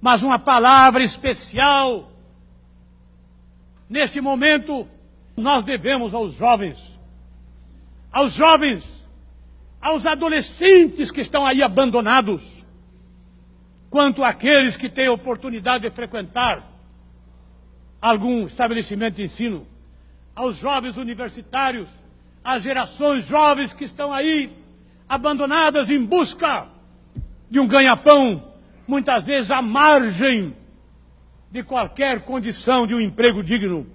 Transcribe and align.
mas 0.00 0.22
uma 0.22 0.38
palavra 0.38 1.02
especial. 1.02 2.10
Nesse 3.88 4.20
momento, 4.20 4.88
nós 5.36 5.64
devemos 5.64 6.14
aos 6.14 6.34
jovens, 6.34 6.92
aos 8.10 8.32
jovens, 8.32 8.84
aos 9.80 10.06
adolescentes 10.06 11.10
que 11.10 11.20
estão 11.20 11.46
aí 11.46 11.62
abandonados, 11.62 12.42
quanto 13.90 14.24
àqueles 14.24 14.76
que 14.76 14.88
têm 14.88 15.08
oportunidade 15.08 15.88
de 15.88 15.94
frequentar 15.94 16.64
algum 18.00 18.46
estabelecimento 18.46 19.14
de 19.16 19.24
ensino, 19.24 19.66
aos 20.34 20.56
jovens 20.56 20.96
universitários, 20.96 21.88
às 22.44 22.62
gerações 22.62 23.26
jovens 23.26 23.72
que 23.72 23.84
estão 23.84 24.12
aí 24.12 24.50
abandonadas 25.08 25.88
em 25.88 26.04
busca 26.04 26.66
de 27.50 27.58
um 27.58 27.66
ganha-pão, 27.66 28.42
muitas 28.86 29.24
vezes 29.24 29.50
à 29.50 29.60
margem 29.60 30.54
de 31.50 31.62
qualquer 31.62 32.20
condição 32.20 32.86
de 32.86 32.94
um 32.94 33.00
emprego 33.00 33.42
digno. 33.42 33.86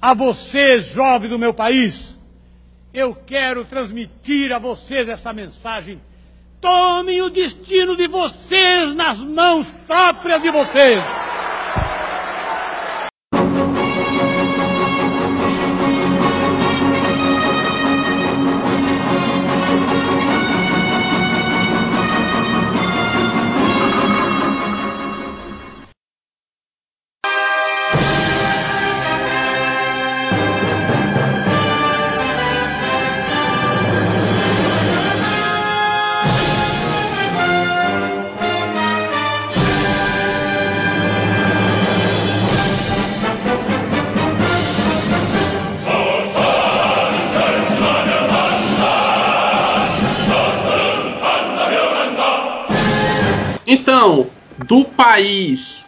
A 0.00 0.14
vocês, 0.14 0.86
jovens 0.86 1.28
do 1.28 1.38
meu 1.38 1.54
país, 1.54 2.18
eu 2.92 3.14
quero 3.14 3.64
transmitir 3.64 4.52
a 4.52 4.58
vocês 4.58 5.08
essa 5.08 5.32
mensagem. 5.32 6.00
Tomem 6.60 7.22
o 7.22 7.30
destino 7.30 7.96
de 7.96 8.06
vocês 8.06 8.94
nas 8.94 9.18
mãos 9.18 9.68
próprias 9.86 10.42
de 10.42 10.50
vocês. 10.50 11.02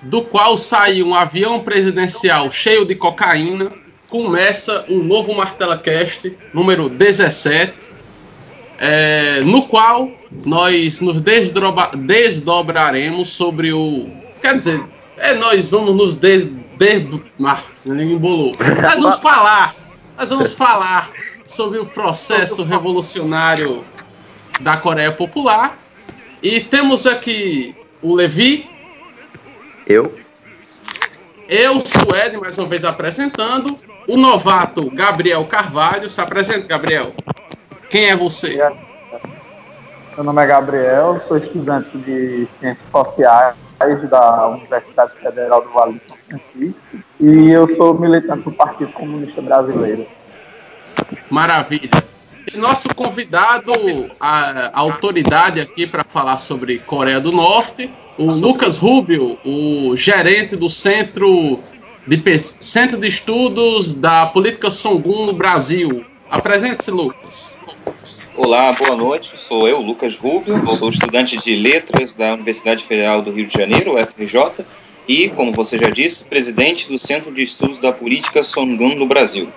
Do 0.05 0.23
qual 0.23 0.57
saiu 0.57 1.09
um 1.09 1.15
avião 1.15 1.61
presidencial 1.61 2.51
cheio 2.51 2.85
de 2.85 2.95
cocaína, 2.95 3.73
começa 4.09 4.85
um 4.89 5.03
novo 5.03 5.35
Martela 5.35 5.79
Cast 5.79 6.37
número 6.53 6.89
17, 6.89 7.93
é, 8.79 9.41
no 9.41 9.67
qual 9.67 10.11
nós 10.45 11.01
nos 11.01 11.21
desdobraremos 11.21 13.31
sobre 13.31 13.73
o. 13.73 14.09
Quer 14.41 14.59
dizer, 14.59 14.83
é, 15.17 15.35
nós 15.35 15.69
vamos 15.69 15.95
nos 15.95 16.17
des. 16.17 16.49
des 16.77 17.07
ah, 17.45 17.61
embolou. 17.87 18.53
Nós 18.83 19.01
vamos 19.01 19.21
falar. 19.21 19.77
Nós 20.17 20.31
vamos 20.31 20.53
falar 20.53 21.11
sobre 21.45 21.79
o 21.79 21.87
processo 21.87 22.63
revolucionário 22.63 23.85
da 24.61 24.77
Coreia 24.77 25.13
Popular. 25.13 25.77
E 26.43 26.61
temos 26.61 27.07
aqui 27.07 27.75
o 28.03 28.15
Levi. 28.15 28.69
Eu. 29.87 30.15
Eu, 31.49 31.81
Suede, 31.81 32.37
mais 32.39 32.57
uma 32.59 32.67
vez 32.67 32.85
apresentando. 32.85 33.79
O 34.09 34.17
novato 34.17 34.91
Gabriel 34.91 35.45
Carvalho. 35.45 36.09
Se 36.09 36.21
apresente, 36.21 36.67
Gabriel. 36.67 37.13
Quem 37.91 38.07
é 38.07 38.17
você? 38.17 38.57
Meu 40.17 40.25
nome 40.25 40.43
é 40.43 40.47
Gabriel, 40.47 41.21
sou 41.27 41.37
estudante 41.37 41.97
de 41.99 42.47
Ciências 42.49 42.89
Sociais 42.89 43.57
da 44.09 44.47
Universidade 44.49 45.13
Federal 45.21 45.63
do 45.63 45.71
Vale 45.71 45.95
de 45.95 46.03
São 46.07 46.17
Francisco 46.29 46.81
e 47.21 47.51
eu 47.51 47.69
sou 47.75 47.93
militante 47.99 48.45
do 48.45 48.53
Partido 48.53 48.93
Comunista 48.93 49.43
Brasileiro. 49.43 50.07
Maravilha. 51.29 51.91
E 52.53 52.57
nosso 52.57 52.95
convidado, 52.95 53.73
a, 54.21 54.71
a 54.73 54.81
autoridade 54.81 55.61
aqui 55.61 55.87
para 55.87 56.05
falar 56.05 56.39
sobre 56.39 56.79
Coreia 56.79 57.21
do 57.21 57.33
Norte, 57.33 57.93
o 58.17 58.31
Lucas 58.31 58.79
Rubio, 58.79 59.39
o 59.45 59.97
gerente 59.97 60.57
do 60.57 60.71
Centro 60.71 61.59
de, 62.07 62.39
Centro 62.39 62.99
de 62.99 63.09
Estudos 63.09 63.93
da 63.93 64.27
Política 64.27 64.71
Songun 64.71 65.27
no 65.27 65.33
Brasil. 65.33 66.05
Apresente-se, 66.31 66.91
Lucas. 66.91 67.59
Olá, 68.37 68.73
boa 68.73 68.97
noite. 68.97 69.35
Sou 69.37 69.69
eu, 69.69 69.81
Lucas 69.81 70.17
Rubio, 70.17 70.61
sou 70.77 70.89
estudante 70.89 71.37
de 71.39 71.55
Letras 71.57 72.15
da 72.15 72.35
Universidade 72.35 72.85
Federal 72.85 73.23
do 73.23 73.33
Rio 73.33 73.47
de 73.47 73.55
Janeiro, 73.55 73.95
UFRJ, 73.95 74.65
e, 75.07 75.29
como 75.31 75.53
você 75.53 75.79
já 75.79 75.91
disse, 75.91 76.25
presidente 76.25 76.89
do 76.89 76.99
Centro 76.99 77.33
de 77.33 77.43
Estudos 77.43 77.79
da 77.79 77.93
Política 77.93 78.43
Songun 78.43 78.95
no 78.97 79.07
Brasil. 79.07 79.49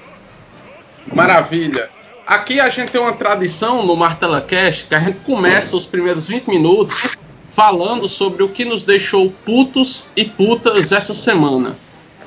Maravilha. 1.13 1.89
Aqui 2.25 2.59
a 2.59 2.69
gente 2.69 2.91
tem 2.91 2.99
uma 2.99 3.13
tradição 3.13 3.85
no 3.85 3.95
Martela 3.95 4.41
Cash 4.41 4.83
que 4.83 4.93
a 4.93 4.99
gente 4.99 5.19
começa 5.21 5.77
os 5.77 5.85
primeiros 5.85 6.27
20 6.27 6.47
minutos 6.47 7.09
falando 7.57 8.07
sobre 8.07 8.43
o 8.43 8.49
que 8.49 8.63
nos 8.63 8.83
deixou 8.83 9.33
putos 9.43 10.09
e 10.15 10.23
putas 10.23 10.91
essa 10.91 11.15
semana. 11.15 11.75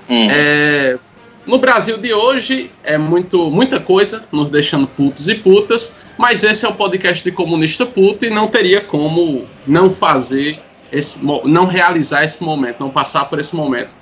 Hum. 0.08 0.26
É, 0.28 0.98
no 1.46 1.58
Brasil 1.58 1.98
de 1.98 2.12
hoje 2.12 2.72
é 2.82 2.98
muito, 2.98 3.48
muita 3.48 3.78
coisa 3.78 4.22
nos 4.32 4.50
deixando 4.50 4.88
putos 4.88 5.28
e 5.28 5.36
putas, 5.36 5.94
mas 6.18 6.42
esse 6.42 6.66
é 6.66 6.68
o 6.68 6.74
podcast 6.74 7.22
de 7.22 7.30
comunista 7.30 7.86
puto 7.86 8.24
e 8.24 8.30
não 8.30 8.48
teria 8.48 8.80
como 8.80 9.46
não 9.64 9.94
fazer 9.94 10.58
esse, 10.90 11.24
não 11.44 11.64
realizar 11.64 12.24
esse 12.24 12.42
momento, 12.42 12.80
não 12.80 12.90
passar 12.90 13.26
por 13.26 13.38
esse 13.38 13.54
momento. 13.54 13.94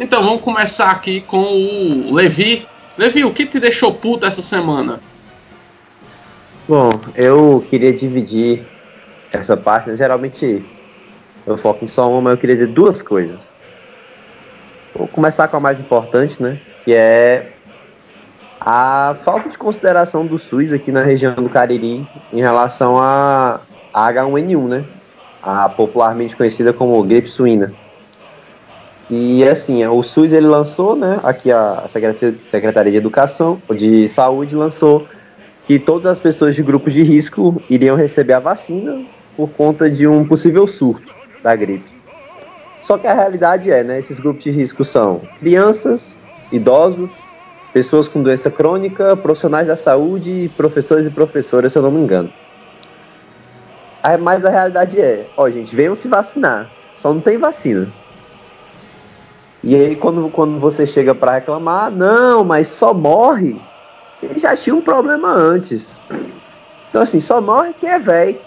Então 0.00 0.20
vamos 0.24 0.42
começar 0.42 0.90
aqui 0.90 1.20
com 1.20 1.44
o 1.44 2.12
Levi. 2.12 2.66
Levi, 2.98 3.22
o 3.22 3.32
que 3.32 3.46
te 3.46 3.60
deixou 3.60 3.94
puto 3.94 4.26
essa 4.26 4.42
semana? 4.42 5.00
Bom, 6.66 7.00
eu 7.14 7.64
queria 7.70 7.92
dividir 7.92 8.71
essa 9.32 9.56
parte. 9.56 9.90
Né? 9.90 9.96
Geralmente 9.96 10.64
eu 11.46 11.56
foco 11.56 11.84
em 11.84 11.88
só 11.88 12.10
uma, 12.10 12.20
mas 12.20 12.32
eu 12.34 12.38
queria 12.38 12.56
dizer 12.56 12.68
duas 12.68 13.02
coisas. 13.02 13.50
Vou 14.94 15.08
começar 15.08 15.48
com 15.48 15.56
a 15.56 15.60
mais 15.60 15.80
importante, 15.80 16.40
né? 16.42 16.60
Que 16.84 16.94
é 16.94 17.52
a 18.60 19.16
falta 19.24 19.48
de 19.48 19.58
consideração 19.58 20.26
do 20.26 20.38
SUS 20.38 20.72
aqui 20.72 20.92
na 20.92 21.02
região 21.02 21.34
do 21.34 21.48
Cariri 21.48 22.06
em 22.32 22.40
relação 22.40 23.00
a 23.00 23.60
H1N1, 23.92 24.68
né? 24.68 24.84
A 25.42 25.68
popularmente 25.68 26.36
conhecida 26.36 26.72
como 26.72 27.02
gripe 27.02 27.28
suína. 27.28 27.72
E 29.10 29.42
assim, 29.44 29.84
o 29.86 30.02
SUS 30.02 30.32
ele 30.32 30.46
lançou, 30.46 30.94
né? 30.94 31.18
Aqui 31.24 31.50
a 31.50 31.84
Secretaria 31.88 32.92
de 32.92 32.98
Educação, 32.98 33.60
de 33.70 34.08
Saúde 34.08 34.54
lançou 34.54 35.06
que 35.66 35.78
todas 35.78 36.06
as 36.06 36.20
pessoas 36.20 36.54
de 36.54 36.62
grupos 36.62 36.92
de 36.92 37.02
risco 37.02 37.60
iriam 37.68 37.96
receber 37.96 38.34
a 38.34 38.40
vacina 38.40 39.02
por 39.36 39.50
conta 39.50 39.90
de 39.90 40.06
um 40.06 40.24
possível 40.24 40.66
surto 40.66 41.12
da 41.42 41.54
gripe. 41.56 41.90
Só 42.80 42.98
que 42.98 43.06
a 43.06 43.14
realidade 43.14 43.70
é, 43.70 43.84
né, 43.84 43.98
esses 43.98 44.18
grupos 44.18 44.42
de 44.42 44.50
risco 44.50 44.84
são 44.84 45.22
crianças, 45.38 46.16
idosos, 46.50 47.10
pessoas 47.72 48.08
com 48.08 48.22
doença 48.22 48.50
crônica, 48.50 49.16
profissionais 49.16 49.66
da 49.66 49.76
saúde, 49.76 50.50
professores 50.56 51.06
e 51.06 51.10
professoras, 51.10 51.72
se 51.72 51.78
eu 51.78 51.82
não 51.82 51.90
me 51.90 52.00
engano. 52.00 52.32
Mas 54.20 54.44
a 54.44 54.50
realidade 54.50 55.00
é, 55.00 55.26
ó, 55.36 55.48
gente, 55.48 55.74
venham 55.74 55.94
se 55.94 56.08
vacinar, 56.08 56.70
só 56.96 57.14
não 57.14 57.20
tem 57.20 57.38
vacina. 57.38 57.88
E 59.62 59.76
aí 59.76 59.94
quando, 59.94 60.28
quando 60.30 60.58
você 60.58 60.84
chega 60.84 61.14
para 61.14 61.34
reclamar, 61.34 61.90
não, 61.90 62.42
mas 62.42 62.66
só 62.66 62.92
morre 62.92 63.56
ele 64.22 64.38
já 64.38 64.56
tinha 64.56 64.74
um 64.74 64.80
problema 64.80 65.30
antes. 65.30 65.98
Então, 66.88 67.02
assim, 67.02 67.18
só 67.18 67.40
morre 67.40 67.74
quem 67.78 67.90
é 67.90 67.98
velho, 67.98 68.38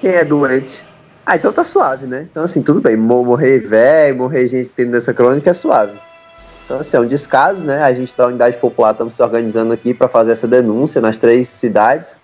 quem 0.00 0.10
é 0.10 0.24
doente. 0.24 0.84
Ah, 1.24 1.36
então 1.36 1.52
tá 1.52 1.62
suave, 1.62 2.06
né? 2.06 2.26
Então, 2.30 2.42
assim, 2.42 2.62
tudo 2.62 2.80
bem. 2.80 2.96
Morrer 2.96 3.58
velho, 3.58 4.16
morrer 4.16 4.46
gente 4.46 4.70
tendo 4.70 4.96
essa 4.96 5.12
crônica 5.12 5.50
é 5.50 5.52
suave. 5.52 5.92
Então, 6.64 6.80
assim, 6.80 6.96
é 6.96 7.00
um 7.00 7.06
descaso, 7.06 7.64
né? 7.64 7.82
A 7.82 7.92
gente 7.92 8.14
da 8.16 8.26
Unidade 8.26 8.56
Popular 8.56 8.92
estamos 8.92 9.14
se 9.14 9.22
organizando 9.22 9.72
aqui 9.72 9.92
para 9.92 10.08
fazer 10.08 10.32
essa 10.32 10.46
denúncia 10.46 11.00
nas 11.00 11.18
três 11.18 11.48
cidades, 11.48 12.18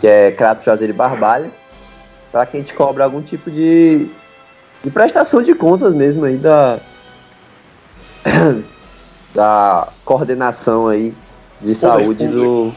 que 0.00 0.06
é 0.06 0.30
Crato, 0.32 0.64
Juazeiro 0.64 0.92
e 0.92 0.96
Barbalha, 0.96 1.50
para 2.30 2.46
que 2.46 2.56
a 2.56 2.60
gente 2.60 2.74
cobre 2.74 3.02
algum 3.02 3.22
tipo 3.22 3.50
de, 3.50 4.08
de 4.82 4.90
prestação 4.90 5.42
de 5.42 5.54
contas 5.54 5.94
mesmo 5.94 6.24
aí 6.24 6.36
da, 6.36 6.78
da 9.34 9.88
coordenação 10.04 10.88
aí 10.88 11.14
de 11.60 11.74
saúde 11.74 12.26
do, 12.26 12.72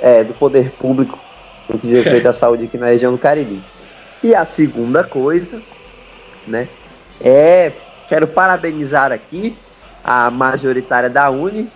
é, 0.00 0.24
do 0.24 0.34
poder 0.34 0.70
público 0.72 1.18
no 1.68 1.78
que 1.78 1.86
diz 1.86 2.04
respeito 2.04 2.28
à 2.28 2.32
saúde 2.32 2.64
aqui 2.64 2.78
na 2.78 2.86
região 2.86 3.12
do 3.12 3.18
Cariri. 3.18 3.62
E 4.22 4.34
a 4.34 4.44
segunda 4.44 5.02
coisa, 5.02 5.60
né, 6.46 6.68
é 7.20 7.72
quero 8.08 8.26
parabenizar 8.26 9.10
aqui 9.10 9.56
a 10.04 10.30
majoritária 10.30 11.08
da 11.08 11.30
Uni 11.30 11.70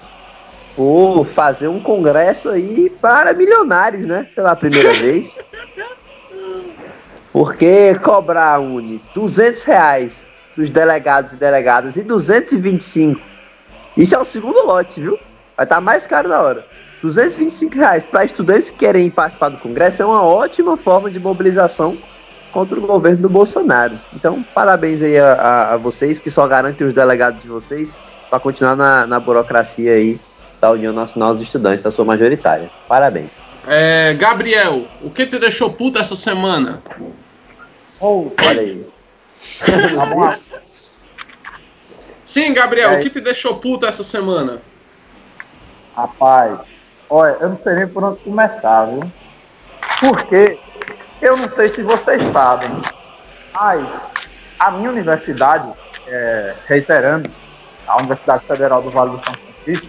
por 0.74 1.24
fazer 1.24 1.68
um 1.68 1.80
congresso 1.80 2.50
aí 2.50 2.90
para 3.00 3.32
milionários, 3.32 4.06
né? 4.06 4.28
Pela 4.34 4.54
primeira 4.54 4.92
vez. 5.00 5.38
Porque 7.32 7.94
cobrar 7.96 8.54
a 8.54 8.58
Uni 8.58 9.02
200 9.14 9.62
reais 9.64 10.28
dos 10.54 10.70
delegados 10.70 11.32
e 11.32 11.36
delegadas 11.36 11.96
e 11.96 12.02
225. 12.02 13.20
Isso 13.96 14.14
é 14.14 14.18
o 14.18 14.24
segundo 14.24 14.64
lote, 14.66 15.00
viu? 15.00 15.18
Vai 15.56 15.64
estar 15.64 15.76
tá 15.76 15.80
mais 15.80 16.06
caro 16.06 16.28
na 16.28 16.40
hora. 16.40 16.66
225 17.00 17.76
reais 17.76 18.06
para 18.06 18.24
estudantes 18.24 18.70
que 18.70 18.78
querem 18.78 19.10
participar 19.10 19.48
do 19.50 19.58
Congresso 19.58 20.02
é 20.02 20.06
uma 20.06 20.22
ótima 20.22 20.76
forma 20.76 21.10
de 21.10 21.20
mobilização 21.20 21.96
contra 22.56 22.78
o 22.78 22.86
governo 22.86 23.20
do 23.20 23.28
Bolsonaro. 23.28 24.00
Então, 24.14 24.42
parabéns 24.54 25.02
aí 25.02 25.18
a, 25.18 25.34
a, 25.34 25.74
a 25.74 25.76
vocês 25.76 26.18
que 26.18 26.30
só 26.30 26.46
garantem 26.46 26.86
os 26.86 26.94
delegados 26.94 27.42
de 27.42 27.48
vocês 27.48 27.92
para 28.30 28.40
continuar 28.40 28.74
na, 28.74 29.06
na 29.06 29.20
burocracia 29.20 29.92
aí 29.92 30.18
da 30.58 30.70
União 30.70 30.90
Nacional 30.90 31.34
dos 31.34 31.42
Estudantes, 31.42 31.84
da 31.84 31.90
sua 31.90 32.06
majoritária. 32.06 32.70
Parabéns. 32.88 33.28
É, 33.68 34.14
Gabriel, 34.14 34.86
o 35.02 35.10
que 35.10 35.26
te 35.26 35.38
deixou 35.38 35.70
puto 35.70 35.98
essa 35.98 36.16
semana? 36.16 36.82
Oh, 38.00 38.30
olha 38.42 38.62
aí. 38.62 38.88
Sim, 42.24 42.54
Gabriel, 42.54 42.92
é. 42.92 42.96
o 42.96 43.02
que 43.02 43.10
te 43.10 43.20
deixou 43.20 43.56
puto 43.56 43.84
essa 43.84 44.02
semana? 44.02 44.62
Rapaz, 45.94 46.60
olha, 47.10 47.36
eu 47.38 47.50
não 47.50 47.58
sei 47.58 47.74
nem 47.74 47.86
por 47.86 48.02
onde 48.02 48.20
começar, 48.20 48.86
viu? 48.86 49.12
Porque 50.00 50.58
eu 51.20 51.36
não 51.36 51.48
sei 51.50 51.68
se 51.68 51.82
vocês 51.82 52.22
sabem, 52.32 52.70
mas 53.52 54.12
a 54.58 54.70
minha 54.70 54.90
universidade, 54.90 55.70
é, 56.06 56.54
reiterando, 56.66 57.30
a 57.86 57.96
Universidade 57.98 58.44
Federal 58.44 58.82
do 58.82 58.90
Vale 58.90 59.12
do 59.12 59.24
São 59.24 59.34
Francisco, 59.34 59.88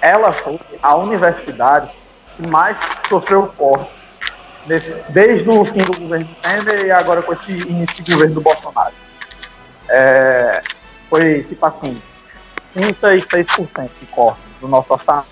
ela 0.00 0.32
foi 0.32 0.58
a 0.82 0.94
universidade 0.96 1.90
que 2.36 2.46
mais 2.46 2.76
sofreu 3.08 3.46
cortes 3.56 3.96
desde 5.10 5.48
o 5.48 5.64
fim 5.64 5.84
do 5.84 5.98
governo 5.98 6.28
Temer 6.42 6.86
e 6.86 6.90
agora 6.90 7.22
com 7.22 7.32
esse 7.32 7.52
início 7.52 8.02
do 8.04 8.12
governo 8.12 8.34
do 8.34 8.40
Bolsonaro. 8.40 8.94
É, 9.88 10.62
foi 11.08 11.44
tipo 11.44 11.64
assim, 11.64 12.00
36% 12.76 13.90
de 14.00 14.06
corte 14.06 14.40
do 14.60 14.68
nosso 14.68 14.92
orçamento. 14.92 15.26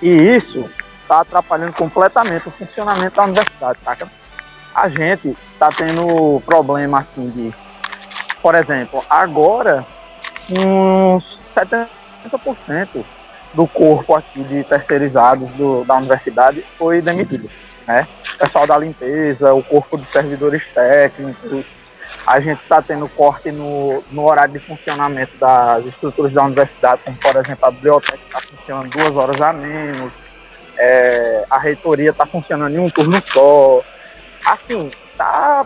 E 0.00 0.08
isso 0.08 0.68
está 1.12 1.20
atrapalhando 1.20 1.74
completamente 1.74 2.48
o 2.48 2.50
funcionamento 2.50 3.16
da 3.16 3.24
universidade, 3.24 3.78
saca? 3.84 4.08
A 4.74 4.88
gente 4.88 5.36
está 5.52 5.68
tendo 5.68 6.40
problema 6.46 7.00
assim 7.00 7.28
de, 7.30 7.54
por 8.40 8.54
exemplo, 8.54 9.04
agora 9.10 9.84
uns 10.48 11.38
70% 11.54 11.88
do 13.52 13.66
corpo 13.66 14.14
aqui 14.14 14.42
de 14.42 14.64
terceirizados 14.64 15.50
do, 15.50 15.84
da 15.84 15.96
universidade 15.96 16.64
foi 16.78 17.02
demitido, 17.02 17.50
né? 17.86 18.08
O 18.34 18.38
pessoal 18.38 18.66
da 18.66 18.78
limpeza, 18.78 19.52
o 19.52 19.62
corpo 19.62 19.98
de 19.98 20.06
servidores 20.06 20.66
técnicos, 20.72 21.66
a 22.26 22.40
gente 22.40 22.62
está 22.62 22.80
tendo 22.80 23.06
corte 23.10 23.52
no, 23.52 24.02
no 24.10 24.24
horário 24.24 24.54
de 24.54 24.60
funcionamento 24.60 25.36
das 25.36 25.84
estruturas 25.84 26.32
da 26.32 26.44
universidade, 26.44 27.02
como 27.04 27.16
por 27.18 27.36
exemplo 27.36 27.66
a 27.66 27.70
biblioteca 27.70 28.18
está 28.24 28.40
funcionando 28.40 28.90
duas 28.90 29.14
horas 29.14 29.40
a 29.42 29.52
menos, 29.52 30.12
é, 30.78 31.44
a 31.50 31.58
reitoria 31.58 32.10
está 32.10 32.26
funcionando 32.26 32.74
em 32.74 32.78
um 32.78 32.90
turno 32.90 33.22
só. 33.32 33.82
Assim, 34.44 34.90
está 35.12 35.64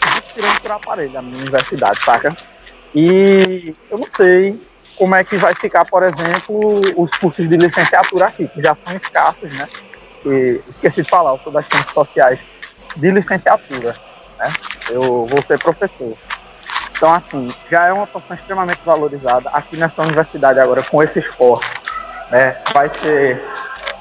respirando 0.00 0.60
por 0.60 0.72
aparelho 0.72 1.18
a 1.18 1.22
minha 1.22 1.42
universidade, 1.42 2.02
saca? 2.04 2.36
E 2.94 3.74
eu 3.90 3.98
não 3.98 4.06
sei 4.06 4.58
como 4.96 5.14
é 5.14 5.22
que 5.22 5.36
vai 5.36 5.54
ficar, 5.54 5.84
por 5.84 6.02
exemplo, 6.02 6.80
os 6.96 7.10
cursos 7.12 7.48
de 7.48 7.56
licenciatura 7.56 8.26
aqui, 8.26 8.48
que 8.48 8.62
já 8.62 8.74
são 8.74 8.96
escassos, 8.96 9.52
né? 9.52 9.68
E, 10.26 10.60
esqueci 10.68 11.02
de 11.02 11.08
falar, 11.08 11.32
eu 11.32 11.40
sou 11.44 11.52
das 11.52 11.66
ciências 11.68 11.92
sociais 11.92 12.40
de 12.96 13.10
licenciatura, 13.10 13.96
né? 14.38 14.52
Eu 14.88 15.26
vou 15.26 15.42
ser 15.42 15.58
professor. 15.58 16.16
Então, 16.96 17.14
assim, 17.14 17.54
já 17.70 17.86
é 17.86 17.92
uma 17.92 18.08
profissão 18.08 18.36
extremamente 18.36 18.80
valorizada. 18.84 19.48
Aqui 19.50 19.76
nessa 19.76 20.02
universidade 20.02 20.58
agora, 20.58 20.82
com 20.82 21.00
esses 21.00 21.26
cortes, 21.28 21.80
né, 22.30 22.56
vai 22.72 22.88
ser 22.88 23.42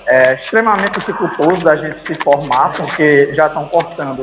é, 0.08 0.34
extremamente 0.34 1.00
dificultoso 1.00 1.64
da 1.64 1.76
gente 1.76 2.00
se 2.00 2.16
formar, 2.16 2.74
porque 2.74 3.34
já 3.34 3.48
estão 3.48 3.68
cortando, 3.68 4.22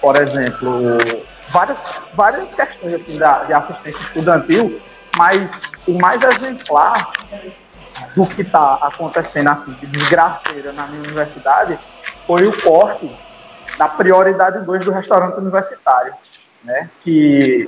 por 0.00 0.16
exemplo, 0.16 0.98
várias, 1.50 1.78
várias 2.14 2.54
questões 2.54 2.94
assim, 2.94 3.18
da, 3.18 3.44
de 3.44 3.52
assistência 3.52 4.00
estudantil, 4.00 4.80
mas 5.16 5.62
o 5.86 5.98
mais 5.98 6.22
exemplar 6.22 7.12
do 8.14 8.26
que 8.26 8.42
está 8.42 8.74
acontecendo 8.82 9.48
assim, 9.48 9.72
de 9.72 9.86
desgraceira 9.86 10.72
na 10.72 10.86
minha 10.86 11.02
universidade 11.02 11.78
foi 12.26 12.46
o 12.46 12.62
corte 12.62 13.10
da 13.78 13.88
prioridade 13.88 14.64
2 14.64 14.84
do 14.84 14.90
restaurante 14.90 15.38
universitário. 15.38 16.14
Né? 16.64 16.90
Que, 17.02 17.66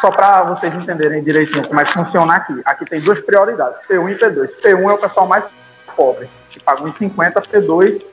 só 0.00 0.10
para 0.10 0.42
vocês 0.42 0.74
entenderem 0.74 1.22
direitinho 1.22 1.66
como 1.66 1.80
é 1.80 1.84
que 1.84 1.92
funciona 1.92 2.34
aqui, 2.34 2.60
aqui 2.64 2.84
tem 2.84 3.00
duas 3.00 3.20
prioridades, 3.20 3.80
P1 3.88 4.12
e 4.12 4.18
P2. 4.18 4.50
P1 4.62 4.90
é 4.90 4.94
o 4.94 4.98
pessoal 4.98 5.26
mais 5.26 5.48
pobre, 5.94 6.28
que 6.50 6.60
paga 6.60 6.82
1,50, 6.82 7.32
P2 7.48 8.04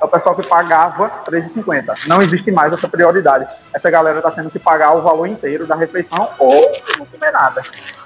é 0.00 0.04
o 0.04 0.08
pessoal 0.08 0.34
que 0.34 0.42
pagava 0.42 1.08
3,50. 1.24 2.06
Não 2.06 2.20
existe 2.20 2.50
mais 2.50 2.72
essa 2.72 2.88
prioridade. 2.88 3.46
Essa 3.72 3.88
galera 3.88 4.18
está 4.18 4.32
tendo 4.32 4.50
que 4.50 4.58
pagar 4.58 4.94
o 4.94 5.02
valor 5.02 5.26
inteiro 5.26 5.64
da 5.64 5.76
refeição 5.76 6.28
ou 6.38 6.72
não 6.98 7.06
comer 7.06 7.30
nada. 7.30 7.62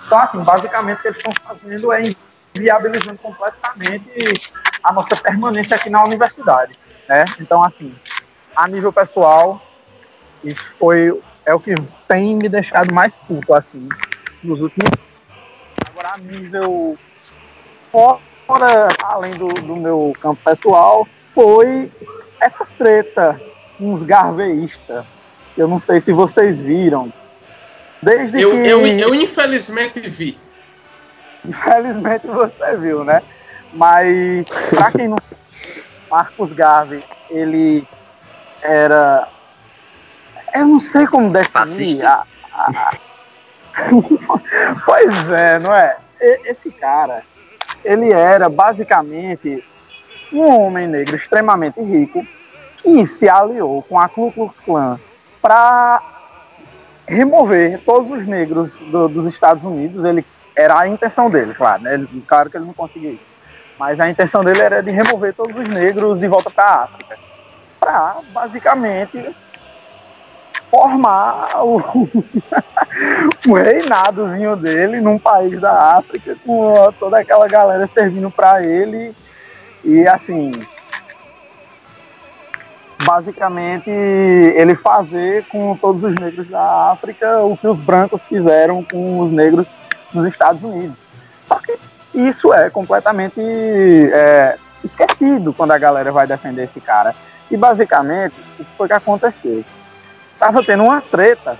Então, 0.06 0.18
assim, 0.18 0.38
basicamente 0.42 0.98
o 0.98 1.02
que 1.02 1.08
eles 1.08 1.18
estão 1.18 1.32
fazendo 1.42 1.92
é 1.92 2.14
viabilizando 2.54 3.18
completamente 3.18 4.42
a 4.82 4.92
nossa 4.92 5.16
permanência 5.16 5.76
aqui 5.76 5.88
na 5.88 6.04
universidade. 6.04 6.78
Né? 7.08 7.24
Então, 7.40 7.64
assim, 7.64 7.94
a 8.54 8.68
nível 8.68 8.92
pessoal, 8.92 9.60
isso 10.44 10.64
foi 10.78 11.18
é 11.46 11.54
o 11.54 11.60
que 11.60 11.74
tem 12.06 12.36
me 12.36 12.48
deixado 12.48 12.92
mais 12.92 13.16
puto, 13.16 13.54
assim, 13.54 13.88
nos 14.42 14.60
últimos 14.60 14.90
Agora, 15.88 16.14
a 16.14 16.18
nível 16.18 16.98
fora, 17.90 18.88
além 19.02 19.38
do, 19.38 19.48
do 19.48 19.76
meu 19.76 20.12
campo 20.20 20.40
pessoal, 20.44 21.08
foi 21.34 21.90
essa 22.40 22.66
treta 22.76 23.40
com 23.78 23.94
os 23.94 24.02
garveístas. 24.02 25.06
Eu 25.56 25.66
não 25.66 25.78
sei 25.78 26.00
se 26.00 26.12
vocês 26.12 26.60
viram, 26.60 27.10
Desde 28.02 28.40
eu, 28.40 28.50
que... 28.50 28.68
eu, 28.68 28.86
eu 28.86 29.14
infelizmente 29.14 30.00
vi. 30.00 30.38
Infelizmente 31.44 32.26
você 32.26 32.76
viu, 32.76 33.04
né? 33.04 33.22
Mas, 33.72 34.48
pra 34.70 34.90
quem 34.90 35.08
não 35.08 35.16
Marcos 36.10 36.52
Garvey, 36.52 37.02
ele 37.30 37.86
era. 38.62 39.28
Eu 40.56 40.66
não 40.66 40.80
sei 40.80 41.06
como 41.06 41.30
definir. 41.30 42.04
A, 42.04 42.24
a... 42.54 42.92
pois 44.84 45.30
é, 45.30 45.58
não 45.58 45.74
é? 45.74 45.96
Esse 46.18 46.70
cara, 46.70 47.22
ele 47.84 48.10
era 48.10 48.48
basicamente 48.48 49.62
um 50.32 50.48
homem 50.48 50.88
negro 50.88 51.14
extremamente 51.14 51.80
rico 51.80 52.26
que 52.78 53.06
se 53.06 53.28
aliou 53.28 53.82
com 53.82 53.98
a 53.98 54.08
Ku 54.08 54.32
Klux 54.32 54.58
Klan 54.58 54.98
para 55.42 56.00
remover 57.06 57.80
todos 57.84 58.10
os 58.10 58.26
negros 58.26 58.74
do, 58.90 59.08
dos 59.08 59.26
Estados 59.26 59.62
Unidos. 59.62 60.04
Ele 60.04 60.24
era 60.56 60.80
a 60.80 60.88
intenção 60.88 61.28
dele, 61.28 61.54
claro, 61.54 61.82
né? 61.82 61.94
Ele, 61.94 62.24
claro 62.26 62.48
que 62.48 62.56
ele 62.56 62.64
não 62.64 62.72
conseguiu 62.72 63.12
isso. 63.12 63.36
Mas 63.78 64.00
a 64.00 64.08
intenção 64.08 64.42
dele 64.42 64.60
era 64.62 64.82
de 64.82 64.90
remover 64.90 65.34
todos 65.34 65.54
os 65.54 65.68
negros 65.68 66.18
de 66.18 66.26
volta 66.26 66.50
para 66.50 66.64
a 66.64 66.84
África, 66.84 67.18
para 67.78 68.16
basicamente 68.32 69.36
formar 70.70 71.64
o, 71.64 71.78
o 73.48 73.54
reinadozinho 73.54 74.56
dele 74.56 75.00
num 75.00 75.18
país 75.18 75.60
da 75.60 75.96
África, 75.96 76.36
com 76.44 76.92
toda 76.98 77.18
aquela 77.18 77.48
galera 77.48 77.86
servindo 77.86 78.30
para 78.30 78.62
ele. 78.64 79.14
E 79.84 80.06
assim, 80.06 80.66
basicamente 83.04 83.90
ele 83.90 84.74
fazer 84.74 85.44
com 85.46 85.76
todos 85.76 86.02
os 86.02 86.14
negros 86.14 86.48
da 86.48 86.90
África 86.90 87.42
o 87.42 87.56
que 87.56 87.66
os 87.66 87.78
brancos 87.78 88.26
fizeram 88.26 88.82
com 88.82 89.20
os 89.20 89.30
negros 89.30 89.66
nos 90.12 90.26
Estados 90.26 90.62
Unidos. 90.62 90.96
Só 91.46 91.56
que 91.56 91.76
isso 92.14 92.52
é 92.52 92.70
completamente 92.70 93.40
é, 93.40 94.56
esquecido 94.82 95.52
quando 95.52 95.72
a 95.72 95.78
galera 95.78 96.10
vai 96.10 96.26
defender 96.26 96.64
esse 96.64 96.80
cara. 96.80 97.14
E 97.50 97.56
basicamente, 97.56 98.34
o 98.58 98.64
que 98.64 98.70
foi 98.76 98.88
que 98.88 98.94
aconteceu? 98.94 99.64
Tava 100.38 100.62
tendo 100.64 100.84
uma 100.84 101.00
treta 101.00 101.58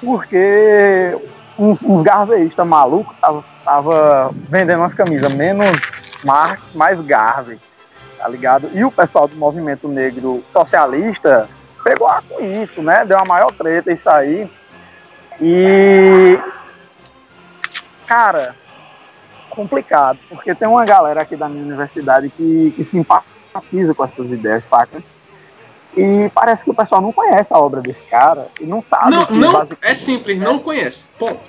porque 0.00 1.16
uns, 1.58 1.82
uns 1.82 2.02
garveístas 2.02 2.66
malucos 2.66 3.16
tava, 3.20 3.44
tava 3.64 4.30
vendendo 4.34 4.80
umas 4.80 4.94
camisas 4.94 5.32
menos 5.32 5.80
Marx, 6.22 6.74
mais 6.74 7.00
Garvey 7.00 7.58
tá 8.24 8.28
ligado? 8.28 8.70
E 8.72 8.82
o 8.82 8.90
pessoal 8.90 9.28
do 9.28 9.36
movimento 9.36 9.86
negro 9.86 10.42
socialista 10.50 11.46
pegou 11.84 12.08
com 12.26 12.42
isso, 12.42 12.80
né? 12.80 13.04
Deu 13.04 13.18
uma 13.18 13.26
maior 13.26 13.52
treta 13.52 13.92
isso 13.92 14.08
aí. 14.08 14.50
E. 15.38 16.38
Cara, 18.06 18.54
complicado, 19.50 20.18
porque 20.30 20.54
tem 20.54 20.66
uma 20.66 20.86
galera 20.86 21.20
aqui 21.20 21.36
da 21.36 21.50
minha 21.50 21.64
universidade 21.64 22.30
que, 22.30 22.72
que 22.74 22.82
simpatiza 22.82 23.94
com 23.94 24.04
essas 24.04 24.30
ideias, 24.30 24.64
saca? 24.64 25.02
E 25.96 26.30
parece 26.34 26.64
que 26.64 26.70
o 26.70 26.74
pessoal 26.74 27.00
não 27.00 27.12
conhece 27.12 27.52
a 27.52 27.58
obra 27.58 27.80
desse 27.80 28.02
cara 28.04 28.48
e 28.60 28.64
não 28.64 28.82
sabe. 28.82 29.10
Não, 29.10 29.26
não 29.30 29.52
basicamente- 29.52 29.78
é 29.82 29.94
simples, 29.94 30.40
não 30.40 30.58
conhece. 30.58 31.08
Ponto. 31.18 31.40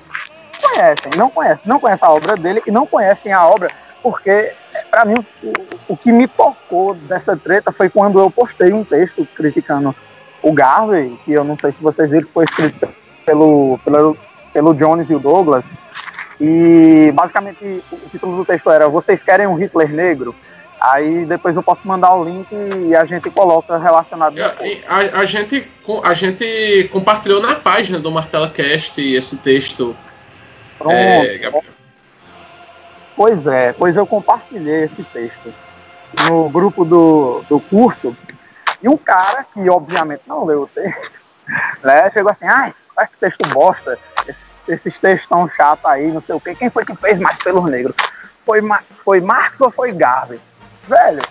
não 0.61 0.69
conhecem, 0.69 1.11
não 1.17 1.29
conhecem, 1.29 1.63
não 1.65 1.79
conhecem 1.79 2.07
a 2.07 2.11
obra 2.11 2.37
dele 2.37 2.61
e 2.65 2.71
não 2.71 2.85
conhecem 2.85 3.31
a 3.33 3.45
obra 3.45 3.71
porque, 4.05 4.51
para 4.91 5.03
mim, 5.03 5.25
o, 5.41 5.53
o 5.93 5.97
que 5.97 6.11
me 6.11 6.27
tocou 6.27 6.93
dessa 6.93 7.35
treta 7.35 7.71
foi 7.71 7.89
quando 7.89 8.19
eu 8.19 8.29
postei 8.29 8.71
um 8.71 8.83
texto 8.83 9.27
criticando 9.35 9.95
o 10.43 10.53
Garvey, 10.53 11.17
que 11.25 11.33
eu 11.33 11.43
não 11.43 11.57
sei 11.57 11.71
se 11.71 11.81
vocês 11.81 12.11
viram, 12.11 12.27
que 12.27 12.33
foi 12.33 12.45
escrito 12.45 12.87
pelo, 13.25 13.79
pelo, 13.83 14.15
pelo 14.53 14.75
Jones 14.75 15.09
e 15.09 15.15
o 15.15 15.19
Douglas, 15.19 15.65
e 16.39 17.11
basicamente 17.15 17.83
o 17.91 18.09
título 18.11 18.37
do 18.37 18.45
texto 18.45 18.69
era 18.69 18.87
Vocês 18.87 19.23
querem 19.23 19.47
um 19.47 19.55
Hitler 19.55 19.89
negro? 19.89 20.35
Aí 20.79 21.25
depois 21.25 21.55
eu 21.55 21.63
posso 21.63 21.82
mandar 21.88 22.13
o 22.13 22.24
link 22.24 22.48
e 22.51 22.96
a 22.96 23.05
gente 23.05 23.29
coloca 23.32 23.77
relacionado. 23.77 24.38
A, 24.39 24.46
a- 24.96 25.20
a 25.22 25.25
gente, 25.25 25.67
a 26.03 26.13
gente 26.13 26.89
compartilhou 26.91 27.41
na 27.41 27.55
página 27.55 27.98
do 28.00 28.12
Martela 28.12 28.50
Cast 28.50 29.01
esse 29.01 29.38
texto. 29.38 29.96
Pronto. 30.77 30.94
É. 30.94 31.51
Pois 33.15 33.48
é, 33.48 33.72
pois 33.74 33.96
eu 33.96 34.05
compartilhei 34.05 34.84
esse 34.84 35.03
texto 35.05 35.53
no 36.27 36.50
grupo 36.50 36.84
do, 36.84 37.44
do 37.50 37.60
curso 37.62 38.15
e 38.84 38.89
um 38.89 38.98
cara 38.98 39.46
que 39.53 39.70
obviamente 39.70 40.22
não 40.27 40.44
leu 40.44 40.63
o 40.63 40.67
texto, 40.67 41.17
né, 41.82 42.12
chegou 42.12 42.29
assim, 42.32 42.46
ai, 42.46 42.74
olha 42.96 43.08
que 43.08 43.17
texto 43.17 43.48
bosta, 43.50 43.98
esses, 44.27 44.44
esses 44.67 45.00
textos 45.00 45.29
tão 45.29 45.50
chatos 45.50 45.86
aí, 45.86 46.12
não 46.12 46.20
sei 46.20 46.36
o 46.36 46.41
quê, 46.41 46.53
quem 46.55 46.70
foi 46.70 46.84
que 46.86 46.96
fez 46.96 47.17
mais 47.17 47.38
pelos 47.38 47.63
negros? 47.72 47.96
Foi, 48.46 48.60
foi 49.03 49.22
Marx 49.22 49.60
ou 49.62 49.72
foi 49.72 49.94
Garvey? 49.94 50.39
Velho, 50.87 51.21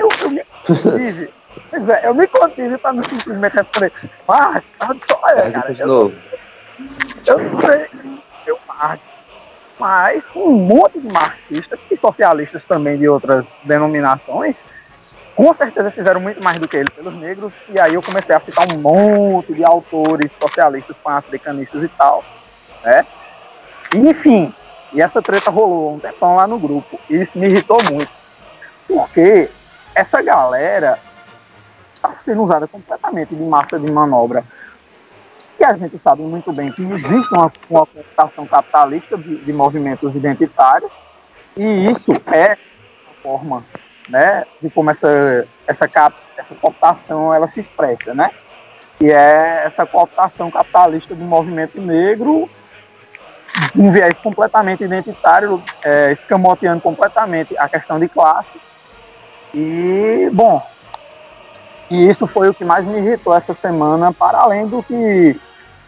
eu, 0.00 0.08
eu 0.20 0.30
me 0.30 0.44
contive, 0.66 1.34
pois 1.70 1.88
é, 1.88 2.06
eu 2.06 2.14
me 2.14 2.26
contive 2.28 2.78
pra 2.78 2.92
não 2.92 3.04
simplesmente 3.04 3.54
responder, 3.54 3.92
Marx, 4.26 4.66
só 5.08 5.20
olha, 5.22 5.34
cara, 5.36 5.50
pergunta 5.62 5.74
de 5.74 5.80
eu- 5.82 5.86
novo. 5.86 6.22
eu 7.26 7.38
não 7.38 7.56
sei, 7.56 7.88
eu 8.46 8.58
Marx. 8.66 9.02
Mas 9.78 10.28
um 10.34 10.54
monte 10.54 11.00
de 11.00 11.06
marxistas 11.06 11.86
e 11.88 11.96
socialistas 11.96 12.64
também 12.64 12.98
de 12.98 13.08
outras 13.08 13.60
denominações, 13.62 14.64
com 15.34 15.54
certeza 15.54 15.92
fizeram 15.92 16.20
muito 16.20 16.42
mais 16.42 16.58
do 16.58 16.66
que 16.66 16.76
ele 16.76 16.90
pelos 16.90 17.14
negros. 17.14 17.54
E 17.68 17.78
aí 17.78 17.94
eu 17.94 18.02
comecei 18.02 18.34
a 18.34 18.40
citar 18.40 18.66
um 18.72 18.80
monte 18.80 19.54
de 19.54 19.64
autores 19.64 20.32
socialistas, 20.34 20.96
pan-africanistas 20.98 21.84
e 21.84 21.88
tal. 21.90 22.24
Né? 22.82 23.06
E, 23.94 23.98
enfim, 23.98 24.52
e 24.92 25.00
essa 25.00 25.22
treta 25.22 25.48
rolou 25.48 25.94
um 25.94 26.00
tempão 26.00 26.34
lá 26.34 26.48
no 26.48 26.58
grupo. 26.58 27.00
E 27.08 27.14
isso 27.22 27.38
me 27.38 27.46
irritou 27.48 27.80
muito. 27.84 28.10
Porque 28.88 29.48
essa 29.94 30.20
galera 30.20 30.98
está 31.94 32.16
sendo 32.16 32.42
usada 32.42 32.66
completamente 32.66 33.34
de 33.34 33.42
massa 33.42 33.78
de 33.78 33.90
manobra 33.90 34.42
que 35.58 35.64
a 35.64 35.76
gente 35.76 35.98
sabe 35.98 36.22
muito 36.22 36.52
bem 36.52 36.70
que 36.70 36.82
existe 36.82 37.34
uma, 37.34 37.50
uma 37.68 37.84
cooptação 37.84 38.46
capitalista 38.46 39.18
de, 39.18 39.38
de 39.38 39.52
movimentos 39.52 40.14
identitários, 40.14 40.90
e 41.56 41.90
isso 41.90 42.12
é 42.32 42.56
uma 43.02 43.14
forma 43.20 43.64
né, 44.08 44.46
de 44.62 44.70
como 44.70 44.90
essa, 44.90 45.46
essa, 45.66 45.88
cap, 45.88 46.16
essa 46.36 46.54
cooptação 46.54 47.34
ela 47.34 47.48
se 47.48 47.58
expressa, 47.58 48.14
né? 48.14 48.30
E 49.00 49.10
é 49.10 49.62
essa 49.64 49.84
cooptação 49.84 50.50
capitalista 50.50 51.14
do 51.14 51.24
movimento 51.24 51.80
negro, 51.80 52.48
um 53.76 53.90
viés 53.90 54.16
completamente 54.18 54.84
identitário, 54.84 55.62
é, 55.82 56.12
escamoteando 56.12 56.80
completamente 56.80 57.56
a 57.58 57.68
questão 57.68 57.98
de 57.98 58.08
classe. 58.08 58.58
E, 59.54 60.28
bom, 60.32 60.62
e 61.90 62.06
isso 62.08 62.26
foi 62.26 62.48
o 62.48 62.54
que 62.54 62.64
mais 62.64 62.84
me 62.84 62.98
irritou 62.98 63.34
essa 63.34 63.54
semana, 63.54 64.12
para 64.12 64.38
além 64.38 64.66
do 64.66 64.82
que 64.82 65.40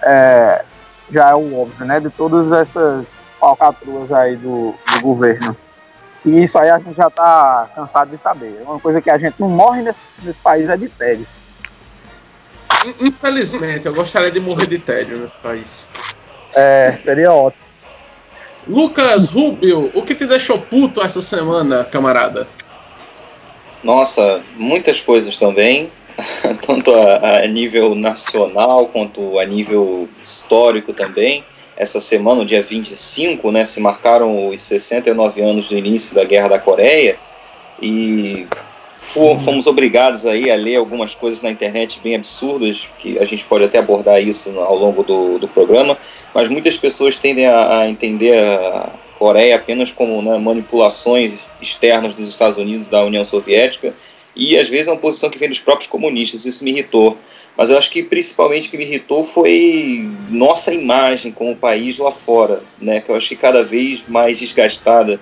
é, 0.02 0.64
já 1.12 1.30
é 1.30 1.34
o 1.34 1.60
óbvio, 1.60 1.84
né? 1.84 2.00
De 2.00 2.10
todas 2.10 2.50
essas 2.52 3.08
falcatruas 3.38 4.10
aí 4.12 4.36
do, 4.36 4.74
do 4.92 5.00
governo. 5.00 5.56
E 6.24 6.42
isso 6.42 6.58
aí 6.58 6.68
a 6.70 6.78
gente 6.78 6.94
já 6.96 7.08
está 7.08 7.68
cansado 7.74 8.10
de 8.10 8.18
saber. 8.18 8.60
Uma 8.62 8.78
coisa 8.78 9.00
que 9.00 9.10
a 9.10 9.18
gente 9.18 9.34
não 9.38 9.48
morre 9.48 9.82
nesse, 9.82 9.98
nesse 10.22 10.38
país 10.38 10.68
é 10.68 10.76
de 10.76 10.88
tédio. 10.88 11.26
In- 12.84 13.06
Infelizmente, 13.08 13.86
eu 13.86 13.94
gostaria 13.94 14.30
de 14.30 14.40
morrer 14.40 14.66
de 14.66 14.78
tédio 14.78 15.18
nesse 15.18 15.34
país. 15.34 15.88
É, 16.54 16.92
seria 17.02 17.32
ótimo. 17.32 17.62
Lucas 18.66 19.28
Rubio, 19.30 19.90
o 19.94 20.02
que 20.02 20.14
te 20.14 20.26
deixou 20.26 20.58
puto 20.58 21.00
essa 21.02 21.22
semana, 21.22 21.84
camarada? 21.84 22.46
Nossa, 23.82 24.42
muitas 24.56 25.00
coisas 25.00 25.36
também, 25.36 25.90
tanto 26.66 26.94
a, 26.94 27.38
a 27.38 27.46
nível 27.46 27.94
nacional 27.94 28.86
quanto 28.86 29.38
a 29.38 29.44
nível 29.44 30.08
histórico 30.22 30.92
também. 30.92 31.44
Essa 31.76 32.00
semana, 32.00 32.40
no 32.40 32.44
dia 32.44 32.62
25, 32.62 33.50
né, 33.50 33.64
se 33.64 33.80
marcaram 33.80 34.48
os 34.48 34.60
69 34.60 35.40
anos 35.40 35.68
do 35.68 35.78
início 35.78 36.14
da 36.14 36.24
Guerra 36.24 36.48
da 36.48 36.58
Coreia. 36.58 37.16
E 37.80 38.46
fo- 38.90 39.38
fomos 39.38 39.66
obrigados 39.66 40.26
aí 40.26 40.50
a 40.50 40.54
ler 40.56 40.76
algumas 40.76 41.14
coisas 41.14 41.40
na 41.40 41.50
internet 41.50 41.98
bem 42.04 42.16
absurdas, 42.16 42.86
que 42.98 43.18
a 43.18 43.24
gente 43.24 43.46
pode 43.46 43.64
até 43.64 43.78
abordar 43.78 44.22
isso 44.22 44.50
ao 44.60 44.76
longo 44.76 45.02
do, 45.02 45.38
do 45.38 45.48
programa, 45.48 45.96
mas 46.34 46.48
muitas 46.48 46.76
pessoas 46.76 47.16
tendem 47.16 47.46
a, 47.46 47.78
a 47.78 47.88
entender 47.88 48.36
a 48.38 48.90
Coreia 49.20 49.56
apenas 49.56 49.92
como 49.92 50.22
né, 50.22 50.38
manipulações 50.38 51.44
externas 51.60 52.14
dos 52.14 52.26
Estados 52.26 52.56
Unidos 52.56 52.88
da 52.88 53.04
União 53.04 53.22
Soviética 53.22 53.94
e 54.34 54.56
às 54.56 54.66
vezes 54.66 54.88
é 54.88 54.92
uma 54.92 54.96
posição 54.96 55.28
que 55.28 55.36
vem 55.36 55.50
dos 55.50 55.58
próprios 55.58 55.90
comunistas, 55.90 56.46
isso 56.46 56.64
me 56.64 56.70
irritou. 56.70 57.18
Mas 57.54 57.68
eu 57.68 57.76
acho 57.76 57.90
que 57.90 58.02
principalmente 58.02 58.68
o 58.68 58.70
que 58.70 58.78
me 58.78 58.84
irritou 58.86 59.22
foi 59.22 60.08
nossa 60.30 60.72
imagem 60.72 61.32
como 61.32 61.54
país 61.54 61.98
lá 61.98 62.10
fora, 62.10 62.62
né, 62.80 63.02
que 63.02 63.10
eu 63.10 63.14
acho 63.14 63.28
que 63.28 63.36
cada 63.36 63.62
vez 63.62 64.02
mais 64.08 64.38
desgastada, 64.38 65.20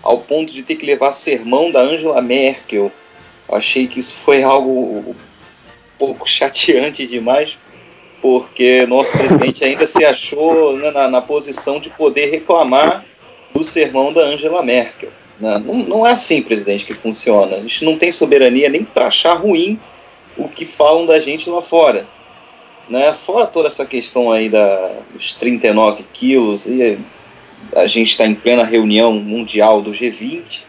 ao 0.00 0.18
ponto 0.18 0.52
de 0.52 0.62
ter 0.62 0.76
que 0.76 0.86
levar 0.86 1.10
sermão 1.10 1.72
da 1.72 1.80
Angela 1.80 2.22
Merkel. 2.22 2.92
Eu 3.48 3.54
achei 3.56 3.88
que 3.88 3.98
isso 3.98 4.12
foi 4.12 4.44
algo 4.44 4.70
um 5.10 5.14
pouco 5.98 6.28
chateante 6.28 7.04
demais, 7.04 7.58
porque 8.22 8.86
nosso 8.86 9.10
presidente 9.10 9.64
ainda 9.64 9.88
se 9.88 10.04
achou 10.04 10.76
né, 10.76 10.92
na, 10.92 11.08
na 11.08 11.20
posição 11.20 11.80
de 11.80 11.90
poder 11.90 12.30
reclamar 12.30 13.09
do 13.54 13.64
sermão 13.64 14.12
da 14.12 14.22
Angela 14.22 14.62
Merkel. 14.62 15.10
né? 15.38 15.58
Não, 15.64 15.74
não 15.74 16.06
é 16.06 16.12
assim, 16.12 16.42
presidente, 16.42 16.84
que 16.84 16.94
funciona. 16.94 17.56
A 17.56 17.60
gente 17.60 17.84
não 17.84 17.96
tem 17.96 18.10
soberania 18.10 18.68
nem 18.68 18.84
para 18.84 19.06
achar 19.06 19.34
ruim 19.34 19.78
o 20.36 20.48
que 20.48 20.64
falam 20.64 21.06
da 21.06 21.18
gente 21.18 21.50
lá 21.50 21.60
fora. 21.60 22.06
Né? 22.88 23.12
Fora 23.12 23.46
toda 23.46 23.68
essa 23.68 23.86
questão 23.86 24.30
aí 24.32 24.48
da, 24.48 24.92
dos 25.12 25.32
39 25.34 26.04
quilos, 26.12 26.66
e 26.66 26.98
a 27.74 27.86
gente 27.86 28.10
está 28.10 28.26
em 28.26 28.34
plena 28.34 28.64
reunião 28.64 29.12
mundial 29.12 29.80
do 29.80 29.90
G20 29.90 30.62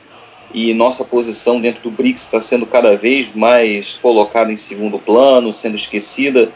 e 0.53 0.73
nossa 0.73 1.03
posição 1.03 1.59
dentro 1.61 1.81
do 1.81 1.91
BRICS 1.91 2.23
está 2.23 2.41
sendo 2.41 2.65
cada 2.65 2.95
vez 2.95 3.33
mais 3.33 3.97
colocada 4.01 4.51
em 4.51 4.57
segundo 4.57 4.99
plano, 4.99 5.53
sendo 5.53 5.75
esquecida. 5.75 6.51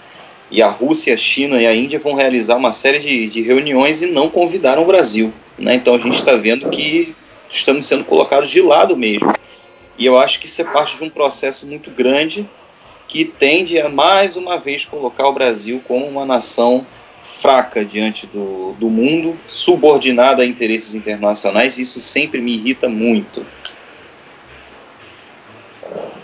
E 0.52 0.62
a 0.62 0.70
Rússia, 0.70 1.14
a 1.14 1.18
China 1.18 1.62
e 1.62 1.66
a 1.66 1.76
Índia 1.76 2.00
vão 2.00 2.14
realizar 2.14 2.58
uma 2.58 2.72
série 2.72 3.00
de, 3.00 3.28
de 3.28 3.42
reuniões 3.42 4.02
e 4.02 4.08
não 4.08 4.30
convidaram 4.30 4.84
o 4.84 4.86
Brasil. 4.86 5.34
Né? 5.58 5.76
Então 5.76 5.96
a 5.96 5.98
gente 5.98 6.16
está 6.16 6.36
vendo 6.36 6.70
que 6.70 7.16
estamos 7.50 7.86
sendo 7.86 8.04
colocados 8.04 8.50
de 8.50 8.62
lado 8.62 8.96
mesmo. 8.96 9.34
E 9.98 10.06
eu 10.06 10.20
acho 10.20 10.40
que 10.40 10.46
isso 10.46 10.62
é 10.62 10.66
parte 10.66 10.98
de 10.98 11.04
um 11.04 11.10
processo 11.10 11.66
muito 11.66 11.90
grande 11.90 12.48
que 13.08 13.24
tende 13.24 13.80
a 13.80 13.88
mais 13.88 14.36
uma 14.36 14.58
vez 14.58 14.86
colocar 14.86 15.28
o 15.28 15.34
Brasil 15.34 15.82
como 15.88 16.06
uma 16.06 16.26
nação 16.26 16.86
fraca 17.24 17.84
diante 17.84 18.28
do, 18.28 18.74
do 18.74 18.90
mundo, 18.90 19.38
subordinada 19.48 20.44
a 20.44 20.46
interesses 20.46 20.96
internacionais, 20.96 21.78
e 21.78 21.84
isso 21.84 22.00
sempre 22.00 22.42
me 22.42 22.54
irrita 22.54 22.88
muito. 22.88 23.46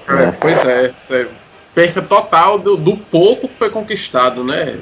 É, 0.08 0.32
pois 0.32 0.66
é, 0.66 0.94
é 1.12 1.28
perca 1.74 2.02
total 2.02 2.60
do, 2.60 2.76
do 2.76 2.98
pouco 2.98 3.48
que 3.48 3.56
foi 3.56 3.70
conquistado, 3.70 4.44
né? 4.44 4.80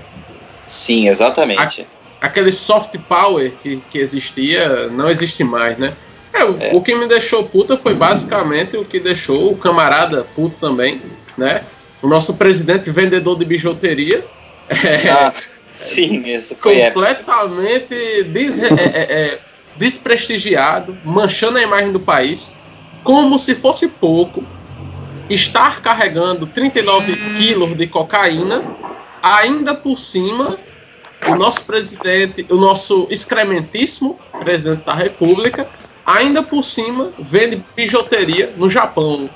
Sim, 0.67 1.07
exatamente. 1.07 1.87
Aquele 2.21 2.51
soft 2.51 2.97
power 3.07 3.51
que, 3.61 3.81
que 3.89 3.97
existia 3.99 4.87
não 4.89 5.09
existe 5.09 5.43
mais, 5.43 5.77
né? 5.77 5.93
É, 6.33 6.43
o, 6.43 6.57
É. 6.59 6.71
o 6.73 6.81
que 6.81 6.93
me 6.95 7.07
deixou 7.07 7.45
puta 7.45 7.77
foi 7.77 7.93
basicamente 7.93 8.75
o 8.77 8.83
que 8.85 8.99
deixou 8.99 9.51
o 9.51 9.57
camarada 9.57 10.23
puto 10.35 10.57
também, 10.59 11.01
né? 11.37 11.63
O 12.01 12.07
nosso 12.07 12.35
presidente 12.35 12.91
vendedor 12.91 13.37
de 13.37 13.45
bijuteria. 13.45 14.23
É, 14.69 15.09
Ah, 15.09 15.33
sim, 15.73 16.21
isso 16.27 16.55
completamente 16.55 18.23
des- 18.25 18.59
é, 18.59 18.67
é, 18.67 18.99
é, 19.21 19.39
desprestigiado, 19.77 20.95
manchando 21.03 21.57
a 21.57 21.61
imagem 21.63 21.91
do 21.91 21.99
país, 21.99 22.53
como 23.03 23.39
se 23.39 23.55
fosse 23.55 23.87
pouco, 23.87 24.43
estar 25.29 25.81
carregando 25.81 26.45
39 26.45 27.15
quilos 27.37 27.75
de 27.77 27.87
cocaína, 27.87 28.63
ainda 29.23 29.73
por 29.73 29.97
cima 29.97 30.57
o 31.27 31.35
nosso 31.35 31.61
presidente, 31.63 32.45
o 32.49 32.55
nosso 32.55 33.07
excrementíssimo 33.09 34.19
presidente 34.39 34.85
da 34.85 34.93
República, 34.93 35.67
ainda 36.05 36.41
por 36.41 36.63
cima 36.63 37.11
vende 37.19 37.63
bijuteria 37.75 38.53
no 38.55 38.69
Japão. 38.69 39.29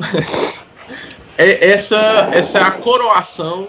é, 1.37 1.71
essa, 1.71 2.29
essa 2.31 2.59
é 2.59 2.63
a 2.63 2.71
coroação, 2.71 3.67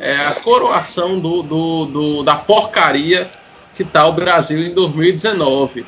é 0.00 0.16
a 0.16 0.34
coroação 0.34 1.18
do, 1.18 1.42
do, 1.42 1.84
do 1.86 2.22
da 2.22 2.36
porcaria 2.36 3.30
que 3.74 3.82
está 3.82 4.06
o 4.06 4.12
Brasil 4.12 4.64
em 4.64 4.74
2019. 4.74 5.86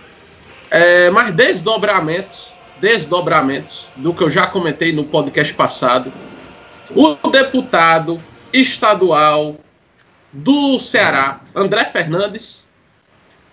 É, 0.71 1.11
mas 1.11 1.35
desdobramentos, 1.35 2.53
desdobramentos 2.81 3.93
do 3.97 4.15
que 4.15 4.23
eu 4.23 4.31
já 4.31 4.47
comentei 4.47 4.93
no 4.93 5.05
podcast 5.05 5.53
passado. 5.55 6.13
O 6.95 7.17
deputado 7.31 8.21
estadual 8.53 9.57
do 10.33 10.79
Ceará, 10.79 11.41
André 11.55 11.85
Fernandes, 11.87 12.69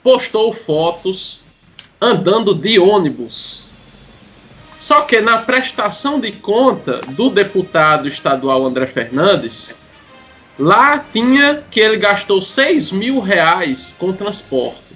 postou 0.04 0.54
fotos 0.54 1.42
andando 2.02 2.54
de 2.54 2.80
ônibus. 2.80 3.68
Só 4.78 5.02
que 5.02 5.20
na 5.20 5.40
prestação 5.40 6.20
de 6.20 6.32
conta 6.32 7.02
do 7.08 7.30
deputado 7.32 8.08
estadual 8.08 8.64
André 8.64 8.86
Fernandes, 8.86 9.76
lá 10.58 11.00
tinha 11.00 11.64
que 11.70 11.80
ele 11.80 11.98
gastou 11.98 12.42
6 12.42 12.92
mil 12.92 13.20
reais 13.20 13.96
com 13.98 14.14
transporte. 14.14 14.96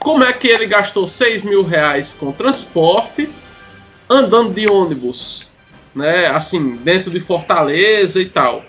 Como 0.00 0.24
é 0.24 0.32
que 0.32 0.48
ele 0.48 0.66
gastou 0.66 1.06
6 1.06 1.44
mil 1.44 1.62
reais 1.62 2.14
com 2.14 2.32
transporte 2.32 3.30
andando 4.10 4.52
de 4.52 4.68
ônibus? 4.68 5.48
Né, 5.94 6.26
assim, 6.26 6.76
dentro 6.76 7.10
de 7.10 7.18
Fortaleza 7.18 8.20
e 8.20 8.26
tal. 8.26 8.64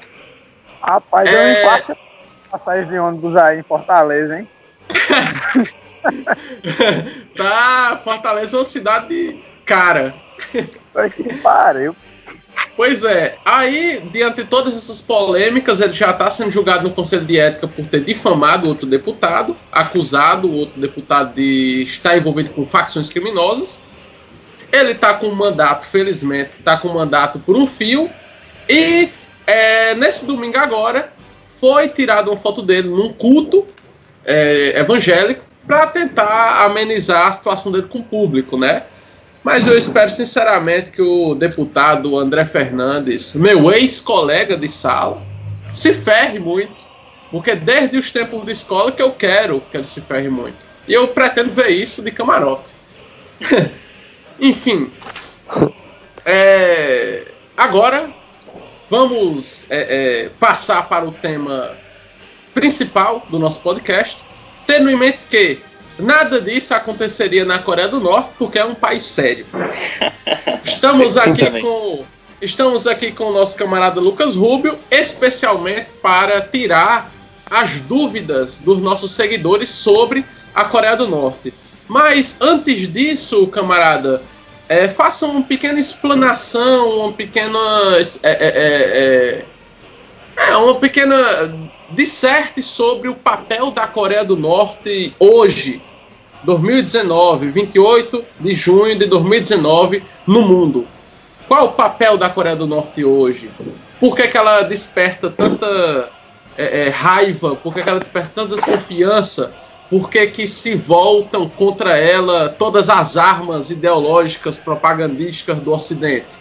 Rapaz, 0.81 1.27
é... 1.27 1.33
eu 1.33 1.43
não 1.43 1.73
encosto 1.73 2.08
passagem 2.49 2.89
de 2.89 2.97
ônibus 2.97 3.35
aí 3.35 3.59
em 3.59 3.63
Fortaleza, 3.63 4.39
hein? 4.39 4.47
tá, 7.35 8.01
Fortaleza 8.03 8.57
é 8.57 8.59
uma 8.59 8.65
cidade 8.65 9.43
cara. 9.65 10.13
Que 11.15 11.35
pariu. 11.41 11.95
Pois 12.75 13.03
é, 13.03 13.37
aí, 13.45 14.01
diante 14.11 14.37
de 14.37 14.45
todas 14.45 14.75
essas 14.75 14.99
polêmicas, 14.99 15.79
ele 15.81 15.93
já 15.93 16.11
está 16.11 16.29
sendo 16.29 16.51
julgado 16.51 16.83
no 16.83 16.95
Conselho 16.95 17.25
de 17.25 17.37
Ética 17.37 17.67
por 17.67 17.85
ter 17.85 18.03
difamado 18.03 18.69
outro 18.69 18.87
deputado, 18.87 19.55
acusado 19.71 20.47
o 20.47 20.55
outro 20.55 20.79
deputado 20.79 21.33
de 21.35 21.83
estar 21.83 22.17
envolvido 22.17 22.49
com 22.51 22.65
facções 22.65 23.09
criminosas. 23.09 23.79
Ele 24.71 24.91
está 24.91 25.13
com 25.13 25.27
um 25.27 25.35
mandato, 25.35 25.85
felizmente, 25.85 26.55
está 26.57 26.77
com 26.77 26.89
um 26.89 26.93
mandato 26.93 27.39
por 27.39 27.55
um 27.55 27.67
fio. 27.67 28.09
E 28.67 29.09
é, 29.45 29.95
nesse 29.95 30.25
domingo 30.25 30.57
agora, 30.57 31.11
foi 31.59 31.89
tirada 31.89 32.29
uma 32.29 32.39
foto 32.39 32.61
dele 32.61 32.89
num 32.89 33.13
culto 33.13 33.65
é, 34.25 34.79
evangélico 34.79 35.43
para 35.67 35.87
tentar 35.87 36.65
amenizar 36.65 37.27
a 37.27 37.31
situação 37.31 37.71
dele 37.71 37.87
com 37.87 37.99
o 37.99 38.03
público, 38.03 38.57
né? 38.57 38.83
Mas 39.43 39.67
eu 39.67 39.77
espero 39.77 40.09
sinceramente 40.09 40.91
que 40.91 41.01
o 41.01 41.33
deputado 41.33 42.17
André 42.17 42.45
Fernandes, 42.45 43.33
meu 43.33 43.71
ex-colega 43.71 44.57
de 44.57 44.67
sala, 44.67 45.21
se 45.73 45.93
ferre 45.93 46.39
muito, 46.39 46.83
porque 47.31 47.55
desde 47.55 47.97
os 47.97 48.11
tempos 48.11 48.43
de 48.45 48.51
escola 48.51 48.91
que 48.91 49.01
eu 49.01 49.11
quero 49.11 49.61
que 49.71 49.77
ele 49.77 49.87
se 49.87 50.01
ferre 50.01 50.29
muito. 50.29 50.67
E 50.87 50.93
eu 50.93 51.07
pretendo 51.09 51.51
ver 51.51 51.69
isso 51.69 52.01
de 52.01 52.11
camarote. 52.11 52.73
Enfim. 54.39 54.91
É, 56.25 57.25
agora 57.55 58.09
vamos 58.89 59.65
é, 59.69 59.77
é, 60.25 60.29
passar 60.39 60.89
para 60.89 61.05
o 61.05 61.11
tema 61.11 61.77
principal 62.53 63.25
do 63.29 63.37
nosso 63.37 63.61
podcast, 63.61 64.23
tendo 64.65 64.89
em 64.89 64.95
mente 64.95 65.19
que 65.29 65.59
nada 65.97 66.41
disso 66.41 66.73
aconteceria 66.73 67.45
na 67.45 67.59
Coreia 67.59 67.87
do 67.87 67.99
Norte, 67.99 68.31
porque 68.37 68.57
é 68.57 68.65
um 68.65 68.75
país 68.75 69.03
sério. 69.03 69.45
Estamos 70.63 71.17
aqui 71.17 71.61
com 71.61 72.03
estamos 72.41 72.87
aqui 72.87 73.11
com 73.11 73.25
o 73.25 73.33
nosso 73.33 73.57
camarada 73.57 73.99
Lucas 73.99 74.33
Rubio, 74.33 74.79
especialmente 74.89 75.89
para 76.01 76.39
tirar 76.39 77.11
as 77.49 77.79
dúvidas 77.79 78.59
dos 78.59 78.79
nossos 78.79 79.11
seguidores 79.11 79.69
sobre 79.69 80.25
a 80.55 80.63
Coreia 80.63 80.95
do 80.95 81.07
Norte. 81.07 81.53
Mas 81.87 82.37
antes 82.39 82.87
disso, 82.87 83.47
camarada, 83.47 84.21
é, 84.69 84.87
faça 84.87 85.25
uma 85.25 85.41
pequena 85.41 85.79
explanação, 85.79 86.99
uma 86.99 87.11
pequena. 87.11 87.59
É, 88.21 88.29
é, 88.29 88.47
é, 88.47 89.45
é, 90.37 90.51
é 90.51 90.57
uma 90.57 90.75
pequena. 90.75 91.17
disserte 91.91 92.61
sobre 92.61 93.09
o 93.09 93.15
papel 93.15 93.71
da 93.71 93.87
Coreia 93.87 94.23
do 94.23 94.37
Norte 94.37 95.11
hoje, 95.19 95.81
2019, 96.43 97.49
28 97.49 98.23
de 98.39 98.53
junho 98.53 98.95
de 98.95 99.07
2019, 99.07 100.03
no 100.27 100.43
mundo. 100.43 100.85
Qual 101.47 101.65
o 101.65 101.71
papel 101.71 102.15
da 102.15 102.29
Coreia 102.29 102.55
do 102.55 102.67
Norte 102.67 103.03
hoje? 103.03 103.49
Por 103.99 104.15
que, 104.15 104.27
que 104.27 104.37
ela 104.37 104.61
desperta 104.61 105.31
tanta 105.31 106.11
é, 106.55 106.89
raiva? 106.89 107.55
Por 107.55 107.73
que, 107.73 107.81
que 107.81 107.89
ela 107.89 107.99
desperta 107.99 108.29
tanta 108.35 108.55
desconfiança? 108.55 109.51
Por 109.89 110.09
que, 110.09 110.27
que 110.27 110.47
se 110.47 110.75
voltam 110.75 111.49
contra 111.49 111.97
ela 111.97 112.49
todas 112.49 112.89
as 112.89 113.17
armas 113.17 113.71
ideológicas 113.71 114.57
propagandísticas 114.57 115.57
do 115.57 115.73
Ocidente? 115.73 116.37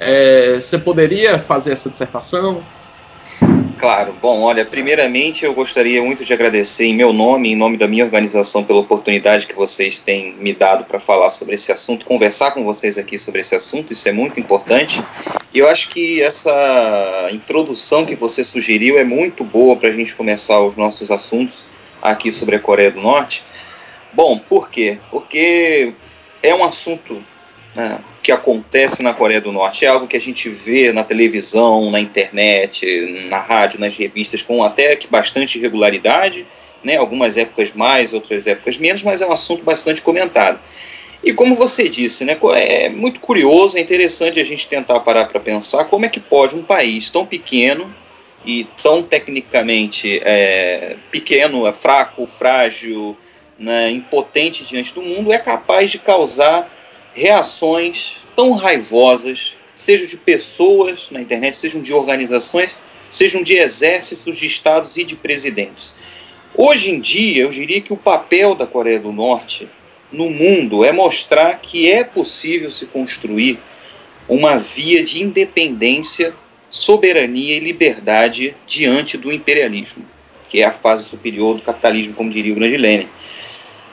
É, 0.00 0.56
você 0.60 0.78
poderia 0.78 1.38
fazer 1.38 1.72
essa 1.72 1.90
dissertação? 1.90 2.62
Claro. 3.78 4.14
Bom, 4.20 4.40
olha, 4.40 4.64
primeiramente 4.64 5.44
eu 5.44 5.52
gostaria 5.52 6.02
muito 6.02 6.24
de 6.24 6.32
agradecer 6.32 6.86
em 6.86 6.94
meu 6.94 7.12
nome, 7.12 7.50
em 7.52 7.56
nome 7.56 7.76
da 7.76 7.86
minha 7.86 8.04
organização, 8.04 8.64
pela 8.64 8.78
oportunidade 8.78 9.46
que 9.46 9.54
vocês 9.54 10.00
têm 10.00 10.34
me 10.34 10.54
dado 10.54 10.84
para 10.84 10.98
falar 10.98 11.28
sobre 11.28 11.54
esse 11.54 11.70
assunto, 11.70 12.06
conversar 12.06 12.52
com 12.52 12.64
vocês 12.64 12.96
aqui 12.96 13.18
sobre 13.18 13.42
esse 13.42 13.54
assunto, 13.54 13.92
isso 13.92 14.08
é 14.08 14.12
muito 14.12 14.40
importante. 14.40 15.02
E 15.52 15.58
eu 15.58 15.68
acho 15.68 15.90
que 15.90 16.22
essa 16.22 17.28
introdução 17.30 18.06
que 18.06 18.14
você 18.14 18.42
sugeriu 18.42 18.98
é 18.98 19.04
muito 19.04 19.44
boa 19.44 19.76
para 19.76 19.90
a 19.90 19.92
gente 19.92 20.14
começar 20.14 20.60
os 20.62 20.76
nossos 20.76 21.10
assuntos 21.10 21.64
aqui 22.04 22.30
sobre 22.30 22.56
a 22.56 22.60
Coreia 22.60 22.90
do 22.90 23.00
Norte. 23.00 23.42
Bom, 24.12 24.38
por 24.38 24.68
quê? 24.68 24.98
Porque 25.10 25.94
é 26.42 26.54
um 26.54 26.62
assunto 26.62 27.24
né, 27.74 27.98
que 28.22 28.30
acontece 28.30 29.02
na 29.02 29.14
Coreia 29.14 29.40
do 29.40 29.50
Norte, 29.50 29.84
é 29.84 29.88
algo 29.88 30.06
que 30.06 30.16
a 30.16 30.20
gente 30.20 30.48
vê 30.48 30.92
na 30.92 31.02
televisão, 31.02 31.90
na 31.90 31.98
internet, 31.98 33.26
na 33.28 33.38
rádio, 33.38 33.80
nas 33.80 33.96
revistas, 33.96 34.42
com 34.42 34.62
até 34.62 34.94
que 34.94 35.08
bastante 35.08 35.58
regularidade, 35.58 36.46
né, 36.84 36.96
algumas 36.96 37.36
épocas 37.38 37.72
mais, 37.72 38.12
outras 38.12 38.46
épocas 38.46 38.76
menos, 38.76 39.02
mas 39.02 39.22
é 39.22 39.26
um 39.26 39.32
assunto 39.32 39.64
bastante 39.64 40.02
comentado. 40.02 40.60
E 41.22 41.32
como 41.32 41.54
você 41.54 41.88
disse, 41.88 42.24
né, 42.24 42.38
é 42.54 42.90
muito 42.90 43.18
curioso, 43.18 43.78
é 43.78 43.80
interessante 43.80 44.38
a 44.38 44.44
gente 44.44 44.68
tentar 44.68 45.00
parar 45.00 45.24
para 45.24 45.40
pensar 45.40 45.84
como 45.84 46.04
é 46.04 46.08
que 46.08 46.20
pode 46.20 46.54
um 46.54 46.62
país 46.62 47.08
tão 47.08 47.24
pequeno, 47.24 47.92
e 48.44 48.66
tão 48.82 49.02
tecnicamente 49.02 50.20
é, 50.22 50.96
pequeno, 51.10 51.66
é 51.66 51.72
fraco, 51.72 52.26
frágil, 52.26 53.16
né, 53.58 53.90
impotente 53.90 54.64
diante 54.64 54.92
do 54.92 55.02
mundo, 55.02 55.32
é 55.32 55.38
capaz 55.38 55.90
de 55.90 55.98
causar 55.98 56.70
reações 57.14 58.16
tão 58.34 58.52
raivosas, 58.52 59.54
sejam 59.74 60.06
de 60.06 60.16
pessoas 60.16 61.08
na 61.10 61.20
internet, 61.20 61.56
sejam 61.56 61.80
de 61.80 61.92
organizações, 61.92 62.76
sejam 63.10 63.42
de 63.42 63.54
exércitos, 63.54 64.36
de 64.36 64.46
estados 64.46 64.96
e 64.96 65.04
de 65.04 65.14
presidentes. 65.14 65.94
Hoje 66.56 66.90
em 66.90 67.00
dia, 67.00 67.42
eu 67.42 67.50
diria 67.50 67.80
que 67.80 67.92
o 67.92 67.96
papel 67.96 68.54
da 68.54 68.66
Coreia 68.66 69.00
do 69.00 69.12
Norte 69.12 69.68
no 70.12 70.30
mundo 70.30 70.84
é 70.84 70.92
mostrar 70.92 71.58
que 71.60 71.90
é 71.90 72.04
possível 72.04 72.72
se 72.72 72.86
construir 72.86 73.58
uma 74.28 74.58
via 74.58 75.02
de 75.02 75.22
independência 75.22 76.34
soberania 76.74 77.54
e 77.54 77.60
liberdade 77.60 78.56
diante 78.66 79.16
do 79.16 79.32
imperialismo, 79.32 80.04
que 80.48 80.60
é 80.60 80.64
a 80.64 80.72
fase 80.72 81.04
superior 81.04 81.54
do 81.54 81.62
capitalismo, 81.62 82.14
como 82.14 82.30
diria 82.30 82.52
o 82.52 82.56
grande 82.56 82.76
Lenin. 82.76 83.08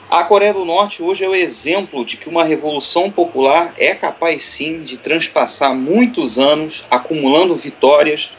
A 0.10 0.24
Coreia 0.24 0.52
do 0.52 0.66
Norte 0.66 1.04
hoje 1.04 1.24
é 1.24 1.30
o 1.30 1.36
exemplo 1.36 2.04
de 2.04 2.18
que 2.18 2.28
uma 2.28 2.44
revolução 2.44 3.12
popular 3.12 3.72
é 3.78 3.94
capaz 3.94 4.44
sim 4.46 4.80
de 4.80 4.98
transpassar 4.98 5.76
muitos 5.76 6.40
anos 6.40 6.84
acumulando 6.90 7.54
vitórias 7.54 8.32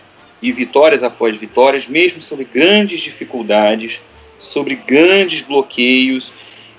e 0.42 0.50
vitórias 0.50 1.04
após 1.04 1.36
vitórias, 1.36 1.86
mesmo 1.86 2.20
sobre 2.20 2.44
grandes 2.44 2.98
dificuldades, 2.98 4.00
sobre 4.40 4.74
grandes 4.74 5.42
bloqueios 5.42 6.32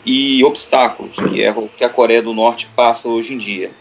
e 0.05 0.43
obstáculos 0.43 1.15
que 1.15 1.41
é 1.41 1.49
o 1.49 1.69
que 1.69 1.85
a 1.85 1.89
Coreia 1.89 2.21
do 2.21 2.33
Norte 2.33 2.67
passa 2.75 3.07
hoje 3.07 3.33
em 3.33 3.37
dia. 3.37 3.71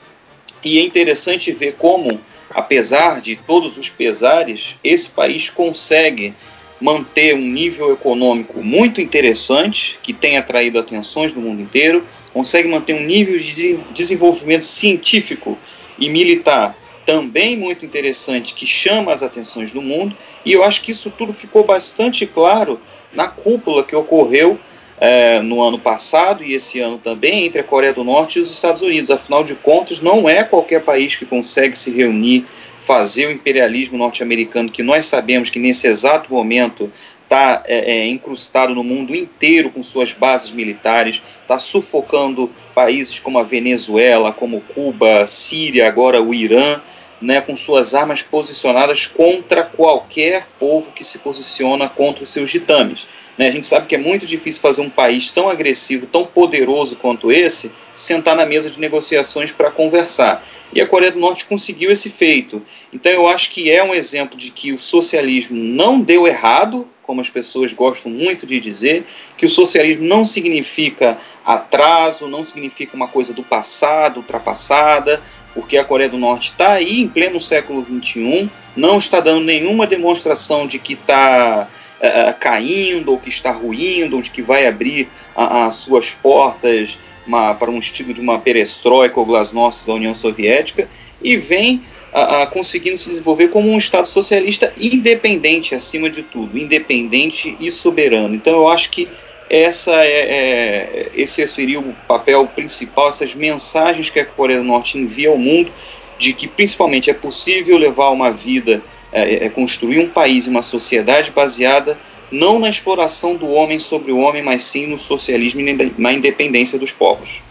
E 0.64 0.79
é 0.79 0.83
interessante 0.83 1.51
ver 1.53 1.75
como, 1.75 2.20
apesar 2.51 3.20
de 3.20 3.37
todos 3.37 3.77
os 3.77 3.90
pesares, 3.90 4.77
esse 4.83 5.11
país 5.11 5.51
consegue 5.51 6.35
manter 6.81 7.35
um 7.35 7.48
nível 7.48 7.92
econômico 7.92 8.62
muito 8.62 9.01
interessante, 9.01 9.98
que 10.03 10.12
tem 10.12 10.37
atraído 10.37 10.79
atenções 10.79 11.33
do 11.33 11.40
mundo 11.40 11.62
inteiro, 11.62 12.05
consegue 12.33 12.68
manter 12.68 12.94
um 12.94 13.05
nível 13.05 13.38
de 13.38 13.77
desenvolvimento 13.92 14.64
científico 14.64 15.57
e 15.98 16.09
militar 16.09 16.77
também 17.05 17.57
muito 17.57 17.85
interessante 17.85 18.55
que 18.55 18.66
chama 18.66 19.12
as 19.12 19.22
atenções 19.22 19.72
do 19.72 19.83
mundo, 19.83 20.16
e 20.44 20.53
eu 20.53 20.62
acho 20.62 20.83
que 20.83 20.92
isso 20.92 21.11
tudo 21.11 21.33
ficou 21.33 21.64
bastante 21.64 22.27
claro 22.27 22.81
na 23.12 23.29
cúpula 23.29 23.85
que 23.85 23.94
ocorreu 23.94 24.59
é, 25.04 25.42
no 25.42 25.60
ano 25.60 25.80
passado 25.80 26.44
e 26.44 26.54
esse 26.54 26.78
ano 26.78 26.96
também 26.96 27.44
entre 27.44 27.60
a 27.60 27.64
Coreia 27.64 27.92
do 27.92 28.04
Norte 28.04 28.38
e 28.38 28.40
os 28.40 28.48
Estados 28.48 28.82
Unidos. 28.82 29.10
Afinal 29.10 29.42
de 29.42 29.56
contas, 29.56 30.00
não 30.00 30.28
é 30.28 30.44
qualquer 30.44 30.80
país 30.84 31.16
que 31.16 31.26
consegue 31.26 31.76
se 31.76 31.90
reunir, 31.90 32.46
fazer 32.78 33.26
o 33.26 33.32
imperialismo 33.32 33.98
norte-americano 33.98 34.70
que 34.70 34.80
nós 34.80 35.06
sabemos 35.06 35.50
que 35.50 35.58
nesse 35.58 35.88
exato 35.88 36.32
momento 36.32 36.88
está 37.24 37.64
é, 37.66 37.96
é, 37.96 38.06
incrustado 38.06 38.76
no 38.76 38.84
mundo 38.84 39.12
inteiro 39.12 39.70
com 39.70 39.82
suas 39.82 40.12
bases 40.12 40.52
militares, 40.52 41.20
está 41.40 41.58
sufocando 41.58 42.48
países 42.72 43.18
como 43.18 43.40
a 43.40 43.42
Venezuela, 43.42 44.32
como 44.32 44.60
Cuba, 44.72 45.26
Síria, 45.26 45.88
agora 45.88 46.22
o 46.22 46.32
Irã, 46.32 46.80
né, 47.20 47.40
com 47.40 47.56
suas 47.56 47.92
armas 47.92 48.22
posicionadas 48.22 49.06
contra 49.06 49.64
qualquer 49.64 50.46
povo 50.60 50.92
que 50.92 51.02
se 51.02 51.18
posiciona 51.18 51.88
contra 51.88 52.22
os 52.22 52.30
seus 52.30 52.50
ditames. 52.50 53.04
Né? 53.36 53.48
A 53.48 53.50
gente 53.50 53.66
sabe 53.66 53.86
que 53.86 53.94
é 53.94 53.98
muito 53.98 54.26
difícil 54.26 54.60
fazer 54.60 54.82
um 54.82 54.90
país 54.90 55.30
tão 55.30 55.48
agressivo, 55.48 56.06
tão 56.06 56.26
poderoso 56.26 56.96
quanto 56.96 57.32
esse, 57.32 57.72
sentar 57.94 58.36
na 58.36 58.46
mesa 58.46 58.70
de 58.70 58.78
negociações 58.78 59.52
para 59.52 59.70
conversar. 59.70 60.44
E 60.72 60.80
a 60.80 60.86
Coreia 60.86 61.12
do 61.12 61.18
Norte 61.18 61.44
conseguiu 61.44 61.90
esse 61.90 62.10
feito. 62.10 62.62
Então 62.92 63.10
eu 63.12 63.28
acho 63.28 63.50
que 63.50 63.70
é 63.70 63.82
um 63.82 63.94
exemplo 63.94 64.36
de 64.36 64.50
que 64.50 64.72
o 64.72 64.80
socialismo 64.80 65.56
não 65.56 66.00
deu 66.00 66.26
errado, 66.26 66.88
como 67.02 67.20
as 67.20 67.28
pessoas 67.28 67.72
gostam 67.72 68.10
muito 68.10 68.46
de 68.46 68.60
dizer, 68.60 69.04
que 69.36 69.44
o 69.44 69.50
socialismo 69.50 70.04
não 70.04 70.24
significa 70.24 71.18
atraso, 71.44 72.28
não 72.28 72.44
significa 72.44 72.96
uma 72.96 73.08
coisa 73.08 73.34
do 73.34 73.42
passado, 73.42 74.18
ultrapassada, 74.18 75.20
porque 75.52 75.76
a 75.76 75.84
Coreia 75.84 76.08
do 76.08 76.16
Norte 76.16 76.50
está 76.50 76.72
aí 76.72 77.00
em 77.00 77.08
pleno 77.08 77.40
século 77.40 77.84
XXI, 77.84 78.48
não 78.74 78.96
está 78.96 79.20
dando 79.20 79.44
nenhuma 79.44 79.86
demonstração 79.86 80.66
de 80.66 80.78
que 80.78 80.94
está 80.94 81.68
uh, 82.02 82.38
caindo, 82.38 83.12
ou 83.12 83.18
que 83.18 83.28
está 83.28 83.50
ruindo, 83.50 84.16
ou 84.16 84.22
de 84.22 84.30
que 84.30 84.42
vai 84.42 84.66
abrir 84.66 85.08
as 85.34 85.76
suas 85.76 86.10
portas 86.10 86.98
uma, 87.26 87.54
para 87.54 87.70
um 87.70 87.78
estilo 87.78 88.12
de 88.12 88.20
uma 88.20 88.38
perestroika 88.38 89.18
ou 89.18 89.24
glasnost 89.24 89.86
da 89.86 89.94
União 89.94 90.14
Soviética, 90.14 90.88
e 91.22 91.36
vem 91.36 91.82
uh, 92.12 92.50
conseguindo 92.50 92.98
se 92.98 93.08
desenvolver 93.08 93.48
como 93.48 93.70
um 93.70 93.78
Estado 93.78 94.08
socialista 94.08 94.72
independente, 94.76 95.74
acima 95.74 96.10
de 96.10 96.22
tudo, 96.22 96.58
independente 96.58 97.56
e 97.60 97.70
soberano. 97.70 98.34
Então 98.34 98.52
eu 98.52 98.68
acho 98.68 98.90
que 98.90 99.08
essa 99.48 99.92
é, 100.02 100.06
é, 100.06 101.10
esse 101.14 101.46
seria 101.46 101.78
o 101.78 101.92
papel 102.08 102.46
principal, 102.46 103.10
essas 103.10 103.34
mensagens 103.34 104.08
que 104.08 104.18
a 104.18 104.24
Coreia 104.24 104.60
do 104.60 104.64
Norte 104.64 104.96
envia 104.96 105.28
ao 105.28 105.36
mundo, 105.36 105.70
de 106.18 106.32
que 106.32 106.48
principalmente 106.48 107.10
é 107.10 107.14
possível 107.14 107.76
levar 107.76 108.10
uma 108.10 108.30
vida, 108.30 108.82
é, 109.12 109.46
é 109.46 109.48
construir 109.48 110.01
um 110.01 110.09
país 110.09 110.46
e 110.46 110.51
uma 110.51 110.62
sociedade 110.62 111.31
baseada 111.31 111.98
não 112.31 112.59
na 112.59 112.68
exploração 112.68 113.37
do 113.37 113.46
homem 113.46 113.79
sobre 113.79 114.11
o 114.11 114.18
homem, 114.18 114.42
mas 114.42 114.64
sim 114.64 114.87
no 114.87 114.98
socialismo 114.98 115.61
e 115.61 115.92
na 115.98 116.12
independência 116.12 116.79
dos 116.79 116.90
povos. 116.90 117.42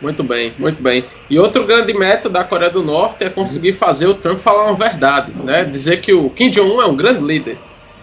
Muito 0.00 0.24
bem, 0.24 0.52
muito 0.58 0.82
bem. 0.82 1.04
E 1.30 1.38
outro 1.38 1.64
grande 1.64 1.92
método 1.92 2.30
da 2.30 2.42
Coreia 2.42 2.70
do 2.70 2.82
Norte 2.82 3.24
é 3.24 3.28
conseguir 3.28 3.74
fazer 3.74 4.06
o 4.06 4.14
Trump 4.14 4.40
falar 4.40 4.64
uma 4.64 4.74
verdade, 4.74 5.32
né? 5.44 5.64
Dizer 5.64 6.00
que 6.00 6.12
o 6.12 6.28
Kim 6.30 6.50
Jong-un 6.50 6.82
é 6.82 6.86
um 6.86 6.96
grande 6.96 7.22
líder. 7.22 7.58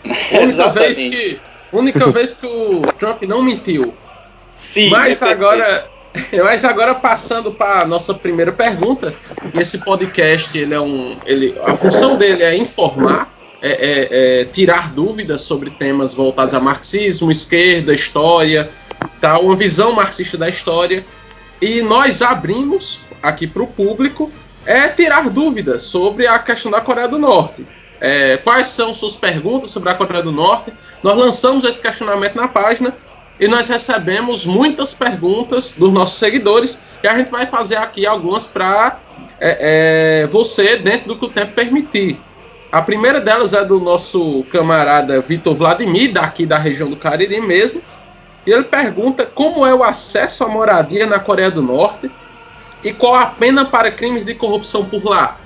Única 0.32 0.70
vez 0.70 0.98
que 0.98 1.42
Única 1.72 2.12
vez 2.12 2.34
que 2.34 2.46
o 2.46 2.82
Trump 2.98 3.22
não 3.24 3.42
mentiu. 3.42 3.94
Sim, 4.58 4.89
mas 4.89 5.22
é 5.22 5.30
agora, 5.30 5.89
mas 6.43 6.65
agora 6.65 6.95
passando 6.95 7.52
para 7.52 7.82
a 7.82 7.86
nossa 7.86 8.13
primeira 8.13 8.52
pergunta, 8.52 9.13
esse 9.54 9.78
podcast 9.80 10.58
ele 10.58 10.74
é 10.74 10.80
um, 10.80 11.17
ele, 11.26 11.56
a 11.63 11.76
função 11.76 12.17
dele 12.17 12.43
é 12.43 12.56
informar, 12.56 13.32
é, 13.62 13.69
é, 13.69 14.41
é 14.41 14.45
tirar 14.45 14.91
dúvidas 14.91 15.41
sobre 15.41 15.69
temas 15.69 16.13
voltados 16.13 16.54
a 16.54 16.60
marxismo, 16.60 17.32
esquerda, 17.32 17.93
história, 17.93 18.69
tá, 19.22 19.39
uma 19.39 19.56
visão 19.56 19.93
marxista 19.93 20.38
da 20.38 20.50
história. 20.50 21.06
E 21.62 21.82
nós 21.82 22.22
abrimos 22.22 23.02
aqui 23.22 23.45
para 23.45 23.63
o 23.63 23.67
público 23.67 24.32
é 24.65 24.88
tirar 24.88 25.30
dúvidas 25.30 25.82
sobre 25.82 26.26
a 26.26 26.39
questão 26.39 26.72
da 26.72 26.80
Coreia 26.80 27.08
do 27.08 27.19
Norte 27.19 27.65
é, 28.02 28.38
quais 28.38 28.69
são 28.69 28.93
suas 28.93 29.15
perguntas 29.15 29.72
sobre 29.72 29.89
a 29.89 29.95
Coreia 29.95 30.24
do 30.24 30.32
Norte. 30.32 30.74
Nós 31.04 31.17
lançamos 31.17 31.63
esse 31.63 31.82
questionamento 31.82 32.36
na 32.36 32.48
página 32.48 32.95
e 33.39 33.47
nós 33.47 33.67
recebemos 33.67 34.45
muitas 34.45 34.93
perguntas 34.93 35.75
dos 35.78 35.91
nossos 35.93 36.19
seguidores 36.19 36.80
e 37.02 37.08
a 37.08 37.17
gente 37.17 37.32
vai 37.32 37.45
fazer 37.45 37.78
aqui 37.78 38.06
algumas 38.06 38.45
para 38.45 38.99
é, 39.39 40.23
é, 40.23 40.28
você 40.28 40.75
dentro 40.78 41.08
do 41.08 41.17
que 41.17 41.25
o 41.25 41.30
tempo 41.30 41.54
permitir. 41.54 42.19
A 42.71 42.82
primeira 42.82 43.19
delas 43.19 43.54
é 43.54 43.63
do 43.63 43.80
nosso 43.80 44.43
camarada 44.52 45.21
Vitor 45.21 45.56
Vladimir, 45.56 46.13
daqui 46.13 46.45
da 46.45 46.58
região 46.58 46.89
do 46.89 46.97
Cariri 46.97 47.41
mesmo. 47.41 47.82
E 48.45 48.52
ele 48.52 48.63
pergunta 48.63 49.25
como 49.25 49.65
é 49.65 49.73
o 49.73 49.84
acesso 49.84 50.43
à 50.43 50.47
moradia 50.47 51.08
na 51.08 51.19
Coreia 51.19 51.49
do 51.49 51.62
Norte 51.62 52.12
e 52.84 52.93
qual 52.93 53.15
a 53.15 53.25
pena 53.25 53.65
para 53.65 53.89
crimes 53.89 54.23
de 54.23 54.36
corrupção 54.36 54.86
por 54.86 55.04
lá. 55.04 55.38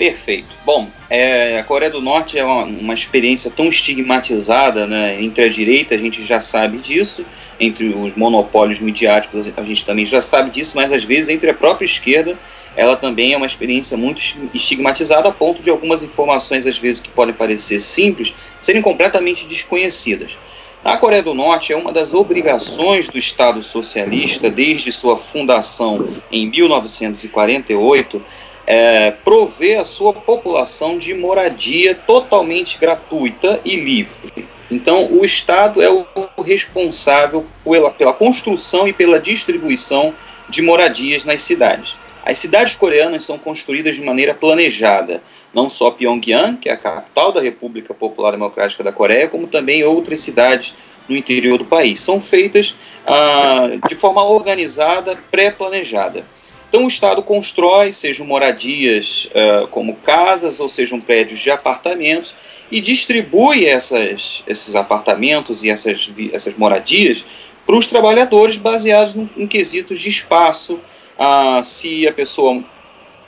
Perfeito. 0.00 0.48
Bom, 0.64 0.88
é, 1.10 1.58
a 1.58 1.62
Coreia 1.62 1.90
do 1.90 2.00
Norte 2.00 2.38
é 2.38 2.42
uma, 2.42 2.64
uma, 2.64 2.94
experiência 2.94 3.50
tão 3.50 3.68
estigmatizada 3.68 4.86
né, 4.86 5.22
entre 5.22 5.44
a 5.44 5.48
direita, 5.50 5.94
a 5.94 5.98
gente 5.98 6.24
já 6.24 6.40
sabe 6.40 6.78
disso, 6.78 7.22
entre 7.60 7.88
os 7.88 8.14
monopólios 8.14 8.80
midiáticos 8.80 9.52
a 9.54 9.62
gente 9.62 9.84
também 9.84 10.06
já 10.06 10.22
sabe 10.22 10.48
disso, 10.48 10.74
mas 10.74 10.90
às 10.90 11.04
vezes 11.04 11.28
entre 11.28 11.50
a 11.50 11.54
própria 11.54 11.84
esquerda 11.84 12.38
ela 12.74 12.96
também 12.96 13.34
é 13.34 13.36
uma 13.36 13.44
experiência 13.44 13.94
muito 13.94 14.22
estigmatizada 14.54 15.28
a 15.28 15.32
ponto 15.32 15.62
de 15.62 15.68
algumas 15.68 16.02
informações 16.02 16.66
às 16.66 16.78
vezes 16.78 17.02
que 17.02 17.10
podem 17.10 17.34
parecer 17.34 17.78
simples 17.78 18.32
serem 18.62 18.80
completamente 18.80 19.44
desconhecidas. 19.44 20.38
A 20.82 20.96
Coreia 20.96 21.22
do 21.22 21.34
Norte 21.34 21.74
é 21.74 21.76
uma 21.76 21.92
das 21.92 22.14
obrigações 22.14 23.06
do 23.06 23.18
Estado 23.18 23.62
socialista 23.62 24.50
desde 24.50 24.90
sua 24.90 25.18
fundação 25.18 26.08
em 26.32 26.48
1948 26.48 28.24
é, 28.66 29.10
prover 29.10 29.80
a 29.80 29.84
sua 29.84 30.12
população 30.12 30.98
de 30.98 31.14
moradia 31.14 31.94
totalmente 31.94 32.78
gratuita 32.78 33.60
e 33.64 33.76
livre. 33.76 34.48
Então, 34.70 35.08
o 35.10 35.24
Estado 35.24 35.82
é 35.82 35.90
o 35.90 36.06
responsável 36.42 37.44
pela, 37.64 37.90
pela 37.90 38.12
construção 38.12 38.86
e 38.86 38.92
pela 38.92 39.18
distribuição 39.18 40.14
de 40.48 40.62
moradias 40.62 41.24
nas 41.24 41.42
cidades. 41.42 41.96
As 42.24 42.38
cidades 42.38 42.76
coreanas 42.76 43.24
são 43.24 43.38
construídas 43.38 43.96
de 43.96 44.02
maneira 44.02 44.34
planejada, 44.34 45.22
não 45.52 45.68
só 45.68 45.90
Pyongyang, 45.90 46.58
que 46.58 46.68
é 46.68 46.72
a 46.72 46.76
capital 46.76 47.32
da 47.32 47.40
República 47.40 47.94
Popular 47.94 48.32
Democrática 48.32 48.84
da 48.84 48.92
Coreia, 48.92 49.26
como 49.26 49.46
também 49.46 49.82
outras 49.82 50.20
cidades 50.20 50.74
no 51.08 51.16
interior 51.16 51.58
do 51.58 51.64
país. 51.64 52.00
São 52.00 52.20
feitas 52.20 52.74
ah, 53.06 53.68
de 53.88 53.94
forma 53.94 54.22
organizada, 54.22 55.18
pré-planejada. 55.30 56.24
Então 56.70 56.84
o 56.84 56.88
Estado 56.88 57.20
constrói, 57.20 57.92
sejam 57.92 58.24
moradias 58.24 59.28
uh, 59.32 59.66
como 59.66 59.96
casas 59.96 60.60
ou 60.60 60.68
sejam 60.68 61.00
prédios 61.00 61.40
de 61.40 61.50
apartamentos, 61.50 62.32
e 62.70 62.80
distribui 62.80 63.66
essas, 63.66 64.44
esses 64.46 64.76
apartamentos 64.76 65.64
e 65.64 65.70
essas, 65.70 66.08
essas 66.32 66.54
moradias 66.54 67.24
para 67.66 67.76
os 67.76 67.88
trabalhadores 67.88 68.56
baseados 68.56 69.16
em, 69.16 69.28
em 69.36 69.46
quesitos 69.48 69.98
de 69.98 70.08
espaço, 70.08 70.74
uh, 71.18 71.64
se 71.64 72.06
a 72.06 72.12
pessoa 72.12 72.62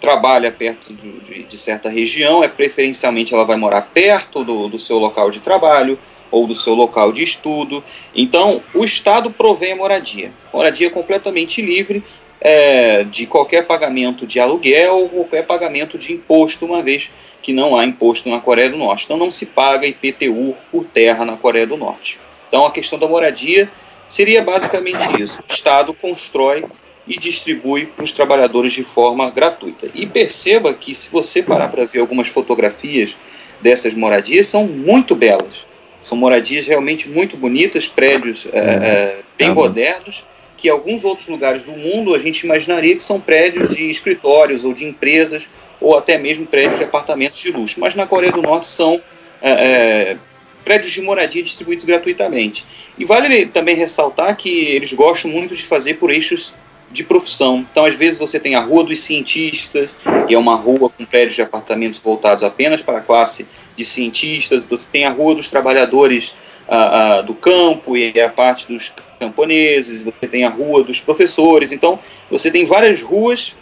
trabalha 0.00 0.52
perto 0.52 0.94
de, 0.94 1.42
de, 1.42 1.58
certa 1.58 1.88
região, 1.88 2.44
é 2.44 2.48
preferencialmente 2.48 3.34
ela 3.34 3.44
vai 3.44 3.56
morar 3.56 3.82
perto 3.82 4.44
do, 4.44 4.68
do 4.68 4.78
seu 4.78 4.98
local 4.98 5.32
de 5.32 5.40
trabalho 5.40 5.98
ou 6.30 6.46
do 6.46 6.54
seu 6.54 6.74
local 6.74 7.12
de 7.12 7.24
estudo. 7.24 7.82
Então, 8.14 8.62
o 8.72 8.84
Estado 8.84 9.30
provém 9.30 9.72
a 9.72 9.76
moradia. 9.76 10.32
Moradia 10.52 10.90
completamente 10.90 11.60
livre 11.60 12.02
é, 12.44 13.04
de 13.04 13.24
qualquer 13.24 13.66
pagamento 13.66 14.26
de 14.26 14.40
aluguel 14.40 14.98
ou 14.98 15.08
qualquer 15.08 15.46
pagamento 15.46 15.96
de 15.96 16.12
imposto, 16.12 16.66
uma 16.66 16.82
vez 16.82 17.08
que 17.40 17.52
não 17.52 17.76
há 17.76 17.84
imposto 17.84 18.28
na 18.28 18.40
Coreia 18.40 18.68
do 18.68 18.76
Norte. 18.76 19.04
Então 19.04 19.16
não 19.16 19.30
se 19.30 19.46
paga 19.46 19.86
IPTU 19.86 20.56
por 20.70 20.84
terra 20.84 21.24
na 21.24 21.36
Coreia 21.36 21.66
do 21.66 21.76
Norte. 21.76 22.18
Então 22.48 22.66
a 22.66 22.72
questão 22.72 22.98
da 22.98 23.06
moradia 23.06 23.70
seria 24.08 24.42
basicamente 24.42 25.22
isso. 25.22 25.38
O 25.48 25.52
Estado 25.52 25.94
constrói 25.94 26.64
e 27.06 27.16
distribui 27.16 27.86
para 27.86 28.04
os 28.04 28.10
trabalhadores 28.10 28.72
de 28.72 28.82
forma 28.82 29.30
gratuita. 29.30 29.88
E 29.94 30.04
perceba 30.04 30.74
que 30.74 30.94
se 30.94 31.10
você 31.10 31.42
parar 31.42 31.68
para 31.68 31.84
ver 31.84 32.00
algumas 32.00 32.28
fotografias 32.28 33.16
dessas 33.60 33.94
moradias, 33.94 34.48
são 34.48 34.66
muito 34.66 35.14
belas. 35.14 35.64
São 36.00 36.18
moradias 36.18 36.66
realmente 36.66 37.08
muito 37.08 37.36
bonitas, 37.36 37.86
prédios 37.86 38.46
é, 38.52 38.58
é, 38.58 39.18
bem 39.38 39.50
modernos 39.54 40.24
que 40.62 40.68
alguns 40.68 41.04
outros 41.04 41.26
lugares 41.26 41.62
do 41.62 41.72
mundo 41.72 42.14
a 42.14 42.18
gente 42.20 42.44
imaginaria 42.44 42.94
que 42.94 43.02
são 43.02 43.20
prédios 43.20 43.74
de 43.74 43.90
escritórios 43.90 44.62
ou 44.62 44.72
de 44.72 44.84
empresas 44.84 45.48
ou 45.80 45.98
até 45.98 46.16
mesmo 46.16 46.46
prédios 46.46 46.78
de 46.78 46.84
apartamentos 46.84 47.40
de 47.40 47.50
luxo. 47.50 47.80
Mas 47.80 47.96
na 47.96 48.06
Coreia 48.06 48.30
do 48.30 48.40
Norte 48.40 48.68
são 48.68 49.02
é, 49.42 49.50
é, 49.50 50.16
prédios 50.64 50.92
de 50.92 51.02
moradia 51.02 51.42
distribuídos 51.42 51.84
gratuitamente. 51.84 52.64
E 52.96 53.04
vale 53.04 53.46
também 53.46 53.74
ressaltar 53.74 54.36
que 54.36 54.66
eles 54.66 54.92
gostam 54.92 55.32
muito 55.32 55.56
de 55.56 55.64
fazer 55.64 55.94
por 55.94 56.12
eixos 56.12 56.54
de 56.92 57.02
profissão. 57.02 57.66
Então, 57.68 57.84
às 57.84 57.96
vezes, 57.96 58.16
você 58.16 58.38
tem 58.38 58.54
a 58.54 58.60
Rua 58.60 58.84
dos 58.84 59.00
Cientistas, 59.00 59.90
que 60.28 60.34
é 60.34 60.38
uma 60.38 60.54
rua 60.54 60.88
com 60.90 61.04
prédios 61.04 61.34
de 61.34 61.42
apartamentos 61.42 61.98
voltados 61.98 62.44
apenas 62.44 62.80
para 62.80 62.98
a 62.98 63.00
classe 63.00 63.48
de 63.74 63.84
cientistas. 63.84 64.64
Você 64.66 64.86
tem 64.92 65.06
a 65.06 65.10
Rua 65.10 65.34
dos 65.34 65.48
Trabalhadores 65.48 66.32
ah, 66.68 67.16
ah, 67.18 67.20
do 67.22 67.34
Campo, 67.34 67.96
e 67.96 68.18
a 68.20 68.28
parte 68.28 68.66
dos 68.66 68.92
camponeses. 69.18 70.02
Você 70.02 70.28
tem 70.28 70.44
a 70.44 70.48
Rua 70.48 70.84
dos 70.84 71.00
Professores. 71.00 71.72
Então, 71.72 71.98
você 72.30 72.50
tem 72.50 72.64
várias 72.64 73.02
ruas 73.02 73.54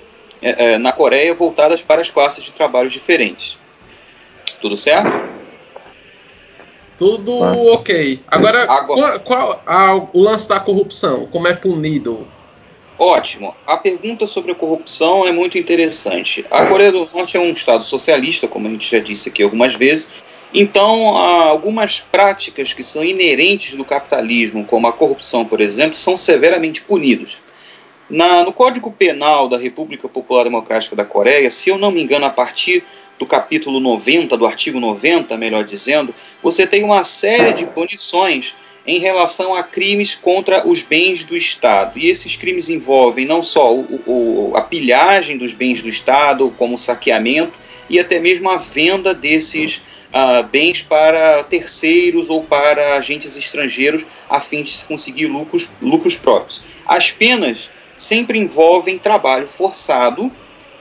é, 0.42 0.72
é, 0.72 0.78
na 0.78 0.92
Coreia 0.92 1.34
voltadas 1.34 1.80
para 1.80 2.00
as 2.00 2.10
classes 2.10 2.44
de 2.44 2.52
trabalho 2.52 2.88
diferentes. 2.88 3.58
Tudo 4.60 4.76
certo? 4.76 5.28
Tudo 6.98 7.32
ok. 7.72 8.20
Agora, 8.28 8.70
Agora 8.70 9.18
qual, 9.18 9.62
qual 9.64 10.10
o 10.12 10.20
lance 10.20 10.48
da 10.48 10.60
corrupção? 10.60 11.26
Como 11.26 11.48
é 11.48 11.54
punido? 11.54 12.26
Ótimo. 12.98 13.54
A 13.66 13.78
pergunta 13.78 14.26
sobre 14.26 14.52
a 14.52 14.54
corrupção 14.54 15.26
é 15.26 15.32
muito 15.32 15.56
interessante. 15.56 16.44
A 16.50 16.66
Coreia 16.66 16.92
do 16.92 17.08
Norte 17.10 17.38
é 17.38 17.40
um 17.40 17.50
estado 17.50 17.82
socialista, 17.82 18.46
como 18.46 18.68
a 18.68 18.70
gente 18.70 18.90
já 18.90 18.98
disse 18.98 19.30
aqui 19.30 19.42
algumas 19.42 19.74
vezes. 19.74 20.10
Então, 20.52 21.16
algumas 21.16 22.00
práticas 22.00 22.72
que 22.72 22.82
são 22.82 23.04
inerentes 23.04 23.76
do 23.76 23.84
capitalismo, 23.84 24.64
como 24.64 24.88
a 24.88 24.92
corrupção, 24.92 25.44
por 25.44 25.60
exemplo, 25.60 25.96
são 25.96 26.16
severamente 26.16 26.82
punidas. 26.82 27.38
Na, 28.08 28.42
no 28.42 28.52
Código 28.52 28.90
Penal 28.90 29.48
da 29.48 29.56
República 29.56 30.08
Popular 30.08 30.42
Democrática 30.42 30.96
da 30.96 31.04
Coreia, 31.04 31.48
se 31.50 31.70
eu 31.70 31.78
não 31.78 31.92
me 31.92 32.02
engano, 32.02 32.26
a 32.26 32.30
partir 32.30 32.82
do 33.16 33.24
capítulo 33.24 33.78
90, 33.78 34.36
do 34.36 34.46
artigo 34.46 34.80
90, 34.80 35.36
melhor 35.36 35.62
dizendo, 35.62 36.12
você 36.42 36.66
tem 36.66 36.82
uma 36.82 37.04
série 37.04 37.52
de 37.52 37.66
punições 37.66 38.52
em 38.84 38.98
relação 38.98 39.54
a 39.54 39.62
crimes 39.62 40.16
contra 40.16 40.66
os 40.66 40.82
bens 40.82 41.22
do 41.22 41.36
Estado. 41.36 41.98
E 41.98 42.08
esses 42.08 42.34
crimes 42.34 42.68
envolvem 42.68 43.26
não 43.26 43.42
só 43.42 43.72
o, 43.72 44.02
o, 44.06 44.56
a 44.56 44.62
pilhagem 44.62 45.36
dos 45.36 45.52
bens 45.52 45.80
do 45.82 45.88
Estado, 45.88 46.52
como 46.58 46.74
o 46.74 46.78
saqueamento, 46.78 47.52
e 47.90 47.98
até 47.98 48.18
mesmo 48.20 48.48
a 48.48 48.56
venda 48.56 49.12
desses 49.12 49.82
uh, 50.14 50.42
bens 50.44 50.80
para 50.80 51.42
terceiros 51.42 52.30
ou 52.30 52.44
para 52.44 52.94
agentes 52.94 53.36
estrangeiros, 53.36 54.06
a 54.28 54.40
fim 54.40 54.62
de 54.62 54.70
se 54.70 54.84
conseguir 54.84 55.26
lucros, 55.26 55.68
lucros 55.82 56.16
próprios. 56.16 56.62
As 56.86 57.10
penas 57.10 57.68
sempre 57.96 58.38
envolvem 58.38 58.98
trabalho 58.98 59.48
forçado 59.48 60.30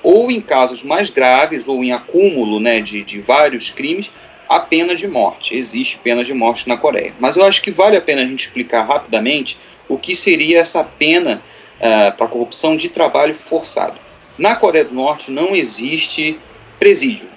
ou 0.02 0.32
em 0.32 0.40
casos 0.40 0.84
mais 0.84 1.10
graves, 1.10 1.68
ou 1.68 1.84
em 1.84 1.92
acúmulo 1.92 2.60
né, 2.60 2.80
de, 2.80 3.04
de 3.04 3.20
vários 3.20 3.70
crimes, 3.70 4.10
a 4.48 4.60
pena 4.60 4.96
de 4.96 5.08
morte. 5.08 5.54
Existe 5.54 5.98
pena 5.98 6.24
de 6.24 6.34
morte 6.34 6.70
na 6.70 6.78
Coreia. 6.78 7.14
Mas 7.20 7.36
eu 7.36 7.44
acho 7.44 7.62
que 7.62 7.70
vale 7.70 7.98
a 7.98 8.02
pena 8.02 8.22
a 8.22 8.26
gente 8.26 8.46
explicar 8.46 8.84
rapidamente 8.84 9.58
o 9.90 9.98
que 9.98 10.16
seria 10.16 10.60
essa 10.60 10.84
pena 10.84 11.42
uh, 11.80 12.16
para 12.16 12.28
corrupção 12.28 12.78
de 12.78 12.88
trabalho 12.88 13.36
forçado. 13.36 14.00
Na 14.38 14.56
Coreia 14.56 14.86
do 14.86 14.96
Norte 14.96 15.32
não 15.32 15.56
existe 15.56 16.40
presídio. 16.80 17.30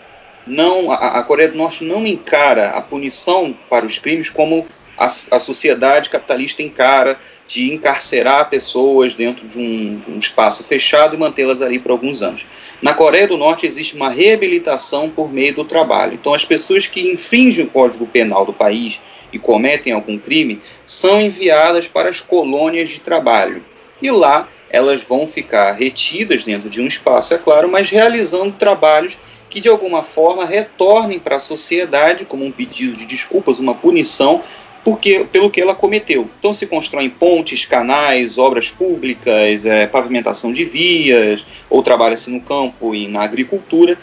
Não, 0.46 0.90
a, 0.90 1.18
a 1.18 1.22
Coreia 1.22 1.48
do 1.48 1.58
Norte 1.58 1.84
não 1.84 2.06
encara 2.06 2.70
a 2.70 2.80
punição 2.80 3.56
para 3.68 3.86
os 3.86 3.98
crimes 3.98 4.28
como 4.28 4.66
a, 4.96 5.06
a 5.06 5.40
sociedade 5.40 6.10
capitalista 6.10 6.62
encara 6.62 7.18
de 7.46 7.72
encarcerar 7.72 8.48
pessoas 8.48 9.14
dentro 9.14 9.46
de 9.46 9.58
um, 9.58 9.98
de 9.98 10.10
um 10.10 10.18
espaço 10.18 10.64
fechado 10.64 11.14
e 11.14 11.18
mantê-las 11.18 11.62
ali 11.62 11.78
por 11.78 11.90
alguns 11.90 12.22
anos. 12.22 12.46
Na 12.80 12.94
Coreia 12.94 13.28
do 13.28 13.36
Norte 13.36 13.66
existe 13.66 13.94
uma 13.94 14.10
reabilitação 14.10 15.08
por 15.08 15.32
meio 15.32 15.54
do 15.54 15.64
trabalho. 15.64 16.14
Então, 16.14 16.34
as 16.34 16.44
pessoas 16.44 16.86
que 16.86 17.12
infringem 17.12 17.64
o 17.64 17.70
Código 17.70 18.06
Penal 18.06 18.44
do 18.44 18.52
país 18.52 19.00
e 19.32 19.38
cometem 19.38 19.92
algum 19.92 20.18
crime 20.18 20.60
são 20.86 21.20
enviadas 21.20 21.86
para 21.86 22.10
as 22.10 22.20
colônias 22.20 22.88
de 22.88 23.00
trabalho. 23.00 23.64
E 24.00 24.10
lá 24.10 24.48
elas 24.68 25.02
vão 25.02 25.26
ficar 25.26 25.72
retidas 25.72 26.44
dentro 26.44 26.68
de 26.68 26.80
um 26.80 26.86
espaço, 26.86 27.34
é 27.34 27.38
claro, 27.38 27.68
mas 27.68 27.90
realizando 27.90 28.52
trabalhos 28.52 29.16
que 29.52 29.60
de 29.60 29.68
alguma 29.68 30.02
forma 30.02 30.46
retornem 30.46 31.20
para 31.20 31.36
a 31.36 31.38
sociedade 31.38 32.24
como 32.24 32.42
um 32.42 32.50
pedido 32.50 32.96
de 32.96 33.04
desculpas, 33.04 33.58
uma 33.58 33.74
punição 33.74 34.42
porque, 34.82 35.26
pelo 35.30 35.50
que 35.50 35.60
ela 35.60 35.74
cometeu. 35.74 36.26
Então 36.38 36.54
se 36.54 36.66
constroem 36.66 37.10
pontes, 37.10 37.66
canais, 37.66 38.38
obras 38.38 38.70
públicas, 38.70 39.66
é, 39.66 39.86
pavimentação 39.86 40.50
de 40.52 40.64
vias, 40.64 41.44
ou 41.68 41.82
trabalha-se 41.82 42.30
no 42.30 42.40
campo 42.40 42.94
e 42.94 43.06
na 43.06 43.20
agricultura, 43.24 43.98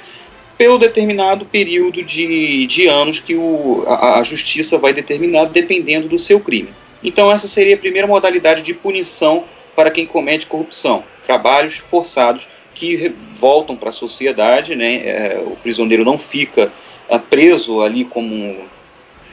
pelo 0.55 0.77
determinado 0.77 1.45
período 1.45 2.03
de, 2.03 2.67
de 2.67 2.85
anos 2.85 3.19
que 3.19 3.35
o, 3.35 3.83
a, 3.87 4.19
a 4.19 4.23
justiça 4.23 4.77
vai 4.77 4.93
determinar, 4.93 5.45
dependendo 5.45 6.07
do 6.07 6.19
seu 6.19 6.39
crime. 6.39 6.69
Então 7.03 7.31
essa 7.31 7.47
seria 7.47 7.73
a 7.73 7.79
primeira 7.79 8.07
modalidade 8.07 8.61
de 8.61 8.75
punição 8.75 9.45
para 9.75 9.89
quem 9.89 10.05
comete 10.05 10.45
corrupção, 10.45 11.03
trabalhos 11.25 11.77
forçados 11.77 12.47
que 12.79 13.13
voltam 13.35 13.75
para 13.75 13.89
a 13.89 13.93
sociedade, 13.93 14.73
né? 14.73 14.95
É, 15.05 15.43
o 15.45 15.57
prisioneiro 15.57 16.05
não 16.05 16.17
fica 16.17 16.71
é, 17.09 17.17
preso 17.17 17.81
ali 17.81 18.05
como 18.05 18.55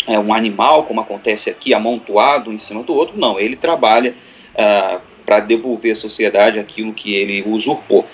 é, 0.05 0.19
um 0.19 0.35
animal, 0.35 0.83
como 0.83 1.01
acontece 1.01 1.49
aqui, 1.49 1.73
amontoado 1.73 2.53
em 2.53 2.59
cima 2.59 2.83
do 2.83 2.93
outro. 2.93 3.17
Não, 3.17 3.39
ele 3.39 3.55
trabalha 3.55 4.17
ah, 4.59 5.01
para 5.25 5.39
devolver 5.39 5.93
à 5.93 5.95
sociedade 5.95 6.59
aquilo 6.59 6.93
que 6.93 7.15
ele 7.15 7.45
usurpou. 7.47 8.05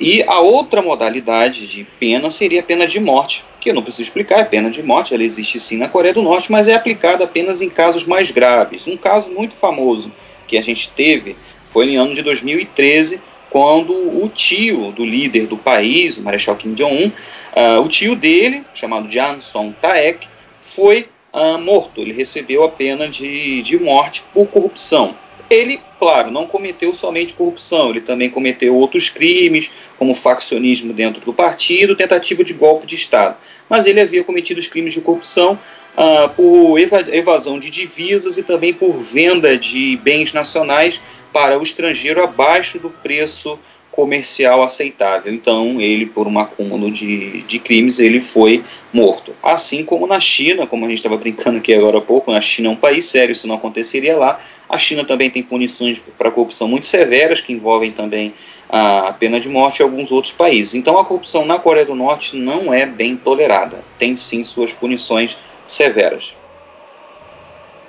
E 0.00 0.22
a 0.22 0.38
outra 0.38 0.80
modalidade 0.80 1.66
de 1.66 1.84
pena 1.98 2.30
seria 2.30 2.60
a 2.60 2.62
pena 2.62 2.86
de 2.86 3.00
morte, 3.00 3.44
que 3.60 3.70
eu 3.70 3.74
não 3.74 3.82
preciso 3.82 4.04
explicar, 4.04 4.38
é 4.38 4.44
pena 4.44 4.70
de 4.70 4.80
morte, 4.80 5.12
ela 5.12 5.24
existe 5.24 5.58
sim 5.58 5.76
na 5.76 5.88
Coreia 5.88 6.14
do 6.14 6.22
Norte, 6.22 6.52
mas 6.52 6.68
é 6.68 6.74
aplicada 6.74 7.24
apenas 7.24 7.60
em 7.60 7.68
casos 7.68 8.04
mais 8.04 8.30
graves. 8.30 8.86
Um 8.86 8.96
caso 8.96 9.28
muito 9.30 9.56
famoso 9.56 10.12
que 10.46 10.56
a 10.56 10.62
gente 10.62 10.90
teve 10.92 11.36
foi 11.66 11.90
em 11.90 11.96
ano 11.96 12.14
de 12.14 12.22
2013, 12.22 13.20
quando 13.50 13.92
o 13.92 14.28
tio 14.28 14.92
do 14.92 15.04
líder 15.04 15.46
do 15.46 15.56
país, 15.56 16.16
o 16.16 16.22
Marechal 16.22 16.56
Kim 16.56 16.74
Jong-un, 16.74 17.08
uh, 17.08 17.80
o 17.82 17.88
tio 17.88 18.14
dele, 18.14 18.62
chamado 18.74 19.10
Jan 19.10 19.40
Song 19.40 19.74
Taek, 19.80 20.26
foi 20.60 21.08
uh, 21.32 21.58
morto. 21.58 22.00
Ele 22.00 22.12
recebeu 22.12 22.64
a 22.64 22.68
pena 22.68 23.08
de, 23.08 23.62
de 23.62 23.78
morte 23.78 24.22
por 24.32 24.46
corrupção. 24.46 25.16
Ele, 25.50 25.80
claro, 25.98 26.30
não 26.30 26.46
cometeu 26.46 26.92
somente 26.92 27.32
corrupção, 27.32 27.88
ele 27.88 28.02
também 28.02 28.28
cometeu 28.28 28.76
outros 28.76 29.08
crimes, 29.08 29.70
como 29.96 30.14
faccionismo 30.14 30.92
dentro 30.92 31.22
do 31.22 31.32
partido, 31.32 31.96
tentativa 31.96 32.44
de 32.44 32.52
golpe 32.52 32.86
de 32.86 32.94
Estado. 32.94 33.36
Mas 33.66 33.86
ele 33.86 34.00
havia 34.00 34.22
cometido 34.22 34.60
os 34.60 34.66
crimes 34.66 34.92
de 34.92 35.00
corrupção 35.00 35.58
uh, 35.96 36.28
por 36.36 36.78
evasão 36.78 37.58
de 37.58 37.70
divisas 37.70 38.36
e 38.36 38.42
também 38.42 38.74
por 38.74 38.92
venda 38.98 39.56
de 39.56 39.96
bens 39.96 40.34
nacionais 40.34 41.00
para 41.32 41.58
o 41.58 41.62
estrangeiro 41.62 42.22
abaixo 42.22 42.78
do 42.78 42.90
preço 42.90 43.58
comercial 43.98 44.62
aceitável. 44.62 45.34
Então, 45.34 45.80
ele, 45.80 46.06
por 46.06 46.28
um 46.28 46.38
acúmulo 46.38 46.88
de, 46.88 47.42
de 47.42 47.58
crimes, 47.58 47.98
ele 47.98 48.20
foi 48.20 48.62
morto. 48.92 49.34
Assim 49.42 49.84
como 49.84 50.06
na 50.06 50.20
China, 50.20 50.68
como 50.68 50.84
a 50.84 50.88
gente 50.88 50.98
estava 50.98 51.16
brincando 51.16 51.58
aqui 51.58 51.74
agora 51.74 51.98
há 51.98 52.00
pouco, 52.00 52.30
a 52.30 52.40
China 52.40 52.68
é 52.68 52.70
um 52.70 52.76
país 52.76 53.06
sério, 53.06 53.32
isso 53.32 53.48
não 53.48 53.56
aconteceria 53.56 54.16
lá. 54.16 54.40
A 54.68 54.78
China 54.78 55.04
também 55.04 55.28
tem 55.30 55.42
punições 55.42 56.00
para 56.16 56.30
corrupção 56.30 56.68
muito 56.68 56.86
severas, 56.86 57.40
que 57.40 57.52
envolvem 57.52 57.90
também 57.90 58.32
a 58.68 59.12
pena 59.18 59.40
de 59.40 59.48
morte 59.48 59.80
em 59.80 59.82
alguns 59.82 60.12
outros 60.12 60.32
países. 60.32 60.76
Então, 60.76 60.96
a 60.96 61.04
corrupção 61.04 61.44
na 61.44 61.58
Coreia 61.58 61.86
do 61.86 61.96
Norte 61.96 62.36
não 62.36 62.72
é 62.72 62.86
bem 62.86 63.16
tolerada. 63.16 63.82
Tem 63.98 64.14
sim 64.14 64.44
suas 64.44 64.72
punições 64.72 65.36
severas. 65.66 66.34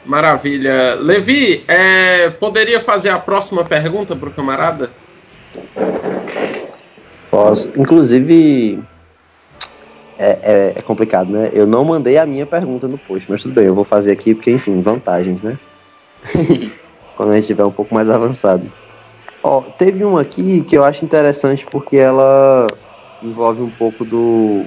Maravilha. 0.10 0.96
Levi, 0.96 1.64
é, 1.68 2.32
poderia 2.32 2.82
fazer 2.82 3.10
a 3.10 3.20
próxima 3.20 3.64
pergunta 3.64 4.16
para 4.16 4.30
o 4.30 4.32
camarada? 4.32 4.90
Posso. 7.30 7.70
Inclusive, 7.78 8.80
é, 10.18 10.40
é, 10.42 10.74
é, 10.78 10.82
complicado, 10.82 11.32
né? 11.32 11.52
Eu 11.54 11.68
não 11.68 11.86
mandei 11.86 12.18
a 12.18 12.26
minha 12.26 12.48
pergunta 12.48 12.88
no 12.88 12.98
post, 12.98 13.30
mas 13.30 13.44
tudo 13.44 13.54
bem, 13.54 13.66
eu 13.66 13.76
vou 13.76 13.84
fazer 13.84 14.12
aqui 14.12 14.34
porque, 14.34 14.50
enfim, 14.50 14.82
vantagens, 14.82 15.44
né? 15.44 15.60
Quando 17.16 17.30
a 17.30 17.36
gente 17.36 17.44
estiver 17.44 17.66
um 17.66 17.72
pouco 17.72 17.94
mais 17.94 18.10
avançado. 18.10 18.64
Ó, 19.44 19.62
teve 19.62 20.04
uma 20.04 20.22
aqui 20.22 20.62
que 20.64 20.76
eu 20.76 20.84
acho 20.84 21.06
interessante 21.06 21.68
porque 21.68 21.98
ela 21.98 22.66
envolve 23.22 23.62
um 23.62 23.70
pouco 23.70 24.04
do 24.04 24.66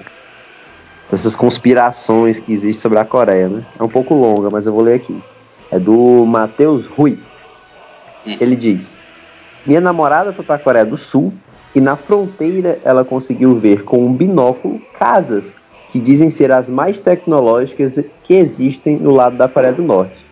dessas 1.10 1.34
conspirações 1.34 2.38
que 2.38 2.52
existem 2.52 2.80
sobre 2.80 3.00
a 3.00 3.04
Coreia, 3.04 3.48
né? 3.48 3.66
É 3.76 3.82
um 3.82 3.88
pouco 3.88 4.14
longa, 4.14 4.48
mas 4.48 4.66
eu 4.66 4.72
vou 4.72 4.82
ler 4.82 4.94
aqui. 4.94 5.20
É 5.72 5.78
do 5.78 6.26
Matheus 6.26 6.86
Rui. 6.86 7.18
Hum. 8.26 8.36
Ele 8.38 8.54
diz: 8.54 8.98
minha 9.66 9.80
namorada 9.80 10.32
foi 10.32 10.44
para 10.44 10.56
a 10.56 10.58
Coreia 10.58 10.84
do 10.84 10.98
Sul 10.98 11.32
e 11.74 11.80
na 11.80 11.96
fronteira 11.96 12.78
ela 12.84 13.04
conseguiu 13.04 13.54
ver 13.54 13.82
com 13.82 14.04
um 14.04 14.12
binóculo 14.12 14.78
casas 14.98 15.56
que 15.88 15.98
dizem 15.98 16.28
ser 16.28 16.52
as 16.52 16.68
mais 16.68 17.00
tecnológicas 17.00 17.98
que 18.22 18.34
existem 18.34 18.96
no 18.96 19.12
lado 19.12 19.36
da 19.36 19.48
Coreia 19.48 19.72
do 19.72 19.82
Norte, 19.82 20.26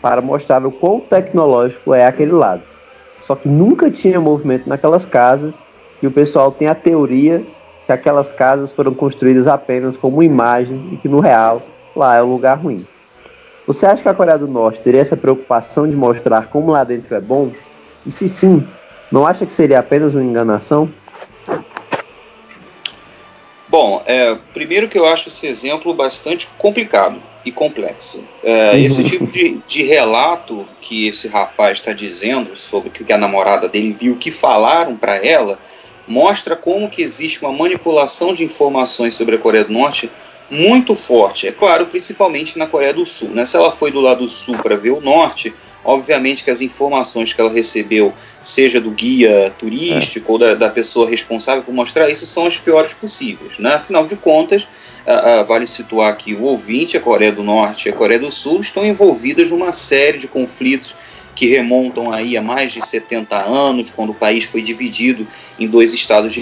para 0.00 0.22
mostrar 0.22 0.64
o 0.64 0.70
quão 0.70 1.00
tecnológico 1.00 1.92
é 1.92 2.06
aquele 2.06 2.32
lado. 2.32 2.62
Só 3.20 3.34
que 3.34 3.48
nunca 3.48 3.90
tinha 3.90 4.20
movimento 4.20 4.68
naquelas 4.68 5.04
casas 5.04 5.58
e 6.00 6.06
o 6.06 6.10
pessoal 6.10 6.52
tem 6.52 6.68
a 6.68 6.74
teoria 6.74 7.42
que 7.86 7.92
aquelas 7.92 8.30
casas 8.30 8.72
foram 8.72 8.94
construídas 8.94 9.48
apenas 9.48 9.96
como 9.96 10.22
imagem 10.22 10.90
e 10.92 10.96
que 10.96 11.08
no 11.08 11.20
real 11.20 11.62
lá 11.96 12.16
é 12.16 12.22
um 12.22 12.30
lugar 12.30 12.58
ruim. 12.58 12.86
Você 13.66 13.86
acha 13.86 14.02
que 14.02 14.08
a 14.08 14.14
Coreia 14.14 14.38
do 14.38 14.46
Norte 14.46 14.82
teria 14.82 15.00
essa 15.00 15.16
preocupação 15.16 15.88
de 15.88 15.96
mostrar 15.96 16.48
como 16.48 16.72
lá 16.72 16.84
dentro 16.84 17.14
é 17.14 17.20
bom? 17.20 17.50
E 18.04 18.12
se 18.12 18.28
sim, 18.28 18.66
Não 19.10 19.26
acha 19.26 19.46
que 19.46 19.52
seria 19.52 19.78
apenas 19.78 20.14
uma 20.14 20.24
enganação? 20.24 20.90
Bom, 23.68 24.02
é, 24.06 24.36
primeiro 24.52 24.88
que 24.88 24.98
eu 24.98 25.06
acho 25.06 25.28
esse 25.28 25.46
exemplo 25.46 25.94
bastante 25.94 26.48
complicado 26.58 27.20
e 27.44 27.50
complexo. 27.50 28.22
É, 28.42 28.72
uhum. 28.72 28.78
Esse 28.78 29.04
tipo 29.04 29.26
de, 29.26 29.60
de, 29.66 29.82
relato 29.82 30.66
que 30.80 31.08
esse 31.08 31.28
rapaz 31.28 31.78
está 31.78 31.92
dizendo 31.92 32.56
sobre 32.56 32.88
o 32.88 32.92
que 32.92 33.12
a 33.12 33.18
namorada 33.18 33.68
dele 33.68 33.96
viu, 33.98 34.16
que 34.16 34.30
falaram 34.30 34.96
para 34.96 35.16
ela, 35.16 35.58
mostra 36.06 36.54
como 36.54 36.88
que 36.88 37.02
existe 37.02 37.42
uma 37.42 37.52
manipulação 37.52 38.34
de 38.34 38.44
informações 38.44 39.14
sobre 39.14 39.36
a 39.36 39.38
Coreia 39.38 39.64
do 39.64 39.72
Norte 39.72 40.10
muito 40.50 40.94
forte. 40.94 41.46
É 41.46 41.52
claro, 41.52 41.86
principalmente 41.86 42.58
na 42.58 42.66
Coreia 42.66 42.92
do 42.92 43.06
Sul. 43.06 43.30
Né? 43.30 43.46
Se 43.46 43.56
ela 43.56 43.72
foi 43.72 43.90
do 43.90 44.00
lado 44.00 44.28
sul 44.28 44.56
para 44.58 44.76
ver 44.76 44.90
o 44.90 45.00
norte, 45.00 45.52
Obviamente 45.84 46.42
que 46.42 46.50
as 46.50 46.62
informações 46.62 47.34
que 47.34 47.40
ela 47.40 47.52
recebeu, 47.52 48.14
seja 48.42 48.80
do 48.80 48.90
guia 48.90 49.52
turístico 49.58 50.30
é. 50.30 50.32
ou 50.32 50.38
da, 50.38 50.54
da, 50.54 50.70
pessoa 50.70 51.08
responsável 51.08 51.62
por 51.62 51.74
mostrar 51.74 52.08
isso, 52.08 52.24
são 52.24 52.46
as 52.46 52.56
piores 52.56 52.94
possíveis. 52.94 53.58
Né? 53.58 53.74
Afinal 53.74 54.06
de 54.06 54.16
contas, 54.16 54.66
vale 55.46 55.66
situar 55.66 56.16
que 56.16 56.34
o 56.34 56.42
ouvinte, 56.44 56.96
a 56.96 57.00
Coreia 57.00 57.32
do 57.32 57.42
Norte 57.42 57.86
e 57.86 57.90
a 57.90 57.94
Coreia 57.94 58.18
do 58.18 58.32
Sul, 58.32 58.62
estão 58.62 58.84
envolvidas 58.84 59.50
numa 59.50 59.72
série 59.72 60.18
de 60.18 60.26
conflitos 60.26 60.94
que 61.34 61.48
remontam 61.48 62.10
aí 62.10 62.36
a 62.36 62.42
mais 62.42 62.72
de 62.72 62.86
70 62.86 63.36
anos, 63.36 63.90
quando 63.90 64.10
o 64.10 64.14
país 64.14 64.44
foi 64.44 64.62
dividido 64.62 65.26
em 65.58 65.66
dois 65.66 65.92
estados 65.92 66.38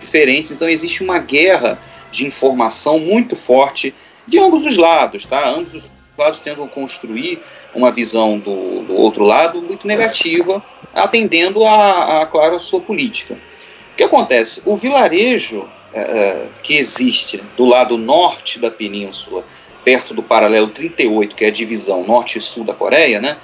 diferentes. 0.00 0.50
Então 0.50 0.68
existe 0.68 1.04
uma 1.04 1.18
guerra 1.18 1.78
de 2.10 2.26
informação 2.26 2.98
muito 2.98 3.36
forte 3.36 3.94
de 4.26 4.38
ambos 4.38 4.64
os 4.64 4.76
lados, 4.76 5.24
tá? 5.24 5.48
Ambos 5.48 5.74
os 5.74 5.82
lados 6.16 6.40
tentam 6.40 6.66
construir 6.68 7.40
uma 7.74 7.90
visão 7.90 8.38
do, 8.38 8.82
do 8.82 8.94
outro 8.94 9.24
lado 9.24 9.60
muito 9.62 9.86
negativa, 9.86 10.62
atendendo 10.94 11.66
a, 11.66 12.26
claro, 12.30 12.56
a 12.56 12.60
sua 12.60 12.80
política. 12.80 13.34
O 13.92 13.96
que 13.96 14.04
acontece? 14.04 14.62
O 14.66 14.76
vilarejo 14.76 15.68
é, 15.92 16.00
é 16.00 16.48
que 16.62 16.76
existe 16.76 17.42
do 17.56 17.64
lado 17.64 17.96
norte 17.96 18.58
da 18.58 18.70
península, 18.70 19.44
perto 19.84 20.12
do 20.14 20.22
paralelo 20.22 20.68
38, 20.68 21.34
que 21.34 21.44
é 21.44 21.48
a 21.48 21.52
divisão 21.52 22.04
norte 22.04 22.38
e 22.38 22.40
sul 22.40 22.64
da 22.64 22.74
Coreia, 22.74 23.20
né? 23.20 23.36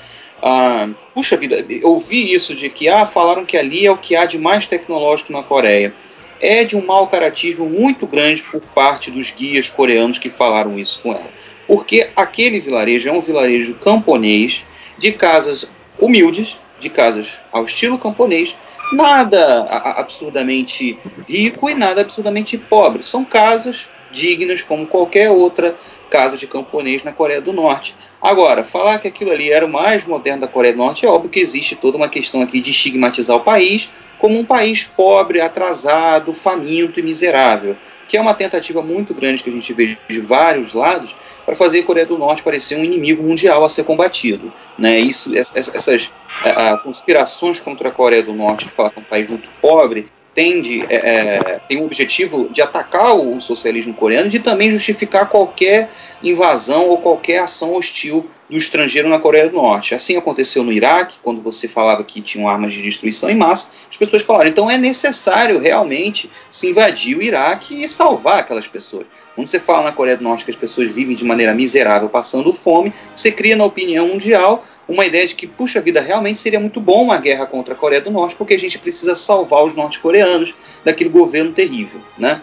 Ah, 0.42 0.88
puxa 1.14 1.36
vida, 1.36 1.64
eu 1.68 1.98
vi 1.98 2.32
isso 2.32 2.54
de 2.54 2.68
que 2.68 2.88
ah, 2.88 3.06
falaram 3.06 3.44
que 3.44 3.56
ali 3.56 3.86
é 3.86 3.90
o 3.90 3.96
que 3.96 4.14
há 4.14 4.26
de 4.26 4.38
mais 4.38 4.66
tecnológico 4.66 5.32
na 5.32 5.42
Coreia. 5.42 5.94
É 6.40 6.64
de 6.64 6.76
um 6.76 6.84
mau 6.84 7.06
caratismo 7.08 7.68
muito 7.68 8.06
grande 8.06 8.42
por 8.42 8.60
parte 8.60 9.10
dos 9.10 9.30
guias 9.30 9.68
coreanos 9.68 10.18
que 10.18 10.28
falaram 10.28 10.78
isso 10.78 11.00
com 11.02 11.12
ela 11.12 11.30
porque 11.66 12.10
aquele 12.14 12.60
vilarejo 12.60 13.08
é 13.08 13.12
um 13.12 13.20
vilarejo 13.20 13.74
camponês, 13.74 14.64
de 14.96 15.12
casas 15.12 15.68
humildes, 15.98 16.58
de 16.78 16.88
casas 16.88 17.40
ao 17.52 17.64
estilo 17.64 17.98
camponês, 17.98 18.54
nada 18.92 19.64
absurdamente 19.96 20.98
rico 21.28 21.68
e 21.68 21.74
nada 21.74 22.00
absurdamente 22.02 22.56
pobre. 22.56 23.02
São 23.02 23.24
casas 23.24 23.88
dignas 24.10 24.62
como 24.62 24.86
qualquer 24.86 25.30
outra 25.30 25.76
casa 26.08 26.36
de 26.36 26.46
camponês 26.46 27.02
na 27.02 27.12
Coreia 27.12 27.40
do 27.40 27.52
Norte. 27.52 27.94
Agora, 28.26 28.64
falar 28.64 28.98
que 28.98 29.06
aquilo 29.06 29.30
ali 29.30 29.52
era 29.52 29.64
o 29.64 29.68
mais 29.68 30.04
moderno 30.04 30.40
da 30.40 30.48
Coreia 30.48 30.74
do 30.74 30.78
Norte 30.78 31.06
é 31.06 31.08
óbvio 31.08 31.30
que 31.30 31.38
existe 31.38 31.76
toda 31.76 31.96
uma 31.96 32.08
questão 32.08 32.42
aqui 32.42 32.60
de 32.60 32.72
estigmatizar 32.72 33.36
o 33.36 33.44
país 33.44 33.88
como 34.18 34.36
um 34.36 34.44
país 34.44 34.82
pobre, 34.82 35.40
atrasado, 35.40 36.34
faminto 36.34 36.98
e 36.98 37.04
miserável, 37.04 37.76
que 38.08 38.16
é 38.16 38.20
uma 38.20 38.34
tentativa 38.34 38.82
muito 38.82 39.14
grande 39.14 39.44
que 39.44 39.50
a 39.50 39.52
gente 39.52 39.72
vê 39.72 39.96
de 40.08 40.18
vários 40.18 40.72
lados 40.72 41.14
para 41.44 41.54
fazer 41.54 41.78
a 41.78 41.82
Coreia 41.84 42.04
do 42.04 42.18
Norte 42.18 42.42
parecer 42.42 42.76
um 42.76 42.82
inimigo 42.82 43.22
mundial 43.22 43.64
a 43.64 43.68
ser 43.68 43.84
combatido. 43.84 44.52
Né? 44.76 44.98
Isso, 44.98 45.30
essas 45.38 46.10
a, 46.42 46.78
conspirações 46.78 47.60
contra 47.60 47.90
a 47.90 47.92
Coreia 47.92 48.24
do 48.24 48.34
Norte, 48.34 48.64
de 48.64 48.72
fato, 48.72 48.94
é 48.96 49.00
um 49.02 49.04
país 49.04 49.28
muito 49.28 49.48
pobre, 49.60 50.08
tende, 50.36 50.82
é, 50.90 50.96
é, 50.96 51.60
tem 51.66 51.80
o 51.80 51.86
objetivo 51.86 52.50
de 52.50 52.60
atacar 52.60 53.16
o 53.16 53.40
socialismo 53.40 53.94
coreano 53.94 54.28
de 54.28 54.38
também 54.38 54.70
justificar 54.70 55.30
qualquer 55.30 55.90
invasão 56.22 56.90
ou 56.90 56.98
qualquer 56.98 57.38
ação 57.38 57.72
hostil 57.72 58.28
do 58.48 58.56
estrangeiro 58.56 59.08
na 59.08 59.18
Coreia 59.18 59.48
do 59.48 59.56
Norte. 59.56 59.94
Assim 59.94 60.16
aconteceu 60.16 60.62
no 60.62 60.72
Iraque, 60.72 61.18
quando 61.22 61.40
você 61.40 61.66
falava 61.66 62.04
que 62.04 62.20
tinham 62.20 62.48
armas 62.48 62.72
de 62.72 62.82
destruição 62.82 63.28
em 63.28 63.36
massa, 63.36 63.72
as 63.90 63.96
pessoas 63.96 64.22
falaram, 64.22 64.48
então 64.48 64.70
é 64.70 64.78
necessário 64.78 65.58
realmente 65.58 66.30
se 66.50 66.68
invadir 66.68 67.16
o 67.16 67.22
Iraque 67.22 67.82
e 67.82 67.88
salvar 67.88 68.40
aquelas 68.40 68.66
pessoas. 68.66 69.06
Quando 69.34 69.48
você 69.48 69.60
fala 69.60 69.84
na 69.84 69.92
Coreia 69.92 70.16
do 70.16 70.24
Norte 70.24 70.44
que 70.44 70.50
as 70.50 70.56
pessoas 70.56 70.88
vivem 70.88 71.14
de 71.14 71.24
maneira 71.24 71.54
miserável, 71.54 72.08
passando 72.08 72.52
fome, 72.52 72.92
você 73.14 73.30
cria 73.30 73.56
na 73.56 73.64
opinião 73.64 74.08
mundial 74.08 74.64
uma 74.88 75.04
ideia 75.04 75.26
de 75.26 75.34
que, 75.34 75.46
puxa 75.46 75.80
vida, 75.80 76.00
realmente 76.00 76.38
seria 76.38 76.60
muito 76.60 76.80
bom 76.80 77.02
uma 77.02 77.18
guerra 77.18 77.44
contra 77.46 77.74
a 77.74 77.76
Coreia 77.76 78.00
do 78.00 78.10
Norte, 78.10 78.36
porque 78.36 78.54
a 78.54 78.58
gente 78.58 78.78
precisa 78.78 79.14
salvar 79.14 79.64
os 79.64 79.74
norte-coreanos 79.74 80.54
daquele 80.84 81.10
governo 81.10 81.52
terrível, 81.52 82.00
né? 82.16 82.40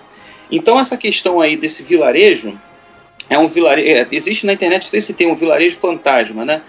Então 0.51 0.79
essa 0.79 0.97
questão 0.97 1.39
aí 1.39 1.55
desse 1.55 1.81
vilarejo 1.81 2.59
é 3.33 3.39
um 3.39 3.47
vilarejo. 3.47 3.87
É, 3.87 4.07
existe 4.11 4.45
na 4.45 4.53
internet 4.53 4.89
esse 4.93 5.13
termo, 5.13 5.33
um 5.33 5.37
vilarejo 5.37 5.77
fantasma, 5.77 6.45
né? 6.45 6.61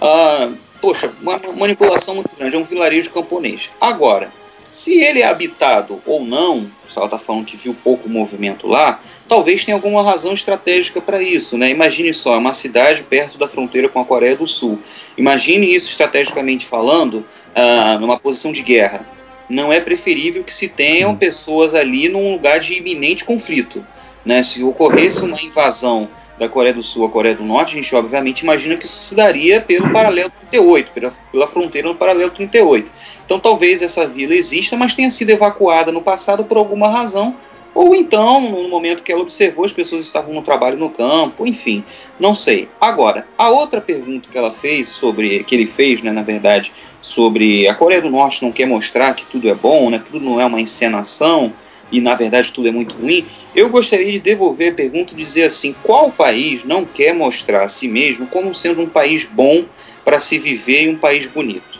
Ah, 0.00 0.50
poxa, 0.80 1.12
uma 1.20 1.40
manipulação 1.56 2.14
muito 2.14 2.30
grande, 2.36 2.56
é 2.56 2.58
um 2.58 2.64
vilarejo 2.64 3.10
camponês. 3.10 3.62
Agora, 3.80 4.32
se 4.70 5.00
ele 5.00 5.20
é 5.20 5.26
habitado 5.26 6.00
ou 6.04 6.24
não, 6.24 6.66
se 6.88 6.96
ela 6.96 7.06
está 7.06 7.18
falando 7.18 7.46
que 7.46 7.56
viu 7.56 7.74
pouco 7.82 8.08
movimento 8.08 8.66
lá, 8.66 9.00
talvez 9.26 9.64
tenha 9.64 9.74
alguma 9.76 10.02
razão 10.02 10.34
estratégica 10.34 11.00
para 11.00 11.22
isso. 11.22 11.56
Né? 11.56 11.70
Imagine 11.70 12.12
só, 12.12 12.34
é 12.34 12.38
uma 12.38 12.52
cidade 12.52 13.02
perto 13.02 13.38
da 13.38 13.48
fronteira 13.48 13.88
com 13.88 14.00
a 14.00 14.04
Coreia 14.04 14.36
do 14.36 14.46
Sul. 14.46 14.78
Imagine 15.16 15.74
isso 15.74 15.90
estrategicamente 15.90 16.66
falando, 16.66 17.24
ah, 17.54 17.98
numa 17.98 18.18
posição 18.18 18.52
de 18.52 18.62
guerra. 18.62 19.06
Não 19.48 19.72
é 19.72 19.80
preferível 19.80 20.44
que 20.44 20.54
se 20.54 20.68
tenham 20.68 21.16
pessoas 21.16 21.74
ali 21.74 22.08
num 22.08 22.32
lugar 22.32 22.60
de 22.60 22.74
iminente 22.74 23.24
conflito. 23.24 23.84
Né? 24.28 24.42
Se 24.42 24.62
ocorresse 24.62 25.24
uma 25.24 25.40
invasão 25.40 26.06
da 26.38 26.50
Coreia 26.50 26.74
do 26.74 26.82
Sul 26.82 27.06
à 27.06 27.08
Coreia 27.08 27.34
do 27.34 27.42
Norte, 27.42 27.72
a 27.72 27.80
gente 27.80 27.96
obviamente 27.96 28.40
imagina 28.40 28.76
que 28.76 28.84
isso 28.84 29.00
se 29.00 29.14
daria 29.14 29.58
pelo 29.58 29.90
paralelo 29.90 30.30
38, 30.50 30.92
pela, 30.92 31.10
pela 31.32 31.46
fronteira 31.46 31.88
no 31.88 31.94
paralelo 31.94 32.30
38. 32.30 32.90
Então 33.24 33.40
talvez 33.40 33.80
essa 33.80 34.06
vila 34.06 34.34
exista, 34.34 34.76
mas 34.76 34.94
tenha 34.94 35.10
sido 35.10 35.30
evacuada 35.30 35.90
no 35.90 36.02
passado 36.02 36.44
por 36.44 36.58
alguma 36.58 36.88
razão, 36.90 37.34
ou 37.74 37.94
então, 37.94 38.38
no 38.40 38.68
momento 38.68 39.02
que 39.02 39.10
ela 39.10 39.22
observou, 39.22 39.64
as 39.64 39.72
pessoas 39.72 40.04
estavam 40.04 40.34
no 40.34 40.42
trabalho 40.42 40.76
no 40.76 40.90
campo, 40.90 41.46
enfim, 41.46 41.82
não 42.20 42.34
sei. 42.34 42.68
Agora, 42.78 43.26
a 43.38 43.48
outra 43.48 43.80
pergunta 43.80 44.28
que 44.30 44.36
ela 44.36 44.52
fez 44.52 44.88
sobre, 44.88 45.42
que 45.42 45.54
ele 45.54 45.66
fez, 45.66 46.02
né, 46.02 46.10
na 46.10 46.22
verdade, 46.22 46.70
sobre 47.00 47.66
a 47.66 47.74
Coreia 47.74 48.02
do 48.02 48.10
Norte 48.10 48.42
não 48.42 48.52
quer 48.52 48.66
mostrar 48.66 49.14
que 49.14 49.24
tudo 49.24 49.48
é 49.48 49.54
bom, 49.54 49.88
né, 49.88 50.02
tudo 50.04 50.22
não 50.22 50.38
é 50.38 50.44
uma 50.44 50.60
encenação, 50.60 51.52
e 51.90 52.00
na 52.00 52.14
verdade 52.14 52.52
tudo 52.52 52.68
é 52.68 52.70
muito 52.70 52.96
ruim, 52.96 53.24
eu 53.54 53.68
gostaria 53.68 54.10
de 54.12 54.20
devolver 54.20 54.72
a 54.72 54.74
pergunta 54.74 55.12
e 55.12 55.16
dizer 55.16 55.44
assim: 55.44 55.74
qual 55.82 56.10
país 56.10 56.64
não 56.64 56.84
quer 56.84 57.14
mostrar 57.14 57.62
a 57.62 57.68
si 57.68 57.88
mesmo 57.88 58.26
como 58.26 58.54
sendo 58.54 58.82
um 58.82 58.88
país 58.88 59.24
bom 59.24 59.64
para 60.04 60.20
se 60.20 60.38
viver 60.38 60.84
e 60.84 60.88
um 60.88 60.96
país 60.96 61.26
bonito? 61.26 61.78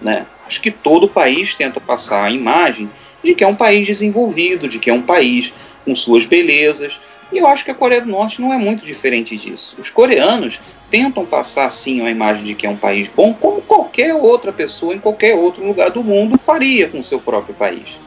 Né? 0.00 0.26
Acho 0.46 0.60
que 0.60 0.70
todo 0.70 1.08
país 1.08 1.54
tenta 1.54 1.80
passar 1.80 2.24
a 2.24 2.30
imagem 2.30 2.90
de 3.22 3.34
que 3.34 3.42
é 3.42 3.46
um 3.46 3.54
país 3.54 3.86
desenvolvido, 3.86 4.68
de 4.68 4.78
que 4.78 4.90
é 4.90 4.92
um 4.92 5.02
país 5.02 5.52
com 5.84 5.94
suas 5.96 6.26
belezas. 6.26 6.98
E 7.32 7.38
eu 7.38 7.46
acho 7.46 7.64
que 7.64 7.70
a 7.70 7.74
Coreia 7.74 8.02
do 8.02 8.10
Norte 8.10 8.40
não 8.40 8.52
é 8.52 8.58
muito 8.58 8.84
diferente 8.84 9.36
disso. 9.36 9.76
Os 9.78 9.88
coreanos 9.88 10.60
tentam 10.90 11.24
passar 11.24 11.70
sim 11.72 12.02
a 12.02 12.10
imagem 12.10 12.44
de 12.44 12.54
que 12.54 12.66
é 12.66 12.70
um 12.70 12.76
país 12.76 13.08
bom, 13.08 13.32
como 13.32 13.62
qualquer 13.62 14.14
outra 14.14 14.52
pessoa 14.52 14.94
em 14.94 14.98
qualquer 14.98 15.34
outro 15.34 15.66
lugar 15.66 15.90
do 15.90 16.04
mundo 16.04 16.38
faria 16.38 16.86
com 16.86 17.00
o 17.00 17.04
seu 17.04 17.18
próprio 17.18 17.54
país. 17.54 17.98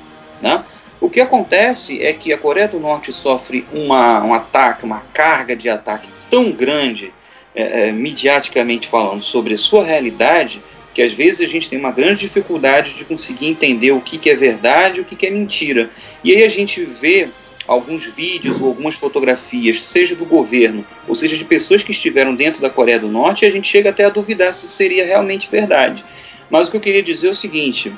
Né? 0.42 0.64
O 1.00 1.10
que 1.10 1.22
acontece 1.22 2.02
é 2.02 2.12
que 2.12 2.34
a 2.34 2.38
Coreia 2.38 2.68
do 2.68 2.80
Norte 2.80 3.14
sofre 3.14 3.66
uma, 3.72 4.24
um 4.24 4.34
ataque, 4.34 4.84
uma 4.84 5.02
carga 5.14 5.56
de 5.56 5.70
ataque 5.70 6.10
tão 6.30 6.52
grande, 6.52 7.14
é, 7.56 7.90
é, 7.90 7.92
mediaticamente 7.92 8.88
falando, 8.88 9.22
sobre 9.22 9.54
a 9.54 9.58
sua 9.58 9.84
realidade, 9.84 10.62
que 10.94 11.02
às 11.02 11.14
vezes 11.14 11.42
a 11.42 11.52
gente 11.52 11.70
tem 11.70 11.78
uma 11.78 11.92
grande 11.92 12.22
dificuldade 12.22 12.94
de 12.94 13.06
conseguir 13.06 13.48
entender 13.48 13.92
o 13.92 14.02
que, 14.02 14.18
que 14.18 14.30
é 14.30 14.36
verdade 14.36 14.98
e 14.98 15.02
o 15.02 15.06
que, 15.06 15.16
que 15.16 15.28
é 15.28 15.30
mentira. 15.30 15.92
E 16.24 16.32
aí 16.36 16.44
a 16.44 16.50
gente 16.50 16.84
vê 16.84 17.30
alguns 17.68 18.06
vídeos 18.06 18.60
ou 18.60 18.68
algumas 18.68 18.96
fotografias, 18.96 19.86
seja 19.86 20.16
do 20.16 20.26
governo, 20.26 20.86
ou 21.08 21.14
seja 21.14 21.38
de 21.38 21.46
pessoas 21.46 21.84
que 21.84 21.92
estiveram 21.92 22.34
dentro 22.34 22.62
da 22.62 22.70
Coreia 22.70 23.00
do 23.00 23.10
Norte, 23.10 23.44
e 23.44 23.48
a 23.48 23.52
gente 23.52 23.68
chega 23.68 23.92
até 23.92 24.06
a 24.06 24.10
duvidar 24.10 24.54
se 24.54 24.68
seria 24.68 25.06
realmente 25.06 25.50
verdade. 25.52 26.04
Mas 26.50 26.68
o 26.68 26.72
que 26.72 26.78
eu 26.78 26.82
queria 26.82 27.04
dizer 27.04 27.28
é 27.28 27.32
o 27.32 27.36
seguinte: 27.36 27.92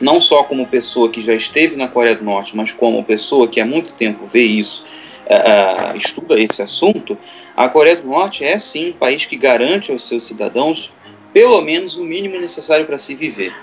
não 0.00 0.20
só 0.20 0.42
como 0.42 0.66
pessoa 0.66 1.10
que 1.10 1.20
já 1.20 1.34
esteve 1.34 1.76
na 1.76 1.88
Coreia 1.88 2.16
do 2.16 2.24
Norte, 2.24 2.56
mas 2.56 2.72
como 2.72 3.02
pessoa 3.04 3.48
que 3.48 3.60
há 3.60 3.66
muito 3.66 3.92
tempo 3.92 4.26
vê 4.26 4.42
isso, 4.42 4.84
uh, 5.26 5.96
estuda 5.96 6.40
esse 6.40 6.62
assunto, 6.62 7.16
a 7.56 7.68
Coreia 7.68 7.96
do 7.96 8.08
Norte 8.08 8.44
é 8.44 8.58
sim 8.58 8.90
um 8.90 8.92
país 8.92 9.26
que 9.26 9.36
garante 9.36 9.90
aos 9.90 10.06
seus 10.06 10.24
cidadãos 10.24 10.90
pelo 11.32 11.60
menos 11.60 11.96
o 11.96 12.04
mínimo 12.04 12.38
necessário 12.38 12.86
para 12.86 12.98
se 12.98 13.14
viver. 13.14 13.54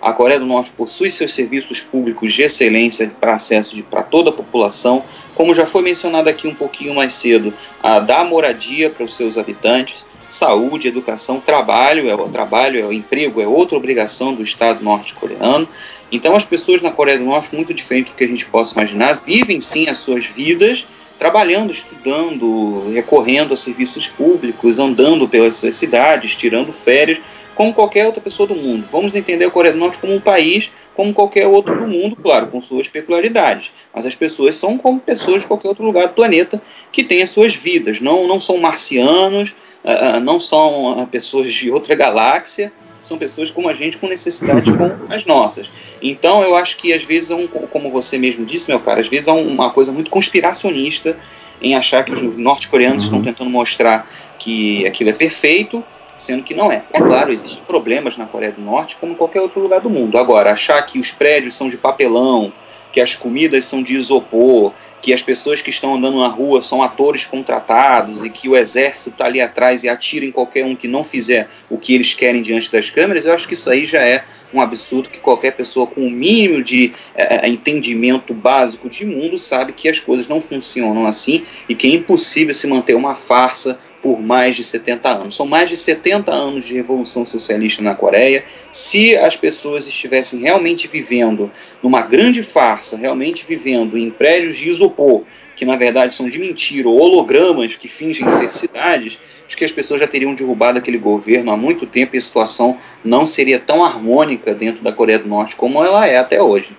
A 0.00 0.12
Coreia 0.12 0.38
do 0.38 0.44
Norte 0.44 0.70
possui 0.76 1.10
seus 1.10 1.32
serviços 1.32 1.80
públicos 1.80 2.34
de 2.34 2.42
excelência 2.42 3.10
para 3.18 3.34
acesso 3.34 3.82
para 3.84 4.02
toda 4.02 4.28
a 4.30 4.32
população, 4.32 5.02
como 5.34 5.54
já 5.54 5.64
foi 5.64 5.80
mencionado 5.80 6.28
aqui 6.28 6.46
um 6.46 6.54
pouquinho 6.54 6.94
mais 6.94 7.14
cedo, 7.14 7.54
a 7.82 8.00
dar 8.00 8.24
moradia 8.24 8.90
para 8.90 9.04
os 9.04 9.16
seus 9.16 9.38
habitantes, 9.38 10.04
saúde, 10.34 10.88
educação, 10.88 11.40
trabalho, 11.40 12.08
é 12.08 12.14
o 12.14 12.28
trabalho, 12.28 12.80
é 12.80 12.84
o 12.84 12.92
emprego, 12.92 13.40
é 13.40 13.46
outra 13.46 13.76
obrigação 13.76 14.34
do 14.34 14.42
Estado 14.42 14.82
norte-coreano. 14.82 15.68
Então 16.10 16.36
as 16.36 16.44
pessoas 16.44 16.82
na 16.82 16.90
Coreia 16.90 17.18
do 17.18 17.24
Norte, 17.24 17.54
muito 17.54 17.72
diferente 17.72 18.10
do 18.10 18.16
que 18.16 18.24
a 18.24 18.28
gente 18.28 18.46
possa 18.46 18.74
imaginar, 18.74 19.14
vivem 19.14 19.60
sim 19.60 19.88
as 19.88 19.98
suas 19.98 20.26
vidas 20.26 20.84
trabalhando, 21.18 21.70
estudando, 21.70 22.90
recorrendo 22.92 23.54
a 23.54 23.56
serviços 23.56 24.08
públicos, 24.08 24.78
andando 24.78 25.28
pelas 25.28 25.56
suas 25.56 25.76
cidades, 25.76 26.34
tirando 26.34 26.72
férias, 26.72 27.20
como 27.54 27.72
qualquer 27.72 28.06
outra 28.06 28.20
pessoa 28.20 28.48
do 28.48 28.54
mundo. 28.54 28.84
Vamos 28.90 29.14
entender 29.14 29.44
a 29.44 29.50
Coreia 29.50 29.72
do 29.72 29.78
Norte 29.78 29.98
como 29.98 30.12
um 30.12 30.20
país 30.20 30.70
como 30.94 31.12
qualquer 31.12 31.46
outro 31.46 31.78
do 31.78 31.86
mundo, 31.86 32.16
claro, 32.16 32.46
com 32.46 32.62
suas 32.62 32.88
peculiaridades. 32.88 33.70
Mas 33.92 34.06
as 34.06 34.14
pessoas 34.14 34.54
são 34.54 34.78
como 34.78 35.00
pessoas 35.00 35.42
de 35.42 35.48
qualquer 35.48 35.68
outro 35.68 35.84
lugar 35.84 36.08
do 36.08 36.14
planeta 36.14 36.60
que 36.92 37.02
têm 37.02 37.22
as 37.22 37.30
suas 37.30 37.54
vidas. 37.54 38.00
Não, 38.00 38.26
não 38.26 38.40
são 38.40 38.58
marcianos, 38.58 39.50
uh, 39.84 40.20
não 40.20 40.38
são 40.38 41.02
uh, 41.02 41.06
pessoas 41.06 41.52
de 41.52 41.70
outra 41.70 41.94
galáxia, 41.94 42.72
são 43.02 43.18
pessoas 43.18 43.50
como 43.50 43.68
a 43.68 43.74
gente, 43.74 43.98
com 43.98 44.06
necessidades 44.06 44.72
como 44.72 44.92
as 45.10 45.26
nossas. 45.26 45.68
Então, 46.00 46.42
eu 46.42 46.56
acho 46.56 46.76
que 46.76 46.92
às 46.92 47.04
vezes, 47.04 47.30
é 47.30 47.34
um, 47.34 47.46
como 47.46 47.90
você 47.90 48.16
mesmo 48.16 48.46
disse, 48.46 48.70
meu 48.70 48.80
cara, 48.80 49.00
às 49.00 49.08
vezes 49.08 49.28
é 49.28 49.32
uma 49.32 49.70
coisa 49.70 49.92
muito 49.92 50.10
conspiracionista 50.10 51.16
em 51.60 51.74
achar 51.74 52.04
que 52.04 52.12
os 52.12 52.22
norte-coreanos 52.36 53.02
uhum. 53.02 53.08
estão 53.18 53.22
tentando 53.22 53.50
mostrar 53.50 54.08
que 54.38 54.86
aquilo 54.86 55.10
é 55.10 55.12
perfeito 55.12 55.84
sendo 56.18 56.42
que 56.42 56.54
não 56.54 56.70
é. 56.70 56.84
É 56.92 56.98
claro, 56.98 57.32
existem 57.32 57.62
problemas 57.64 58.16
na 58.16 58.26
Coreia 58.26 58.52
do 58.52 58.62
Norte, 58.62 58.96
como 58.96 59.12
em 59.12 59.16
qualquer 59.16 59.40
outro 59.40 59.60
lugar 59.60 59.80
do 59.80 59.90
mundo. 59.90 60.18
Agora, 60.18 60.52
achar 60.52 60.80
que 60.82 60.98
os 60.98 61.10
prédios 61.10 61.54
são 61.54 61.68
de 61.68 61.76
papelão, 61.76 62.52
que 62.92 63.00
as 63.00 63.14
comidas 63.14 63.64
são 63.64 63.82
de 63.82 63.94
isopor, 63.94 64.72
que 65.02 65.12
as 65.12 65.20
pessoas 65.20 65.60
que 65.60 65.68
estão 65.68 65.96
andando 65.96 66.18
na 66.18 66.28
rua 66.28 66.62
são 66.62 66.82
atores 66.82 67.26
contratados 67.26 68.24
e 68.24 68.30
que 68.30 68.48
o 68.48 68.56
exército 68.56 69.10
está 69.10 69.26
ali 69.26 69.40
atrás 69.40 69.82
e 69.82 69.88
atira 69.88 70.24
em 70.24 70.30
qualquer 70.30 70.64
um 70.64 70.74
que 70.74 70.88
não 70.88 71.04
fizer 71.04 71.50
o 71.68 71.76
que 71.76 71.94
eles 71.94 72.14
querem 72.14 72.40
diante 72.40 72.72
das 72.72 72.88
câmeras, 72.88 73.26
eu 73.26 73.34
acho 73.34 73.46
que 73.46 73.52
isso 73.52 73.68
aí 73.68 73.84
já 73.84 74.00
é 74.00 74.24
um 74.50 74.62
absurdo 74.62 75.10
que 75.10 75.18
qualquer 75.18 75.50
pessoa 75.50 75.86
com 75.86 76.00
o 76.00 76.06
um 76.06 76.10
mínimo 76.10 76.62
de 76.62 76.92
é, 77.14 77.46
entendimento 77.48 78.32
básico 78.32 78.88
de 78.88 79.04
mundo 79.04 79.36
sabe 79.36 79.72
que 79.72 79.88
as 79.88 79.98
coisas 79.98 80.26
não 80.26 80.40
funcionam 80.40 81.04
assim 81.06 81.44
e 81.68 81.74
que 81.74 81.88
é 81.88 81.90
impossível 81.90 82.54
se 82.54 82.66
manter 82.66 82.94
uma 82.94 83.14
farsa 83.14 83.78
por 84.04 84.20
mais 84.20 84.54
de 84.54 84.62
70 84.62 85.08
anos. 85.08 85.34
São 85.34 85.46
mais 85.46 85.70
de 85.70 85.78
70 85.78 86.30
anos 86.30 86.66
de 86.66 86.74
revolução 86.74 87.24
socialista 87.24 87.80
na 87.82 87.94
Coreia. 87.94 88.44
Se 88.70 89.16
as 89.16 89.34
pessoas 89.34 89.88
estivessem 89.88 90.40
realmente 90.40 90.86
vivendo 90.86 91.50
numa 91.82 92.02
grande 92.02 92.42
farsa, 92.42 92.98
realmente 92.98 93.46
vivendo 93.48 93.96
em 93.96 94.10
prédios 94.10 94.58
de 94.58 94.68
isopor, 94.68 95.22
que 95.56 95.64
na 95.64 95.74
verdade 95.74 96.12
são 96.12 96.28
de 96.28 96.38
mentira, 96.38 96.86
ou 96.86 97.00
hologramas 97.00 97.76
que 97.76 97.88
fingem 97.88 98.28
ser 98.28 98.52
cidades, 98.52 99.16
acho 99.46 99.56
que 99.56 99.64
as 99.64 99.72
pessoas 99.72 100.00
já 100.00 100.06
teriam 100.06 100.34
derrubado 100.34 100.78
aquele 100.78 100.98
governo 100.98 101.50
há 101.50 101.56
muito 101.56 101.86
tempo 101.86 102.14
e 102.14 102.18
a 102.18 102.20
situação 102.20 102.76
não 103.02 103.26
seria 103.26 103.58
tão 103.58 103.82
harmônica 103.82 104.52
dentro 104.52 104.84
da 104.84 104.92
Coreia 104.92 105.18
do 105.18 105.30
Norte 105.30 105.56
como 105.56 105.82
ela 105.82 106.06
é 106.06 106.18
até 106.18 106.42
hoje. 106.42 106.76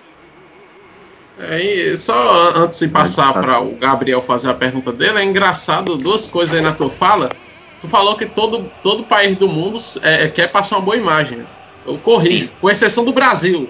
É, 1.39 1.95
só 1.97 2.53
antes 2.55 2.79
de 2.79 2.87
passar 2.87 3.33
para 3.33 3.59
o 3.59 3.75
Gabriel 3.75 4.21
fazer 4.21 4.49
a 4.49 4.53
pergunta 4.53 4.91
dele, 4.91 5.19
é 5.19 5.23
engraçado 5.23 5.97
duas 5.97 6.27
coisas 6.27 6.55
aí 6.55 6.61
na 6.61 6.73
tua 6.73 6.89
fala. 6.89 7.29
Tu 7.81 7.87
falou 7.87 8.15
que 8.15 8.25
todo, 8.25 8.65
todo 8.81 9.03
país 9.03 9.37
do 9.37 9.47
mundo 9.47 9.77
é, 10.01 10.27
quer 10.29 10.51
passar 10.51 10.77
uma 10.77 10.85
boa 10.85 10.97
imagem. 10.97 11.43
Eu 11.85 11.97
corrijo, 11.97 12.49
com 12.61 12.69
exceção 12.69 13.03
do 13.03 13.11
Brasil. 13.11 13.69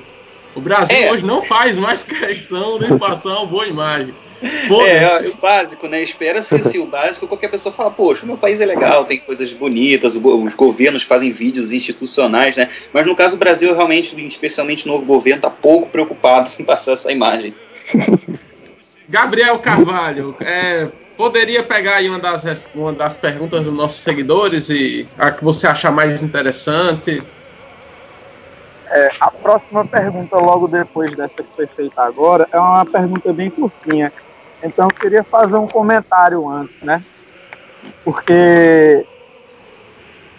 O 0.53 0.61
Brasil 0.61 0.95
é. 0.95 1.11
hoje 1.11 1.25
não 1.25 1.41
faz 1.41 1.77
mais 1.77 2.01
questão 2.03 2.79
de 2.79 2.97
passar 2.97 3.39
uma 3.39 3.45
boa 3.45 3.65
imagem. 3.65 4.13
É, 4.87 5.29
o 5.29 5.35
básico, 5.37 5.87
né? 5.87 6.01
Espera-se 6.01 6.55
assim, 6.55 6.79
o 6.79 6.85
básico, 6.85 7.27
qualquer 7.27 7.49
pessoa 7.49 7.73
fala, 7.73 7.91
poxa, 7.91 8.25
meu 8.25 8.37
país 8.37 8.61
é 8.61 8.65
legal, 8.65 9.05
tem 9.05 9.19
coisas 9.19 9.51
bonitas, 9.53 10.15
os 10.15 10.53
governos 10.53 11.03
fazem 11.03 11.31
vídeos 11.31 11.71
institucionais, 11.71 12.55
né? 12.55 12.69
Mas 12.93 13.05
no 13.05 13.15
caso 13.15 13.35
do 13.35 13.39
Brasil, 13.39 13.73
realmente, 13.73 14.15
especialmente 14.25 14.85
o 14.85 14.87
novo 14.87 15.05
governo, 15.05 15.39
está 15.39 15.49
pouco 15.49 15.89
preocupado 15.89 16.49
em 16.59 16.63
passar 16.63 16.93
essa 16.93 17.11
imagem. 17.11 17.55
Gabriel 19.07 19.59
Carvalho, 19.59 20.35
é, 20.39 20.87
poderia 21.15 21.63
pegar 21.63 21.95
aí 21.95 22.09
uma 22.09 22.19
das, 22.19 22.65
uma 22.73 22.91
das 22.91 23.15
perguntas 23.15 23.63
dos 23.63 23.73
nossos 23.73 23.99
seguidores 23.99 24.69
e 24.69 25.07
a 25.17 25.31
que 25.31 25.43
você 25.43 25.67
achar 25.67 25.91
mais 25.91 26.23
interessante? 26.23 27.21
É, 28.87 29.11
a 29.19 29.31
próxima 29.31 29.85
pergunta, 29.85 30.37
logo 30.37 30.67
depois 30.67 31.15
dessa 31.15 31.35
que 31.35 31.55
foi 31.55 31.67
feita 31.67 32.01
agora, 32.01 32.47
é 32.51 32.59
uma 32.59 32.85
pergunta 32.85 33.33
bem 33.33 33.49
curtinha. 33.49 34.11
Então, 34.65 34.87
eu 34.87 34.95
queria 34.95 35.23
fazer 35.23 35.57
um 35.57 35.67
comentário 35.67 36.49
antes, 36.49 36.81
né? 36.81 37.01
Porque 38.03 39.05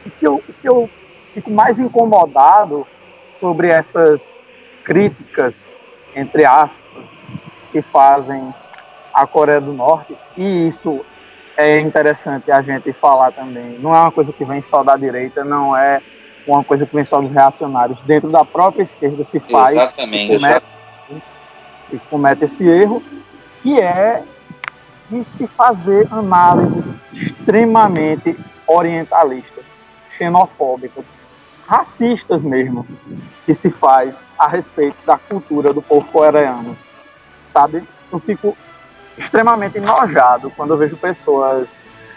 o 0.05 0.11
que 0.11 0.27
eu, 0.27 0.35
o 0.35 0.53
que 0.53 0.68
eu 0.68 0.91
fico 1.33 1.53
mais 1.53 1.79
incomodado 1.79 2.85
sobre 3.39 3.68
essas 3.68 4.39
críticas, 4.85 5.62
entre 6.14 6.45
aspas, 6.45 7.05
que 7.70 7.81
fazem 7.83 8.53
a 9.14 9.27
Coreia 9.27 9.61
do 9.61 9.72
Norte, 9.72 10.16
e 10.37 10.66
isso 10.66 11.05
é 11.57 11.79
interessante 11.79 12.51
a 12.51 12.61
gente 12.62 12.93
falar 12.93 13.33
também. 13.33 13.79
Não 13.79 13.95
é 13.95 14.01
uma 14.01 14.12
coisa 14.12 14.33
que 14.33 14.45
vem 14.45 14.61
só 14.61 14.83
da 14.83 14.97
direita, 14.97 15.45
não 15.45 15.77
é 15.77 16.03
uma 16.47 16.64
coisa 16.64 16.85
que 16.85 16.95
vem 16.95 17.05
só 17.05 17.20
dos 17.20 17.31
reacionários. 17.31 17.99
Dentro 18.03 18.29
da 18.31 18.45
própria 18.45 18.83
esquerda 18.83 19.22
se 19.22 19.39
faz. 19.39 19.77
Exatamente. 19.77 20.33
Se 20.33 20.39
comete, 20.39 20.66
se 21.91 22.01
comete 22.11 22.45
esse 22.45 22.68
erro, 22.68 23.03
que 23.67 23.81
é 23.81 24.23
de 25.11 25.25
se 25.25 25.45
fazer 25.49 26.07
análises 26.12 26.97
extremamente 27.12 28.39
orientalistas, 28.64 29.64
xenofóbicas, 30.17 31.07
racistas 31.67 32.45
mesmo, 32.45 32.87
que 33.45 33.53
se 33.53 33.69
faz 33.69 34.25
a 34.39 34.47
respeito 34.47 34.97
da 35.05 35.19
cultura 35.19 35.75
do 35.75 35.83
povo 35.83 36.07
coreano. 36.12 36.79
Sabe? 37.49 37.83
Eu 38.12 38.21
fico 38.21 38.57
extremamente 39.19 39.79
enojado 39.79 40.49
quando 40.51 40.75
eu 40.75 40.79
vejo 40.79 40.97
pessoas 40.97 41.75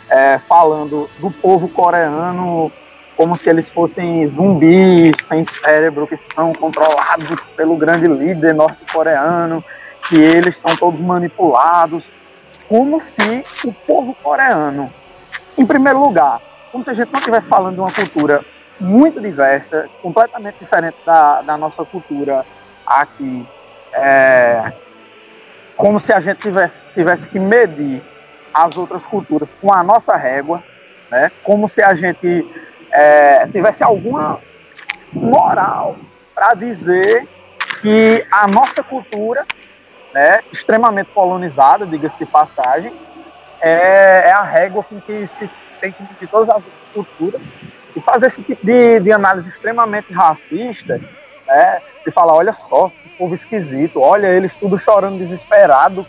é, 0.08 0.38
falando 0.48 1.10
do 1.18 1.32
povo 1.32 1.68
coreano 1.68 2.72
como 3.18 3.36
se 3.36 3.50
eles 3.50 3.68
fossem 3.72 4.26
zumbis 4.28 5.16
sem 5.24 5.44
cérebro 5.44 6.06
que 6.06 6.16
são 6.16 6.54
controlados 6.54 7.40
pelo 7.58 7.76
grande 7.76 8.08
líder 8.08 8.54
norte-coreano, 8.54 9.64
que 10.10 10.18
eles 10.18 10.58
são 10.58 10.76
todos 10.76 11.00
manipulados, 11.00 12.10
como 12.68 13.00
se 13.00 13.46
o 13.64 13.72
povo 13.72 14.16
coreano, 14.16 14.92
em 15.58 15.66
primeiro 15.66 16.00
lugar, 16.00 16.42
como 16.72 16.84
se 16.84 16.90
a 16.90 16.94
gente 16.94 17.12
não 17.12 17.20
estivesse 17.20 17.48
falando 17.48 17.76
de 17.76 17.80
uma 17.80 17.92
cultura 17.92 18.44
muito 18.80 19.22
diversa, 19.22 19.88
completamente 20.02 20.58
diferente 20.60 20.98
da, 21.06 21.42
da 21.42 21.58
nossa 21.58 21.86
cultura 21.86 22.44
aqui, 22.86 23.46
é, 23.94 24.72
como 25.78 26.00
se 26.00 26.12
a 26.12 26.20
gente 26.20 26.42
tivesse, 26.42 26.82
tivesse 26.94 27.28
que 27.28 27.40
medir 27.40 28.02
as 28.54 28.78
outras 28.78 29.06
culturas 29.06 29.54
com 29.62 29.74
a 29.74 29.84
nossa 29.84 30.16
régua, 30.16 30.64
né? 31.12 31.32
como 31.44 31.68
se 31.68 31.82
a 31.82 31.94
gente 31.94 32.46
é, 32.92 33.46
tivesse 33.48 33.84
alguma 33.84 34.40
moral 35.14 35.98
para 36.34 36.54
dizer 36.54 37.28
que 37.82 38.26
a 38.32 38.48
nossa 38.48 38.84
cultura, 38.84 39.46
né, 40.14 40.40
extremamente 40.52 41.10
colonizada, 41.14 41.86
diga-se 41.86 42.18
de 42.18 42.26
passagem, 42.26 42.92
é, 43.62 44.30
é, 44.30 44.32
a 44.32 44.44
régua 44.44 44.84
com 44.84 45.00
que 45.02 45.28
se 45.28 45.50
tem 45.82 45.92
que 45.92 46.02
medir 46.02 46.28
todas 46.30 46.50
as 46.50 46.64
culturas 46.94 47.52
e 47.96 48.02
fazer 48.02 48.28
esse 48.28 48.42
tipo 48.44 48.66
de, 48.66 49.00
de 49.00 49.12
análise 49.12 49.50
extremamente 49.50 50.12
racista, 50.14 51.00
né, 51.48 51.82
de 52.06 52.12
falar, 52.12 52.34
olha 52.34 52.54
só, 52.54 52.90
que 52.90 53.10
povo 53.18 53.34
esquisito, 53.34 54.02
olha 54.02 54.28
eles 54.28 54.56
tudo 54.56 54.78
chorando 54.78 55.18
desesperado 55.18 56.06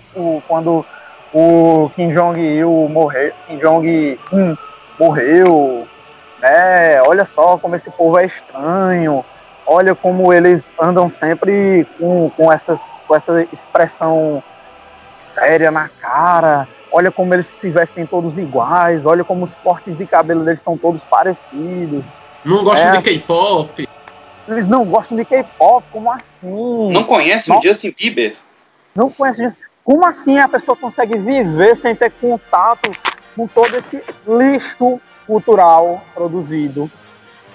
quando 0.46 0.84
o 1.32 1.90
Kim 1.94 2.12
Jong-il 2.14 2.88
morreu, 2.88 3.32
Kim 3.46 3.58
Jong-un 3.58 4.56
morreu, 4.98 5.86
né? 6.40 7.00
Olha 7.02 7.24
só 7.24 7.56
como 7.58 7.76
esse 7.76 7.90
povo 7.90 8.18
é 8.18 8.26
estranho. 8.26 9.24
Olha 9.72 9.94
como 9.94 10.32
eles 10.32 10.74
andam 10.82 11.08
sempre 11.08 11.86
com, 11.96 12.28
com, 12.36 12.52
essas, 12.52 12.80
com 13.06 13.14
essa 13.14 13.46
expressão 13.52 14.42
séria 15.16 15.70
na 15.70 15.88
cara. 15.88 16.66
Olha 16.90 17.12
como 17.12 17.32
eles 17.32 17.46
se 17.46 17.70
vestem 17.70 18.04
todos 18.04 18.36
iguais. 18.36 19.06
Olha 19.06 19.22
como 19.22 19.44
os 19.44 19.54
cortes 19.54 19.96
de 19.96 20.04
cabelo 20.06 20.44
deles 20.44 20.60
são 20.60 20.76
todos 20.76 21.04
parecidos. 21.04 22.02
Não 22.44 22.64
gostam 22.64 22.94
é, 22.94 22.96
de 22.96 23.02
K-pop. 23.04 23.88
Eles 24.48 24.66
não 24.66 24.84
gostam 24.84 25.16
de 25.16 25.24
K-pop, 25.24 25.86
como 25.92 26.10
assim? 26.10 26.92
Não 26.92 27.04
conhecem 27.04 27.56
o 27.56 27.62
Justin 27.62 27.94
Bieber? 27.96 28.34
Não 28.92 29.08
conhecem 29.08 29.44
Justin 29.44 29.62
Como 29.84 30.04
assim 30.04 30.36
a 30.36 30.48
pessoa 30.48 30.76
consegue 30.76 31.16
viver 31.16 31.76
sem 31.76 31.94
ter 31.94 32.10
contato 32.10 32.90
com 33.36 33.46
todo 33.46 33.76
esse 33.76 34.02
lixo 34.26 35.00
cultural 35.28 36.02
produzido 36.12 36.90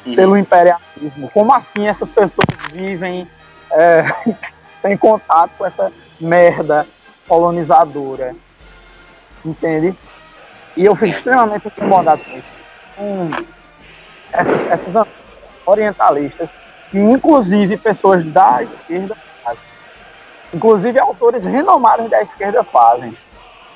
uhum. 0.05 0.15
pelo 0.15 0.37
imperialismo. 0.37 1.29
Como 1.33 1.53
assim 1.53 1.87
essas 1.87 2.09
pessoas 2.09 2.47
vivem 2.71 3.27
é, 3.71 4.05
sem 4.81 4.97
contato 4.97 5.51
com 5.57 5.65
essa 5.65 5.91
merda 6.19 6.85
colonizadora? 7.27 8.35
Entende? 9.43 9.95
E 10.75 10.85
eu 10.85 10.95
fico 10.95 11.15
extremamente 11.15 11.67
incomodado 11.67 12.21
com 12.23 12.37
isso. 12.37 12.55
um, 12.97 13.31
essas, 14.31 14.67
essas 14.67 15.07
orientalistas, 15.65 16.49
que 16.91 16.99
inclusive 16.99 17.77
pessoas 17.77 18.23
da 18.25 18.61
esquerda 18.63 19.15
fazem. 19.43 19.63
Inclusive 20.53 20.99
autores 20.99 21.43
renomados 21.43 22.09
da 22.09 22.21
esquerda 22.21 22.63
fazem. 22.63 23.15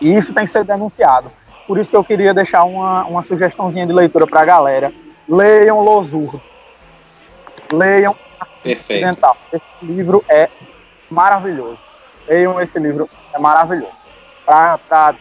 E 0.02 0.14
isso 0.14 0.34
tem 0.34 0.46
que 0.46 0.52
ser 0.52 0.64
denunciado. 0.64 1.32
Por 1.68 1.78
isso 1.78 1.90
que 1.90 1.98
eu 1.98 2.04
queria 2.04 2.34
deixar 2.34 2.64
uma, 2.64 3.06
uma 3.06 3.22
sugestãozinha 3.22 3.86
de 3.86 3.94
leitura 3.94 4.26
para 4.26 4.42
a 4.42 4.46
galera. 4.46 4.92
Leiam 5.30 5.82
Losurdo. 5.82 6.42
Leiam 7.72 8.16
Ocidental. 8.66 9.38
Esse 9.54 9.64
livro 9.84 10.26
é 10.28 10.50
maravilhoso. 11.10 11.78
Leiam 12.28 12.60
esse 12.60 12.80
livro, 12.80 13.08
é 13.34 13.38
maravilhoso. 13.38 13.94
Para 14.46 15.16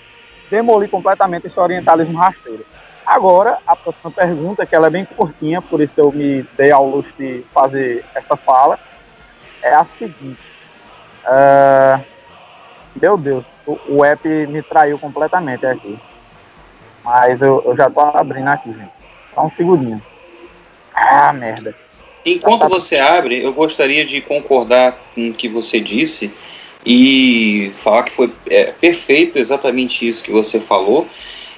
demolir 0.50 0.88
completamente 0.88 1.46
esse 1.46 1.60
orientalismo 1.60 2.18
rasteiro. 2.18 2.64
Agora, 3.04 3.58
a 3.66 3.76
próxima 3.76 4.10
pergunta, 4.10 4.66
que 4.66 4.74
ela 4.74 4.86
é 4.86 4.90
bem 4.90 5.04
curtinha, 5.04 5.62
por 5.62 5.80
isso 5.80 6.00
eu 6.00 6.12
me 6.12 6.42
dei 6.56 6.70
ao 6.70 6.86
luxo 6.86 7.12
de 7.18 7.44
fazer 7.54 8.04
essa 8.14 8.36
fala, 8.36 8.78
é 9.62 9.74
a 9.74 9.84
seguinte. 9.84 10.40
Uh, 11.24 12.04
meu 13.00 13.16
Deus, 13.16 13.44
o, 13.66 13.78
o 13.88 14.04
app 14.04 14.26
me 14.46 14.62
traiu 14.62 14.98
completamente 14.98 15.66
aqui. 15.66 15.98
Mas 17.04 17.40
eu, 17.40 17.62
eu 17.64 17.76
já 17.76 17.88
tô 17.88 18.00
abrindo 18.00 18.48
aqui, 18.48 18.72
gente. 18.72 18.97
Só 19.38 19.46
um 19.46 19.50
segundinho. 19.52 20.02
Ah, 20.92 21.32
merda. 21.32 21.72
Enquanto 22.26 22.62
tá... 22.62 22.68
você 22.68 22.98
abre, 22.98 23.40
eu 23.40 23.52
gostaria 23.52 24.04
de 24.04 24.20
concordar 24.20 24.98
com 25.14 25.30
o 25.30 25.32
que 25.32 25.48
você 25.48 25.78
disse 25.78 26.34
e 26.84 27.72
falar 27.82 28.02
que 28.02 28.10
foi 28.10 28.32
é, 28.50 28.72
perfeito 28.72 29.38
exatamente 29.38 30.08
isso 30.08 30.24
que 30.24 30.32
você 30.32 30.58
falou. 30.58 31.06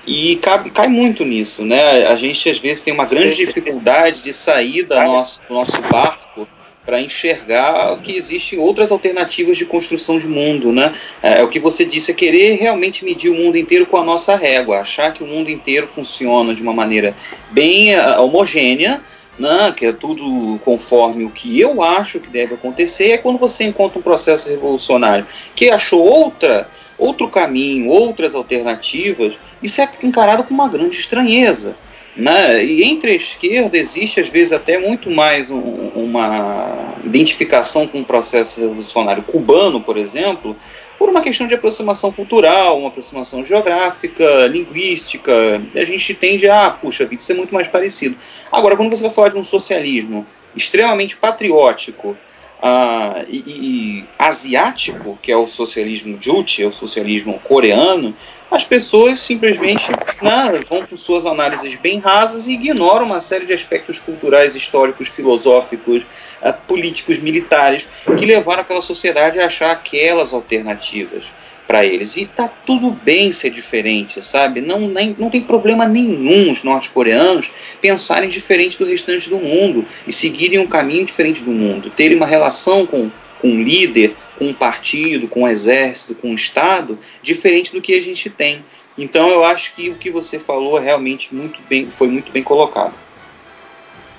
E 0.06 0.36
cabe, 0.36 0.70
cai 0.70 0.88
muito 0.88 1.24
nisso, 1.24 1.64
né? 1.64 2.06
A 2.06 2.16
gente 2.16 2.50
às 2.50 2.58
vezes 2.58 2.82
tem 2.82 2.92
uma 2.92 3.06
grande 3.06 3.34
dificuldade 3.34 4.22
de 4.22 4.32
sair 4.32 4.82
da 4.82 5.04
nosso, 5.06 5.42
do 5.48 5.54
nosso 5.54 5.80
barco 5.82 6.46
para 6.84 7.00
enxergar 7.00 7.96
que 8.02 8.16
existem 8.16 8.58
outras 8.58 8.90
alternativas 8.90 9.56
de 9.56 9.66
construção 9.66 10.18
de 10.18 10.26
mundo, 10.26 10.72
né? 10.72 10.92
É, 11.22 11.40
é, 11.40 11.42
o 11.42 11.48
que 11.48 11.58
você 11.58 11.84
disse, 11.84 12.10
é 12.10 12.14
querer 12.14 12.54
realmente 12.54 13.04
medir 13.04 13.30
o 13.30 13.34
mundo 13.34 13.56
inteiro 13.56 13.86
com 13.86 13.96
a 13.96 14.04
nossa 14.04 14.34
régua, 14.36 14.78
achar 14.78 15.12
que 15.12 15.22
o 15.22 15.26
mundo 15.26 15.50
inteiro 15.50 15.86
funciona 15.86 16.54
de 16.54 16.62
uma 16.62 16.72
maneira 16.72 17.14
bem 17.50 17.94
uh, 17.94 18.22
homogênea, 18.22 19.00
né, 19.38 19.72
que 19.74 19.86
é 19.86 19.92
tudo 19.92 20.58
conforme 20.64 21.24
o 21.24 21.30
que 21.30 21.58
eu 21.58 21.82
acho 21.82 22.20
que 22.20 22.28
deve 22.28 22.54
acontecer, 22.54 23.12
é 23.12 23.18
quando 23.18 23.38
você 23.38 23.64
encontra 23.64 23.98
um 23.98 24.02
processo 24.02 24.50
revolucionário 24.50 25.26
que 25.54 25.70
achou 25.70 26.00
outra, 26.00 26.68
outro 26.98 27.28
caminho, 27.28 27.88
outras 27.88 28.34
alternativas, 28.34 29.34
isso 29.62 29.80
é 29.80 29.88
encarado 30.02 30.44
com 30.44 30.52
uma 30.52 30.68
grande 30.68 30.96
estranheza. 30.96 31.74
Né? 32.20 32.62
E 32.62 32.84
entre 32.84 33.12
a 33.12 33.14
esquerda 33.14 33.78
existe 33.78 34.20
às 34.20 34.28
vezes 34.28 34.52
até 34.52 34.78
muito 34.78 35.10
mais 35.10 35.50
um, 35.50 35.58
uma 35.94 36.94
identificação 37.02 37.86
com 37.86 38.00
o 38.00 38.04
processo 38.04 38.60
revolucionário 38.60 39.22
cubano, 39.22 39.80
por 39.80 39.96
exemplo, 39.96 40.54
por 40.98 41.08
uma 41.08 41.22
questão 41.22 41.46
de 41.46 41.54
aproximação 41.54 42.12
cultural, 42.12 42.78
uma 42.78 42.88
aproximação 42.88 43.42
geográfica, 43.42 44.46
linguística. 44.48 45.32
A 45.74 45.84
gente 45.86 46.12
tende 46.12 46.46
a, 46.46 46.70
puxa 46.70 47.06
vida, 47.06 47.22
isso 47.22 47.32
é 47.32 47.34
muito 47.34 47.54
mais 47.54 47.68
parecido. 47.68 48.14
Agora, 48.52 48.76
quando 48.76 48.90
você 48.90 49.04
vai 49.04 49.10
falar 49.10 49.30
de 49.30 49.38
um 49.38 49.44
socialismo 49.44 50.26
extremamente 50.54 51.16
patriótico, 51.16 52.18
uh, 52.62 53.24
e, 53.28 53.38
e, 53.38 54.04
asiático, 54.18 55.18
que 55.20 55.32
é 55.32 55.36
o 55.36 55.48
socialismo 55.48 56.16
Juche, 56.20 56.62
é 56.62 56.66
o 56.66 56.72
socialismo 56.72 57.38
coreano, 57.42 58.14
as 58.50 58.64
pessoas 58.64 59.20
simplesmente 59.20 59.90
né, 60.20 60.52
vão 60.68 60.84
com 60.84 60.96
suas 60.96 61.24
análises 61.24 61.76
bem 61.76 61.98
rasas 61.98 62.48
e 62.48 62.52
ignoram 62.52 63.06
uma 63.06 63.20
série 63.20 63.46
de 63.46 63.52
aspectos 63.52 64.00
culturais, 64.00 64.54
históricos, 64.54 65.08
filosóficos, 65.08 66.02
uh, 66.42 66.52
políticos, 66.66 67.18
militares, 67.18 67.86
que 68.18 68.26
levaram 68.26 68.62
aquela 68.62 68.82
sociedade 68.82 69.38
a 69.38 69.46
achar 69.46 69.70
aquelas 69.70 70.32
alternativas 70.32 71.24
para 71.70 71.84
eles. 71.84 72.16
E 72.16 72.26
tá 72.26 72.50
tudo 72.66 72.90
bem 72.90 73.30
ser 73.30 73.50
diferente, 73.50 74.20
sabe? 74.24 74.60
Não, 74.60 74.80
nem, 74.80 75.14
não 75.16 75.30
tem 75.30 75.40
problema 75.40 75.86
nenhum 75.86 76.50
os 76.50 76.64
norte-coreanos 76.64 77.48
pensarem 77.80 78.28
diferente 78.28 78.76
do 78.76 78.84
restante 78.84 79.30
do 79.30 79.38
mundo 79.38 79.86
e 80.04 80.12
seguirem 80.12 80.58
um 80.58 80.66
caminho 80.66 81.06
diferente 81.06 81.44
do 81.44 81.52
mundo, 81.52 81.88
terem 81.88 82.16
uma 82.16 82.26
relação 82.26 82.84
com, 82.84 83.08
com 83.40 83.48
um 83.48 83.62
líder, 83.62 84.16
com 84.36 84.46
um 84.46 84.52
partido, 84.52 85.28
com 85.28 85.42
um 85.42 85.48
exército, 85.48 86.16
com 86.16 86.30
um 86.30 86.34
Estado, 86.34 86.98
diferente 87.22 87.70
do 87.70 87.80
que 87.80 87.94
a 87.94 88.02
gente 88.02 88.28
tem. 88.28 88.64
Então 88.98 89.28
eu 89.28 89.44
acho 89.44 89.72
que 89.76 89.90
o 89.90 89.94
que 89.94 90.10
você 90.10 90.40
falou 90.40 90.76
é 90.76 90.82
realmente 90.82 91.32
muito 91.32 91.60
bem, 91.68 91.88
foi 91.88 92.08
muito 92.08 92.32
bem 92.32 92.42
colocado. 92.42 92.94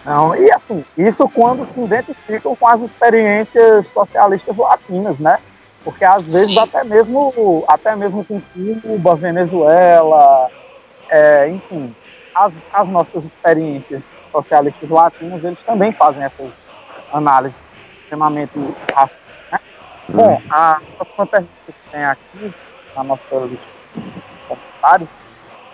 Não, 0.05 0.33
e 0.33 0.49
assim, 0.53 0.85
isso 0.97 1.27
quando 1.27 1.67
se 1.67 1.81
identificam 1.81 2.55
com 2.55 2.67
as 2.67 2.81
experiências 2.81 3.87
socialistas 3.87 4.55
latinas, 4.55 5.19
né? 5.19 5.37
Porque 5.83 6.05
às 6.05 6.23
vezes 6.23 6.55
até 6.57 6.83
mesmo, 6.83 7.63
até 7.67 7.95
mesmo 7.95 8.23
com 8.23 8.39
Cuba, 8.81 9.15
Venezuela, 9.15 10.47
é, 11.09 11.49
enfim, 11.49 11.93
as, 12.35 12.53
as 12.73 12.87
nossas 12.87 13.25
experiências 13.25 14.03
socialistas 14.31 14.89
latinos, 14.89 15.43
eles 15.43 15.59
também 15.65 15.91
fazem 15.91 16.23
essas 16.23 16.51
análises 17.11 17.57
extremamente 18.01 18.53
racistas. 18.93 19.35
Né? 19.51 19.59
Uhum. 20.09 20.15
Bom, 20.15 20.41
a 20.49 20.79
próxima 20.97 21.25
pergunta 21.25 21.51
que 21.67 21.89
tem 21.91 22.05
aqui 22.05 22.53
na 22.95 23.03
nossa 23.03 23.35
lista 23.35 23.65
de 23.95 24.11
comentários 24.47 25.09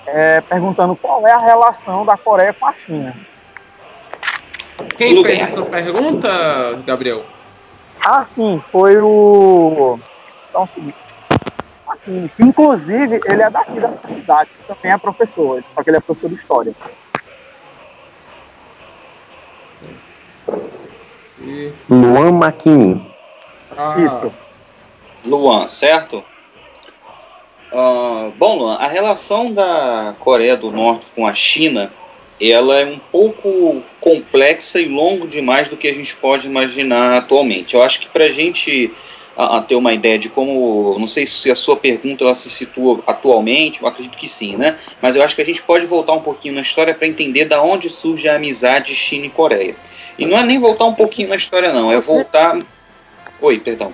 é 0.08 0.42
perguntando 0.42 0.96
qual 0.96 1.28
é 1.28 1.32
a 1.32 1.40
relação 1.40 2.06
da 2.06 2.16
Coreia 2.18 2.54
com 2.54 2.66
a 2.66 2.74
China. 2.74 3.14
Quem 4.98 5.24
fez 5.24 5.42
essa 5.42 5.62
pergunta, 5.64 6.30
Gabriel? 6.86 7.24
Ah, 8.10 8.24
sim, 8.24 8.62
foi 8.72 8.96
o. 9.02 10.00
Só 10.50 10.64
um 10.64 10.68
segundo. 10.68 10.94
Inclusive, 12.40 13.20
ele 13.26 13.42
é 13.42 13.50
daqui 13.50 13.82
da 13.82 13.92
cidade, 14.08 14.50
também 14.66 14.94
é 14.94 14.98
professor, 14.98 15.62
só 15.62 15.84
que 15.84 15.90
ele 15.90 15.98
é 15.98 16.00
professor 16.00 16.30
de 16.30 16.36
história. 16.36 16.74
E... 21.42 21.74
Luan 21.90 22.32
Makini. 22.32 23.14
Ah. 23.78 23.96
Isso. 23.98 24.32
Luan, 25.26 25.68
certo? 25.68 26.24
Uh, 27.74 28.32
bom, 28.38 28.58
Luan, 28.58 28.78
a 28.78 28.88
relação 28.88 29.52
da 29.52 30.16
Coreia 30.18 30.56
do 30.56 30.72
Norte 30.72 31.12
com 31.12 31.28
a 31.28 31.34
China 31.34 31.92
ela 32.40 32.80
é 32.80 32.86
um 32.86 33.00
pouco 33.00 33.82
complexa 34.00 34.80
e 34.80 34.88
longo 34.88 35.28
demais 35.28 35.68
do 35.70 35.78
que 35.78 35.88
a 35.88 35.94
gente 35.94 36.16
pode 36.16 36.48
imaginar 36.48 37.18
atualmente. 37.18 37.74
Eu 37.74 37.82
acho 37.84 38.00
que 38.00 38.08
para 38.08 38.26
a 38.26 38.32
gente 38.32 38.94
ter 39.68 39.76
uma 39.76 39.94
ideia 39.94 40.18
de 40.18 40.30
como, 40.30 40.98
não 40.98 41.06
sei 41.06 41.28
se 41.28 41.52
a 41.52 41.56
sua 41.56 41.76
pergunta 41.78 42.24
ela 42.24 42.34
se 42.34 42.50
situa 42.50 43.04
atualmente, 43.06 43.82
eu 43.82 43.88
acredito 43.88 44.18
que 44.18 44.28
sim, 44.28 44.58
né? 44.58 44.78
Mas 45.00 45.16
eu 45.16 45.24
acho 45.24 45.36
que 45.36 45.42
a 45.42 45.46
gente 45.46 45.62
pode 45.62 45.86
voltar 45.86 46.14
um 46.14 46.22
pouquinho 46.22 46.56
na 46.56 46.62
história 46.62 46.94
para 46.94 47.08
entender 47.08 47.46
da 47.46 47.62
onde 47.62 47.90
surge 47.90 48.28
a 48.28 48.36
amizade 48.36 48.96
China 48.96 49.28
e 49.28 49.30
Coreia. 49.30 49.76
E 50.18 50.26
não 50.26 50.38
é 50.38 50.44
nem 50.44 50.58
voltar 50.58 50.86
um 50.86 50.96
pouquinho 50.96 51.30
na 51.30 51.36
história, 51.36 51.72
não, 51.72 51.92
é 51.92 52.02
voltar. 52.02 52.58
Oi, 53.40 53.60
perdão. 53.60 53.92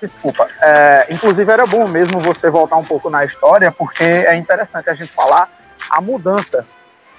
Desculpa. 0.00 0.48
É, 0.62 1.08
inclusive 1.10 1.50
era 1.50 1.66
bom 1.66 1.88
mesmo 1.88 2.20
você 2.20 2.48
voltar 2.48 2.76
um 2.76 2.84
pouco 2.84 3.10
na 3.10 3.24
história, 3.24 3.72
porque 3.72 4.04
é 4.04 4.36
interessante 4.36 4.88
a 4.88 4.94
gente 4.94 5.12
falar 5.12 5.50
a 5.90 6.00
mudança 6.00 6.64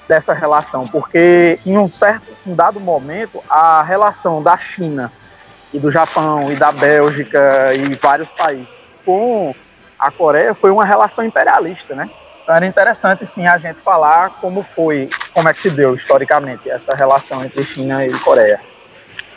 dessa 0.09 0.33
relação, 0.33 0.87
porque 0.87 1.59
em 1.63 1.77
um 1.77 1.87
certo, 1.87 2.25
um 2.45 2.55
dado 2.55 2.79
momento, 2.79 3.43
a 3.47 3.83
relação 3.83 4.41
da 4.41 4.57
China 4.57 5.13
e 5.71 5.77
do 5.77 5.91
Japão 5.91 6.51
e 6.51 6.55
da 6.55 6.71
Bélgica 6.71 7.75
e 7.75 7.93
vários 7.93 8.31
países 8.31 8.87
com 9.05 9.53
a 9.99 10.09
Coreia 10.09 10.55
foi 10.55 10.71
uma 10.71 10.83
relação 10.83 11.23
imperialista, 11.23 11.93
né? 11.93 12.09
Então 12.41 12.55
era 12.55 12.65
interessante 12.65 13.23
sim 13.23 13.45
a 13.45 13.59
gente 13.59 13.79
falar 13.81 14.31
como 14.41 14.65
foi, 14.75 15.11
como 15.31 15.47
é 15.47 15.53
que 15.53 15.61
se 15.61 15.69
deu 15.69 15.93
historicamente 15.93 16.67
essa 16.67 16.95
relação 16.95 17.45
entre 17.45 17.63
China 17.63 18.03
e 18.03 18.11
Coreia. 18.19 18.59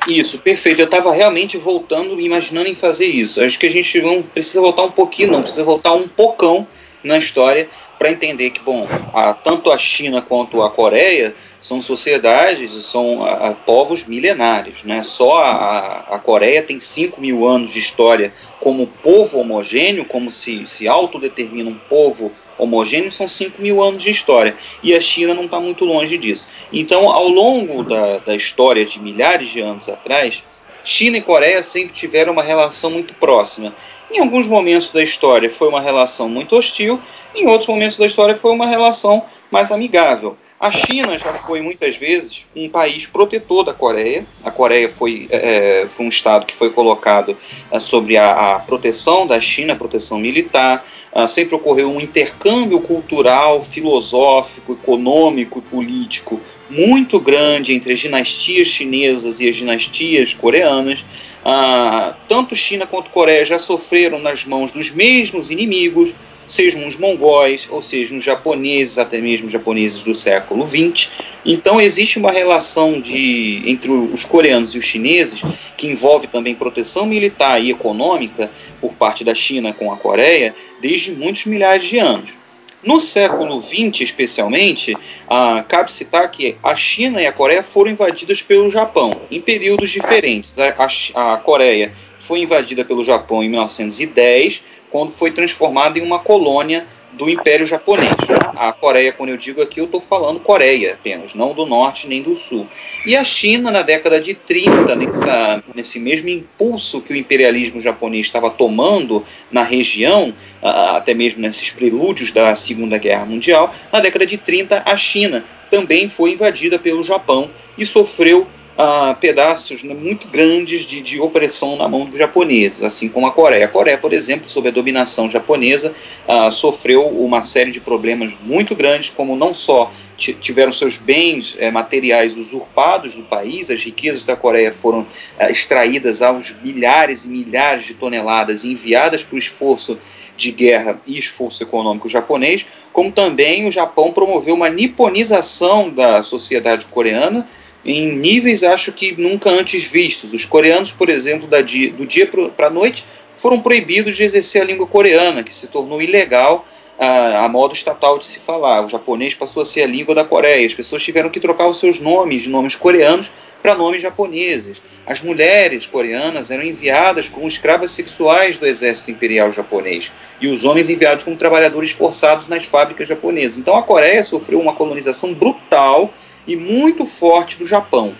Isso, 0.08 0.38
perfeito. 0.38 0.80
Eu 0.80 0.86
estava 0.86 1.12
realmente 1.12 1.58
voltando, 1.58 2.18
imaginando 2.18 2.68
em 2.68 2.74
fazer 2.74 3.06
isso. 3.06 3.42
Acho 3.42 3.58
que 3.58 3.66
a 3.66 3.70
gente 3.70 4.00
não 4.00 4.22
precisa 4.22 4.62
voltar 4.62 4.84
um 4.84 4.90
pouquinho, 4.90 5.30
não, 5.32 5.42
precisa 5.42 5.64
voltar 5.64 5.92
um 5.92 6.08
pocão 6.08 6.66
na 7.02 7.18
história 7.18 7.68
para 7.98 8.10
entender 8.10 8.50
que, 8.50 8.60
bom, 8.60 8.86
a, 9.12 9.32
tanto 9.32 9.70
a 9.70 9.78
China 9.78 10.20
quanto 10.22 10.62
a 10.62 10.70
Coreia 10.70 11.34
são 11.60 11.80
sociedades, 11.80 12.72
são 12.84 13.24
a, 13.24 13.48
a, 13.48 13.52
povos 13.52 14.06
milenários. 14.06 14.82
Né? 14.82 15.02
Só 15.02 15.38
a, 15.38 15.98
a 16.10 16.18
Coreia 16.18 16.62
tem 16.62 16.80
5 16.80 17.20
mil 17.20 17.46
anos 17.46 17.72
de 17.72 17.78
história 17.78 18.32
como 18.60 18.86
povo 18.86 19.38
homogêneo, 19.38 20.04
como 20.04 20.30
se, 20.32 20.66
se 20.66 20.88
autodetermina 20.88 21.70
um 21.70 21.78
povo 21.88 22.32
homogêneo, 22.58 23.12
são 23.12 23.28
5 23.28 23.60
mil 23.62 23.82
anos 23.82 24.02
de 24.02 24.10
história. 24.10 24.56
E 24.82 24.94
a 24.94 25.00
China 25.00 25.34
não 25.34 25.44
está 25.44 25.60
muito 25.60 25.84
longe 25.84 26.18
disso. 26.18 26.48
Então, 26.72 27.08
ao 27.08 27.28
longo 27.28 27.84
da, 27.84 28.18
da 28.18 28.34
história 28.34 28.84
de 28.84 29.00
milhares 29.00 29.48
de 29.48 29.60
anos 29.60 29.88
atrás, 29.88 30.44
China 30.84 31.16
e 31.18 31.22
Coreia 31.22 31.62
sempre 31.62 31.94
tiveram 31.94 32.32
uma 32.32 32.42
relação 32.42 32.90
muito 32.90 33.14
próxima. 33.14 33.72
Em 34.12 34.18
alguns 34.18 34.46
momentos 34.46 34.90
da 34.90 35.02
história 35.02 35.48
foi 35.48 35.68
uma 35.68 35.80
relação 35.80 36.28
muito 36.28 36.54
hostil, 36.54 37.00
em 37.34 37.46
outros 37.46 37.66
momentos 37.66 37.96
da 37.96 38.06
história 38.06 38.36
foi 38.36 38.52
uma 38.52 38.66
relação 38.66 39.24
mais 39.50 39.72
amigável. 39.72 40.36
A 40.60 40.70
China 40.70 41.18
já 41.18 41.32
foi 41.32 41.60
muitas 41.62 41.96
vezes 41.96 42.46
um 42.54 42.68
país 42.68 43.06
protetor 43.06 43.64
da 43.64 43.72
Coreia. 43.72 44.24
A 44.44 44.50
Coreia 44.50 44.88
foi, 44.88 45.26
é, 45.30 45.86
foi 45.88 46.06
um 46.06 46.08
estado 46.08 46.46
que 46.46 46.54
foi 46.54 46.70
colocado 46.70 47.36
é, 47.70 47.80
sobre 47.80 48.16
a, 48.16 48.54
a, 48.54 48.58
proteção 48.60 49.26
da 49.26 49.40
China, 49.40 49.74
proteção 49.74 50.20
militar. 50.20 50.86
Uh, 51.12 51.28
sempre 51.28 51.54
ocorreu 51.54 51.90
um 51.90 52.00
intercâmbio 52.00 52.80
cultural, 52.80 53.60
filosófico, 53.60 54.72
econômico 54.74 55.58
e 55.58 55.62
político 55.62 56.40
muito 56.70 57.20
grande 57.20 57.74
entre 57.74 57.92
as 57.92 57.98
dinastias 57.98 58.68
chinesas 58.68 59.40
e 59.40 59.48
as 59.48 59.56
dinastias 59.56 60.32
coreanas. 60.32 61.04
Ah, 61.44 62.14
tanto 62.28 62.54
China 62.54 62.86
quanto 62.86 63.10
Coreia 63.10 63.44
já 63.44 63.58
sofreram 63.58 64.18
nas 64.18 64.44
mãos 64.44 64.70
dos 64.70 64.90
mesmos 64.90 65.50
inimigos, 65.50 66.14
sejam 66.46 66.86
os 66.86 66.96
mongóis, 66.96 67.66
ou 67.70 67.82
sejam 67.82 68.18
os 68.18 68.24
japoneses, 68.24 68.98
até 68.98 69.20
mesmo 69.20 69.46
os 69.46 69.52
japoneses 69.52 70.00
do 70.00 70.14
século 70.14 70.66
XX. 70.66 71.10
Então 71.44 71.80
existe 71.80 72.18
uma 72.18 72.30
relação 72.30 73.00
de, 73.00 73.62
entre 73.66 73.90
os 73.90 74.24
coreanos 74.24 74.74
e 74.74 74.78
os 74.78 74.84
chineses 74.84 75.42
que 75.76 75.88
envolve 75.88 76.26
também 76.26 76.54
proteção 76.54 77.06
militar 77.06 77.62
e 77.62 77.70
econômica 77.70 78.50
por 78.80 78.94
parte 78.94 79.24
da 79.24 79.34
China 79.34 79.72
com 79.72 79.92
a 79.92 79.96
Coreia 79.96 80.54
desde 80.80 81.12
muitos 81.12 81.46
milhares 81.46 81.84
de 81.84 81.98
anos. 81.98 82.41
No 82.82 82.98
século 82.98 83.60
XX, 83.62 84.00
especialmente, 84.00 84.96
ah, 85.28 85.64
cabe 85.68 85.92
citar 85.92 86.28
que 86.30 86.56
a 86.62 86.74
China 86.74 87.22
e 87.22 87.26
a 87.26 87.32
Coreia 87.32 87.62
foram 87.62 87.92
invadidas 87.92 88.42
pelo 88.42 88.70
Japão 88.70 89.20
em 89.30 89.40
períodos 89.40 89.90
diferentes. 89.90 90.56
A, 90.58 90.88
a, 91.14 91.34
a 91.34 91.36
Coreia 91.36 91.92
foi 92.18 92.40
invadida 92.40 92.84
pelo 92.84 93.04
Japão 93.04 93.42
em 93.42 93.48
1910, 93.48 94.62
quando 94.90 95.12
foi 95.12 95.30
transformada 95.30 95.98
em 95.98 96.02
uma 96.02 96.18
colônia 96.18 96.86
do 97.12 97.28
Império 97.28 97.66
Japonês. 97.66 98.16
Né? 98.28 98.36
A 98.56 98.72
Coreia, 98.72 99.12
quando 99.12 99.30
eu 99.30 99.36
digo 99.36 99.62
aqui, 99.62 99.80
eu 99.80 99.84
estou 99.84 100.00
falando 100.00 100.40
Coreia 100.40 100.94
apenas, 100.94 101.34
não 101.34 101.52
do 101.52 101.66
Norte 101.66 102.08
nem 102.08 102.22
do 102.22 102.34
Sul. 102.34 102.66
E 103.06 103.16
a 103.16 103.24
China, 103.24 103.70
na 103.70 103.82
década 103.82 104.20
de 104.20 104.34
30, 104.34 104.94
nessa, 104.96 105.62
nesse 105.74 105.98
mesmo 105.98 106.28
impulso 106.28 107.00
que 107.00 107.12
o 107.12 107.16
imperialismo 107.16 107.80
japonês 107.80 108.26
estava 108.26 108.50
tomando 108.50 109.24
na 109.50 109.62
região, 109.62 110.34
até 110.62 111.14
mesmo 111.14 111.40
nesses 111.40 111.70
prelúdios 111.70 112.30
da 112.32 112.54
Segunda 112.54 112.98
Guerra 112.98 113.24
Mundial, 113.24 113.74
na 113.92 114.00
década 114.00 114.26
de 114.26 114.38
30, 114.38 114.82
a 114.84 114.96
China 114.96 115.44
também 115.70 116.08
foi 116.08 116.32
invadida 116.32 116.78
pelo 116.78 117.02
Japão 117.02 117.50
e 117.78 117.86
sofreu 117.86 118.46
uh, 118.78 119.14
pedaços 119.16 119.82
né, 119.82 119.94
muito 119.94 120.28
grandes 120.28 120.84
de, 120.84 121.00
de, 121.00 121.20
opressão 121.20 121.76
na 121.76 121.88
mão 121.88 122.06
dos 122.06 122.18
japoneses, 122.18 122.82
assim 122.82 123.08
como 123.08 123.26
a 123.26 123.32
Coreia. 123.32 123.64
A 123.64 123.68
Coreia, 123.68 123.98
por 123.98 124.12
exemplo, 124.12 124.48
sob 124.48 124.68
a 124.68 124.72
dominação 124.72 125.28
japonesa, 125.28 125.94
uh, 126.28 126.50
sofreu 126.50 127.06
uma 127.06 127.42
série 127.42 127.70
de 127.70 127.80
problemas 127.80 128.32
muito 128.42 128.74
grandes, 128.74 129.10
como 129.10 129.36
não 129.36 129.52
só 129.52 129.92
tiveram 130.16 130.70
seus 130.70 130.98
bens 130.98 131.56
eh, 131.58 131.70
materiais 131.70 132.36
usurpados 132.36 133.14
do 133.14 133.24
país, 133.24 133.70
as 133.70 133.82
riquezas 133.82 134.24
da 134.24 134.36
Coreia 134.36 134.72
foram 134.72 135.06
eh, 135.38 135.50
extraídas 135.50 136.22
aos 136.22 136.54
milhares 136.62 137.24
e 137.24 137.28
milhares 137.28 137.84
de 137.84 137.94
toneladas 137.94 138.62
e 138.62 138.70
enviadas 138.70 139.24
para 139.24 139.34
o 139.34 139.38
esforço 139.38 139.98
de 140.36 140.50
guerra 140.50 141.00
e 141.06 141.18
esforço 141.18 141.62
econômico 141.62 142.08
japonês, 142.08 142.66
como 142.92 143.10
também 143.10 143.66
o 143.66 143.70
Japão 143.70 144.12
promoveu 144.12 144.54
uma 144.54 144.68
niponização 144.68 145.90
da 145.90 146.22
sociedade 146.22 146.86
coreana, 146.86 147.48
em 147.84 148.12
níveis 148.12 148.62
acho 148.62 148.92
que 148.92 149.20
nunca 149.20 149.50
antes 149.50 149.84
vistos. 149.84 150.32
Os 150.32 150.44
coreanos, 150.44 150.92
por 150.92 151.08
exemplo, 151.08 151.48
dia, 151.62 151.92
do 151.92 152.06
dia 152.06 152.28
para 152.56 152.68
a 152.68 152.70
noite, 152.70 153.04
foram 153.36 153.60
proibidos 153.60 154.16
de 154.16 154.22
exercer 154.22 154.62
a 154.62 154.64
língua 154.64 154.86
coreana, 154.86 155.42
que 155.42 155.52
se 155.52 155.66
tornou 155.66 156.00
ilegal 156.00 156.66
a, 156.98 157.44
a, 157.44 157.48
modo 157.48 157.74
estatal 157.74 158.18
de 158.18 158.26
se 158.26 158.38
falar. 158.38 158.84
O 158.84 158.88
japonês 158.88 159.34
passou 159.34 159.62
a 159.62 159.64
ser 159.64 159.82
a 159.82 159.86
língua 159.86 160.14
da 160.14 160.24
Coreia. 160.24 160.64
As 160.66 160.74
pessoas 160.74 161.02
tiveram 161.02 161.30
que 161.30 161.40
trocar 161.40 161.66
os 161.66 161.80
seus 161.80 161.98
nomes 161.98 162.42
de 162.42 162.48
nomes 162.48 162.76
coreanos 162.76 163.32
para 163.60 163.74
nomes 163.74 164.02
japoneses. 164.02 164.80
As 165.06 165.20
mulheres 165.20 165.86
coreanas 165.86 166.50
eram 166.50 166.62
enviadas 166.62 167.28
como 167.28 167.48
escravas 167.48 167.90
sexuais 167.90 168.56
do 168.56 168.66
exército 168.66 169.10
imperial 169.10 169.50
japonês 169.50 170.12
e 170.40 170.48
os 170.48 170.64
homens 170.64 170.90
enviados 170.90 171.24
como 171.24 171.36
trabalhadores 171.36 171.90
forçados 171.90 172.48
nas 172.48 172.64
fábricas 172.64 173.08
japonesas. 173.08 173.58
Então 173.58 173.76
a 173.76 173.82
Coreia 173.82 174.22
sofreu 174.22 174.60
uma 174.60 174.74
colonização 174.74 175.34
brutal 175.34 176.12
e 176.46 176.56
muito 176.56 177.04
forte 177.04 177.58
do 177.58 177.66
Japão. 177.66 178.16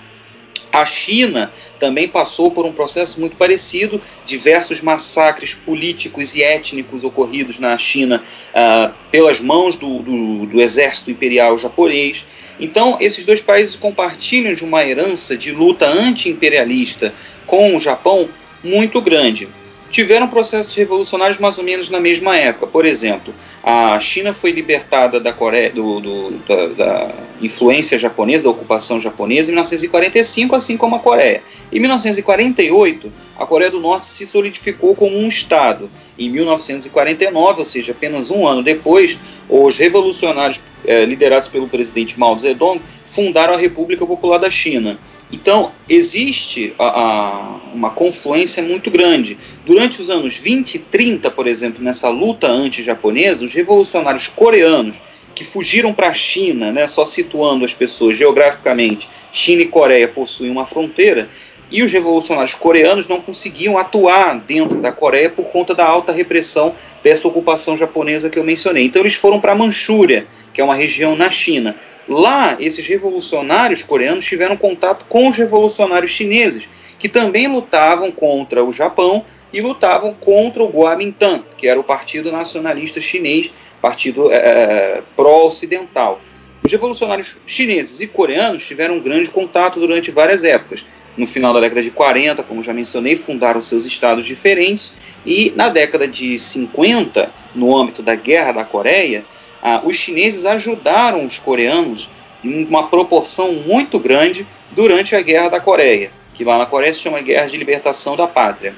A 0.72 0.86
China 0.86 1.52
também 1.78 2.08
passou 2.08 2.50
por 2.50 2.64
um 2.64 2.72
processo 2.72 3.20
muito 3.20 3.36
parecido, 3.36 4.00
diversos 4.24 4.80
massacres 4.80 5.52
políticos 5.52 6.34
e 6.34 6.42
étnicos 6.42 7.04
ocorridos 7.04 7.58
na 7.58 7.76
China 7.76 8.22
uh, 8.54 8.94
pelas 9.10 9.38
mãos 9.38 9.76
do, 9.76 9.98
do, 9.98 10.46
do, 10.46 10.62
exército 10.62 11.10
imperial 11.10 11.58
japonês. 11.58 12.24
Então, 12.58 12.96
esses 13.00 13.22
dois 13.26 13.40
países 13.40 13.76
compartilham 13.76 14.54
de 14.54 14.64
uma 14.64 14.82
herança 14.82 15.36
de 15.36 15.52
luta 15.52 15.86
anti-imperialista 15.86 17.12
com 17.46 17.76
o 17.76 17.80
Japão 17.80 18.30
muito 18.64 19.02
grande 19.02 19.48
tiveram 19.92 20.26
processos 20.26 20.74
revolucionários 20.74 21.38
mais 21.38 21.58
ou 21.58 21.62
menos 21.62 21.90
na 21.90 22.00
mesma 22.00 22.36
época. 22.36 22.66
Por 22.66 22.86
exemplo, 22.86 23.32
a 23.62 24.00
China 24.00 24.32
foi 24.32 24.50
libertada 24.50 25.20
da, 25.20 25.32
Coreia, 25.32 25.70
do, 25.70 26.00
do, 26.00 26.30
da, 26.48 26.66
da, 26.68 27.14
influência 27.42 27.98
japonesa, 27.98 28.44
da 28.44 28.50
ocupação 28.50 28.98
japonesa, 28.98 29.50
em 29.50 29.52
1945, 29.52 30.56
assim 30.56 30.76
como 30.76 30.96
a 30.96 30.98
Coreia. 30.98 31.42
Em 31.72 31.80
1948, 31.80 33.10
a 33.38 33.46
Coreia 33.46 33.70
do 33.70 33.80
Norte 33.80 34.04
se 34.04 34.26
solidificou 34.26 34.94
como 34.94 35.16
um 35.16 35.26
Estado. 35.26 35.90
Em 36.18 36.28
1949, 36.28 37.60
ou 37.60 37.64
seja, 37.64 37.92
apenas 37.92 38.30
um 38.30 38.46
ano 38.46 38.62
depois, 38.62 39.18
os 39.48 39.78
revolucionários 39.78 40.60
eh, 40.84 41.06
liderados 41.06 41.48
pelo 41.48 41.66
presidente 41.66 42.20
Mao 42.20 42.38
Zedong 42.38 42.78
fundaram 43.06 43.54
a 43.54 43.58
República 43.58 44.06
Popular 44.06 44.38
da 44.38 44.50
China. 44.50 44.98
Então, 45.32 45.72
existe 45.88 46.74
a, 46.78 46.84
a, 46.84 47.60
uma 47.72 47.88
confluência 47.88 48.62
muito 48.62 48.90
grande. 48.90 49.38
Durante 49.64 50.02
os 50.02 50.10
anos 50.10 50.36
20 50.36 50.74
e 50.74 50.78
30, 50.78 51.30
por 51.30 51.46
exemplo, 51.46 51.82
nessa 51.82 52.10
luta 52.10 52.48
anti-japonesa, 52.48 53.44
os 53.44 53.54
revolucionários 53.54 54.28
coreanos 54.28 54.98
que 55.34 55.44
fugiram 55.44 55.94
para 55.94 56.08
a 56.08 56.14
China, 56.14 56.70
né, 56.70 56.86
só 56.86 57.06
situando 57.06 57.64
as 57.64 57.72
pessoas 57.72 58.18
geograficamente, 58.18 59.08
China 59.30 59.62
e 59.62 59.66
Coreia 59.66 60.06
possuem 60.06 60.50
uma 60.50 60.66
fronteira, 60.66 61.30
e 61.72 61.82
os 61.82 61.90
revolucionários 61.90 62.54
coreanos 62.54 63.08
não 63.08 63.20
conseguiam 63.20 63.78
atuar 63.78 64.38
dentro 64.38 64.78
da 64.78 64.92
Coreia 64.92 65.30
por 65.30 65.46
conta 65.46 65.74
da 65.74 65.86
alta 65.86 66.12
repressão 66.12 66.76
dessa 67.02 67.26
ocupação 67.26 67.76
japonesa 67.76 68.28
que 68.28 68.38
eu 68.38 68.44
mencionei. 68.44 68.84
Então 68.84 69.00
eles 69.00 69.14
foram 69.14 69.40
para 69.40 69.52
a 69.52 69.56
Manchúria, 69.56 70.26
que 70.52 70.60
é 70.60 70.64
uma 70.64 70.74
região 70.74 71.16
na 71.16 71.30
China. 71.30 71.74
Lá, 72.06 72.56
esses 72.60 72.86
revolucionários 72.86 73.82
coreanos 73.82 74.26
tiveram 74.26 74.56
contato 74.56 75.06
com 75.08 75.28
os 75.28 75.36
revolucionários 75.36 76.10
chineses, 76.10 76.68
que 76.98 77.08
também 77.08 77.48
lutavam 77.48 78.10
contra 78.10 78.62
o 78.62 78.70
Japão 78.70 79.24
e 79.50 79.62
lutavam 79.62 80.12
contra 80.12 80.62
o 80.62 80.70
Kuomintang, 80.70 81.42
que 81.56 81.66
era 81.66 81.80
o 81.80 81.84
Partido 81.84 82.30
Nacionalista 82.30 83.00
Chinês, 83.00 83.50
partido 83.80 84.30
é, 84.30 85.02
pró-ocidental. 85.16 86.20
Os 86.62 86.70
revolucionários 86.70 87.38
chineses 87.46 88.00
e 88.00 88.06
coreanos 88.06 88.66
tiveram 88.66 88.96
um 88.96 89.00
grande 89.00 89.30
contato 89.30 89.80
durante 89.80 90.10
várias 90.10 90.44
épocas. 90.44 90.84
No 91.16 91.26
final 91.26 91.52
da 91.52 91.60
década 91.60 91.82
de 91.82 91.90
40, 91.90 92.42
como 92.42 92.62
já 92.62 92.72
mencionei, 92.72 93.16
fundaram 93.16 93.60
seus 93.60 93.84
estados 93.84 94.24
diferentes, 94.24 94.94
e 95.26 95.52
na 95.54 95.68
década 95.68 96.08
de 96.08 96.38
50, 96.38 97.30
no 97.54 97.76
âmbito 97.76 98.02
da 98.02 98.14
Guerra 98.14 98.52
da 98.52 98.64
Coreia, 98.64 99.24
ah, 99.62 99.80
os 99.84 99.96
chineses 99.96 100.44
ajudaram 100.44 101.24
os 101.24 101.38
coreanos 101.38 102.08
em 102.42 102.64
uma 102.64 102.88
proporção 102.88 103.52
muito 103.52 103.98
grande 103.98 104.46
durante 104.72 105.14
a 105.14 105.20
Guerra 105.20 105.48
da 105.48 105.60
Coreia, 105.60 106.10
que 106.34 106.44
lá 106.44 106.58
na 106.58 106.66
Coreia 106.66 106.92
se 106.92 107.00
chama 107.00 107.20
Guerra 107.20 107.46
de 107.46 107.56
Libertação 107.56 108.16
da 108.16 108.26
Pátria. 108.26 108.74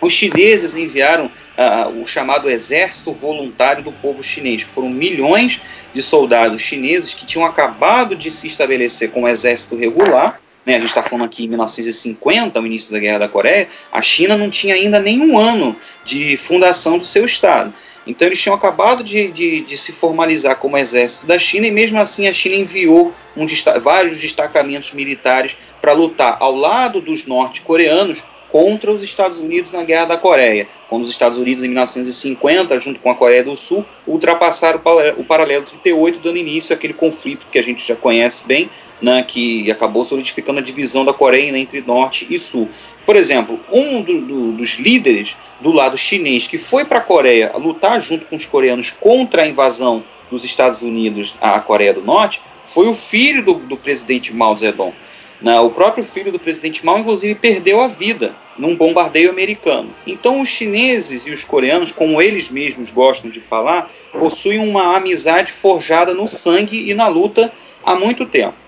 Os 0.00 0.12
chineses 0.12 0.76
enviaram 0.76 1.30
ah, 1.56 1.88
o 1.88 2.06
chamado 2.06 2.50
Exército 2.50 3.12
Voluntário 3.12 3.82
do 3.82 3.90
Povo 3.90 4.22
Chinês, 4.22 4.64
que 4.64 4.70
foram 4.70 4.90
milhões 4.90 5.60
de 5.92 6.02
soldados 6.02 6.60
chineses 6.60 7.14
que 7.14 7.24
tinham 7.24 7.46
acabado 7.46 8.14
de 8.14 8.30
se 8.30 8.46
estabelecer 8.46 9.10
como 9.10 9.28
exército 9.28 9.76
regular. 9.76 10.40
Né, 10.64 10.76
a 10.76 10.78
gente 10.78 10.88
está 10.88 11.02
falando 11.02 11.26
aqui 11.26 11.44
em 11.44 11.48
1950, 11.48 12.58
o 12.58 12.66
início 12.66 12.92
da 12.92 12.98
Guerra 12.98 13.18
da 13.18 13.28
Coreia. 13.28 13.68
A 13.92 14.00
China 14.00 14.36
não 14.36 14.48
tinha 14.48 14.74
ainda 14.74 14.98
nenhum 14.98 15.38
ano 15.38 15.76
de 16.04 16.36
fundação 16.36 16.98
do 16.98 17.04
seu 17.04 17.24
Estado. 17.24 17.72
Então 18.06 18.28
eles 18.28 18.40
tinham 18.40 18.54
acabado 18.54 19.02
de, 19.02 19.28
de, 19.28 19.62
de, 19.62 19.76
se 19.76 19.92
formalizar 19.92 20.56
como 20.56 20.76
exército 20.76 21.26
da 21.26 21.38
China 21.38 21.66
e 21.66 21.70
mesmo 21.70 21.98
assim 21.98 22.28
a 22.28 22.32
China 22.32 22.56
enviou 22.56 23.14
um, 23.36 23.46
vários 23.80 24.20
destacamentos 24.20 24.92
militares 24.92 25.56
para 25.80 25.92
lutar 25.92 26.36
ao 26.40 26.54
lado 26.54 27.00
dos 27.00 27.26
norte-coreanos 27.26 28.22
contra 28.54 28.92
os 28.92 29.02
Estados 29.02 29.38
Unidos 29.38 29.72
na 29.72 29.82
Guerra 29.82 30.04
da 30.04 30.16
Coreia, 30.16 30.68
quando 30.88 31.02
os 31.02 31.10
Estados 31.10 31.38
Unidos 31.38 31.64
em 31.64 31.68
1950, 31.68 32.78
junto 32.78 33.00
com 33.00 33.10
a 33.10 33.14
Coreia 33.16 33.42
do 33.42 33.56
Sul, 33.56 33.84
ultrapassaram 34.06 34.80
o 35.16 35.24
paralelo 35.24 35.64
38, 35.64 36.20
dando 36.20 36.36
início 36.36 36.72
àquele 36.72 36.94
conflito 36.94 37.48
que 37.50 37.58
a 37.58 37.62
gente 37.64 37.84
já 37.84 37.96
conhece 37.96 38.46
bem, 38.46 38.70
né, 39.00 39.22
que 39.22 39.70
acabou 39.70 40.04
solidificando 40.04 40.60
a 40.60 40.62
divisão 40.62 41.04
da 41.04 41.12
Coreia 41.12 41.56
entre 41.56 41.80
Norte 41.80 42.26
e 42.30 42.38
Sul. 42.38 42.68
Por 43.04 43.16
exemplo, 43.16 43.60
um 43.70 44.02
do, 44.02 44.20
do, 44.20 44.52
dos 44.52 44.78
líderes 44.78 45.36
do 45.60 45.72
lado 45.72 45.96
chinês 45.96 46.46
que 46.46 46.58
foi 46.58 46.84
para 46.84 46.98
a 46.98 47.02
Coreia 47.02 47.52
lutar 47.56 48.00
junto 48.00 48.26
com 48.26 48.36
os 48.36 48.46
coreanos 48.46 48.90
contra 48.90 49.42
a 49.42 49.46
invasão 49.46 50.04
dos 50.30 50.44
Estados 50.44 50.82
Unidos 50.82 51.34
à 51.40 51.60
Coreia 51.60 51.92
do 51.92 52.02
Norte 52.02 52.40
foi 52.64 52.88
o 52.88 52.94
filho 52.94 53.44
do, 53.44 53.54
do 53.54 53.76
presidente 53.76 54.34
Mao 54.34 54.56
Zedong. 54.56 54.94
Né? 55.40 55.60
O 55.60 55.70
próprio 55.70 56.02
filho 56.02 56.32
do 56.32 56.38
presidente 56.38 56.84
Mao, 56.84 56.98
inclusive, 56.98 57.34
perdeu 57.34 57.80
a 57.80 57.86
vida 57.86 58.34
num 58.56 58.74
bombardeio 58.74 59.30
americano. 59.30 59.90
Então, 60.06 60.40
os 60.40 60.48
chineses 60.48 61.26
e 61.26 61.30
os 61.30 61.44
coreanos, 61.44 61.92
como 61.92 62.22
eles 62.22 62.48
mesmos 62.48 62.90
gostam 62.90 63.30
de 63.30 63.40
falar, 63.40 63.88
possuem 64.12 64.58
uma 64.58 64.96
amizade 64.96 65.52
forjada 65.52 66.14
no 66.14 66.26
sangue 66.26 66.90
e 66.90 66.94
na 66.94 67.08
luta 67.08 67.52
há 67.84 67.94
muito 67.94 68.24
tempo. 68.24 68.63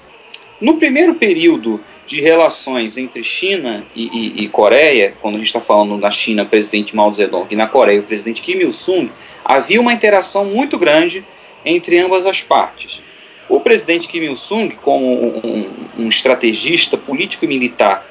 No 0.59 0.79
primeiro 0.79 1.17
período 1.17 1.81
de 2.07 2.23
relações 2.23 2.97
entre 2.97 3.23
China 3.23 3.85
e, 3.95 4.07
e, 4.07 4.45
e 4.45 4.49
Coreia, 4.49 5.15
quando 5.21 5.35
a 5.35 5.39
gente 5.39 5.49
está 5.49 5.61
falando 5.61 5.99
na 5.99 6.11
China, 6.11 6.47
presidente 6.47 6.97
Mao 6.97 7.13
Zedong, 7.13 7.47
e 7.51 7.57
na 7.57 7.67
Coreia, 7.67 8.01
o 8.01 8.05
presidente 8.05 8.41
Kim 8.41 8.59
Il-sung, 8.59 9.11
havia 9.45 9.81
uma 9.81 9.93
interação 9.93 10.47
muito 10.47 10.79
grande 10.79 11.27
entre 11.63 11.99
ambas 11.99 12.25
as 12.25 12.43
partes. 12.43 13.03
O 13.51 13.61
presidente 13.61 14.09
Kim 14.09 14.23
Il-sung, 14.23 14.71
como 14.77 15.07
um, 15.07 15.71
um, 15.99 16.09
estrategista 16.09 16.97
político 16.97 17.45
e 17.45 17.49
militar, 17.49 18.07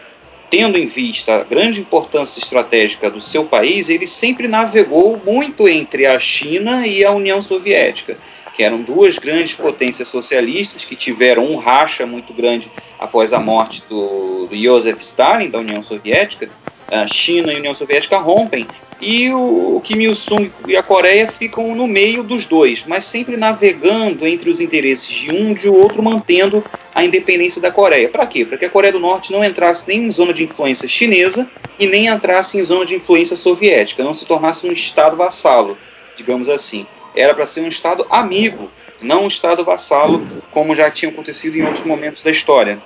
tendo 0.51 0.77
em 0.77 0.85
vista 0.85 1.37
a 1.37 1.43
grande 1.43 1.81
importância 1.81 2.39
estratégica 2.39 3.09
do 3.09 3.19
seu 3.19 3.45
país, 3.45 3.89
ele 3.89 4.05
sempre 4.05 4.47
navegou 4.47 5.19
muito 5.25 5.67
entre 5.67 6.05
a 6.05 6.19
China 6.19 6.85
e 6.85 7.03
a 7.03 7.11
União 7.11 7.41
Soviética 7.41 8.15
que 8.55 8.63
eram 8.63 8.81
duas 8.81 9.17
grandes 9.17 9.53
potências 9.53 10.07
socialistas 10.07 10.85
que 10.85 10.95
tiveram 10.95 11.45
um 11.45 11.57
racha 11.57 12.05
muito 12.05 12.33
grande 12.33 12.71
após 12.97 13.33
a 13.33 13.39
morte 13.39 13.83
do, 13.89 14.47
do 14.47 14.55
Joseph 14.55 15.01
Stalin, 15.01 15.49
da 15.49 15.59
União 15.59 15.83
Soviética. 15.83 16.49
A 16.89 17.05
China 17.05 17.51
e 17.51 17.55
a 17.55 17.59
União 17.59 17.73
Soviética 17.73 18.17
rompem 18.17 18.67
e 19.01 19.29
o, 19.29 19.75
o 19.75 19.81
Kim 19.81 19.99
Il-sung 19.99 20.51
e 20.65 20.77
a 20.77 20.83
Coreia 20.83 21.27
ficam 21.27 21.75
no 21.75 21.85
meio 21.85 22.23
dos 22.23 22.45
dois, 22.45 22.85
mas 22.87 23.03
sempre 23.03 23.35
navegando 23.35 24.25
entre 24.25 24.49
os 24.49 24.61
interesses 24.61 25.09
de 25.09 25.31
um 25.31 25.51
e 25.51 25.55
de 25.55 25.67
outro, 25.67 26.01
mantendo 26.01 26.63
a 26.93 27.03
independência 27.03 27.61
da 27.61 27.71
Coreia. 27.71 28.07
Para 28.07 28.25
quê? 28.25 28.45
Para 28.45 28.57
que 28.57 28.65
a 28.65 28.69
Coreia 28.69 28.93
do 28.93 28.99
Norte 29.01 29.33
não 29.33 29.43
entrasse 29.43 29.85
nem 29.87 30.05
em 30.05 30.11
zona 30.11 30.33
de 30.33 30.45
influência 30.45 30.87
chinesa 30.87 31.49
e 31.77 31.87
nem 31.87 32.07
entrasse 32.07 32.57
em 32.57 32.63
zona 32.63 32.85
de 32.85 32.95
influência 32.95 33.35
soviética, 33.35 34.01
não 34.01 34.13
se 34.13 34.25
tornasse 34.25 34.65
um 34.65 34.71
Estado 34.71 35.17
vassalo, 35.17 35.77
digamos 36.15 36.49
assim 36.49 36.87
era 37.15 37.33
para 37.33 37.45
ser 37.45 37.61
um 37.61 37.67
Estado 37.67 38.05
amigo, 38.09 38.69
não 39.01 39.23
um 39.23 39.27
Estado 39.27 39.63
vassalo, 39.63 40.27
como 40.51 40.75
já 40.75 40.91
tinha 40.91 41.11
acontecido 41.11 41.57
em 41.57 41.63
outros 41.63 41.85
momentos 41.85 42.21
da 42.21 42.29
história. 42.29 42.81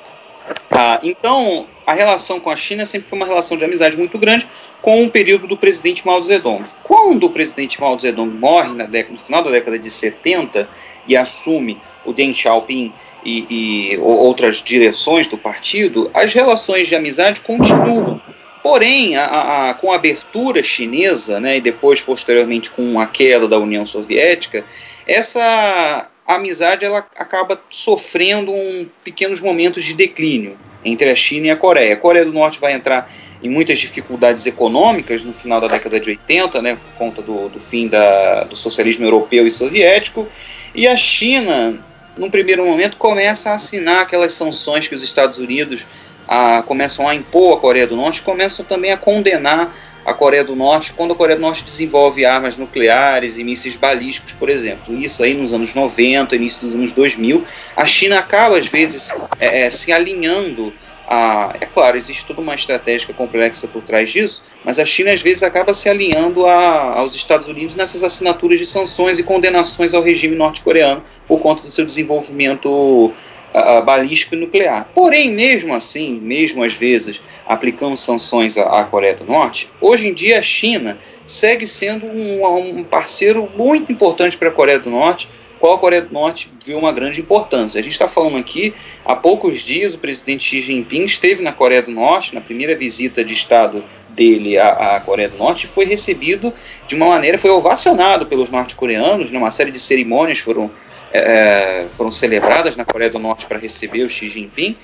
Ah, 0.70 1.00
então, 1.04 1.68
a 1.86 1.94
relação 1.94 2.40
com 2.40 2.50
a 2.50 2.56
China 2.56 2.86
sempre 2.86 3.08
foi 3.08 3.18
uma 3.18 3.26
relação 3.26 3.58
de 3.58 3.66
amizade 3.66 3.98
muito 3.98 4.18
grande 4.18 4.48
com 4.82 5.04
o 5.04 5.10
período 5.10 5.48
do 5.48 5.58
presidente 5.58 6.06
Mao 6.06 6.22
Zedong. 6.22 6.66
Quando 6.84 7.26
o 7.26 7.30
presidente 7.30 7.80
Mao 7.82 8.00
Zedong 8.00 8.32
morre 8.32 8.74
na 8.76 8.86
década, 8.86 9.14
no 9.14 9.20
final 9.20 9.44
da 9.44 9.52
década 9.52 9.78
de 9.78 9.90
70 9.90 10.70
e 11.08 11.18
assume 11.18 11.82
o 12.06 12.14
Deng 12.14 12.34
Xiaoping 12.34 12.94
e, 13.26 13.94
e 13.94 13.98
outras 13.98 14.64
direções 14.64 15.28
do 15.28 15.38
partido, 15.38 16.10
as 16.14 16.34
relações 16.34 16.88
de 16.88 16.96
amizade 16.96 17.42
continuam. 17.42 18.22
Porém, 18.62 19.16
a, 19.16 19.70
a, 19.70 19.74
com 19.74 19.92
a 19.92 19.96
abertura 19.96 20.62
chinesa, 20.62 21.40
né, 21.40 21.58
e 21.58 21.62
depois, 21.62 22.02
posteriormente, 22.02 22.70
com 22.70 23.00
a 23.00 23.08
queda 23.08 23.48
da 23.48 23.58
União 23.58 23.86
Soviética, 23.86 24.66
essa 25.08 26.10
amizade 26.28 26.86
ela 26.86 27.00
acaba 27.18 27.60
sofrendo 27.70 28.52
um, 28.52 28.88
pequenos 29.04 29.40
momentos 29.42 29.84
de 29.84 29.94
declínio 29.96 30.58
entre 30.86 31.10
a 31.10 31.16
China 31.16 31.48
e 31.48 31.52
a 31.52 31.56
Coreia. 31.56 31.94
A 31.94 31.98
Coreia 31.98 32.26
do 32.26 32.32
Norte 32.32 32.60
vai 32.60 32.74
entrar 32.74 33.12
em 33.42 33.50
muitas 33.50 33.80
dificuldades 33.80 34.46
econômicas 34.46 35.24
no 35.24 35.34
final 35.34 35.60
da 35.60 35.68
década 35.68 36.00
de 36.00 36.10
80, 36.10 36.62
né, 36.62 36.76
por 36.76 36.98
conta 36.98 37.22
do, 37.22 37.50
do 37.50 37.60
fim 37.60 37.88
da, 37.88 38.44
do 38.44 38.56
socialismo 38.56 39.06
europeu 39.06 39.48
e 39.48 39.52
soviético, 39.52 40.28
e 40.76 40.88
a 40.88 40.96
China, 40.96 41.84
num 42.18 42.30
primeiro 42.30 42.66
momento, 42.66 42.98
começa 42.98 43.52
a 43.52 43.56
assinar 43.56 44.02
aquelas 44.02 44.34
sanções 44.34 44.88
que 44.88 44.96
os 44.96 45.02
Estados 45.02 45.40
Unidos 45.40 45.86
a, 46.30 46.62
começam 46.62 47.08
a 47.08 47.16
impor 47.16 47.58
a 47.58 47.60
Coreia 47.60 47.88
do 47.88 47.96
Norte, 47.96 48.22
começam 48.22 48.64
também 48.64 48.92
a 48.92 48.98
condenar 48.98 49.76
a 50.06 50.14
Coreia 50.14 50.44
do 50.44 50.56
Norte 50.56 50.94
quando 50.94 51.14
a 51.14 51.16
Coreia 51.16 51.36
do 51.36 51.42
Norte 51.42 51.64
desenvolve 51.64 52.24
armas 52.24 52.56
nucleares 52.56 53.40
e 53.40 53.44
mísseis 53.44 53.76
balísticos, 53.76 54.34
por 54.34 54.48
exemplo. 54.48 54.96
Isso 54.96 55.24
aí 55.24 55.34
nos 55.34 55.54
anos 55.54 55.74
90, 55.74 56.36
início 56.36 56.62
dos 56.62 56.76
anos 56.76 56.92
2000. 56.92 57.44
A 57.76 57.86
China 57.88 58.20
acaba, 58.20 58.60
às 58.60 58.68
vezes, 58.68 59.12
é, 59.40 59.64
é, 59.64 59.70
se 59.72 59.92
alinhando 59.92 60.72
a, 61.08 61.56
é 61.60 61.66
claro, 61.66 61.98
existe 61.98 62.24
toda 62.24 62.40
uma 62.40 62.54
estratégia 62.54 63.12
complexa 63.16 63.68
por 63.68 63.82
trás 63.82 64.12
disso, 64.12 64.44
mas 64.64 64.78
a 64.78 64.86
China 64.86 65.12
às 65.12 65.24
vezes 65.24 65.42
acaba 65.42 65.74
se 65.74 65.90
alinhando 65.90 66.46
a, 66.46 67.00
aos 67.00 67.16
Estados 67.16 67.48
Unidos 67.48 67.76
nessas 67.76 68.04
assinaturas 68.04 68.60
de 68.60 68.68
sanções 68.68 69.18
e 69.18 69.24
condenações 69.24 69.96
ao 69.96 70.04
regime 70.04 70.36
norte-coreano 70.36 71.04
por 71.28 71.40
conta 71.40 71.64
do 71.64 71.72
seu 71.72 71.84
desenvolvimento 71.84 73.12
uh, 73.54 73.84
balístico 73.84 74.36
e 74.36 74.40
nuclear. 74.40 74.90
Porém, 74.94 75.32
mesmo 75.32 75.74
assim, 75.74 76.20
mesmo 76.20 76.64
às 76.64 76.74
vezes 76.74 77.22
aplicando 77.48 77.98
sanções 77.98 78.58
à, 78.58 78.80
à 78.80 78.84
Coreia 78.84 79.16
do 79.16 79.26
Norte, 79.26 79.70
hoje 79.82 80.08
em 80.08 80.14
dia 80.14 80.40
a 80.40 80.44
China 80.44 80.98
segue 81.26 81.68
sendo 81.68 82.06
um, 82.06 82.80
um 82.80 82.84
parceiro 82.84 83.50
muito 83.58 83.92
importante 83.92 84.38
para 84.38 84.50
a 84.50 84.52
Coreia 84.52 84.80
do 84.80 84.90
Norte, 84.90 85.28
qual 85.60 85.74
a 85.74 85.78
Coreia 85.78 86.02
do 86.02 86.14
Norte 86.14 86.50
viu 86.66 86.78
uma 86.78 86.92
grande 86.92 87.20
importância. 87.20 87.80
A 87.80 87.84
gente 87.84 87.92
está 87.92 88.08
falando 88.08 88.38
aqui, 88.38 88.74
há 89.04 89.16
poucos 89.16 89.60
dias, 89.62 89.94
o 89.94 89.98
presidente 89.98 90.44
Xi 90.46 90.62
Jinping 90.62 91.04
esteve 91.04 91.44
na 91.44 91.52
Coreia 91.52 91.82
do 91.82 91.92
Norte, 91.92 92.34
na 92.34 92.42
primeira 92.42 92.76
visita 92.76 93.24
de 93.24 93.34
Estado 93.34 93.84
dele 94.10 94.58
à, 94.58 94.96
à 94.96 95.00
Coreia 95.02 95.30
do 95.30 95.38
Norte, 95.38 95.66
e 95.66 95.68
foi 95.68 95.86
recebido 95.86 96.54
de 96.88 96.96
uma 96.96 97.08
maneira, 97.08 97.38
foi 97.38 97.52
ovacionado 97.52 98.26
pelos 98.26 98.50
norte-coreanos, 98.50 99.32
numa 99.32 99.52
série 99.52 99.72
de 99.72 99.80
cerimônias 99.80 100.40
foram 100.40 100.72
é, 101.12 101.20
é, 101.20 101.88
foram 101.90 102.12
celebradas 102.12 102.76
na 102.76 102.86
Coreia 102.86 103.10
do 103.10 103.20
Norte 103.20 103.46
para 103.46 103.58
receber 103.58 104.04
o 104.04 104.10
Xi 104.10 104.28
Jinping. 104.28 104.78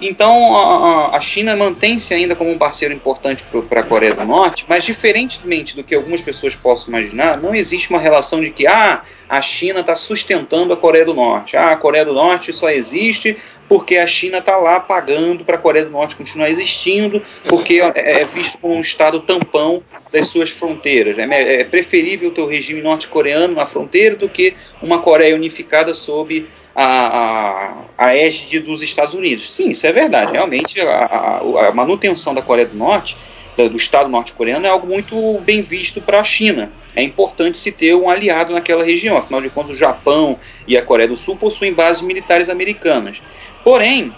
Então 0.00 0.56
a, 0.56 1.16
a 1.16 1.20
China 1.20 1.56
mantém-se 1.56 2.14
ainda 2.14 2.36
como 2.36 2.50
um 2.50 2.58
parceiro 2.58 2.94
importante 2.94 3.44
para 3.68 3.80
a 3.80 3.82
Coreia 3.82 4.14
do 4.14 4.24
Norte, 4.24 4.64
mas 4.68 4.84
diferentemente 4.84 5.74
do 5.74 5.82
que 5.82 5.94
algumas 5.94 6.22
pessoas 6.22 6.54
possam 6.54 6.88
imaginar, 6.88 7.38
não 7.38 7.54
existe 7.54 7.90
uma 7.90 7.98
relação 7.98 8.40
de 8.40 8.50
que 8.50 8.66
ah, 8.66 9.02
a 9.28 9.42
China 9.42 9.80
está 9.80 9.96
sustentando 9.96 10.72
a 10.72 10.76
Coreia 10.76 11.04
do 11.04 11.14
Norte. 11.14 11.56
Ah, 11.56 11.72
a 11.72 11.76
Coreia 11.76 12.04
do 12.04 12.12
Norte 12.12 12.52
só 12.52 12.70
existe 12.70 13.36
porque 13.68 13.96
a 13.96 14.06
China 14.06 14.38
está 14.38 14.56
lá 14.56 14.80
pagando 14.80 15.44
para 15.44 15.56
a 15.56 15.58
Coreia 15.58 15.84
do 15.84 15.90
Norte 15.90 16.16
continuar 16.16 16.48
existindo, 16.48 17.20
porque 17.44 17.80
é, 17.94 18.22
é 18.22 18.24
visto 18.24 18.56
como 18.58 18.74
um 18.74 18.80
estado 18.80 19.20
tampão 19.20 19.82
das 20.10 20.28
suas 20.28 20.48
fronteiras. 20.48 21.18
É, 21.18 21.60
é 21.60 21.64
preferível 21.64 22.30
ter 22.30 22.40
o 22.40 22.46
regime 22.46 22.80
norte-coreano 22.80 23.54
na 23.54 23.66
fronteira 23.66 24.16
do 24.16 24.28
que 24.28 24.54
uma 24.80 25.00
Coreia 25.00 25.34
unificada 25.34 25.92
sob 25.92 26.46
a, 26.80 27.72
a, 27.98 28.16
égide 28.16 28.60
dos 28.60 28.82
Estados 28.82 29.12
Unidos. 29.12 29.52
Sim, 29.52 29.70
isso 29.70 29.84
é 29.84 29.92
verdade. 29.92 30.32
Realmente, 30.32 30.80
a, 30.80 31.40
a 31.68 31.72
manutenção 31.72 32.32
da 32.32 32.40
Coreia 32.40 32.68
do 32.68 32.76
Norte, 32.76 33.16
do 33.56 33.76
Estado 33.76 34.08
norte-coreano, 34.08 34.64
é 34.64 34.68
algo 34.68 34.86
muito 34.86 35.40
bem 35.40 35.60
visto 35.60 36.00
para 36.00 36.20
a 36.20 36.24
China. 36.24 36.70
É 36.94 37.02
importante 37.02 37.58
se 37.58 37.72
ter 37.72 37.96
um 37.96 38.08
aliado 38.08 38.52
naquela 38.52 38.84
região. 38.84 39.16
Afinal 39.16 39.40
de 39.40 39.50
contas, 39.50 39.72
o 39.72 39.74
Japão 39.74 40.38
e 40.68 40.76
a 40.76 40.82
Coreia 40.82 41.08
do 41.08 41.16
Sul 41.16 41.36
possuem 41.36 41.72
bases 41.72 42.02
militares 42.02 42.48
americanas. 42.48 43.20
Porém, 43.64 44.14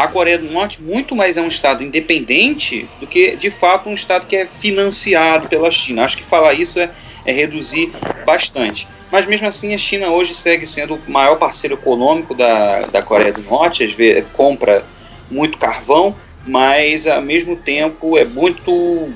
a 0.00 0.08
Coreia 0.08 0.38
do 0.38 0.50
Norte 0.50 0.82
muito 0.82 1.14
mais 1.14 1.36
é 1.36 1.42
um 1.42 1.48
Estado 1.48 1.84
independente 1.84 2.88
do 2.98 3.06
que, 3.06 3.36
de 3.36 3.50
fato, 3.50 3.90
um 3.90 3.92
Estado 3.92 4.26
que 4.26 4.34
é 4.34 4.46
financiado 4.46 5.46
pela 5.46 5.70
China. 5.70 6.04
Acho 6.04 6.16
que 6.16 6.24
falar 6.24 6.54
isso 6.54 6.80
é, 6.80 6.90
é 7.26 7.32
reduzir 7.32 7.92
bastante. 8.24 8.88
Mas 9.12 9.26
mesmo 9.26 9.46
assim, 9.46 9.74
a 9.74 9.78
China 9.78 10.08
hoje 10.08 10.34
segue 10.34 10.66
sendo 10.66 10.94
o 10.94 11.10
maior 11.10 11.36
parceiro 11.36 11.74
econômico 11.74 12.34
da, 12.34 12.86
da 12.86 13.02
Coreia 13.02 13.30
do 13.30 13.42
Norte, 13.42 13.84
às 13.84 13.92
vezes 13.92 14.24
compra 14.32 14.82
muito 15.30 15.58
carvão, 15.58 16.16
mas 16.46 17.06
ao 17.06 17.20
mesmo 17.20 17.54
tempo 17.54 18.16
é 18.16 18.24
muito 18.24 19.12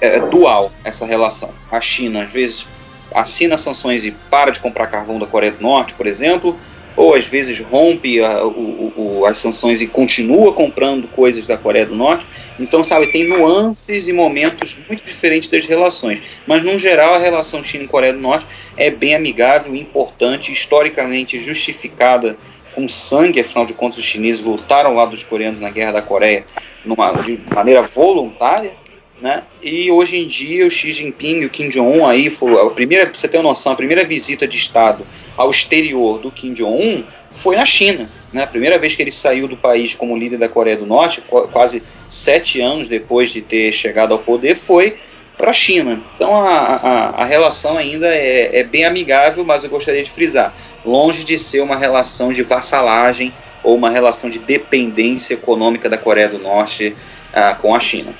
é, 0.00 0.18
dual 0.18 0.72
essa 0.82 1.04
relação. 1.04 1.52
A 1.70 1.80
China 1.80 2.22
às 2.22 2.32
vezes 2.32 2.66
assina 3.14 3.58
sanções 3.58 4.06
e 4.06 4.12
para 4.30 4.50
de 4.50 4.60
comprar 4.60 4.86
carvão 4.86 5.18
da 5.18 5.26
Coreia 5.26 5.52
do 5.52 5.60
Norte, 5.60 5.92
por 5.92 6.06
exemplo, 6.06 6.58
ou 6.96 7.14
às 7.14 7.26
vezes 7.26 7.60
rompe 7.60 8.20
a, 8.20 8.44
o, 8.44 8.92
o, 8.96 9.26
as 9.26 9.38
sanções 9.38 9.80
e 9.80 9.86
continua 9.86 10.52
comprando 10.52 11.06
coisas 11.08 11.46
da 11.46 11.56
Coreia 11.56 11.86
do 11.86 11.94
Norte. 11.94 12.26
Então, 12.58 12.82
sabe, 12.82 13.08
tem 13.08 13.28
nuances 13.28 14.08
e 14.08 14.12
momentos 14.12 14.76
muito 14.88 15.04
diferentes 15.04 15.48
das 15.48 15.66
relações. 15.66 16.22
Mas, 16.46 16.64
no 16.64 16.78
geral, 16.78 17.14
a 17.14 17.18
relação 17.18 17.62
China 17.62 17.84
e 17.84 17.88
Coreia 17.88 18.14
do 18.14 18.18
Norte 18.18 18.46
é 18.76 18.90
bem 18.90 19.14
amigável, 19.14 19.74
importante, 19.74 20.50
historicamente 20.50 21.38
justificada 21.38 22.36
com 22.74 22.86
sangue, 22.86 23.40
afinal 23.40 23.64
de 23.64 23.72
contas, 23.72 23.98
os 23.98 24.04
chineses 24.04 24.42
lutaram 24.42 24.90
ao 24.90 24.96
lado 24.96 25.10
dos 25.10 25.24
coreanos 25.24 25.60
na 25.60 25.70
Guerra 25.70 25.92
da 25.92 26.02
Coreia 26.02 26.44
numa, 26.84 27.10
de 27.22 27.40
maneira 27.54 27.82
voluntária. 27.82 28.72
Né? 29.20 29.42
E 29.62 29.90
hoje 29.90 30.18
em 30.18 30.26
dia 30.26 30.66
o 30.66 30.70
Xi 30.70 30.92
Jinping 30.92 31.40
e 31.40 31.46
o 31.46 31.50
Kim 31.50 31.70
Jong-un 31.70 32.04
aí 32.04 32.28
foi 32.28 32.60
a 32.60 32.68
primeira, 32.70 33.06
pra 33.06 33.18
você 33.18 33.26
ter 33.26 33.38
uma 33.38 33.44
noção, 33.44 33.72
a 33.72 33.76
primeira 33.76 34.04
visita 34.04 34.46
de 34.46 34.58
Estado 34.58 35.06
ao 35.36 35.50
exterior 35.50 36.18
do 36.18 36.30
Kim 36.30 36.52
Jong-un 36.52 37.02
foi 37.30 37.56
na 37.56 37.64
China. 37.64 38.10
Né? 38.30 38.42
A 38.42 38.46
primeira 38.46 38.78
vez 38.78 38.94
que 38.94 39.02
ele 39.02 39.10
saiu 39.10 39.48
do 39.48 39.56
país 39.56 39.94
como 39.94 40.16
líder 40.16 40.38
da 40.38 40.48
Coreia 40.48 40.76
do 40.76 40.84
Norte, 40.84 41.22
quase 41.52 41.82
sete 42.08 42.60
anos 42.60 42.88
depois 42.88 43.30
de 43.30 43.40
ter 43.40 43.72
chegado 43.72 44.12
ao 44.12 44.18
poder, 44.18 44.54
foi 44.54 44.96
para 45.36 45.50
a 45.50 45.54
China. 45.54 46.00
Então 46.14 46.34
a, 46.36 46.48
a, 46.48 47.22
a 47.22 47.24
relação 47.24 47.76
ainda 47.76 48.08
é, 48.08 48.60
é, 48.60 48.64
bem 48.64 48.84
amigável, 48.84 49.44
mas 49.44 49.64
eu 49.64 49.70
gostaria 49.70 50.02
de 50.02 50.10
frisar, 50.10 50.54
longe 50.84 51.24
de 51.24 51.38
ser 51.38 51.60
uma 51.60 51.76
relação 51.76 52.32
de 52.32 52.42
vassalagem 52.42 53.32
ou 53.62 53.74
uma 53.74 53.90
relação 53.90 54.28
de 54.30 54.38
dependência 54.38 55.34
econômica 55.34 55.88
da 55.88 55.98
Coreia 55.98 56.28
do 56.28 56.38
Norte 56.38 56.94
uh, 57.32 57.60
com 57.60 57.74
a 57.74 57.80
China. 57.80 58.14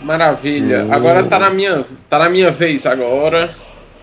Maravilha. 0.00 0.84
Hum. 0.84 0.92
Agora 0.92 1.24
tá 1.24 1.38
na 1.38 1.50
minha, 1.50 1.84
tá 2.08 2.18
na 2.18 2.28
minha 2.28 2.50
vez 2.50 2.86
agora. 2.86 3.54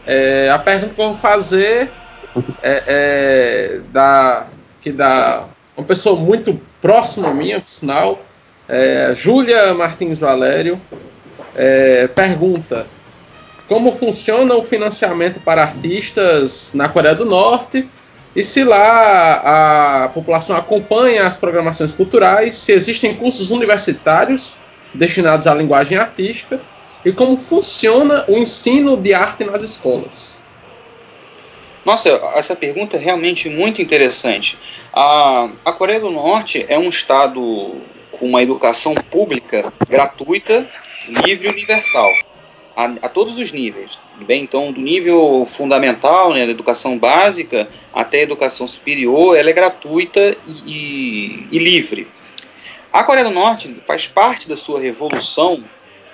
É, 0.06 0.50
a 0.52 0.60
pergunta 0.60 0.94
que 0.94 1.02
eu 1.02 1.10
vou 1.10 1.18
fazer 1.18 1.92
é, 2.62 2.84
é 2.88 3.82
da 3.92 4.48
que 4.82 4.92
da 4.92 5.44
uma 5.76 5.86
pessoa 5.86 6.16
muito 6.16 6.54
próxima 6.82 7.30
a 7.30 7.34
minha, 7.34 7.60
por 7.60 7.70
sinal, 7.70 8.20
é, 8.70 9.14
Júlia 9.16 9.74
Martins 9.74 10.20
Valério 10.20 10.80
é, 11.56 12.08
pergunta 12.08 12.86
como 13.68 13.92
funciona 13.92 14.56
o 14.56 14.64
financiamento 14.64 15.40
para 15.40 15.64
artistas 15.64 16.72
na 16.74 16.88
Coreia 16.88 17.16
do 17.16 17.26
Norte 17.26 17.88
e 18.36 18.44
se 18.44 18.64
lá 18.64 20.04
a 20.06 20.10
população 20.10 20.56
acompanha 20.56 21.26
as 21.26 21.38
programações 21.38 21.92
culturais, 21.92 22.56
se 22.56 22.74
existem 22.74 23.16
cursos 23.16 23.50
universitários 23.50 24.56
destinados 24.96 25.48
à 25.48 25.54
linguagem 25.54 25.98
artística 25.98 26.60
e 27.06 27.12
como 27.12 27.38
funciona 27.38 28.26
o 28.28 28.38
ensino 28.38 28.98
de 28.98 29.14
arte 29.14 29.44
nas 29.44 29.62
escolas. 29.62 30.44
Nossa, 31.86 32.10
essa 32.36 32.56
pergunta 32.56 32.98
é 32.98 33.00
realmente 33.00 33.48
muito 33.48 33.80
interessante. 33.80 34.58
A, 34.92 35.48
a 35.64 35.72
Coreia 35.72 36.00
do 36.00 36.10
Norte 36.10 36.66
é 36.68 36.80
um 36.80 36.90
estado 36.90 37.76
com 38.12 38.26
uma 38.26 38.42
educação 38.42 38.96
pública 38.96 39.72
gratuita, 39.88 40.68
livre 41.08 41.48
e 41.48 41.52
universal, 41.52 42.12
a, 42.76 42.86
a 43.04 43.10
todos 43.10 43.38
os 43.38 43.52
níveis. 43.52 44.00
Bem, 44.26 44.42
então, 44.42 44.72
do 44.72 44.82
nível 44.82 45.46
fundamental, 45.46 46.34
né, 46.34 46.46
da 46.46 46.52
educação 46.52 46.98
básica 46.98 47.68
até 47.94 48.20
a 48.20 48.24
educação 48.24 48.68
superior, 48.68 49.38
ela 49.38 49.52
é 49.52 49.54
gratuita 49.54 50.36
e, 50.48 50.52
e, 50.66 51.48
e 51.52 51.60
livre. 51.60 52.08
A 52.96 53.04
Coreia 53.04 53.26
do 53.26 53.30
Norte 53.30 53.76
faz 53.86 54.08
parte 54.08 54.48
da 54.48 54.56
sua 54.56 54.80
revolução 54.80 55.62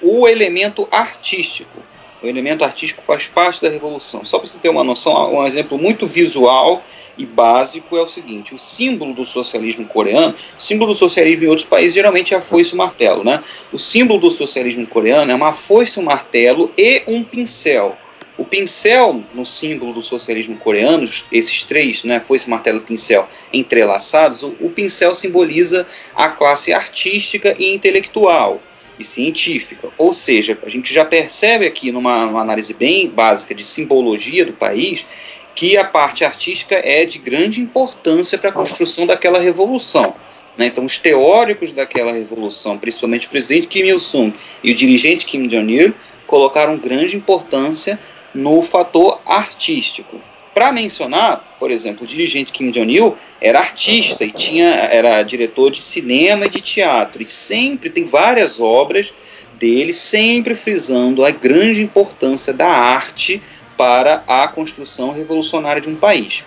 o 0.01 0.27
elemento 0.27 0.87
artístico. 0.89 1.77
O 2.23 2.25
elemento 2.25 2.63
artístico 2.63 3.03
faz 3.03 3.27
parte 3.27 3.61
da 3.61 3.69
revolução. 3.69 4.25
Só 4.25 4.39
para 4.39 4.47
você 4.47 4.57
ter 4.57 4.69
uma 4.69 4.83
noção, 4.83 5.31
um 5.31 5.45
exemplo 5.45 5.77
muito 5.77 6.07
visual 6.07 6.83
e 7.15 7.23
básico 7.23 7.95
é 7.95 8.01
o 8.01 8.07
seguinte: 8.07 8.55
o 8.55 8.57
símbolo 8.57 9.13
do 9.13 9.23
socialismo 9.23 9.85
coreano, 9.85 10.33
símbolo 10.57 10.91
do 10.91 10.97
socialismo 10.97 11.45
em 11.45 11.49
outros 11.49 11.67
países 11.67 11.93
geralmente 11.93 12.33
é 12.33 12.37
a 12.37 12.41
foice 12.41 12.71
e 12.71 12.73
o 12.73 12.77
martelo, 12.77 13.23
né? 13.23 13.43
O 13.71 13.77
símbolo 13.77 14.19
do 14.19 14.31
socialismo 14.31 14.87
coreano 14.87 15.31
é 15.31 15.35
uma 15.35 15.53
foice, 15.53 15.99
um 15.99 16.03
martelo 16.03 16.73
e 16.75 17.03
um 17.05 17.23
pincel. 17.23 17.95
O 18.41 18.43
pincel, 18.43 19.23
no 19.35 19.45
símbolo 19.45 19.93
do 19.93 20.01
socialismo 20.01 20.57
coreano, 20.57 21.07
esses 21.31 21.61
três, 21.61 22.03
né, 22.03 22.19
foice, 22.19 22.49
martelo 22.49 22.79
e 22.79 22.81
pincel 22.81 23.29
entrelaçados, 23.53 24.41
o, 24.41 24.55
o 24.59 24.71
pincel 24.71 25.13
simboliza 25.13 25.85
a 26.15 26.27
classe 26.27 26.73
artística 26.73 27.53
e 27.59 27.71
intelectual 27.71 28.59
e 28.97 29.03
científica. 29.03 29.89
Ou 29.95 30.11
seja, 30.11 30.57
a 30.65 30.69
gente 30.69 30.91
já 30.91 31.05
percebe 31.05 31.67
aqui 31.67 31.91
numa, 31.91 32.25
numa 32.25 32.41
análise 32.41 32.73
bem 32.73 33.07
básica 33.07 33.53
de 33.53 33.63
simbologia 33.63 34.43
do 34.43 34.53
país 34.53 35.05
que 35.53 35.77
a 35.77 35.83
parte 35.83 36.25
artística 36.25 36.81
é 36.83 37.05
de 37.05 37.19
grande 37.19 37.61
importância 37.61 38.39
para 38.39 38.49
a 38.49 38.53
construção 38.53 39.05
daquela 39.05 39.37
revolução. 39.37 40.15
Né? 40.57 40.65
Então, 40.65 40.83
os 40.83 40.97
teóricos 40.97 41.73
daquela 41.73 42.11
revolução, 42.11 42.75
principalmente 42.75 43.27
o 43.27 43.29
presidente 43.29 43.67
Kim 43.67 43.83
Il-sung 43.83 44.33
e 44.63 44.71
o 44.71 44.75
dirigente 44.75 45.27
Kim 45.27 45.45
Jong-il, 45.45 45.93
colocaram 46.25 46.77
grande 46.77 47.15
importância 47.15 47.99
no 48.33 48.61
fator 48.61 49.19
artístico. 49.25 50.19
Para 50.53 50.71
mencionar, 50.71 51.55
por 51.59 51.71
exemplo, 51.71 52.03
o 52.03 52.07
dirigente 52.07 52.51
Kim 52.51 52.71
Jong-il 52.71 53.15
era 53.39 53.59
artista 53.59 54.25
e 54.25 54.31
tinha, 54.31 54.67
era 54.67 55.23
diretor 55.23 55.71
de 55.71 55.81
cinema 55.81 56.45
e 56.45 56.49
de 56.49 56.59
teatro, 56.59 57.21
e 57.21 57.25
sempre 57.25 57.89
tem 57.89 58.03
várias 58.03 58.59
obras 58.59 59.13
dele, 59.53 59.93
sempre 59.93 60.53
frisando 60.53 61.23
a 61.23 61.31
grande 61.31 61.81
importância 61.81 62.51
da 62.51 62.67
arte 62.67 63.41
para 63.77 64.23
a 64.27 64.47
construção 64.47 65.13
revolucionária 65.13 65.81
de 65.81 65.89
um 65.89 65.95
país. 65.95 66.43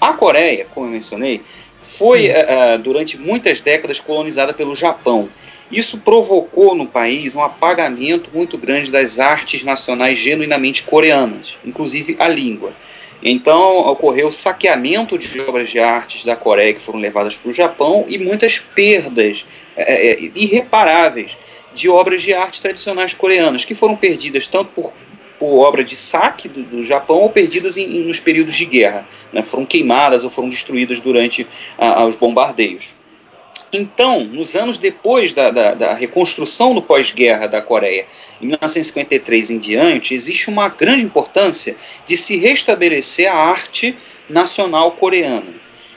A 0.00 0.12
Coreia, 0.12 0.66
como 0.72 0.86
eu 0.86 0.90
mencionei, 0.90 1.42
foi 1.80 2.28
uh, 2.28 2.78
durante 2.78 3.18
muitas 3.18 3.60
décadas 3.60 3.98
colonizada 3.98 4.54
pelo 4.54 4.76
Japão 4.76 5.28
isso 5.72 5.98
provocou 5.98 6.74
no 6.74 6.86
país 6.86 7.34
um 7.34 7.42
apagamento 7.42 8.30
muito 8.32 8.58
grande 8.58 8.90
das 8.90 9.18
artes 9.18 9.64
nacionais 9.64 10.18
genuinamente 10.18 10.82
coreanas, 10.82 11.56
inclusive 11.64 12.14
a 12.18 12.28
língua. 12.28 12.74
Então 13.22 13.78
ocorreu 13.88 14.28
o 14.28 14.32
saqueamento 14.32 15.16
de 15.16 15.40
obras 15.40 15.70
de 15.70 15.78
artes 15.78 16.24
da 16.24 16.36
Coreia 16.36 16.74
que 16.74 16.80
foram 16.80 16.98
levadas 16.98 17.36
para 17.36 17.50
o 17.50 17.54
Japão 17.54 18.04
e 18.08 18.18
muitas 18.18 18.58
perdas 18.58 19.46
é, 19.76 20.10
é, 20.10 20.30
irreparáveis 20.34 21.36
de 21.74 21.88
obras 21.88 22.20
de 22.20 22.34
arte 22.34 22.60
tradicionais 22.60 23.14
coreanas 23.14 23.64
que 23.64 23.74
foram 23.74 23.96
perdidas 23.96 24.46
tanto 24.46 24.72
por, 24.72 24.92
por 25.38 25.60
obra 25.60 25.82
de 25.82 25.96
saque 25.96 26.48
do, 26.48 26.62
do 26.64 26.82
Japão 26.82 27.18
ou 27.18 27.30
perdidas 27.30 27.76
em, 27.76 27.98
em, 27.98 28.04
nos 28.04 28.20
períodos 28.20 28.54
de 28.54 28.66
guerra, 28.66 29.06
né, 29.32 29.42
foram 29.42 29.64
queimadas 29.64 30.24
ou 30.24 30.30
foram 30.30 30.48
destruídas 30.48 31.00
durante 31.00 31.46
a, 31.78 32.04
os 32.04 32.16
bombardeios. 32.16 32.92
Então, 33.72 34.22
nos 34.24 34.54
anos 34.54 34.76
depois 34.76 35.32
da, 35.32 35.50
da, 35.50 35.74
da 35.74 35.94
reconstrução 35.94 36.74
do 36.74 36.82
pós-guerra 36.82 37.46
da 37.46 37.62
Coreia, 37.62 38.06
em 38.40 38.46
1953 38.46 39.50
em 39.50 39.58
diante, 39.58 40.14
existe 40.14 40.50
uma 40.50 40.68
grande 40.68 41.04
importância 41.04 41.74
de 42.04 42.16
se 42.16 42.36
restabelecer 42.36 43.32
a 43.32 43.34
arte 43.34 43.96
nacional 44.28 44.92
coreana. 44.92 45.54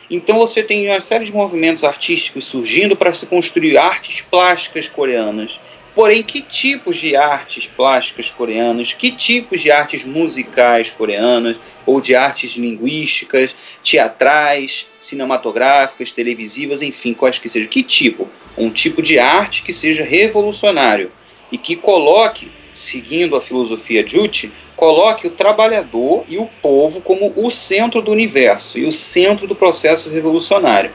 Então 0.09 0.37
você 0.37 0.61
tem 0.61 0.87
uma 0.87 1.01
série 1.01 1.25
de 1.25 1.33
movimentos 1.33 1.83
artísticos 1.83 2.45
surgindo 2.45 2.95
para 2.95 3.13
se 3.13 3.25
construir 3.25 3.77
artes 3.77 4.21
plásticas 4.21 4.87
coreanas, 4.87 5.59
Porém, 5.95 6.21
que 6.21 6.41
tipos 6.41 6.97
de 6.97 7.15
artes 7.15 7.65
plásticas 7.65 8.29
coreanas, 8.29 8.91
que 8.91 9.11
tipos 9.11 9.61
de 9.61 9.71
artes 9.71 10.03
musicais 10.03 10.91
coreanas, 10.91 11.55
ou 11.85 12.01
de 12.01 12.13
artes 12.13 12.57
linguísticas, 12.57 13.55
teatrais, 13.81 14.87
cinematográficas, 14.99 16.11
televisivas, 16.11 16.81
enfim, 16.81 17.13
quais 17.13 17.39
que 17.39 17.47
sejam. 17.47 17.69
Que 17.69 17.81
tipo? 17.81 18.27
Um 18.57 18.69
tipo 18.69 19.01
de 19.01 19.17
arte 19.17 19.63
que 19.63 19.71
seja 19.71 20.03
revolucionário 20.03 21.11
e 21.49 21.57
que 21.57 21.77
coloque, 21.77 22.51
seguindo 22.73 23.37
a 23.37 23.41
filosofia 23.41 24.05
Juche, 24.05 24.51
coloque 24.75 25.27
o 25.27 25.31
trabalhador 25.31 26.25
e 26.27 26.37
o 26.37 26.47
povo 26.61 26.99
como 26.99 27.31
o 27.37 27.49
centro 27.49 28.01
do 28.01 28.11
universo 28.11 28.77
e 28.77 28.85
o 28.85 28.91
centro 28.91 29.47
do 29.47 29.55
processo 29.55 30.09
revolucionário 30.09 30.91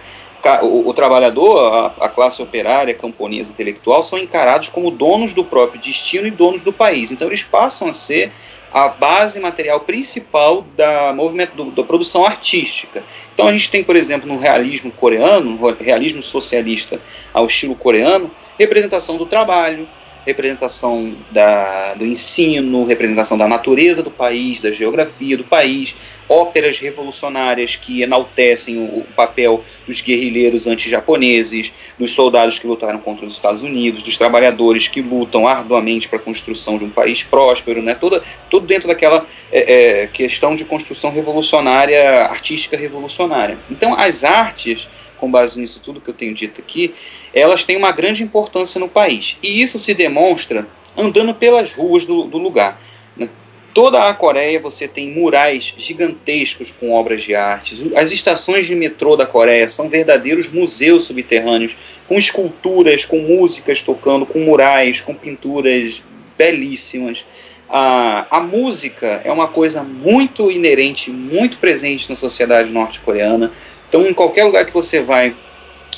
o, 0.63 0.89
o 0.89 0.95
trabalhador, 0.95 1.73
a, 1.73 2.07
a, 2.07 2.09
classe 2.09 2.43
operária, 2.43 2.95
camponesa, 2.95 3.53
intelectual, 3.53 4.03
são 4.03 4.19
encarados 4.19 4.69
como 4.69 4.91
donos 4.91 5.33
do 5.33 5.45
próprio 5.45 5.81
destino 5.81 6.27
e 6.27 6.31
donos 6.31 6.63
do 6.63 6.73
país. 6.73 7.11
Então 7.11 7.29
eles 7.29 7.43
passam 7.43 7.89
a 7.89 7.93
ser 7.93 8.33
a 8.73 8.89
base 8.89 9.41
material 9.41 9.81
principal 9.81 10.65
da 10.77 11.13
movimento 11.13 11.55
do, 11.55 11.71
da 11.71 11.83
produção 11.83 12.25
artística. 12.25 13.03
Então 13.35 13.49
a 13.49 13.53
gente 13.53 13.71
tem, 13.71 13.83
por 13.83 13.97
exemplo, 13.97 14.29
no 14.29 14.39
realismo 14.39 14.93
coreano, 14.93 15.51
no 15.51 15.71
realismo 15.73 16.23
socialista 16.23 17.01
ao 17.33 17.47
estilo 17.47 17.75
coreano, 17.75 18.31
representação 18.59 19.17
do 19.17 19.27
trabalho, 19.27 19.89
representação 20.27 21.15
da, 21.31 21.95
do 21.95 22.05
ensino, 22.05 22.85
representação 22.85 23.39
da 23.39 23.49
natureza 23.49 24.03
do 24.03 24.11
país, 24.11 24.61
da 24.61 24.71
geografia 24.71 25.37
do 25.37 25.45
país, 25.45 25.97
óperas 26.29 26.79
revolucionárias 26.79 27.75
que 27.75 28.03
enaltecem 28.03 28.79
o, 28.79 29.01
o 29.01 29.07
papel 29.17 29.65
dos 29.87 30.01
guerrilheiros 30.01 30.67
anti-japoneses, 30.67 31.73
dos 31.99 32.13
soldados 32.13 32.59
que 32.59 32.67
lutaram 32.67 33.01
contra 33.01 33.27
os 33.27 33.33
Estados 33.33 33.63
Unidos, 33.63 34.03
dos 34.03 34.17
trabalhadores 34.17 34.87
que 34.87 35.01
lutam 35.01 35.49
arduamente 35.49 36.09
para 36.09 36.19
a 36.19 36.23
construção 36.23 36.79
de 36.79 36.85
um 36.85 36.91
país 36.91 37.23
próspero, 37.23 37.83
né? 37.83 37.95
Toda, 37.95 38.23
tudo 38.49 38.67
dentro 38.67 38.87
daquela 38.87 39.27
é, 39.51 40.03
é, 40.03 40.07
questão 40.07 40.55
de 40.55 40.65
construção 40.65 41.11
revolucionária, 41.11 42.27
artística 42.27 42.77
revolucionária. 42.77 43.59
Então, 43.69 43.95
as 43.99 44.23
artes 44.23 44.89
com 45.21 45.31
base 45.31 45.61
nisso 45.61 45.81
tudo 45.81 46.01
que 46.01 46.09
eu 46.09 46.15
tenho 46.15 46.35
dito 46.35 46.61
aqui, 46.61 46.95
elas 47.33 47.63
têm 47.63 47.77
uma 47.77 47.93
grande 47.93 48.23
importância 48.23 48.81
no 48.81 48.89
país. 48.89 49.37
E 49.43 49.61
isso 49.63 49.79
se 49.79 49.93
demonstra 49.95 50.67
andando 50.97 51.35
pelas 51.35 51.73
ruas 51.73 52.07
do, 52.07 52.25
do 52.25 52.39
lugar. 52.39 52.81
Né? 53.17 53.29
Toda 53.73 54.09
a 54.09 54.15
Coreia 54.15 54.59
você 54.59 54.89
tem 54.89 55.11
murais 55.11 55.75
gigantescos 55.77 56.73
com 56.73 56.91
obras 56.91 57.23
de 57.23 57.35
arte. 57.35 57.93
As 57.95 58.11
estações 58.11 58.67
de 58.67 58.75
metrô 58.75 59.17
da 59.17 59.27
Coreia 59.27 59.69
são 59.69 59.89
verdadeiros 59.89 60.49
museus 60.49 61.05
subterrâneos, 61.05 61.77
com 62.09 62.19
esculturas, 62.19 63.05
com 63.05 63.19
músicas 63.19 63.83
tocando, 63.83 64.27
com 64.27 64.41
murais, 64.41 65.01
com 65.01 65.15
pinturas 65.15 66.03
belíssimas. 66.37 67.25
a, 67.69 68.27
a 68.31 68.41
música 68.41 69.21
é 69.25 69.31
uma 69.31 69.47
coisa 69.47 69.83
muito 69.83 70.51
inerente, 70.51 71.11
muito 71.11 71.59
presente 71.59 72.09
na 72.09 72.17
sociedade 72.17 72.71
norte-coreana. 72.71 73.53
Então, 73.91 74.07
em 74.07 74.15
qualquer 74.15 74.45
lugar 74.45 74.65
que 74.65 74.73
você 74.73 75.01
vai, 75.01 75.35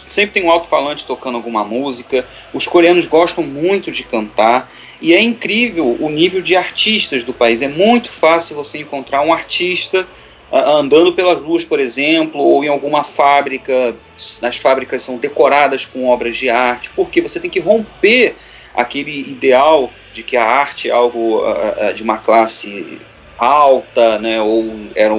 sempre 0.07 0.33
tem 0.33 0.45
um 0.45 0.51
alto-falante 0.51 1.05
tocando 1.05 1.37
alguma 1.37 1.63
música. 1.63 2.27
Os 2.55 2.67
coreanos 2.67 3.07
gostam 3.07 3.45
muito 3.45 3.93
de 3.93 4.03
cantar. 4.03 4.73
E 4.99 5.13
é 5.13 5.21
incrível 5.21 5.99
o 6.01 6.09
nível 6.09 6.41
de 6.41 6.57
artistas 6.57 7.23
do 7.23 7.35
país. 7.35 7.61
É 7.61 7.69
muito 7.69 8.11
fácil 8.11 8.57
você 8.57 8.79
encontrar 8.79 9.21
um 9.21 9.31
artista 9.31 10.09
andando 10.51 11.13
pelas 11.13 11.39
ruas, 11.43 11.65
por 11.65 11.79
exemplo, 11.79 12.41
ou 12.41 12.65
em 12.65 12.69
alguma 12.69 13.05
fábrica. 13.05 13.95
As 14.41 14.57
fábricas 14.57 15.03
são 15.03 15.19
decoradas 15.19 15.85
com 15.85 16.09
obras 16.09 16.35
de 16.35 16.49
arte, 16.49 16.91
porque 16.97 17.21
você 17.21 17.39
tem 17.39 17.51
que 17.51 17.61
romper 17.61 18.37
aquele 18.75 19.21
ideal 19.21 19.91
de 20.15 20.23
que 20.23 20.37
a 20.37 20.45
arte 20.45 20.89
é 20.89 20.93
algo 20.93 21.43
uh, 21.43 21.93
de 21.95 22.03
uma 22.03 22.17
classe 22.17 22.99
alta, 23.39 24.19
né, 24.19 24.41
ou 24.41 24.65
era 24.95 25.15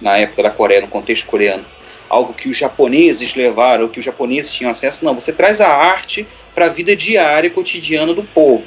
na 0.00 0.16
época 0.16 0.42
da 0.42 0.50
Coreia, 0.50 0.80
no 0.80 0.88
contexto 0.88 1.26
coreano, 1.26 1.64
algo 2.08 2.32
que 2.32 2.48
os 2.48 2.56
japoneses 2.56 3.34
levaram, 3.34 3.88
que 3.88 3.98
os 3.98 4.04
japoneses 4.04 4.52
tinham 4.52 4.70
acesso. 4.70 5.04
Não, 5.04 5.14
você 5.14 5.32
traz 5.32 5.60
a 5.60 5.68
arte 5.68 6.26
para 6.54 6.66
a 6.66 6.68
vida 6.68 6.94
diária, 6.96 7.50
cotidiana 7.50 8.14
do 8.14 8.24
povo. 8.24 8.66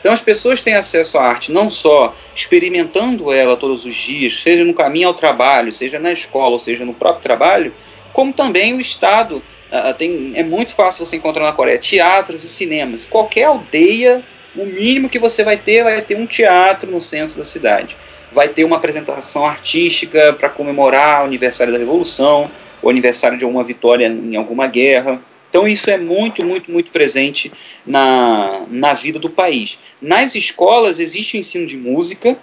Então 0.00 0.12
as 0.12 0.20
pessoas 0.20 0.60
têm 0.60 0.74
acesso 0.74 1.16
à 1.16 1.22
arte 1.22 1.50
não 1.50 1.70
só 1.70 2.14
experimentando 2.36 3.32
ela 3.32 3.56
todos 3.56 3.86
os 3.86 3.94
dias, 3.94 4.42
seja 4.42 4.62
no 4.64 4.74
caminho 4.74 5.08
ao 5.08 5.14
trabalho, 5.14 5.72
seja 5.72 5.98
na 5.98 6.12
escola, 6.12 6.52
ou 6.52 6.58
seja 6.58 6.84
no 6.84 6.92
próprio 6.92 7.22
trabalho, 7.22 7.72
como 8.12 8.32
também 8.32 8.74
o 8.74 8.80
Estado 8.80 9.42
Uh, 9.74 9.92
tem, 9.92 10.32
é 10.36 10.44
muito 10.44 10.72
fácil 10.72 11.04
você 11.04 11.16
encontrar 11.16 11.42
na 11.42 11.52
Coreia 11.52 11.76
teatros 11.76 12.44
e 12.44 12.48
cinemas. 12.48 13.04
Qualquer 13.04 13.44
aldeia, 13.44 14.22
o 14.54 14.64
mínimo 14.64 15.08
que 15.08 15.18
você 15.18 15.42
vai 15.42 15.56
ter 15.56 15.82
vai 15.82 16.00
ter 16.00 16.16
um 16.16 16.26
teatro 16.26 16.88
no 16.88 17.00
centro 17.00 17.36
da 17.36 17.44
cidade. 17.44 17.96
Vai 18.34 18.48
ter 18.48 18.64
uma 18.64 18.76
apresentação 18.76 19.46
artística 19.46 20.32
para 20.32 20.48
comemorar 20.48 21.22
o 21.22 21.26
aniversário 21.26 21.72
da 21.72 21.78
Revolução, 21.78 22.50
o 22.82 22.90
aniversário 22.90 23.38
de 23.38 23.44
alguma 23.44 23.62
vitória 23.62 24.08
em 24.08 24.36
alguma 24.36 24.66
guerra. 24.66 25.20
Então 25.48 25.68
isso 25.68 25.88
é 25.88 25.96
muito, 25.96 26.44
muito, 26.44 26.70
muito 26.70 26.90
presente 26.90 27.52
na, 27.86 28.66
na 28.68 28.92
vida 28.92 29.20
do 29.20 29.30
país. 29.30 29.78
Nas 30.02 30.34
escolas 30.34 30.98
existe 30.98 31.36
o 31.36 31.40
ensino 31.40 31.64
de 31.64 31.76
música, 31.76 32.36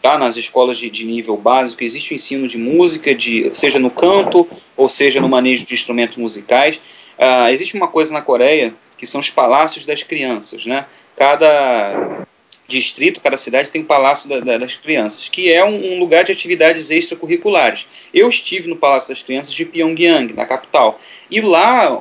tá? 0.00 0.18
nas 0.18 0.36
escolas 0.38 0.78
de, 0.78 0.88
de, 0.88 1.04
nível 1.04 1.36
básico, 1.36 1.84
existe 1.84 2.12
o 2.12 2.14
ensino 2.14 2.48
de 2.48 2.56
música, 2.56 3.14
de, 3.14 3.50
seja 3.54 3.78
no 3.78 3.90
canto 3.90 4.48
ou 4.76 4.88
seja 4.88 5.20
no 5.20 5.28
manejo 5.28 5.66
de 5.66 5.74
instrumentos 5.74 6.16
musicais. 6.16 6.76
Uh, 7.18 7.48
existe 7.50 7.76
uma 7.76 7.86
coisa 7.86 8.12
na 8.12 8.22
Coreia 8.22 8.74
que 8.96 9.06
são 9.06 9.20
os 9.20 9.28
palácios 9.28 9.84
das 9.84 10.02
crianças. 10.02 10.64
Né? 10.64 10.86
Cada 11.14 12.26
distrito, 12.66 13.20
cada 13.20 13.36
cidade 13.36 13.70
tem 13.70 13.82
um 13.82 13.86
palácio 13.86 14.28
da, 14.28 14.40
da, 14.40 14.58
das 14.58 14.76
crianças, 14.76 15.28
que 15.28 15.52
é 15.52 15.64
um, 15.64 15.94
um, 15.94 15.98
lugar 15.98 16.24
de 16.24 16.32
atividades 16.32 16.90
extracurriculares. 16.90 17.86
Eu 18.12 18.28
estive 18.28 18.68
no 18.68 18.76
Palácio 18.76 19.10
das 19.10 19.22
Crianças 19.22 19.52
de 19.52 19.64
Pyongyang, 19.64 20.32
na 20.32 20.46
capital, 20.46 21.00
e 21.30 21.40
lá 21.40 21.98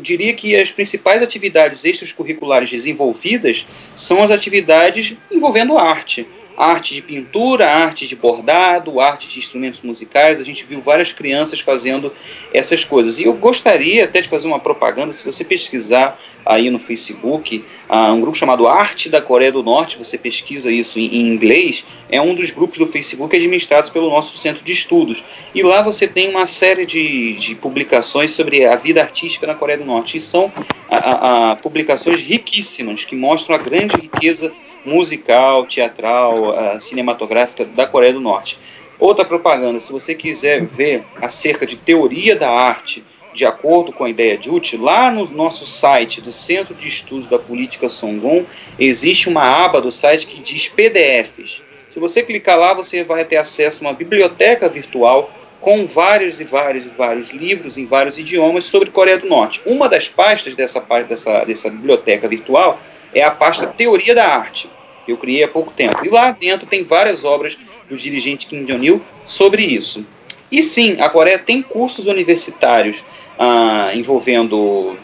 diria 0.00 0.32
que 0.32 0.56
as 0.56 0.72
principais 0.72 1.22
atividades 1.22 1.84
extracurriculares 1.84 2.70
desenvolvidas 2.70 3.66
são 3.94 4.22
as 4.22 4.30
atividades 4.30 5.16
envolvendo 5.30 5.76
arte 5.76 6.26
arte 6.58 6.92
de 6.92 7.02
pintura, 7.02 7.70
arte 7.70 8.08
de 8.08 8.16
bordado, 8.16 8.98
arte 9.00 9.28
de 9.28 9.38
instrumentos 9.38 9.80
musicais. 9.82 10.40
A 10.40 10.44
gente 10.44 10.64
viu 10.64 10.80
várias 10.80 11.12
crianças 11.12 11.60
fazendo 11.60 12.12
essas 12.52 12.84
coisas. 12.84 13.20
E 13.20 13.24
eu 13.24 13.34
gostaria 13.34 14.04
até 14.04 14.20
de 14.20 14.28
fazer 14.28 14.48
uma 14.48 14.58
propaganda, 14.58 15.12
se 15.12 15.24
você 15.24 15.44
pesquisar 15.44 16.18
aí 16.44 16.68
no 16.68 16.78
Facebook, 16.78 17.64
uh, 17.88 18.12
um 18.12 18.20
grupo 18.20 18.36
chamado 18.36 18.66
Arte 18.66 19.08
da 19.08 19.20
Coreia 19.20 19.52
do 19.52 19.62
Norte, 19.62 19.98
você 19.98 20.18
pesquisa 20.18 20.72
isso 20.72 20.98
em, 20.98 21.06
em 21.06 21.28
inglês, 21.28 21.84
é 22.10 22.20
um 22.20 22.34
dos 22.34 22.50
grupos 22.50 22.78
do 22.78 22.86
Facebook 22.86 23.36
administrados 23.36 23.90
pelo 23.90 24.10
nosso 24.10 24.36
centro 24.36 24.64
de 24.64 24.72
estudos. 24.72 25.22
E 25.54 25.62
lá 25.62 25.82
você 25.82 26.08
tem 26.08 26.28
uma 26.28 26.46
série 26.46 26.86
de, 26.86 27.34
de 27.34 27.54
publicações 27.54 28.32
sobre 28.32 28.66
a 28.66 28.74
vida 28.74 29.00
artística 29.00 29.46
na 29.46 29.54
Coreia 29.54 29.78
do 29.78 29.84
Norte. 29.84 30.16
E 30.16 30.20
são 30.20 30.50
a, 30.90 30.96
a, 30.96 31.52
a 31.52 31.56
publicações 31.56 32.20
riquíssimas, 32.20 33.04
que 33.04 33.14
mostram 33.14 33.54
a 33.54 33.58
grande 33.58 33.96
riqueza 33.96 34.52
musical, 34.84 35.66
teatral, 35.66 36.47
cinematográfica 36.80 37.64
da 37.64 37.86
Coreia 37.86 38.12
do 38.12 38.20
Norte. 38.20 38.58
Outra 38.98 39.24
propaganda, 39.24 39.78
se 39.78 39.92
você 39.92 40.14
quiser 40.14 40.64
ver 40.64 41.04
acerca 41.22 41.64
de 41.64 41.76
teoria 41.76 42.34
da 42.34 42.50
arte, 42.50 43.04
de 43.32 43.46
acordo 43.46 43.92
com 43.92 44.02
a 44.02 44.10
ideia 44.10 44.36
de 44.36 44.50
Uti, 44.50 44.76
lá 44.76 45.10
no 45.10 45.28
nosso 45.30 45.64
site 45.64 46.20
do 46.20 46.32
Centro 46.32 46.74
de 46.74 46.88
Estudos 46.88 47.28
da 47.28 47.38
Política 47.38 47.88
Songun, 47.88 48.44
existe 48.78 49.28
uma 49.28 49.64
aba 49.64 49.80
do 49.80 49.92
site 49.92 50.26
que 50.26 50.40
diz 50.40 50.68
PDFs. 50.68 51.62
Se 51.88 52.00
você 52.00 52.22
clicar 52.22 52.58
lá, 52.58 52.74
você 52.74 53.04
vai 53.04 53.24
ter 53.24 53.36
acesso 53.36 53.84
a 53.84 53.88
uma 53.88 53.94
biblioteca 53.94 54.68
virtual 54.68 55.30
com 55.60 55.86
vários 55.86 56.40
e 56.40 56.44
vários 56.44 56.86
e 56.86 56.90
vários 56.90 57.30
livros 57.30 57.78
em 57.78 57.86
vários 57.86 58.18
idiomas 58.18 58.64
sobre 58.64 58.90
Coreia 58.90 59.18
do 59.18 59.28
Norte. 59.28 59.62
Uma 59.64 59.88
das 59.88 60.08
pastas 60.08 60.54
dessa, 60.54 60.80
dessa, 61.08 61.44
dessa 61.44 61.70
biblioteca 61.70 62.28
virtual 62.28 62.80
é 63.14 63.22
a 63.22 63.30
pasta 63.30 63.66
Teoria 63.66 64.14
da 64.14 64.26
Arte. 64.26 64.70
Eu 65.08 65.16
criei 65.16 65.42
há 65.42 65.48
pouco 65.48 65.72
tempo. 65.72 66.04
E 66.04 66.08
lá 66.08 66.30
dentro 66.30 66.66
tem 66.66 66.84
várias 66.84 67.24
obras 67.24 67.58
do 67.88 67.96
dirigente 67.96 68.46
Kim 68.46 68.64
Jong-il 68.64 69.02
sobre 69.24 69.62
isso. 69.62 70.06
E 70.52 70.62
sim, 70.62 71.00
a 71.00 71.08
Coreia 71.08 71.38
tem 71.38 71.62
cursos 71.62 72.06
universitários 72.06 73.02
ah, 73.38 73.90
envolvendo 73.94 74.96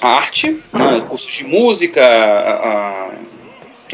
arte, 0.00 0.62
né, 0.72 1.04
cursos 1.08 1.32
de 1.32 1.44
música, 1.44 2.02
ah, 2.04 3.10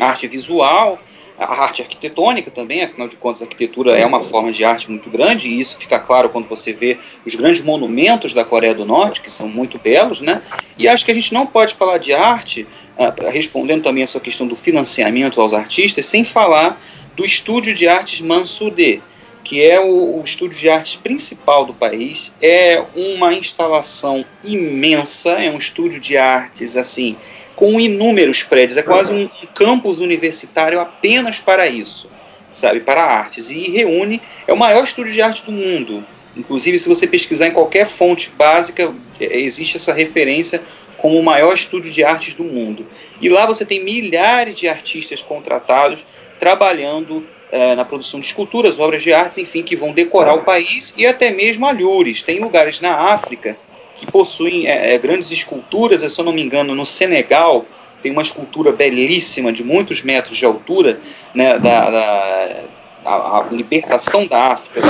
arte 0.00 0.26
visual, 0.26 0.98
a 1.38 1.62
arte 1.62 1.82
arquitetônica 1.82 2.50
também, 2.50 2.82
afinal 2.82 3.08
de 3.08 3.16
contas, 3.16 3.42
a 3.42 3.44
arquitetura 3.44 3.96
é 3.96 4.06
uma 4.06 4.22
forma 4.22 4.52
de 4.52 4.64
arte 4.64 4.88
muito 4.90 5.10
grande, 5.10 5.48
e 5.48 5.60
isso 5.60 5.76
fica 5.76 5.98
claro 5.98 6.28
quando 6.28 6.48
você 6.48 6.72
vê 6.72 6.98
os 7.26 7.34
grandes 7.34 7.60
monumentos 7.60 8.32
da 8.32 8.44
Coreia 8.44 8.74
do 8.74 8.84
Norte, 8.84 9.20
que 9.20 9.30
são 9.30 9.48
muito 9.48 9.78
belos, 9.78 10.20
né? 10.20 10.42
E 10.78 10.86
acho 10.86 11.04
que 11.04 11.10
a 11.10 11.14
gente 11.14 11.34
não 11.34 11.46
pode 11.46 11.74
falar 11.74 11.98
de 11.98 12.12
arte, 12.12 12.66
uh, 12.96 13.30
respondendo 13.30 13.82
também 13.82 14.04
a 14.04 14.06
sua 14.06 14.20
questão 14.20 14.46
do 14.46 14.54
financiamento 14.54 15.40
aos 15.40 15.52
artistas, 15.52 16.06
sem 16.06 16.22
falar 16.22 16.80
do 17.16 17.24
Estúdio 17.24 17.74
de 17.74 17.88
Artes 17.88 18.20
Mansude, 18.20 19.02
que 19.42 19.62
é 19.62 19.78
o, 19.78 20.20
o 20.20 20.22
estúdio 20.24 20.58
de 20.58 20.70
artes 20.70 20.96
principal 20.96 21.66
do 21.66 21.74
país, 21.74 22.32
é 22.40 22.82
uma 22.94 23.34
instalação 23.34 24.24
imensa, 24.42 25.32
é 25.32 25.50
um 25.50 25.58
estúdio 25.58 26.00
de 26.00 26.16
artes 26.16 26.76
assim 26.76 27.16
com 27.54 27.80
inúmeros 27.80 28.42
prédios. 28.42 28.76
É 28.76 28.82
quase 28.82 29.12
um, 29.12 29.28
campus 29.54 30.00
universitário 30.00 30.80
apenas 30.80 31.38
para 31.38 31.66
isso, 31.66 32.08
sabe, 32.52 32.80
para 32.80 33.04
artes. 33.04 33.50
E 33.50 33.70
reúne, 33.70 34.20
é 34.46 34.52
o 34.52 34.56
maior 34.56 34.84
estúdio 34.84 35.12
de 35.12 35.22
arte 35.22 35.44
do 35.44 35.52
mundo. 35.52 36.04
Inclusive, 36.36 36.78
se 36.78 36.88
você 36.88 37.06
pesquisar 37.06 37.46
em 37.46 37.52
qualquer 37.52 37.86
fonte 37.86 38.30
básica, 38.30 38.92
é, 39.20 39.38
existe 39.38 39.76
essa 39.76 39.92
referência 39.92 40.62
como 40.98 41.18
o 41.18 41.22
maior 41.22 41.54
estúdio 41.54 41.92
de 41.92 42.02
artes 42.02 42.34
do 42.34 42.44
mundo. 42.44 42.86
E 43.20 43.28
lá 43.28 43.46
você 43.46 43.64
tem 43.64 43.84
milhares 43.84 44.54
de 44.54 44.68
artistas 44.68 45.22
contratados 45.22 46.04
trabalhando 46.38 47.26
é, 47.52 47.74
na 47.74 47.84
produção 47.84 48.18
de 48.18 48.26
esculturas, 48.26 48.78
obras 48.80 49.02
de 49.02 49.12
artes, 49.12 49.38
enfim, 49.38 49.62
que 49.62 49.76
vão 49.76 49.92
decorar 49.92 50.34
o 50.34 50.42
país 50.42 50.94
e 50.96 51.06
até 51.06 51.30
mesmo 51.30 51.66
alhures. 51.66 52.22
Tem 52.22 52.40
lugares 52.40 52.80
na 52.80 53.12
África 53.12 53.56
que 53.94 54.10
possuem 54.10 54.66
é, 54.66 54.94
é, 54.94 54.98
grandes 54.98 55.30
esculturas, 55.30 56.00
se 56.00 56.20
eu 56.20 56.24
não 56.24 56.32
me 56.32 56.42
engano, 56.42 56.74
no 56.74 56.84
Senegal 56.84 57.64
tem 58.02 58.12
uma 58.12 58.22
escultura 58.22 58.70
belíssima 58.70 59.50
de 59.50 59.64
muitos 59.64 60.02
metros 60.02 60.36
de 60.36 60.44
altura, 60.44 61.00
né, 61.32 61.58
da, 61.58 61.90
da 61.90 62.60
a, 63.02 63.38
a, 63.38 63.46
libertação 63.50 64.26
da 64.26 64.52
África, 64.52 64.82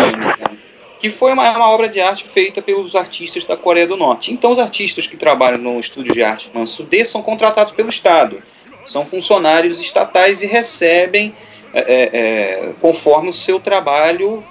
que 0.99 1.09
foi 1.09 1.33
uma, 1.33 1.49
uma, 1.51 1.71
obra 1.71 1.89
de 1.89 2.01
arte 2.01 2.25
feita 2.25 2.61
pelos 2.61 2.97
artistas 2.97 3.45
da 3.45 3.57
Coreia 3.57 3.87
do 3.87 3.97
Norte. 3.97 4.33
Então, 4.33 4.51
os 4.51 4.59
artistas 4.59 5.07
que 5.07 5.17
trabalham 5.17 5.59
no 5.59 5.79
estúdio 5.79 6.13
de 6.13 6.25
arte 6.25 6.51
Mansude 6.53 7.05
são 7.05 7.23
contratados 7.23 7.73
pelo 7.73 7.89
Estado, 7.89 8.43
são 8.85 9.07
funcionários 9.07 9.81
estatais 9.81 10.43
e 10.43 10.47
recebem, 10.47 11.33
é, 11.73 11.81
é, 11.81 12.03
é 12.03 12.73
conforme 12.81 13.29
o 13.29 13.33
seu 13.33 13.61
trabalho, 13.61 14.43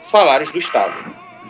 salários 0.00 0.50
do 0.50 0.58
Estado. 0.58 0.94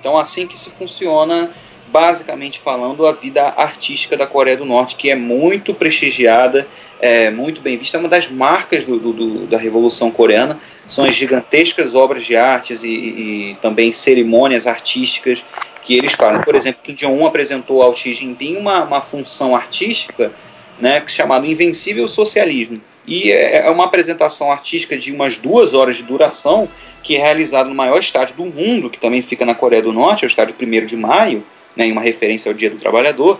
Então, 0.01 0.19
assim 0.19 0.47
que 0.47 0.59
se 0.59 0.71
funciona 0.71 1.53
basicamente 1.89 2.59
falando, 2.59 3.07
a 3.07 3.13
vida 3.13 3.43
artística 3.57 4.17
da 4.17 4.27
Coreia 4.27 4.57
do 4.57 4.65
Norte, 4.65 4.97
que 4.97 5.11
é 5.11 5.15
muito 5.15 5.75
prestigiada, 5.75 6.67
é 7.01 7.31
muito 7.31 7.61
bem 7.61 7.77
vista, 7.77 7.97
é 7.97 8.01
uma 8.01 8.09
das 8.09 8.31
marcas 8.31 8.85
do, 8.85 8.99
do, 8.99 9.47
da 9.47 9.59
Revolução 9.59 10.11
Coreana, 10.11 10.59
são 10.87 11.05
as 11.05 11.15
gigantescas 11.15 11.95
obras 11.95 12.25
de 12.25 12.37
artes 12.37 12.83
e, 12.83 12.89
e 12.89 13.59
também 13.61 13.93
cerimônias 13.93 14.67
artísticas 14.67 15.45
que 15.83 15.97
eles 15.97 16.13
fazem. 16.13 16.43
Por 16.43 16.55
exemplo, 16.55 16.81
Kim 16.83 16.95
Jong-un 16.95 17.27
apresentou 17.27 17.83
ao 17.83 17.95
Xi 17.95 18.13
Jinping 18.13 18.57
uma, 18.57 18.83
uma 18.83 19.01
função 19.01 19.55
artística 19.55 20.33
né, 20.81 21.03
chamada 21.07 21.47
Invencível 21.47 22.07
Socialismo. 22.09 22.81
E 23.07 23.31
é, 23.31 23.67
é 23.67 23.71
uma 23.71 23.85
apresentação 23.85 24.51
artística 24.51 24.97
de 24.97 25.13
umas 25.13 25.37
duas 25.37 25.75
horas 25.75 25.97
de 25.97 26.03
duração, 26.03 26.69
que 27.03 27.17
é 27.17 27.19
realizada 27.21 27.69
no 27.69 27.75
maior 27.75 27.99
estádio 27.99 28.35
do 28.37 28.45
mundo, 28.45 28.91
que 28.91 28.99
também 28.99 29.23
fica 29.23 29.45
na 29.45 29.55
Coreia 29.55 29.83
do 29.83 29.93
Norte, 29.93 30.25
é 30.25 30.27
o 30.27 30.29
estádio 30.29 30.55
1 30.61 30.87
de 30.87 30.97
maio, 30.97 31.45
né, 31.77 31.87
em 31.87 31.93
uma 31.93 32.01
referência 32.01 32.51
ao 32.51 32.55
Dia 32.55 32.71
do 32.71 32.77
Trabalhador. 32.77 33.39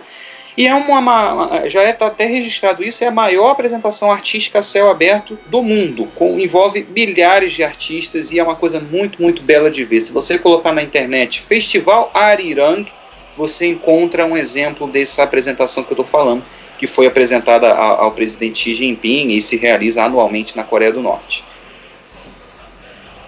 E 0.57 0.65
é 0.65 0.73
uma, 0.73 0.99
uma 0.99 1.69
já 1.69 1.87
está 1.87 2.05
é, 2.05 2.07
até 2.07 2.25
registrado 2.25 2.83
isso, 2.83 3.03
é 3.03 3.07
a 3.07 3.11
maior 3.11 3.51
apresentação 3.51 4.11
artística 4.11 4.57
a 4.57 4.63
céu 4.63 4.89
aberto 4.89 5.37
do 5.45 5.61
mundo, 5.61 6.07
com, 6.15 6.39
envolve 6.39 6.83
milhares 6.95 7.53
de 7.53 7.63
artistas 7.63 8.31
e 8.31 8.39
é 8.39 8.43
uma 8.43 8.55
coisa 8.55 8.79
muito, 8.79 9.21
muito 9.21 9.43
bela 9.43 9.69
de 9.69 9.85
ver. 9.85 10.01
Se 10.01 10.11
você 10.11 10.39
colocar 10.39 10.71
na 10.71 10.81
internet 10.81 11.41
Festival 11.41 12.09
Arirang, 12.11 12.91
você 13.37 13.67
encontra 13.67 14.25
um 14.25 14.35
exemplo 14.35 14.87
dessa 14.87 15.21
apresentação 15.21 15.83
que 15.83 15.91
eu 15.91 16.01
estou 16.01 16.05
falando, 16.05 16.43
que 16.77 16.87
foi 16.87 17.07
apresentada 17.07 17.73
ao, 17.73 18.11
presidente 18.11 18.59
Xi 18.59 18.75
Jinping 18.75 19.29
e 19.29 19.41
se 19.41 19.57
realiza 19.57 20.03
anualmente 20.03 20.55
na 20.55 20.63
Coreia 20.63 20.91
do 20.91 21.01
Norte. 21.01 21.43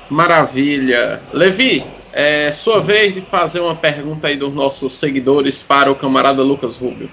Maravilha. 0.09 1.21
Levi, 1.33 1.83
é 2.13 2.51
sua 2.51 2.79
vez 2.79 3.15
de 3.15 3.21
fazer 3.21 3.59
uma 3.59 3.75
pergunta 3.75 4.27
aí 4.27 4.35
dos 4.35 4.53
nossos 4.53 4.93
seguidores 4.93 5.61
para 5.61 5.91
o 5.91 5.95
camarada 5.95 6.41
Lucas 6.43 6.77
Rubio. 6.77 7.09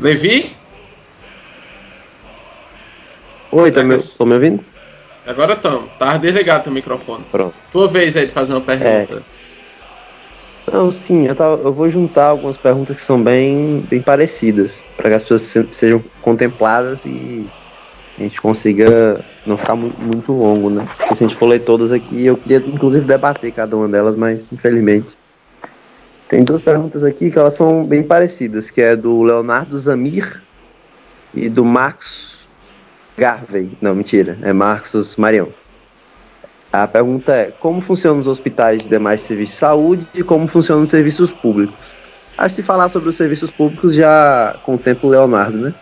Levi? 0.00 0.52
Oi, 3.50 3.72
tá 3.72 3.82
me, 3.82 3.98
tô 3.98 4.24
me 4.24 4.34
ouvindo? 4.34 4.64
Agora 5.26 5.54
estamos. 5.54 5.90
Tá 5.98 6.16
desligado 6.16 6.64
teu 6.64 6.72
microfone. 6.72 7.24
Pronto. 7.30 7.54
Tua 7.72 7.88
vez 7.88 8.16
aí 8.16 8.26
de 8.26 8.32
fazer 8.32 8.52
uma 8.52 8.60
pergunta. 8.60 9.24
É. 9.34 9.47
Não, 10.72 10.90
sim, 10.90 11.26
eu, 11.26 11.34
tava, 11.34 11.62
eu, 11.62 11.72
vou 11.72 11.88
juntar 11.88 12.26
algumas 12.26 12.56
perguntas 12.56 12.96
que 12.96 13.02
são 13.02 13.22
bem, 13.22 13.86
bem 13.88 14.02
parecidas, 14.02 14.82
para 14.96 15.08
que 15.08 15.14
as 15.14 15.22
pessoas 15.22 15.42
se, 15.42 15.66
sejam 15.72 16.02
contempladas 16.22 17.04
e 17.04 17.46
a 18.18 18.22
gente 18.22 18.40
consiga 18.40 19.24
não 19.46 19.56
ficar 19.56 19.76
muito, 19.76 20.32
longo, 20.32 20.68
né? 20.68 20.86
Porque 20.98 21.14
se 21.14 21.24
a 21.24 21.28
gente 21.28 21.38
for 21.38 21.46
ler 21.46 21.60
todas 21.60 21.92
aqui, 21.92 22.26
eu 22.26 22.36
queria 22.36 22.58
inclusive 22.58 23.04
debater 23.04 23.52
cada 23.52 23.76
uma 23.76 23.88
delas, 23.88 24.16
mas 24.16 24.48
infelizmente. 24.52 25.16
Tem 26.28 26.44
duas 26.44 26.60
perguntas 26.60 27.02
aqui 27.02 27.30
que 27.30 27.38
elas 27.38 27.54
são 27.54 27.86
bem 27.86 28.02
parecidas, 28.02 28.68
que 28.68 28.82
é 28.82 28.94
do 28.94 29.22
Leonardo 29.22 29.78
Zamir 29.78 30.42
e 31.32 31.48
do 31.48 31.64
Marcos 31.64 32.46
Garvey. 33.16 33.70
Não, 33.80 33.94
mentira, 33.94 34.36
é 34.42 34.52
Marcos 34.52 35.16
Marião. 35.16 35.48
A 36.72 36.86
pergunta 36.86 37.34
é: 37.34 37.52
como 37.58 37.80
funcionam 37.80 38.20
os 38.20 38.26
hospitais 38.26 38.82
de 38.82 38.88
demais 38.88 39.20
serviços 39.20 39.54
de 39.54 39.60
saúde 39.60 40.06
e 40.14 40.22
como 40.22 40.46
funcionam 40.46 40.82
os 40.82 40.90
serviços 40.90 41.30
públicos? 41.32 41.74
Acho 42.36 42.54
que 42.54 42.62
se 42.62 42.66
falar 42.66 42.88
sobre 42.88 43.08
os 43.08 43.16
serviços 43.16 43.50
públicos 43.50 43.94
já 43.94 44.56
contempla 44.62 45.08
o 45.08 45.10
Leonardo, 45.10 45.58
né? 45.58 45.74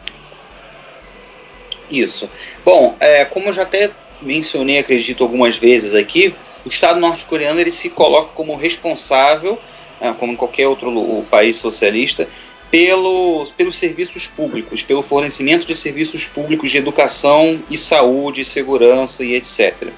Isso. 1.91 2.31
Bom, 2.65 2.97
é, 2.99 3.25
como 3.25 3.49
eu 3.49 3.53
já 3.53 3.63
até 3.63 3.91
mencionei, 4.23 4.79
acredito, 4.79 5.23
algumas 5.23 5.57
vezes 5.57 5.95
aqui, 5.95 6.35
o 6.65 6.69
Estado 6.69 6.99
norte-coreano 6.99 7.61
ele 7.61 7.71
se 7.71 7.91
coloca 7.91 8.33
como 8.33 8.57
responsável, 8.57 9.59
é, 10.01 10.13
como 10.13 10.37
qualquer 10.37 10.67
outro 10.67 11.25
país 11.31 11.59
socialista, 11.59 12.27
pelos, 12.71 13.51
pelos 13.51 13.77
serviços 13.77 14.27
públicos, 14.27 14.83
pelo 14.83 15.03
fornecimento 15.03 15.67
de 15.67 15.75
serviços 15.77 16.27
públicos 16.27 16.71
de 16.71 16.79
educação 16.79 17.61
e 17.71 17.77
saúde, 17.77 18.45
segurança 18.45 19.23
e 19.25 19.35
etc. 19.35 19.89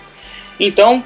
Então, 0.59 1.05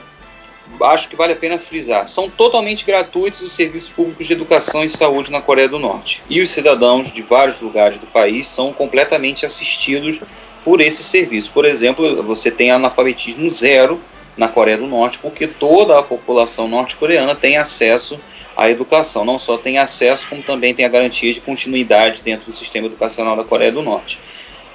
acho 0.80 1.08
que 1.08 1.16
vale 1.16 1.32
a 1.32 1.36
pena 1.36 1.58
frisar, 1.58 2.06
são 2.06 2.30
totalmente 2.30 2.84
gratuitos 2.84 3.40
os 3.40 3.52
serviços 3.52 3.90
públicos 3.90 4.26
de 4.26 4.32
educação 4.32 4.84
e 4.84 4.88
saúde 4.88 5.30
na 5.30 5.40
Coreia 5.40 5.68
do 5.68 5.78
Norte. 5.78 6.22
E 6.28 6.40
os 6.40 6.50
cidadãos 6.50 7.12
de 7.12 7.22
vários 7.22 7.60
lugares 7.60 7.98
do 7.98 8.06
país 8.06 8.46
são 8.46 8.72
completamente 8.72 9.44
assistidos 9.44 10.20
por 10.64 10.80
esse 10.80 11.02
serviço. 11.02 11.50
Por 11.52 11.64
exemplo, 11.64 12.22
você 12.22 12.50
tem 12.50 12.70
analfabetismo 12.70 13.48
zero 13.50 14.00
na 14.36 14.48
Coreia 14.48 14.78
do 14.78 14.86
Norte, 14.86 15.18
porque 15.18 15.46
toda 15.46 15.98
a 15.98 16.02
população 16.02 16.68
norte-coreana 16.68 17.34
tem 17.34 17.56
acesso 17.56 18.18
à 18.56 18.70
educação. 18.70 19.24
Não 19.24 19.38
só 19.38 19.58
tem 19.58 19.78
acesso, 19.78 20.28
como 20.28 20.42
também 20.42 20.74
tem 20.74 20.84
a 20.84 20.88
garantia 20.88 21.32
de 21.34 21.40
continuidade 21.40 22.22
dentro 22.22 22.50
do 22.50 22.56
sistema 22.56 22.86
educacional 22.86 23.36
da 23.36 23.44
Coreia 23.44 23.72
do 23.72 23.82
Norte. 23.82 24.18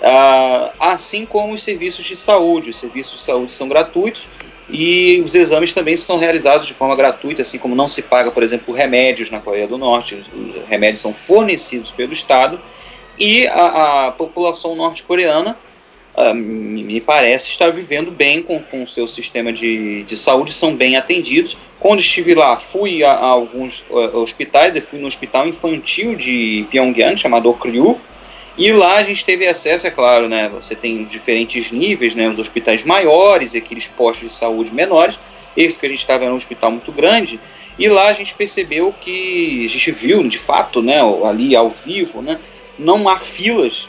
Ah, 0.02 0.74
assim 0.80 1.26
como 1.26 1.54
os 1.54 1.64
serviços 1.64 2.06
de 2.06 2.16
saúde. 2.16 2.70
Os 2.70 2.78
serviços 2.78 3.18
de 3.18 3.24
saúde 3.24 3.52
são 3.52 3.68
gratuitos 3.68 4.28
e 4.70 5.22
os 5.26 5.34
exames 5.34 5.72
também 5.72 5.96
são 5.96 6.18
realizados 6.18 6.68
de 6.68 6.74
forma 6.74 6.96
gratuita, 6.96 7.42
assim 7.42 7.58
como 7.58 7.74
não 7.76 7.88
se 7.88 8.02
paga, 8.02 8.32
por 8.32 8.44
exemplo, 8.44 8.74
remédios 8.74 9.32
na 9.32 9.40
Coreia 9.40 9.68
do 9.68 9.78
Norte. 9.78 10.16
Os 10.16 10.68
remédios 10.68 11.00
são 11.00 11.14
fornecidos 11.14 11.92
pelo 11.92 12.12
Estado 12.12 12.60
e 13.18 13.48
a, 13.48 14.08
a 14.08 14.12
população 14.12 14.76
norte-coreana 14.76 15.58
uh, 16.16 16.34
me 16.36 17.00
parece 17.00 17.50
estar 17.50 17.72
vivendo 17.72 18.12
bem 18.12 18.44
com 18.44 18.84
o 18.84 18.88
seu 18.88 19.08
sistema 19.08 19.54
de, 19.54 20.04
de 20.04 20.18
saúde, 20.18 20.54
são 20.54 20.76
bem 20.76 20.98
atendidos. 20.98 21.58
Quando 21.80 22.02
estive 22.02 22.36
lá, 22.36 22.58
fui 22.58 23.04
a, 23.04 23.12
a 23.12 23.26
alguns 23.26 23.86
uh, 23.90 24.18
hospitais, 24.18 24.76
eu 24.76 24.82
fui 24.82 25.00
no 25.00 25.08
hospital 25.08 25.48
infantil 25.48 26.14
de 26.14 26.66
Pyongyang, 26.70 27.18
chamado 27.18 27.50
Okryu, 27.50 28.00
e 28.58 28.72
lá 28.72 28.96
a 28.96 29.04
gente 29.04 29.24
teve 29.24 29.46
acesso, 29.46 29.86
é 29.86 29.92
claro, 29.92 30.28
né? 30.28 30.50
Você 30.50 30.76
tem 30.76 31.04
diferentes 31.04 31.72
níveis, 31.72 32.16
né? 32.16 32.28
Os 32.28 32.40
hospitais 32.40 32.84
maiores 32.84 33.54
e 33.54 33.58
aqueles 33.58 33.88
postos 33.88 34.30
de 34.30 34.34
saúde 34.34 34.74
menores. 34.74 35.20
Esse 35.56 35.80
que 35.80 35.86
a 35.86 35.90
gente 35.90 36.00
estava 36.00 36.24
era 36.24 36.34
um 36.34 36.38
hospital 36.38 36.72
muito 36.72 36.92
grande. 36.92 37.40
E 37.78 37.88
lá 37.88 38.08
a 38.08 38.14
gente 38.14 38.34
percebeu 38.34 38.94
que 39.00 39.66
a 39.66 39.70
gente 39.70 39.92
viu, 39.92 40.28
de 40.28 40.40
fato, 40.40 40.82
né? 40.82 41.00
Ali 41.30 41.56
ao 41.56 41.70
vivo, 41.70 42.22
né? 42.22 42.40
Não 42.80 43.08
há 43.08 43.20
filas 43.20 43.88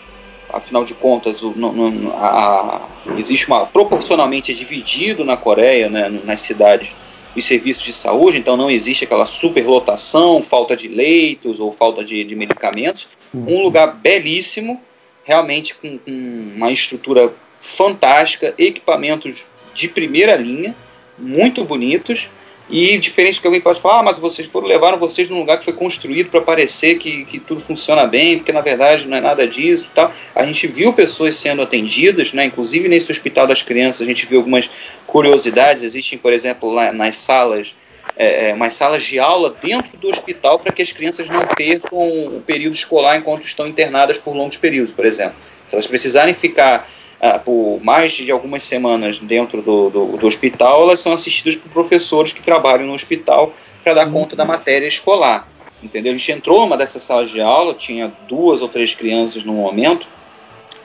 afinal 0.52 0.84
de 0.84 0.94
contas, 0.94 1.42
o, 1.42 1.52
no, 1.54 1.72
no, 1.72 2.12
a, 2.12 2.80
existe 3.16 3.46
uma 3.46 3.66
proporcionalmente 3.66 4.54
dividido 4.54 5.24
na 5.24 5.36
Coreia, 5.36 5.88
né, 5.88 6.08
nas 6.24 6.40
cidades, 6.40 6.94
os 7.36 7.44
serviços 7.44 7.84
de 7.84 7.92
saúde, 7.92 8.38
então 8.38 8.56
não 8.56 8.70
existe 8.70 9.04
aquela 9.04 9.26
superlotação, 9.26 10.42
falta 10.42 10.74
de 10.76 10.88
leitos 10.88 11.60
ou 11.60 11.70
falta 11.70 12.02
de, 12.02 12.24
de 12.24 12.34
medicamentos. 12.34 13.08
Um 13.34 13.62
lugar 13.62 13.94
belíssimo, 13.94 14.80
realmente 15.24 15.74
com, 15.74 15.98
com 15.98 16.52
uma 16.56 16.72
estrutura 16.72 17.32
fantástica, 17.60 18.54
equipamentos 18.58 19.46
de 19.74 19.88
primeira 19.88 20.34
linha, 20.36 20.74
muito 21.18 21.64
bonitos 21.64 22.28
e 22.70 22.98
diferente 22.98 23.40
que 23.40 23.46
alguém 23.46 23.60
pode 23.60 23.80
falar, 23.80 24.00
ah, 24.00 24.02
mas 24.02 24.18
vocês 24.18 24.46
foram 24.46 24.66
levaram 24.66 24.98
vocês 24.98 25.30
num 25.30 25.38
lugar 25.38 25.58
que 25.58 25.64
foi 25.64 25.72
construído 25.72 26.30
para 26.30 26.42
parecer 26.42 26.96
que, 26.96 27.24
que 27.24 27.38
tudo 27.38 27.60
funciona 27.60 28.06
bem, 28.06 28.36
porque 28.36 28.52
na 28.52 28.60
verdade 28.60 29.08
não 29.08 29.16
é 29.16 29.20
nada 29.20 29.46
disso, 29.46 29.90
tal. 29.94 30.12
A 30.34 30.44
gente 30.44 30.66
viu 30.66 30.92
pessoas 30.92 31.36
sendo 31.36 31.62
atendidas, 31.62 32.32
né? 32.32 32.44
Inclusive 32.44 32.88
nesse 32.88 33.10
hospital 33.10 33.46
das 33.46 33.62
crianças 33.62 34.02
a 34.02 34.04
gente 34.04 34.26
viu 34.26 34.38
algumas 34.38 34.70
curiosidades. 35.06 35.82
Existem, 35.82 36.18
por 36.18 36.32
exemplo, 36.32 36.70
lá 36.70 36.92
nas 36.92 37.16
salas 37.16 37.74
é, 38.16 38.50
é 38.50 38.54
umas 38.54 38.74
salas 38.74 39.02
de 39.02 39.18
aula 39.18 39.56
dentro 39.62 39.96
do 39.96 40.10
hospital 40.10 40.58
para 40.58 40.72
que 40.72 40.82
as 40.82 40.92
crianças 40.92 41.28
não 41.28 41.46
percam 41.46 42.36
o 42.36 42.42
período 42.44 42.74
escolar 42.74 43.16
enquanto 43.16 43.44
estão 43.44 43.66
internadas 43.66 44.18
por 44.18 44.34
longos 44.34 44.58
períodos, 44.58 44.92
por 44.92 45.06
exemplo. 45.06 45.36
Se 45.68 45.74
elas 45.74 45.86
precisarem 45.86 46.34
ficar 46.34 46.88
ah, 47.20 47.38
por 47.38 47.80
mais 47.82 48.12
de 48.12 48.30
algumas 48.30 48.62
semanas 48.62 49.18
dentro 49.18 49.60
do, 49.60 49.90
do, 49.90 50.16
do, 50.16 50.26
hospital, 50.26 50.82
elas 50.82 51.00
são 51.00 51.12
assistidas 51.12 51.56
por 51.56 51.68
professores 51.70 52.32
que 52.32 52.40
trabalham 52.40 52.86
no 52.86 52.94
hospital 52.94 53.52
para 53.82 53.94
dar 53.94 54.10
conta 54.10 54.36
da 54.36 54.44
matéria 54.44 54.86
escolar. 54.86 55.48
Entendeu? 55.82 56.12
A 56.12 56.16
gente 56.16 56.32
entrou 56.32 56.60
numa 56.60 56.76
dessas 56.76 57.02
salas 57.02 57.30
de 57.30 57.40
aula, 57.40 57.74
tinha 57.74 58.12
duas 58.28 58.60
ou 58.60 58.68
três 58.68 58.94
crianças 58.94 59.42
no 59.44 59.52
momento 59.52 60.06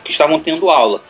que 0.04 0.12
estavam 0.12 0.40
tendo 0.40 0.70
aula. 0.70 1.04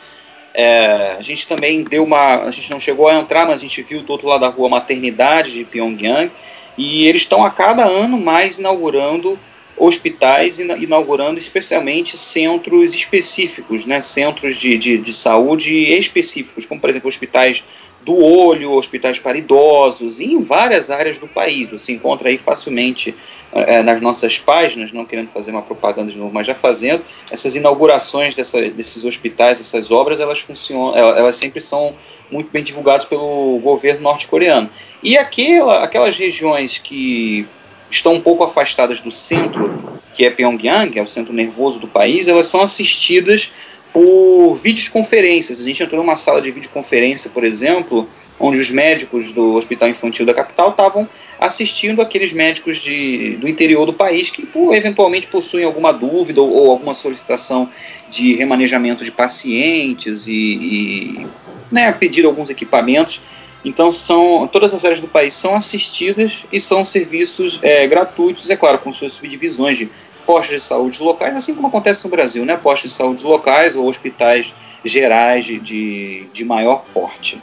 É, 0.53 1.15
a 1.17 1.21
gente 1.21 1.47
também 1.47 1.83
deu 1.83 2.03
uma. 2.03 2.35
A 2.41 2.51
gente 2.51 2.69
não 2.69 2.79
chegou 2.79 3.07
a 3.07 3.15
entrar, 3.15 3.45
mas 3.45 3.55
a 3.55 3.61
gente 3.61 3.81
viu 3.81 4.01
do 4.01 4.11
outro 4.11 4.27
lado 4.27 4.41
da 4.41 4.49
rua 4.49 4.67
a 4.67 4.71
maternidade 4.71 5.51
de 5.51 5.65
Pyongyang. 5.65 6.31
E 6.77 7.07
eles 7.07 7.23
estão 7.23 7.45
a 7.45 7.49
cada 7.49 7.85
ano 7.85 8.19
mais 8.19 8.59
inaugurando 8.59 9.39
hospitais 9.77 10.59
inaugurando 10.59 11.37
especialmente 11.37 12.17
centros 12.17 12.93
específicos, 12.93 13.85
né, 13.85 14.01
centros 14.01 14.57
de, 14.57 14.77
de, 14.77 14.97
de, 14.97 15.13
saúde 15.13 15.93
específicos, 15.93 16.65
como 16.65 16.79
por 16.79 16.89
exemplo 16.89 17.07
hospitais 17.07 17.63
do 18.03 18.15
olho, 18.15 18.73
hospitais 18.73 19.17
para 19.17 19.37
idosos, 19.37 20.19
em 20.19 20.39
várias 20.41 20.89
áreas 20.89 21.17
do 21.17 21.27
país. 21.27 21.69
Você 21.69 21.93
encontra 21.93 22.29
aí 22.29 22.37
facilmente 22.37 23.15
é, 23.53 23.81
nas 23.81 24.01
nossas 24.01 24.37
páginas, 24.37 24.91
não 24.91 25.05
querendo 25.05 25.29
fazer 25.29 25.51
uma 25.51 25.61
propaganda 25.61 26.11
de 26.11 26.17
novo, 26.17 26.33
mas 26.33 26.45
já 26.45 26.53
fazendo, 26.53 27.03
essas 27.31 27.55
inaugurações 27.55 28.35
dessa, 28.35 28.61
desses 28.69 29.05
hospitais, 29.05 29.59
essas 29.59 29.89
obras, 29.89 30.19
elas 30.19 30.39
funcionam, 30.39 30.97
elas, 30.97 31.17
elas 31.17 31.35
sempre 31.37 31.61
são 31.61 31.95
muito 32.29 32.51
bem 32.51 32.63
divulgadas 32.63 33.05
pelo 33.05 33.59
governo 33.59 34.01
norte-coreano. 34.01 34.69
E 35.01 35.17
aquela, 35.17 35.83
aquelas 35.83 36.17
regiões 36.17 36.77
que 36.77 37.47
estão 37.95 38.13
um 38.13 38.21
pouco 38.21 38.43
afastadas 38.43 38.99
do 38.99 39.11
centro, 39.11 40.01
que 40.13 40.25
é 40.25 40.29
Pyongyang, 40.29 40.97
é 40.97 41.01
o 41.01 41.07
centro 41.07 41.33
nervoso 41.33 41.79
do 41.79 41.87
país, 41.87 42.27
elas 42.27 42.47
são 42.47 42.61
assistidas 42.61 43.51
por 43.91 44.55
videoconferências. 44.55 45.61
A 45.61 45.63
gente 45.63 45.83
entrou 45.83 46.01
numa 46.01 46.15
sala 46.15 46.41
de 46.41 46.51
videoconferência, 46.51 47.29
por 47.29 47.43
exemplo, 47.43 48.09
onde 48.39 48.59
os 48.59 48.69
médicos 48.71 49.31
do 49.31 49.53
Hospital 49.53 49.89
Infantil 49.89 50.25
da 50.25 50.33
capital 50.33 50.71
estavam 50.71 51.07
assistindo 51.39 52.01
aqueles 52.01 52.33
médicos 52.33 52.77
de, 52.77 53.35
do 53.35 53.47
interior 53.47 53.85
do 53.85 53.93
país 53.93 54.31
que 54.31 54.45
por, 54.45 54.73
eventualmente 54.73 55.27
possuem 55.27 55.63
alguma 55.63 55.93
dúvida 55.93 56.41
ou, 56.41 56.49
ou, 56.49 56.71
alguma 56.71 56.95
solicitação 56.95 57.69
de 58.09 58.33
remanejamento 58.33 59.03
de 59.03 59.11
pacientes 59.11 60.25
e, 60.25 60.31
e 60.31 61.27
né, 61.71 61.91
pedir 61.91 62.25
alguns 62.25 62.49
equipamentos 62.49 63.21
Então 63.63 63.91
são 63.93 64.47
todas 64.47 64.73
as 64.73 64.83
áreas 64.83 64.99
do 64.99 65.07
país 65.07 65.33
são 65.33 65.55
assistidas 65.55 66.43
e 66.51 66.59
são 66.59 66.83
serviços 66.83 67.59
é, 67.61 67.87
gratuitos, 67.87 68.49
é 68.49 68.55
claro, 68.55 68.79
com 68.79 68.91
suas 68.91 69.13
subdivisões 69.13 69.77
de 69.77 69.89
postos 70.25 70.55
de 70.55 70.65
saúde 70.65 71.01
locais, 71.01 71.35
assim 71.35 71.55
como 71.55 71.67
acontece 71.67 72.03
no 72.03 72.09
Brasil, 72.09 72.45
né? 72.45 72.57
Postos 72.57 72.91
de 72.91 72.97
saúde 72.97 73.23
locais 73.23 73.75
ou 73.75 73.87
hospitais 73.87 74.53
gerais 74.83 75.45
de, 75.45 75.59
de, 75.59 76.27
de 76.33 76.45
maior 76.45 76.83
porte. 76.93 77.41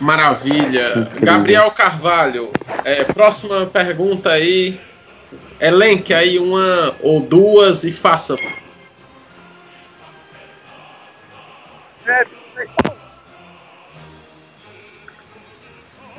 Maravilha. 0.00 0.98
Incrível. 0.98 1.26
Gabriel 1.26 1.70
Carvalho, 1.70 2.50
é, 2.84 3.04
próxima 3.04 3.66
pergunta 3.66 4.30
aí. 4.30 4.78
Elenque 5.60 6.12
aí 6.12 6.38
uma 6.40 6.96
ou 7.00 7.20
duas 7.20 7.84
e 7.84 7.92
faça. 7.92 8.36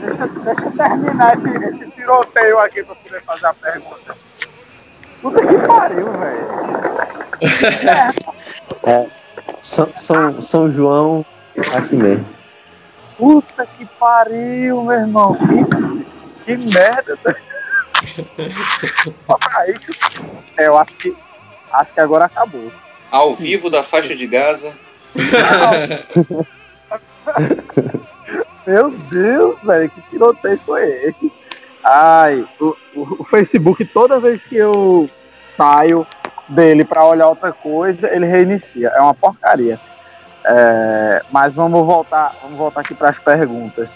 Deixa, 0.03 0.27
deixa 0.27 0.65
eu 0.65 0.71
terminar 0.71 1.37
esse, 1.37 1.49
esse 1.49 1.91
tiroteio 1.91 2.59
aqui 2.59 2.83
pra 2.83 2.95
poder 2.95 3.23
fazer 3.23 3.45
a 3.45 3.53
pergunta. 3.53 4.15
Puta 5.21 5.39
que 5.39 5.67
pariu, 5.67 6.11
velho. 6.11 6.47
é, 8.83 9.07
São, 9.61 9.89
São, 9.95 10.41
São 10.41 10.69
João, 10.69 11.25
assim 11.73 11.95
mesmo. 11.95 12.27
Puta 13.17 13.65
que 13.65 13.85
pariu, 13.85 14.83
meu 14.83 14.99
irmão. 14.99 15.37
Que, 16.43 16.43
que 16.43 16.57
merda. 16.57 17.17
Só 19.25 19.37
pra 19.37 19.69
isso. 19.69 19.89
É, 20.57 20.67
eu 20.67 20.77
acho 20.77 20.93
que, 20.95 21.15
acho 21.71 21.93
que 21.93 22.01
agora 22.01 22.25
acabou. 22.25 22.69
Ao 23.09 23.33
vivo 23.33 23.69
da 23.69 23.81
faixa 23.81 24.13
de 24.13 24.27
Gaza. 24.27 24.73
Meu 28.65 28.89
Deus, 28.89 29.61
velho, 29.63 29.89
que 29.89 30.01
tiroteio 30.03 30.57
foi 30.59 30.89
esse? 31.05 31.31
Ai, 31.83 32.47
o, 32.59 32.75
o, 32.95 33.23
Facebook, 33.25 33.83
toda 33.85 34.19
vez 34.19 34.45
que 34.45 34.55
eu 34.55 35.09
saio 35.41 36.07
dele 36.47 36.85
para 36.85 37.05
olhar 37.05 37.27
outra 37.27 37.51
coisa, 37.51 38.09
ele 38.09 38.25
reinicia. 38.25 38.87
É 38.89 39.01
uma 39.01 39.13
porcaria. 39.13 39.77
É, 40.45 41.21
mas 41.31 41.53
vamos 41.53 41.85
voltar, 41.85 42.33
vamos 42.41 42.57
voltar 42.57 42.81
aqui 42.81 42.93
para 42.93 43.09
as 43.09 43.19
perguntas. 43.19 43.89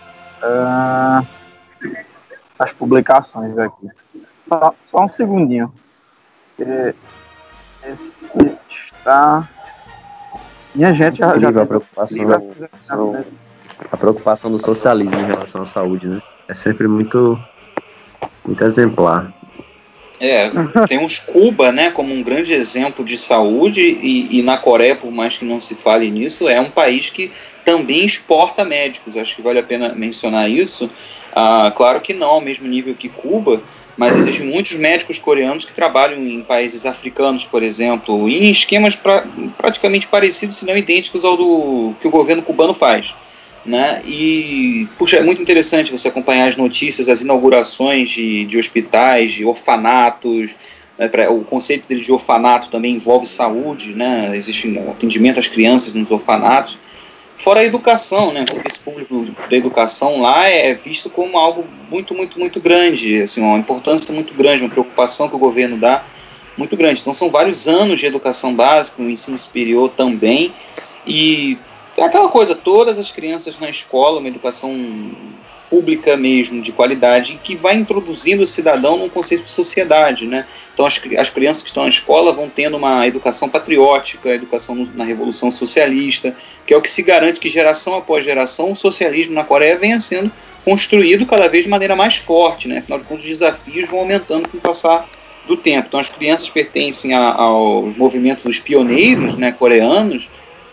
Uh, 0.43 1.25
as 2.59 2.71
publicações 2.73 3.57
aqui. 3.57 3.89
Só, 4.47 4.73
só 4.83 5.05
um 5.05 5.09
segundinho. 5.09 5.71
Esse 7.83 8.13
está. 8.69 9.47
Minha 10.75 10.93
gente 10.93 11.19
já, 11.19 11.39
já 11.39 11.49
a 11.49 11.65
preocupação, 11.65 12.29
a 13.91 13.97
preocupação 13.97 14.51
do 14.51 14.59
socialismo 14.59 15.19
em 15.19 15.25
relação 15.25 15.61
à 15.61 15.65
saúde, 15.65 16.07
né? 16.07 16.21
É 16.47 16.53
sempre 16.53 16.87
muito, 16.87 17.39
muito 18.45 18.63
exemplar. 18.63 19.33
É, 20.19 20.49
temos 20.87 21.19
Cuba, 21.19 21.71
né, 21.71 21.91
como 21.91 22.11
um 22.11 22.23
grande 22.23 22.51
exemplo 22.51 23.05
de 23.05 23.17
saúde 23.17 23.81
e, 23.81 24.39
e, 24.39 24.41
na 24.41 24.57
Coreia, 24.57 24.95
por 24.95 25.11
mais 25.11 25.37
que 25.37 25.45
não 25.45 25.59
se 25.59 25.75
fale 25.75 26.09
nisso, 26.09 26.49
é 26.49 26.59
um 26.59 26.71
país 26.71 27.11
que 27.11 27.31
também 27.63 28.03
exporta 28.03 28.65
médicos. 28.65 29.15
Acho 29.15 29.35
que 29.35 29.41
vale 29.43 29.59
a 29.59 29.63
pena 29.63 29.93
mencionar 29.93 30.49
isso. 30.49 30.89
Ah, 31.31 31.71
claro 31.75 32.01
que 32.01 32.13
não 32.13 32.29
ao 32.29 32.41
mesmo 32.41 32.67
nível 32.67 32.95
que 32.95 33.09
Cuba, 33.09 33.61
mas 33.95 34.15
existem 34.15 34.47
muitos 34.47 34.73
médicos 34.73 35.19
coreanos 35.19 35.65
que 35.65 35.73
trabalham 35.73 36.19
em 36.19 36.41
países 36.41 36.83
africanos, 36.83 37.45
por 37.45 37.61
exemplo, 37.61 38.27
em 38.27 38.49
esquemas 38.49 38.95
pra, 38.95 39.23
praticamente 39.55 40.07
parecidos, 40.07 40.57
se 40.57 40.65
não 40.65 40.75
idênticos 40.75 41.23
ao 41.23 41.37
do 41.37 41.93
que 42.01 42.07
o 42.07 42.11
governo 42.11 42.41
cubano 42.41 42.73
faz. 42.73 43.13
Né? 43.67 44.01
E, 44.05 44.87
puxa, 44.97 45.17
é 45.17 45.21
muito 45.21 45.41
interessante 45.41 45.91
você 45.91 46.07
acompanhar 46.07 46.47
as 46.47 46.55
notícias, 46.55 47.09
as 47.09 47.21
inaugurações 47.21 48.09
de, 48.09 48.45
de 48.45 48.57
hospitais, 48.57 49.33
de 49.33 49.43
orfanatos. 49.43 50.51
Né? 50.97 51.09
Pra, 51.09 51.29
o 51.29 51.43
conceito 51.43 51.85
dele 51.85 51.99
de 51.99 52.11
orfanato 52.11 52.69
também 52.69 52.95
envolve 52.95 53.25
saúde, 53.25 53.93
né? 53.93 54.31
existe 54.33 54.69
um 54.69 54.89
atendimento 54.89 55.37
às 55.37 55.49
crianças 55.49 55.93
nos 55.93 56.09
orfanatos. 56.09 56.77
Fora 57.35 57.59
a 57.59 57.65
educação, 57.65 58.31
né? 58.31 58.45
o 58.47 58.51
serviço 58.51 58.79
público 58.79 59.27
da 59.49 59.57
educação 59.57 60.21
lá 60.21 60.47
é 60.47 60.73
visto 60.73 61.09
como 61.09 61.37
algo 61.37 61.65
muito, 61.91 62.15
muito, 62.15 62.39
muito 62.39 62.61
grande, 62.61 63.21
assim, 63.21 63.41
uma 63.41 63.59
importância 63.59 64.13
muito 64.13 64.33
grande, 64.33 64.63
uma 64.63 64.69
preocupação 64.69 65.27
que 65.27 65.35
o 65.35 65.39
governo 65.39 65.77
dá 65.77 66.05
muito 66.57 66.75
grande. 66.77 67.01
Então 67.01 67.13
são 67.13 67.29
vários 67.29 67.67
anos 67.67 67.99
de 67.99 68.05
educação 68.05 68.55
básica, 68.55 69.03
no 69.03 69.09
ensino 69.09 69.37
superior 69.37 69.91
também, 69.95 70.53
e 71.05 71.57
é 71.97 72.03
aquela 72.03 72.29
coisa, 72.29 72.55
todas 72.55 72.99
as 72.99 73.11
crianças 73.11 73.59
na 73.59 73.69
escola, 73.69 74.19
uma 74.19 74.27
educação 74.27 74.71
pública 75.69 76.15
mesmo, 76.15 76.61
de 76.61 76.71
qualidade, 76.71 77.39
que 77.43 77.55
vai 77.55 77.75
introduzindo 77.75 78.43
o 78.43 78.47
cidadão 78.47 78.97
num 78.97 79.09
conceito 79.09 79.43
de 79.43 79.51
sociedade. 79.51 80.25
Né? 80.25 80.45
Então, 80.73 80.85
as, 80.85 81.01
as 81.17 81.29
crianças 81.29 81.63
que 81.63 81.69
estão 81.69 81.83
na 81.83 81.89
escola 81.89 82.31
vão 82.31 82.49
tendo 82.49 82.77
uma 82.77 83.05
educação 83.05 83.49
patriótica, 83.49 84.29
educação 84.29 84.87
na 84.95 85.03
Revolução 85.03 85.51
Socialista, 85.51 86.35
que 86.65 86.73
é 86.73 86.77
o 86.77 86.81
que 86.81 86.89
se 86.89 87.01
garante 87.03 87.39
que 87.39 87.49
geração 87.49 87.95
após 87.95 88.23
geração 88.23 88.71
o 88.71 88.75
socialismo 88.75 89.33
na 89.33 89.43
Coreia 89.43 89.77
venha 89.77 89.99
sendo 89.99 90.31
construído 90.63 91.25
cada 91.25 91.47
vez 91.47 91.63
de 91.63 91.69
maneira 91.69 91.95
mais 91.95 92.15
forte. 92.15 92.67
Né? 92.67 92.77
Afinal 92.77 92.99
de 92.99 93.05
contas, 93.05 93.23
os 93.23 93.29
desafios 93.29 93.89
vão 93.89 93.99
aumentando 93.99 94.47
com 94.47 94.57
o 94.57 94.61
passar 94.61 95.09
do 95.47 95.55
tempo. 95.55 95.87
Então, 95.87 95.99
as 95.99 96.09
crianças 96.09 96.49
pertencem 96.49 97.13
a, 97.13 97.33
aos 97.33 97.95
movimentos 97.95 98.43
dos 98.43 98.59
pioneiros 98.59 99.37
né, 99.37 99.51
coreanos, 99.51 100.29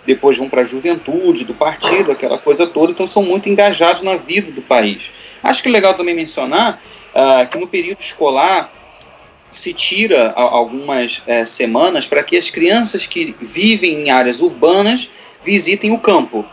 depois 0.07 0.37
vão 0.37 0.49
para 0.49 0.63
a 0.63 0.65
juventude 0.65 1.45
do 1.45 1.55
partido, 1.55 2.13
aquela 2.13 2.39
coisa 2.39 2.67
toda, 2.67 2.93
então 2.93 3.07
são 3.07 3.23
muito 3.23 3.49
engajados 3.49 4.03
na 4.03 4.17
vida 4.17 4.51
do 4.51 4.63
país. 4.63 5.13
Acho 5.43 5.63
que 5.63 5.69
é 5.69 5.73
legal 5.73 5.95
também 5.95 6.15
mencionar 6.15 6.83
uh, 7.15 7.49
que 7.49 7.59
no 7.59 7.67
período 7.67 8.01
escolar 8.01 8.73
se 9.51 9.73
tira 9.73 10.33
algumas 10.33 11.19
uh, 11.19 11.47
semanas 11.47 12.07
para 12.07 12.23
que 12.23 12.37
as 12.37 12.51
crianças 12.51 13.07
que 13.07 13.35
vivem 13.41 14.03
em 14.03 14.11
áreas 14.11 14.41
urbanas 14.41 15.09
visitem 15.45 15.93
o 15.93 15.99
campo. 15.99 16.45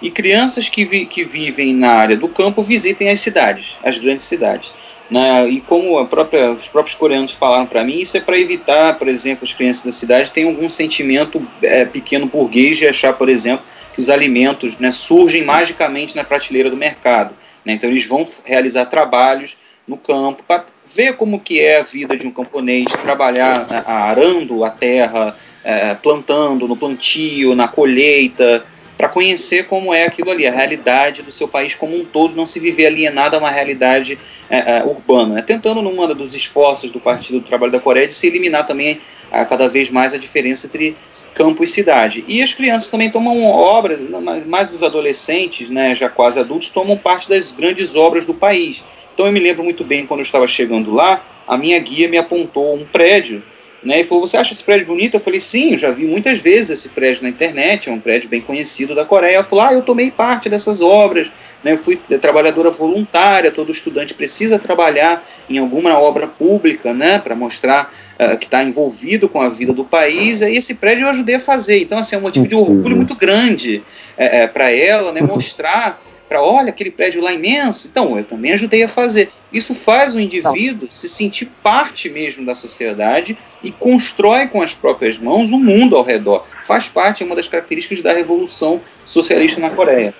E 0.00 0.10
crianças 0.10 0.68
que, 0.68 0.84
vi 0.84 1.06
que 1.06 1.24
vivem 1.24 1.74
na 1.74 1.90
área 1.90 2.16
do 2.16 2.28
campo 2.28 2.62
visitem 2.62 3.10
as 3.10 3.20
cidades, 3.20 3.76
as 3.82 3.98
grandes 3.98 4.26
cidades. 4.26 4.72
Né? 5.10 5.48
E 5.48 5.60
como 5.60 6.04
própria, 6.06 6.52
os 6.52 6.68
próprios 6.68 6.94
coreanos 6.94 7.32
falaram 7.32 7.66
para 7.66 7.82
mim, 7.82 7.98
isso 7.98 8.16
é 8.16 8.20
para 8.20 8.38
evitar, 8.38 8.98
por 8.98 9.08
exemplo, 9.08 9.44
as 9.44 9.52
crianças 9.52 9.84
da 9.84 9.92
cidade 9.92 10.30
têm 10.30 10.44
algum 10.44 10.68
sentimento 10.68 11.46
é, 11.62 11.84
pequeno 11.84 12.26
burguês 12.26 12.76
de 12.76 12.86
achar, 12.86 13.14
por 13.14 13.28
exemplo, 13.28 13.64
que 13.94 14.00
os 14.00 14.10
alimentos 14.10 14.76
né, 14.78 14.90
surgem 14.90 15.44
magicamente 15.44 16.14
na 16.14 16.24
prateleira 16.24 16.70
do 16.70 16.76
mercado. 16.76 17.34
Né? 17.64 17.72
Então 17.72 17.88
eles 17.88 18.06
vão 18.06 18.26
realizar 18.44 18.86
trabalhos 18.86 19.56
no 19.86 19.96
campo 19.96 20.42
para 20.46 20.66
ver 20.94 21.16
como 21.16 21.40
que 21.40 21.60
é 21.60 21.80
a 21.80 21.82
vida 21.82 22.14
de 22.14 22.26
um 22.26 22.30
camponês, 22.30 22.84
trabalhar 23.02 23.66
arando 23.86 24.62
a 24.62 24.70
terra, 24.70 25.34
é, 25.64 25.94
plantando 25.94 26.68
no 26.68 26.76
plantio, 26.76 27.54
na 27.54 27.66
colheita, 27.66 28.64
para 28.98 29.08
conhecer 29.08 29.68
como 29.68 29.94
é 29.94 30.04
aquilo 30.04 30.32
ali, 30.32 30.44
a 30.44 30.50
realidade 30.50 31.22
do 31.22 31.30
seu 31.30 31.46
país 31.46 31.72
como 31.72 31.96
um 31.96 32.04
todo, 32.04 32.34
não 32.34 32.44
se 32.44 32.58
viver 32.58 32.86
alienado 32.86 33.36
a 33.36 33.38
uma 33.38 33.48
realidade 33.48 34.18
é, 34.50 34.78
é, 34.78 34.84
urbana. 34.84 35.36
Né? 35.36 35.42
Tentando, 35.42 35.80
num 35.80 36.14
dos 36.14 36.34
esforços 36.34 36.90
do 36.90 36.98
Partido 36.98 37.38
do 37.38 37.46
Trabalho 37.46 37.70
da 37.70 37.78
Coreia, 37.78 38.08
de 38.08 38.14
se 38.14 38.26
eliminar 38.26 38.66
também 38.66 39.00
a, 39.30 39.44
cada 39.44 39.68
vez 39.68 39.88
mais 39.88 40.12
a 40.12 40.18
diferença 40.18 40.66
entre 40.66 40.96
campo 41.32 41.62
e 41.62 41.66
cidade. 41.66 42.24
E 42.26 42.42
as 42.42 42.52
crianças 42.52 42.88
também 42.88 43.08
tomam 43.08 43.44
obras, 43.44 44.00
mais 44.44 44.74
os 44.74 44.82
adolescentes, 44.82 45.70
né, 45.70 45.94
já 45.94 46.08
quase 46.08 46.40
adultos, 46.40 46.68
tomam 46.68 46.96
parte 46.96 47.28
das 47.28 47.52
grandes 47.52 47.94
obras 47.94 48.26
do 48.26 48.34
país. 48.34 48.82
Então 49.14 49.26
eu 49.26 49.32
me 49.32 49.38
lembro 49.38 49.62
muito 49.62 49.84
bem 49.84 50.06
quando 50.06 50.20
eu 50.20 50.24
estava 50.24 50.48
chegando 50.48 50.92
lá, 50.92 51.24
a 51.46 51.56
minha 51.56 51.78
guia 51.78 52.08
me 52.08 52.18
apontou 52.18 52.74
um 52.74 52.84
prédio 52.84 53.44
né, 53.82 54.00
e 54.00 54.04
falou: 54.04 54.26
Você 54.26 54.36
acha 54.36 54.52
esse 54.52 54.62
prédio 54.62 54.86
bonito? 54.86 55.14
Eu 55.14 55.20
falei: 55.20 55.40
Sim, 55.40 55.72
eu 55.72 55.78
já 55.78 55.90
vi 55.90 56.04
muitas 56.04 56.38
vezes 56.38 56.70
esse 56.70 56.88
prédio 56.88 57.22
na 57.22 57.28
internet, 57.28 57.88
é 57.88 57.92
um 57.92 58.00
prédio 58.00 58.28
bem 58.28 58.40
conhecido 58.40 58.94
da 58.94 59.04
Coreia. 59.04 59.36
Ela 59.36 59.44
falou: 59.44 59.64
Ah, 59.64 59.72
eu 59.72 59.82
tomei 59.82 60.10
parte 60.10 60.48
dessas 60.48 60.80
obras, 60.80 61.28
né, 61.62 61.72
eu 61.72 61.78
fui 61.78 61.96
trabalhadora 62.20 62.70
voluntária. 62.70 63.50
Todo 63.50 63.70
estudante 63.70 64.14
precisa 64.14 64.58
trabalhar 64.58 65.24
em 65.48 65.58
alguma 65.58 65.98
obra 65.98 66.26
pública 66.26 66.92
né, 66.92 67.18
para 67.18 67.34
mostrar 67.34 67.92
uh, 68.18 68.36
que 68.36 68.46
está 68.46 68.62
envolvido 68.62 69.28
com 69.28 69.40
a 69.40 69.48
vida 69.48 69.72
do 69.72 69.84
país. 69.84 70.42
E 70.42 70.54
esse 70.54 70.74
prédio 70.74 71.04
eu 71.04 71.10
ajudei 71.10 71.36
a 71.36 71.40
fazer. 71.40 71.80
Então, 71.80 71.98
assim, 71.98 72.16
é 72.16 72.18
um 72.18 72.22
motivo 72.22 72.46
de 72.46 72.54
orgulho 72.54 72.96
muito 72.96 73.14
grande 73.14 73.82
é, 74.16 74.42
é, 74.42 74.46
para 74.46 74.70
ela 74.70 75.12
né, 75.12 75.20
mostrar 75.26 76.00
para 76.28 76.42
olha 76.42 76.70
aquele 76.70 76.90
prédio 76.90 77.22
lá 77.22 77.32
imenso. 77.32 77.88
Então, 77.88 78.16
eu 78.18 78.24
também 78.24 78.52
ajudei 78.52 78.82
a 78.82 78.88
fazer. 78.88 79.30
Isso 79.52 79.74
faz 79.74 80.14
o 80.14 80.20
indivíduo 80.20 80.88
se 80.90 81.08
sentir 81.08 81.46
parte 81.62 82.08
mesmo 82.08 82.44
da 82.44 82.54
sociedade 82.54 83.38
e 83.62 83.72
constrói 83.72 84.46
com 84.46 84.60
as 84.60 84.74
próprias 84.74 85.18
mãos 85.18 85.50
o 85.50 85.56
um 85.56 85.60
mundo 85.60 85.96
ao 85.96 86.02
redor. 86.02 86.44
Faz 86.62 86.88
parte, 86.88 87.22
é 87.22 87.26
uma 87.26 87.34
das 87.34 87.48
características 87.48 88.02
da 88.02 88.12
revolução 88.12 88.80
socialista 89.06 89.60
na 89.60 89.70
Coreia. 89.70 90.14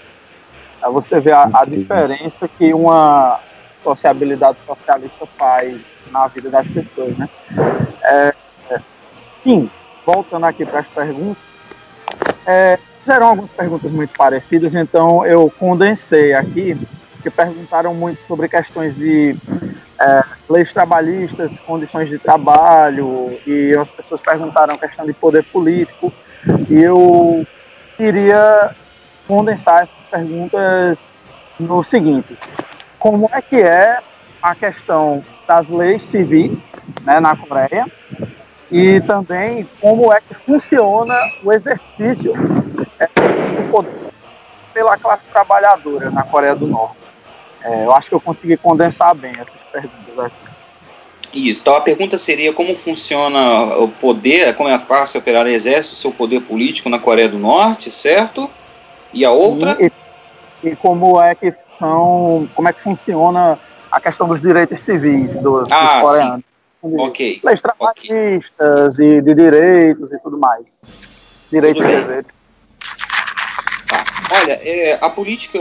Aí 0.82 0.93
você 0.93 1.20
vê 1.20 1.32
a, 1.32 1.48
a 1.52 1.62
diferença 1.68 2.48
que 2.48 2.72
uma 2.72 3.40
sociabilidade 3.82 4.59
socialista 4.66 5.26
faz 5.36 5.82
na 6.10 6.26
vida 6.28 6.51
das 6.51 6.66
pessoas, 6.68 7.16
né? 7.16 7.28
É, 8.02 8.35
é, 8.70 8.80
sim, 9.43 9.70
voltando 10.06 10.47
aqui 10.47 10.64
para 10.64 10.80
as 10.80 10.86
perguntas, 10.86 11.43
é, 12.47 12.78
fizeram 13.09 13.28
algumas 13.28 13.51
perguntas 13.51 13.90
muito 13.90 14.12
parecidas, 14.18 14.74
então 14.74 15.24
eu 15.24 15.51
condensei 15.59 16.35
aqui, 16.35 16.76
que 17.22 17.30
perguntaram 17.30 17.94
muito 17.94 18.20
sobre 18.28 18.51
questões 18.51 18.94
de 18.94 19.35
é, 19.98 20.22
leis 20.47 20.74
trabalhistas, 20.74 21.59
condições 21.60 22.10
de 22.10 22.18
trabalho, 22.18 23.40
e 23.47 23.74
as 23.74 23.89
pessoas 23.89 24.20
perguntaram 24.20 24.76
questão 24.76 25.06
de 25.06 25.14
poder 25.14 25.43
político, 25.44 26.12
e 26.68 26.82
eu 26.82 27.47
queria 27.97 28.76
condensar 29.26 29.85
essas 29.85 30.10
perguntas 30.10 31.18
no 31.59 31.82
seguinte: 31.82 32.36
como 32.98 33.30
é 33.32 33.40
que 33.40 33.56
é 33.56 34.01
a 34.43 34.55
questão 34.55 35.24
das 35.47 35.66
leis 35.66 36.05
civis 36.05 36.70
né, 37.05 37.18
na 37.20 37.35
Coreia? 37.35 37.86
E 38.70 39.01
também 39.01 39.66
como 39.80 40.12
é 40.12 40.20
que 40.20 40.35
funciona 40.35 41.14
o 41.43 41.51
exercício 41.51 42.35
é, 42.98 43.06
do 43.06 43.70
poder 43.70 44.08
pela 44.72 44.96
classe 44.96 45.26
trabalhadora 45.26 46.10
na 46.10 46.22
Coreia 46.22 46.54
do 46.54 46.66
Norte. 46.66 46.96
É, 47.62 47.84
eu 47.84 47.92
acho 47.92 48.08
que 48.08 48.14
eu 48.14 48.20
consegui 48.20 48.56
condensar 48.56 49.14
bem 49.14 49.32
essas 49.32 49.60
perguntas 49.72 50.18
aqui. 50.18 50.48
Isso. 51.32 51.60
Então 51.60 51.74
a 51.74 51.80
pergunta 51.80 52.16
seria 52.16 52.52
como 52.52 52.74
funciona 52.74 53.76
o 53.76 53.88
poder, 53.88 54.54
como 54.54 54.68
é 54.68 54.74
a 54.74 54.78
classe 54.78 55.18
operária 55.18 55.50
exerce 55.50 55.92
o 55.92 55.96
seu 55.96 56.12
poder 56.12 56.40
político 56.42 56.88
na 56.88 56.98
Coreia 56.98 57.28
do 57.28 57.38
Norte, 57.38 57.90
certo? 57.90 58.48
E 59.12 59.24
a 59.24 59.30
outra? 59.30 59.76
E, 59.80 59.90
e, 60.62 60.76
como 60.76 61.20
é 61.20 61.34
que 61.34 61.52
são, 61.78 62.48
como 62.54 62.68
é 62.68 62.72
que 62.72 62.80
funciona 62.80 63.58
a 63.90 64.00
questão 64.00 64.28
dos 64.28 64.40
direitos 64.40 64.80
civis 64.82 65.34
dos, 65.36 65.68
ah, 65.70 66.00
dos 66.00 66.10
coreanos. 66.10 66.44
Sim. 66.80 67.00
Ok. 67.00 67.40
Leis 67.42 67.60
trabalhistas 67.60 68.94
okay. 68.94 69.18
e 69.18 69.20
de 69.20 69.34
direitos 69.34 70.12
e 70.12 70.18
tudo 70.20 70.38
mais. 70.38 70.66
Direitos 71.50 71.82
e 71.82 71.86
deveres. 71.86 72.38
Olha, 74.31 74.52
é, 74.62 74.98
a 75.01 75.09
política, 75.09 75.59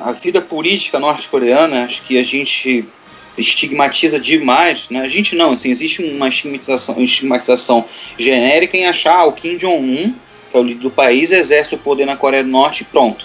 a 0.00 0.12
vida 0.12 0.40
política 0.40 0.98
norte-coreana, 0.98 1.84
acho 1.84 2.02
que 2.02 2.18
a 2.18 2.22
gente 2.22 2.84
estigmatiza 3.38 4.18
demais, 4.18 4.88
né? 4.90 5.00
A 5.00 5.08
gente 5.08 5.36
não, 5.36 5.52
assim, 5.52 5.70
existe 5.70 6.02
uma 6.02 6.28
estigmatização, 6.28 7.00
estigmatização 7.00 7.84
genérica 8.18 8.76
em 8.76 8.86
achar 8.86 9.24
o 9.24 9.32
Kim 9.32 9.56
Jong-un, 9.56 10.14
que 10.50 10.56
é 10.56 10.58
o 10.58 10.62
líder 10.62 10.82
do 10.82 10.90
país, 10.90 11.30
exerce 11.30 11.74
o 11.74 11.78
poder 11.78 12.06
na 12.06 12.16
Coreia 12.16 12.42
do 12.42 12.50
Norte 12.50 12.82
e 12.82 12.84
pronto. 12.84 13.24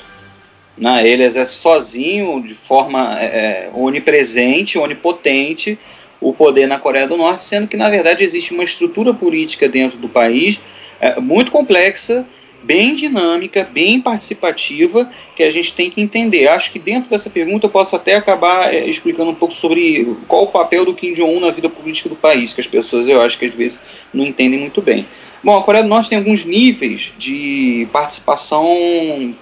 Né? 0.77 1.07
Ele 1.07 1.23
exerce 1.23 1.55
sozinho, 1.55 2.41
de 2.41 2.53
forma 2.53 3.19
é, 3.19 3.25
é, 3.25 3.71
onipresente, 3.73 4.77
onipotente, 4.77 5.79
o 6.21 6.33
poder 6.33 6.67
na 6.67 6.79
Coreia 6.79 7.07
do 7.07 7.17
Norte, 7.17 7.43
sendo 7.43 7.67
que, 7.67 7.75
na 7.75 7.89
verdade, 7.89 8.23
existe 8.23 8.53
uma 8.53 8.63
estrutura 8.63 9.13
política 9.13 9.67
dentro 9.67 9.97
do 9.97 10.07
país 10.07 10.59
é, 10.99 11.19
muito 11.19 11.51
complexa 11.51 12.25
bem 12.65 12.95
dinâmica, 12.95 13.63
bem 13.63 14.01
participativa, 14.01 15.09
que 15.35 15.43
a 15.43 15.51
gente 15.51 15.73
tem 15.73 15.89
que 15.89 16.01
entender. 16.01 16.47
Acho 16.47 16.71
que 16.71 16.79
dentro 16.79 17.09
dessa 17.09 17.29
pergunta 17.29 17.67
eu 17.67 17.69
posso 17.69 17.95
até 17.95 18.15
acabar 18.15 18.73
é, 18.73 18.87
explicando 18.87 19.29
um 19.29 19.35
pouco 19.35 19.53
sobre 19.53 20.15
qual 20.27 20.43
o 20.43 20.47
papel 20.47 20.83
do 20.83 20.93
Kim 20.93 21.13
Jong-un 21.13 21.39
na 21.39 21.51
vida 21.51 21.69
política 21.69 22.09
do 22.09 22.15
país, 22.15 22.53
que 22.53 22.61
as 22.61 22.67
pessoas 22.67 23.07
eu 23.07 23.21
acho 23.21 23.37
que 23.37 23.45
às 23.45 23.53
vezes 23.53 23.81
não 24.13 24.25
entendem 24.25 24.59
muito 24.59 24.81
bem. 24.81 25.05
Bom, 25.43 25.55
a 25.55 25.61
Coreia 25.61 25.83
do 25.83 25.89
Norte 25.89 26.09
tem 26.09 26.17
alguns 26.17 26.43
níveis 26.43 27.13
de 27.19 27.87
participação 27.93 28.65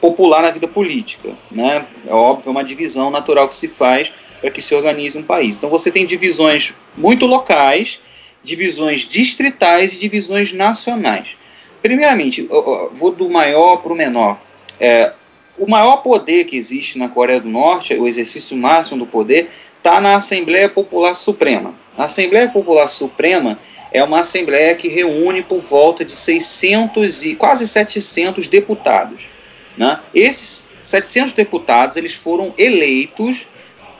popular 0.02 0.42
na 0.42 0.52
vida 0.52 0.68
política. 0.68 1.30
Né? 1.50 1.86
É 2.06 2.14
óbvio, 2.14 2.50
é 2.50 2.52
uma 2.52 2.64
divisão 2.64 3.10
natural 3.10 3.48
que 3.48 3.56
se 3.56 3.70
faz 3.70 4.12
para 4.42 4.52
que 4.52 4.62
se 4.62 4.76
organize 4.76 5.18
um 5.18 5.24
país. 5.24 5.56
Então 5.56 5.70
você 5.70 5.90
tem 5.90 6.06
divisões 6.06 6.74
muito 6.98 7.26
locais, 7.26 8.02
divisões 8.44 9.08
distritais 9.08 9.94
e 9.94 10.00
divisões 10.00 10.52
nacionais. 10.52 11.38
Primeiramente, 11.84 12.48
vou 12.94 13.12
do 13.12 13.30
maior 13.30 13.78
para 13.78 13.92
o 13.92 13.96
menor. 13.96 14.40
É, 14.80 15.12
o 15.58 15.70
maior 15.70 15.98
poder 15.98 16.46
que 16.46 16.56
existe 16.56 16.98
na 16.98 17.10
Coreia 17.10 17.42
do 17.42 17.50
Norte, 17.50 17.94
o 17.94 18.08
exercício 18.08 18.56
máximo 18.56 19.00
do 19.00 19.06
poder, 19.06 19.50
está 19.80 20.00
na 20.00 20.16
Assembleia 20.16 20.70
Popular 20.70 21.14
Suprema. 21.14 21.76
A 21.98 22.06
Assembleia 22.06 22.48
Popular 22.48 22.88
Suprema 22.88 23.60
é 23.92 24.02
uma 24.02 24.22
assembleia 24.22 24.74
que 24.76 24.88
reúne 24.88 25.44
por 25.44 25.60
volta 25.60 26.06
de 26.06 26.16
600 26.16 27.26
e 27.26 27.36
quase 27.36 27.68
700 27.68 28.48
deputados. 28.48 29.30
Né? 29.78 30.00
Esses 30.16 30.70
700 30.82 31.34
deputados 31.34 31.98
eles 31.98 32.14
foram 32.14 32.54
eleitos 32.58 33.46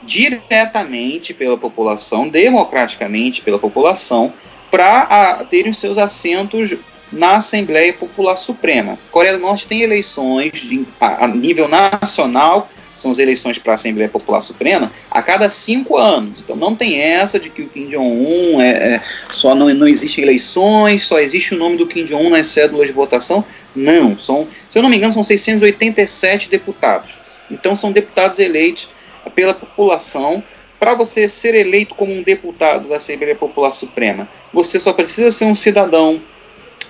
diretamente 0.02 1.34
pela 1.34 1.58
população, 1.58 2.28
democraticamente 2.28 3.42
pela 3.42 3.58
população, 3.58 4.32
para 4.70 5.44
terem 5.50 5.72
seus 5.74 5.98
assentos 5.98 6.74
na 7.14 7.36
Assembleia 7.36 7.92
Popular 7.92 8.36
Suprema. 8.36 8.92
A 8.92 9.10
Coreia 9.10 9.34
do 9.34 9.40
Norte 9.40 9.66
tem 9.66 9.82
eleições 9.82 10.52
de, 10.52 10.84
a, 11.00 11.24
a 11.24 11.28
nível 11.28 11.68
nacional, 11.68 12.68
são 12.94 13.10
as 13.10 13.18
eleições 13.18 13.58
para 13.58 13.72
a 13.72 13.74
Assembleia 13.74 14.08
Popular 14.08 14.40
Suprema, 14.40 14.92
a 15.10 15.22
cada 15.22 15.48
cinco 15.48 15.96
anos. 15.96 16.40
Então 16.40 16.54
não 16.56 16.74
tem 16.74 17.00
essa 17.00 17.38
de 17.40 17.50
que 17.50 17.62
o 17.62 17.68
Kim 17.68 17.86
Jong-un 17.88 18.60
é, 18.60 18.94
é, 18.94 19.02
só 19.30 19.54
não, 19.54 19.72
não 19.74 19.88
existem 19.88 20.22
eleições, 20.22 21.06
só 21.06 21.18
existe 21.18 21.54
o 21.54 21.58
nome 21.58 21.76
do 21.76 21.86
Kim 21.86 22.04
Jong-un 22.04 22.30
nas 22.30 22.48
cédulas 22.48 22.86
de 22.86 22.92
votação. 22.92 23.44
Não, 23.74 24.18
são, 24.18 24.46
se 24.68 24.78
eu 24.78 24.82
não 24.82 24.88
me 24.88 24.96
engano, 24.96 25.12
são 25.12 25.24
687 25.24 26.48
deputados. 26.48 27.18
Então 27.50 27.74
são 27.74 27.92
deputados 27.92 28.38
eleitos 28.38 28.88
pela 29.34 29.54
população. 29.54 30.42
Para 30.78 30.94
você 30.94 31.28
ser 31.28 31.54
eleito 31.54 31.94
como 31.94 32.12
um 32.12 32.22
deputado 32.22 32.88
da 32.88 32.96
Assembleia 32.96 33.34
Popular 33.34 33.70
Suprema, 33.70 34.28
você 34.52 34.78
só 34.78 34.92
precisa 34.92 35.30
ser 35.30 35.46
um 35.46 35.54
cidadão 35.54 36.20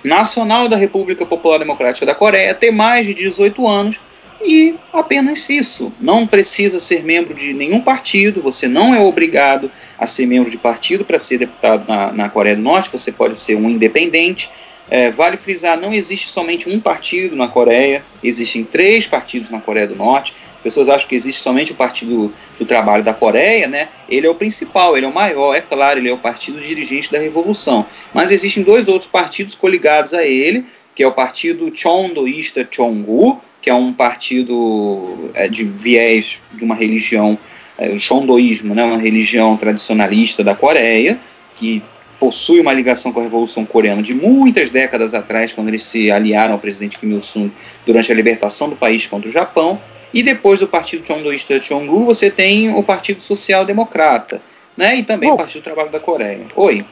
nacional 0.05 0.69
da 0.69 0.77
República 0.77 1.25
Popular 1.25 1.57
Democrática 1.57 2.05
da 2.05 2.15
Coreia, 2.15 2.53
ter 2.53 2.71
mais 2.71 3.05
de 3.05 3.13
18 3.13 3.67
anos 3.67 3.99
e 4.41 4.75
apenas 4.93 5.49
isso. 5.49 5.91
Não 5.99 6.27
precisa 6.27 6.79
ser 6.79 7.03
membro 7.03 7.33
de 7.33 7.53
nenhum 7.53 7.81
partido, 7.81 8.41
você 8.41 8.67
não 8.67 8.93
é 8.93 8.99
obrigado 8.99 9.71
a 9.97 10.05
ser 10.05 10.25
membro 10.25 10.51
de 10.51 10.57
partido 10.57 11.03
para 11.03 11.17
ser 11.17 11.39
deputado 11.39 11.87
na, 11.87 12.11
na 12.11 12.29
Coreia 12.29 12.55
do 12.55 12.61
Norte, 12.61 12.89
você 12.91 13.11
pode 13.11 13.39
ser 13.39 13.55
um 13.55 13.69
independente. 13.69 14.49
É, 14.89 15.09
vale 15.09 15.35
frisar, 15.35 15.79
não 15.79 15.93
existe 15.93 16.29
somente 16.29 16.69
um 16.69 16.79
partido 16.79 17.35
na 17.35 17.47
Coreia, 17.47 18.03
existem 18.23 18.63
três 18.63 19.07
partidos 19.07 19.49
na 19.49 19.59
Coreia 19.59 19.87
do 19.87 19.95
Norte 19.95 20.33
pessoas 20.65 20.89
acham 20.89 21.07
que 21.07 21.13
existe 21.13 21.39
somente 21.39 21.73
o 21.73 21.75
Partido 21.75 22.33
do 22.57 22.65
Trabalho 22.65 23.03
da 23.03 23.13
Coreia, 23.13 23.67
né? 23.67 23.87
Ele 24.09 24.25
é 24.25 24.29
o 24.29 24.33
principal, 24.33 24.97
ele 24.97 25.05
é 25.05 25.09
o 25.09 25.13
maior, 25.13 25.53
é 25.53 25.61
claro, 25.61 25.99
ele 25.99 26.09
é 26.09 26.13
o 26.13 26.17
partido 26.17 26.59
dirigente 26.59 27.11
da 27.11 27.19
revolução. 27.19 27.85
Mas 28.11 28.31
existem 28.31 28.63
dois 28.63 28.87
outros 28.87 29.07
partidos 29.07 29.53
coligados 29.53 30.11
a 30.11 30.25
ele, 30.25 30.65
que 30.95 31.03
é 31.03 31.07
o 31.07 31.11
Partido 31.11 31.71
Chondoísta 31.71 32.67
Chongu, 32.69 33.39
que 33.61 33.69
é 33.69 33.75
um 33.75 33.93
partido 33.93 35.29
é, 35.35 35.47
de 35.47 35.63
viés 35.63 36.39
de 36.51 36.63
uma 36.63 36.73
religião, 36.73 37.37
é, 37.77 37.89
o 37.89 37.99
Chondoísmo, 37.99 38.73
né? 38.73 38.83
Uma 38.83 38.97
religião 38.97 39.55
tradicionalista 39.57 40.43
da 40.43 40.55
Coreia, 40.55 41.19
que 41.55 41.83
possui 42.25 42.59
uma 42.59 42.73
ligação 42.73 43.13
com 43.13 43.19
a 43.19 43.23
Revolução 43.23 43.63
Coreana 43.63 44.01
de 44.01 44.15
muitas 44.15 44.71
décadas 44.71 45.13
atrás, 45.13 45.53
quando 45.53 45.67
eles 45.67 45.83
se 45.83 46.09
aliaram 46.09 46.53
ao 46.53 46.59
presidente 46.59 46.97
Kim 46.97 47.11
Il-sung 47.11 47.51
durante 47.85 48.11
a 48.11 48.15
libertação 48.15 48.67
do 48.67 48.75
país 48.75 49.05
contra 49.05 49.29
o 49.29 49.31
Japão. 49.31 49.79
E 50.11 50.23
depois 50.23 50.59
do 50.59 50.67
Partido 50.67 51.05
Chondoísta 51.05 51.61
Chongu, 51.61 52.03
você 52.03 52.31
tem 52.31 52.73
o 52.73 52.81
Partido 52.81 53.21
Social 53.21 53.63
Democrata, 53.63 54.41
né? 54.75 54.95
E 54.95 55.03
também 55.03 55.29
Bom, 55.29 55.35
o 55.35 55.37
Partido 55.37 55.61
do 55.61 55.65
Trabalho 55.65 55.91
da 55.91 55.99
Coreia. 55.99 56.47
Oi. 56.55 56.83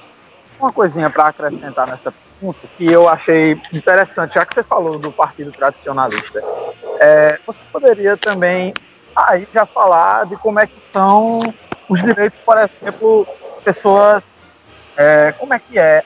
Uma 0.60 0.72
coisinha 0.72 1.10
para 1.10 1.30
acrescentar 1.30 1.88
nessa 1.88 2.14
pergunta 2.14 2.60
que 2.77 2.85
eu 2.85 3.10
achei 3.10 3.57
interessante, 3.73 4.35
já 4.35 4.45
que 4.45 4.53
você 4.53 4.61
falou 4.61 4.99
do 4.99 5.11
Partido 5.11 5.51
Tradicionalista, 5.51 6.43
é, 6.99 7.39
você 7.47 7.64
poderia 7.72 8.15
também 8.18 8.72
aí 9.15 9.47
já 9.51 9.65
falar 9.65 10.27
de 10.27 10.35
como 10.35 10.60
é 10.60 10.68
que 10.68 10.80
são 10.91 11.41
os 11.89 12.03
direitos, 12.03 12.39
por 12.45 12.55
exemplo, 12.55 13.27
pessoas, 13.64 14.32
é, 14.98 15.32
como 15.34 15.53
é 15.53 15.60
que 15.60 15.78
é, 15.78 16.03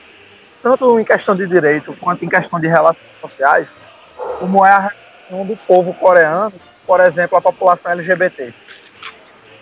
tanto 0.62 0.98
em 0.98 1.04
questão 1.04 1.36
de 1.36 1.46
direito 1.46 1.96
quanto 2.00 2.24
em 2.24 2.28
questão 2.28 2.60
de 2.60 2.66
relações 2.66 3.20
sociais, 3.20 3.68
como 4.38 4.64
é 4.64 4.70
a 4.70 4.92
relação 5.28 5.46
do 5.46 5.56
povo 5.56 5.94
coreano 5.94 6.52
por 6.88 7.00
exemplo, 7.00 7.36
a 7.36 7.42
população 7.42 7.92
LGBT? 7.92 8.54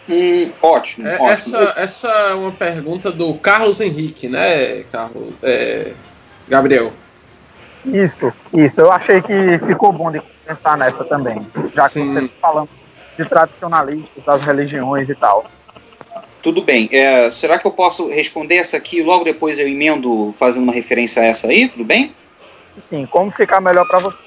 Hum, 0.08 0.52
ótimo, 0.62 1.08
é, 1.08 1.14
ótimo. 1.14 1.28
Essa, 1.28 1.74
essa 1.76 2.08
é 2.08 2.34
uma 2.34 2.52
pergunta 2.52 3.10
do 3.10 3.34
Carlos 3.34 3.80
Henrique, 3.80 4.28
né, 4.28 4.84
Carlos? 4.84 5.34
É, 5.42 5.92
Gabriel. 6.46 6.92
Isso, 7.84 8.32
isso. 8.54 8.80
Eu 8.80 8.92
achei 8.92 9.20
que 9.20 9.58
ficou 9.58 9.92
bom 9.92 10.12
de 10.12 10.22
pensar 10.46 10.78
nessa 10.78 11.04
também, 11.04 11.44
já 11.74 11.88
Sim. 11.88 12.06
que 12.06 12.14
você 12.14 12.24
está 12.26 12.48
falando 12.48 12.68
de 13.16 13.24
tradicionalistas, 13.24 14.24
das 14.24 14.42
religiões 14.44 15.08
e 15.08 15.14
tal. 15.16 15.50
Tudo 16.42 16.62
bem. 16.62 16.88
É, 16.92 17.30
será 17.30 17.58
que 17.58 17.66
eu 17.66 17.72
posso 17.72 18.08
responder 18.08 18.56
essa 18.56 18.76
aqui 18.76 18.98
e 18.98 19.02
logo 19.02 19.24
depois 19.24 19.58
eu 19.58 19.68
emendo 19.68 20.32
fazendo 20.32 20.62
uma 20.62 20.72
referência 20.72 21.22
a 21.22 21.26
essa 21.26 21.48
aí? 21.48 21.68
Tudo 21.68 21.84
bem? 21.84 22.14
Sim, 22.76 23.06
como 23.06 23.30
ficar 23.30 23.60
melhor 23.60 23.86
para 23.86 24.00
você. 24.00 24.18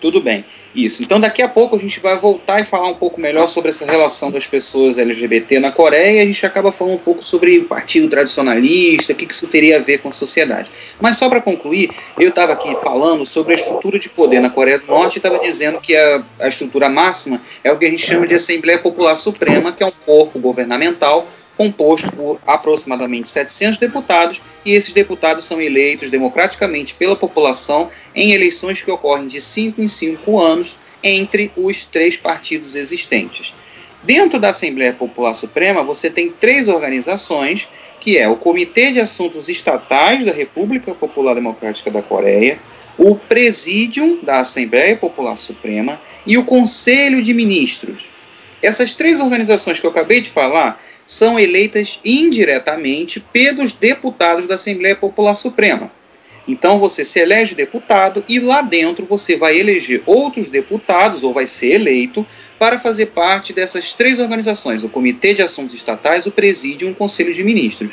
Tudo 0.00 0.20
bem. 0.20 0.44
Isso. 0.74 1.02
Então 1.02 1.20
daqui 1.20 1.40
a 1.40 1.48
pouco 1.48 1.76
a 1.76 1.78
gente 1.78 2.00
vai 2.00 2.18
voltar 2.18 2.60
e 2.60 2.64
falar 2.64 2.88
um 2.88 2.94
pouco 2.94 3.20
melhor 3.20 3.46
sobre 3.48 3.70
essa 3.70 3.86
relação 3.86 4.30
das 4.30 4.46
pessoas 4.46 4.98
LGBT 4.98 5.60
na 5.60 5.70
Coreia 5.70 6.18
e 6.18 6.20
a 6.20 6.26
gente 6.26 6.44
acaba 6.44 6.72
falando 6.72 6.94
um 6.94 6.98
pouco 6.98 7.24
sobre 7.24 7.58
o 7.58 7.64
partido 7.64 8.08
tradicionalista, 8.08 9.12
o 9.12 9.16
que 9.16 9.24
isso 9.30 9.46
teria 9.46 9.76
a 9.76 9.80
ver 9.80 9.98
com 9.98 10.08
a 10.08 10.12
sociedade. 10.12 10.70
Mas 11.00 11.16
só 11.16 11.28
para 11.28 11.40
concluir, 11.40 11.90
eu 12.18 12.28
estava 12.28 12.52
aqui 12.52 12.74
falando 12.82 13.24
sobre 13.24 13.52
a 13.52 13.56
estrutura 13.56 13.98
de 13.98 14.08
poder 14.08 14.40
na 14.40 14.50
Coreia 14.50 14.78
do 14.78 14.86
Norte 14.86 15.16
e 15.16 15.18
estava 15.18 15.38
dizendo 15.38 15.80
que 15.80 15.94
a, 15.96 16.22
a 16.40 16.48
estrutura 16.48 16.88
máxima 16.88 17.40
é 17.62 17.70
o 17.70 17.78
que 17.78 17.86
a 17.86 17.90
gente 17.90 18.04
chama 18.04 18.26
de 18.26 18.34
Assembleia 18.34 18.78
Popular 18.78 19.16
Suprema, 19.16 19.72
que 19.72 19.82
é 19.82 19.86
um 19.86 19.92
corpo 20.04 20.38
governamental 20.38 21.28
composto 21.56 22.10
por 22.12 22.40
aproximadamente 22.46 23.28
700 23.28 23.78
deputados, 23.78 24.40
e 24.64 24.72
esses 24.72 24.92
deputados 24.92 25.44
são 25.44 25.60
eleitos 25.60 26.10
democraticamente 26.10 26.94
pela 26.94 27.16
população 27.16 27.90
em 28.14 28.32
eleições 28.32 28.82
que 28.82 28.90
ocorrem 28.90 29.26
de 29.26 29.40
5 29.40 29.80
em 29.80 29.88
5 29.88 30.40
anos 30.40 30.76
entre 31.02 31.52
os 31.56 31.84
três 31.84 32.16
partidos 32.16 32.74
existentes. 32.74 33.52
Dentro 34.02 34.38
da 34.38 34.50
Assembleia 34.50 34.92
Popular 34.92 35.34
Suprema, 35.34 35.82
você 35.82 36.10
tem 36.10 36.30
três 36.30 36.68
organizações, 36.68 37.68
que 38.00 38.18
é 38.18 38.28
o 38.28 38.36
Comitê 38.36 38.90
de 38.90 39.00
Assuntos 39.00 39.48
Estatais 39.48 40.24
da 40.24 40.32
República 40.32 40.94
Popular 40.94 41.34
Democrática 41.34 41.90
da 41.90 42.02
Coreia, 42.02 42.58
o 42.98 43.16
Presídium 43.16 44.18
da 44.22 44.40
Assembleia 44.40 44.96
Popular 44.96 45.36
Suprema 45.36 46.00
e 46.26 46.36
o 46.36 46.44
Conselho 46.44 47.22
de 47.22 47.32
Ministros. 47.32 48.06
Essas 48.62 48.94
três 48.94 49.20
organizações 49.20 49.80
que 49.80 49.86
eu 49.86 49.90
acabei 49.90 50.20
de 50.20 50.30
falar, 50.30 50.80
são 51.06 51.38
eleitas 51.38 51.98
indiretamente 52.04 53.20
pelos 53.20 53.72
deputados 53.72 54.46
da 54.46 54.54
Assembleia 54.54 54.96
Popular 54.96 55.34
Suprema. 55.34 55.90
Então 56.46 56.78
você 56.78 57.04
se 57.04 57.18
elege 57.20 57.54
deputado 57.54 58.22
e 58.28 58.38
lá 58.38 58.60
dentro 58.60 59.06
você 59.06 59.36
vai 59.36 59.58
eleger 59.58 60.02
outros 60.04 60.48
deputados 60.48 61.22
ou 61.22 61.32
vai 61.32 61.46
ser 61.46 61.72
eleito 61.72 62.26
para 62.58 62.78
fazer 62.78 63.06
parte 63.06 63.52
dessas 63.52 63.94
três 63.94 64.18
organizações: 64.18 64.84
o 64.84 64.88
Comitê 64.88 65.32
de 65.32 65.42
Assuntos 65.42 65.74
Estatais, 65.74 66.26
o 66.26 66.30
Presídio 66.30 66.88
e 66.88 66.92
o 66.92 66.94
Conselho 66.94 67.32
de 67.32 67.42
Ministros. 67.42 67.92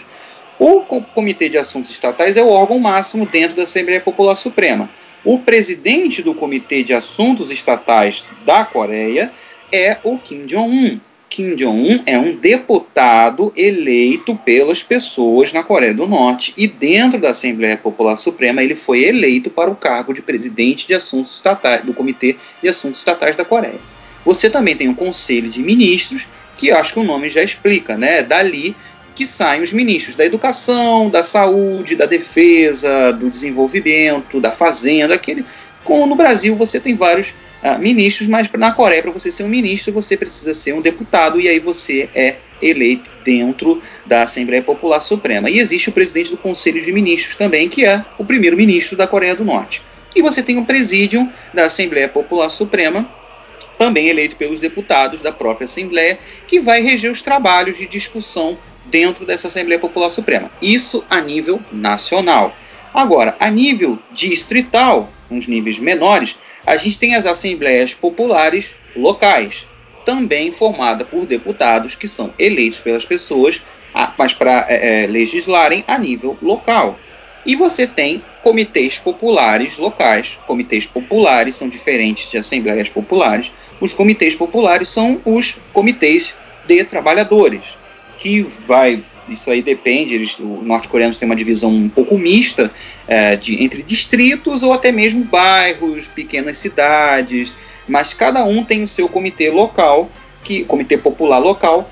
O 0.59 0.81
Comitê 0.81 1.49
de 1.49 1.57
Assuntos 1.57 1.91
Estatais 1.91 2.37
é 2.37 2.43
o 2.43 2.49
órgão 2.49 2.77
máximo 2.77 3.25
dentro 3.25 3.55
da 3.55 3.63
Assembleia 3.63 4.01
Popular 4.01 4.35
Suprema. 4.35 4.89
O 5.23 5.39
presidente 5.39 6.21
do 6.21 6.35
Comitê 6.35 6.83
de 6.83 6.93
Assuntos 6.93 7.51
Estatais 7.51 8.25
da 8.45 8.65
Coreia 8.65 9.31
é 9.71 9.97
o 10.03 10.17
Kim 10.17 10.45
Jong-un. 10.45 10.99
Kim 11.31 11.55
Jong-un 11.55 12.03
é 12.05 12.19
um 12.19 12.35
deputado 12.35 13.53
eleito 13.55 14.35
pelas 14.35 14.83
pessoas 14.83 15.53
na 15.53 15.63
Coreia 15.63 15.93
do 15.93 16.05
Norte 16.05 16.53
e 16.57 16.67
dentro 16.67 17.17
da 17.17 17.29
Assembleia 17.29 17.77
Popular 17.77 18.17
Suprema 18.17 18.61
ele 18.61 18.75
foi 18.75 19.05
eleito 19.05 19.49
para 19.49 19.71
o 19.71 19.75
cargo 19.75 20.13
de 20.13 20.21
presidente 20.21 20.85
de 20.85 20.93
assuntos 20.93 21.37
estatais 21.37 21.85
do 21.85 21.93
Comitê 21.93 22.35
de 22.61 22.67
Assuntos 22.67 22.99
Estatais 22.99 23.37
da 23.37 23.45
Coreia. 23.45 23.79
Você 24.25 24.49
também 24.49 24.75
tem 24.75 24.89
um 24.89 24.93
Conselho 24.93 25.47
de 25.47 25.63
Ministros 25.63 26.27
que 26.57 26.69
acho 26.69 26.93
que 26.93 26.99
o 26.99 27.03
nome 27.03 27.29
já 27.29 27.41
explica, 27.41 27.97
né? 27.97 28.21
Dali 28.21 28.75
que 29.15 29.25
saem 29.25 29.61
os 29.61 29.71
ministros 29.71 30.17
da 30.17 30.25
educação, 30.25 31.09
da 31.09 31.23
saúde, 31.23 31.95
da 31.95 32.05
defesa, 32.05 33.11
do 33.13 33.29
desenvolvimento, 33.29 34.41
da 34.41 34.51
fazenda, 34.51 35.15
aquele 35.15 35.45
como 35.83 36.05
no 36.05 36.15
Brasil 36.15 36.55
você 36.55 36.79
tem 36.79 36.95
vários 36.95 37.29
uh, 37.63 37.79
ministros, 37.79 38.27
mas 38.27 38.49
na 38.53 38.71
Coreia, 38.71 39.01
para 39.01 39.11
você 39.11 39.31
ser 39.31 39.43
um 39.43 39.49
ministro, 39.49 39.91
você 39.91 40.15
precisa 40.15 40.53
ser 40.53 40.73
um 40.73 40.81
deputado 40.81 41.39
e 41.39 41.47
aí 41.47 41.59
você 41.59 42.09
é 42.13 42.37
eleito 42.61 43.09
dentro 43.23 43.81
da 44.05 44.23
Assembleia 44.23 44.61
Popular 44.61 44.99
Suprema. 44.99 45.49
E 45.49 45.59
existe 45.59 45.89
o 45.89 45.91
presidente 45.91 46.31
do 46.31 46.37
Conselho 46.37 46.81
de 46.81 46.91
Ministros 46.91 47.35
também, 47.35 47.67
que 47.67 47.85
é 47.85 48.03
o 48.17 48.25
primeiro-ministro 48.25 48.97
da 48.97 49.07
Coreia 49.07 49.35
do 49.35 49.43
Norte. 49.43 49.81
E 50.15 50.21
você 50.21 50.43
tem 50.43 50.57
o 50.57 50.65
presídio 50.65 51.27
da 51.53 51.65
Assembleia 51.65 52.07
Popular 52.07 52.49
Suprema, 52.49 53.09
também 53.77 54.09
eleito 54.09 54.35
pelos 54.35 54.59
deputados 54.59 55.21
da 55.21 55.31
própria 55.31 55.65
Assembleia, 55.65 56.19
que 56.47 56.59
vai 56.59 56.81
reger 56.81 57.09
os 57.09 57.21
trabalhos 57.21 57.77
de 57.77 57.87
discussão 57.87 58.57
dentro 58.85 59.25
dessa 59.25 59.47
Assembleia 59.47 59.79
Popular 59.79 60.09
Suprema. 60.09 60.51
Isso 60.61 61.03
a 61.09 61.19
nível 61.21 61.59
nacional. 61.71 62.55
Agora, 62.93 63.35
a 63.39 63.49
nível 63.49 63.97
distrital, 64.11 65.09
nos 65.31 65.47
níveis 65.47 65.79
menores, 65.79 66.37
a 66.65 66.75
gente 66.75 66.99
tem 66.99 67.15
as 67.15 67.25
assembleias 67.25 67.93
populares 67.93 68.75
locais, 68.95 69.65
também 70.05 70.51
formada 70.51 71.05
por 71.05 71.25
deputados 71.25 71.95
que 71.95 72.07
são 72.07 72.33
eleitos 72.37 72.79
pelas 72.79 73.05
pessoas, 73.05 73.61
mas 74.17 74.33
para 74.33 74.65
é, 74.67 75.03
é, 75.03 75.07
legislarem 75.07 75.83
a 75.87 75.97
nível 75.97 76.37
local. 76.41 76.99
E 77.45 77.55
você 77.55 77.87
tem 77.87 78.23
comitês 78.43 78.97
populares 78.97 79.77
locais. 79.77 80.37
Comitês 80.45 80.85
populares 80.85 81.55
são 81.55 81.67
diferentes 81.67 82.29
de 82.29 82.37
assembleias 82.37 82.89
populares. 82.89 83.51
Os 83.79 83.93
comitês 83.93 84.35
populares 84.35 84.89
são 84.89 85.19
os 85.25 85.57
comitês 85.73 86.35
de 86.67 86.83
trabalhadores, 86.83 87.77
que 88.17 88.43
vai 88.43 89.03
isso 89.33 89.49
aí 89.49 89.61
depende. 89.61 90.15
Eles, 90.15 90.37
os 90.37 90.63
norte-coreanos 90.63 91.17
têm 91.17 91.27
uma 91.27 91.35
divisão 91.35 91.69
um 91.69 91.89
pouco 91.89 92.17
mista 92.17 92.71
é, 93.07 93.35
de, 93.35 93.63
entre 93.63 93.83
distritos 93.83 94.63
ou 94.63 94.73
até 94.73 94.91
mesmo 94.91 95.23
bairros, 95.23 96.07
pequenas 96.07 96.57
cidades, 96.57 97.53
mas 97.87 98.13
cada 98.13 98.43
um 98.43 98.63
tem 98.63 98.83
o 98.83 98.87
seu 98.87 99.07
comitê 99.07 99.49
local, 99.49 100.09
que 100.43 100.63
comitê 100.63 100.97
popular 100.97 101.39
local, 101.39 101.89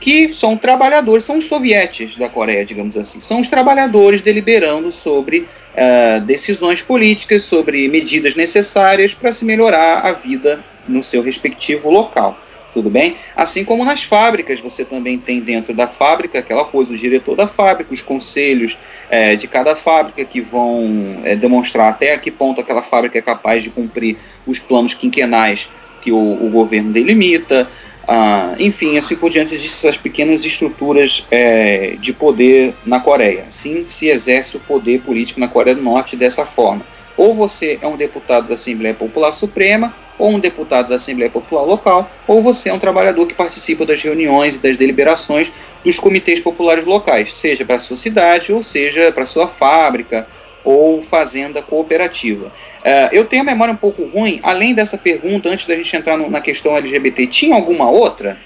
que 0.00 0.28
são 0.30 0.56
trabalhadores, 0.56 1.24
são 1.24 1.38
os 1.38 1.44
sovietes 1.44 2.16
da 2.16 2.28
Coreia, 2.28 2.64
digamos 2.64 2.96
assim. 2.96 3.20
São 3.20 3.38
os 3.38 3.48
trabalhadores 3.48 4.20
deliberando 4.20 4.90
sobre 4.90 5.40
uh, 5.40 6.20
decisões 6.22 6.82
políticas, 6.82 7.42
sobre 7.42 7.86
medidas 7.88 8.34
necessárias 8.34 9.14
para 9.14 9.32
se 9.32 9.44
melhorar 9.44 10.00
a 10.00 10.12
vida 10.12 10.64
no 10.88 11.02
seu 11.02 11.22
respectivo 11.22 11.88
local 11.88 12.36
tudo 12.72 12.88
bem? 12.88 13.16
Assim 13.36 13.64
como 13.64 13.84
nas 13.84 14.02
fábricas, 14.02 14.60
você 14.60 14.84
também 14.84 15.18
tem 15.18 15.40
dentro 15.40 15.74
da 15.74 15.86
fábrica 15.86 16.38
aquela 16.38 16.64
coisa, 16.64 16.92
o 16.92 16.96
diretor 16.96 17.36
da 17.36 17.46
fábrica, 17.46 17.92
os 17.92 18.00
conselhos 18.00 18.78
é, 19.10 19.36
de 19.36 19.46
cada 19.46 19.76
fábrica 19.76 20.24
que 20.24 20.40
vão 20.40 21.20
é, 21.24 21.36
demonstrar 21.36 21.88
até 21.88 22.14
a 22.14 22.18
que 22.18 22.30
ponto 22.30 22.60
aquela 22.60 22.82
fábrica 22.82 23.18
é 23.18 23.22
capaz 23.22 23.62
de 23.62 23.70
cumprir 23.70 24.16
os 24.46 24.58
planos 24.58 24.94
quinquenais 24.94 25.68
que 26.00 26.10
o, 26.10 26.18
o 26.18 26.50
governo 26.50 26.92
delimita. 26.92 27.68
Ah, 28.06 28.54
enfim, 28.58 28.98
assim 28.98 29.14
por 29.14 29.30
diante, 29.30 29.54
existem 29.54 29.88
essas 29.88 29.96
pequenas 29.96 30.44
estruturas 30.44 31.24
é, 31.30 31.94
de 32.00 32.12
poder 32.12 32.74
na 32.84 32.98
Coreia. 32.98 33.44
Assim 33.48 33.84
se 33.86 34.08
exerce 34.08 34.56
o 34.56 34.60
poder 34.60 35.00
político 35.02 35.38
na 35.38 35.46
Coreia 35.46 35.76
do 35.76 35.82
Norte 35.82 36.16
dessa 36.16 36.44
forma. 36.44 36.84
Ou 37.16 37.34
você 37.34 37.78
é 37.80 37.86
um 37.86 37.96
deputado 37.96 38.48
da 38.48 38.54
Assembleia 38.54 38.94
Popular 38.94 39.32
Suprema, 39.32 39.94
ou 40.18 40.30
um 40.30 40.38
deputado 40.38 40.88
da 40.88 40.96
Assembleia 40.96 41.30
Popular 41.30 41.64
Local, 41.64 42.10
ou 42.26 42.42
você 42.42 42.68
é 42.68 42.72
um 42.72 42.78
trabalhador 42.78 43.26
que 43.26 43.34
participa 43.34 43.84
das 43.84 44.00
reuniões 44.02 44.56
e 44.56 44.58
das 44.58 44.76
deliberações 44.76 45.52
dos 45.84 45.98
comitês 45.98 46.40
populares 46.40 46.84
locais, 46.84 47.36
seja 47.36 47.64
para 47.64 47.76
a 47.76 47.78
sua 47.78 47.96
cidade, 47.96 48.52
ou 48.52 48.62
seja 48.62 49.10
para 49.10 49.24
a 49.24 49.26
sua 49.26 49.48
fábrica 49.48 50.26
ou 50.64 51.02
fazenda 51.02 51.60
cooperativa. 51.60 52.46
Uh, 52.46 53.08
eu 53.10 53.24
tenho 53.24 53.42
a 53.42 53.44
memória 53.44 53.74
um 53.74 53.76
pouco 53.76 54.04
ruim, 54.04 54.38
além 54.42 54.74
dessa 54.74 54.96
pergunta, 54.96 55.48
antes 55.48 55.66
da 55.66 55.74
gente 55.74 55.96
entrar 55.96 56.16
no, 56.16 56.30
na 56.30 56.40
questão 56.40 56.76
LGBT, 56.76 57.26
tinha 57.26 57.56
alguma 57.56 57.90
outra? 57.90 58.38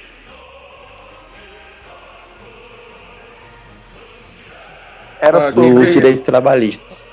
Era 5.21 5.53
sobre 5.53 5.81
os 5.81 5.93
direitos 5.93 6.21
trabalhistas. 6.21 7.05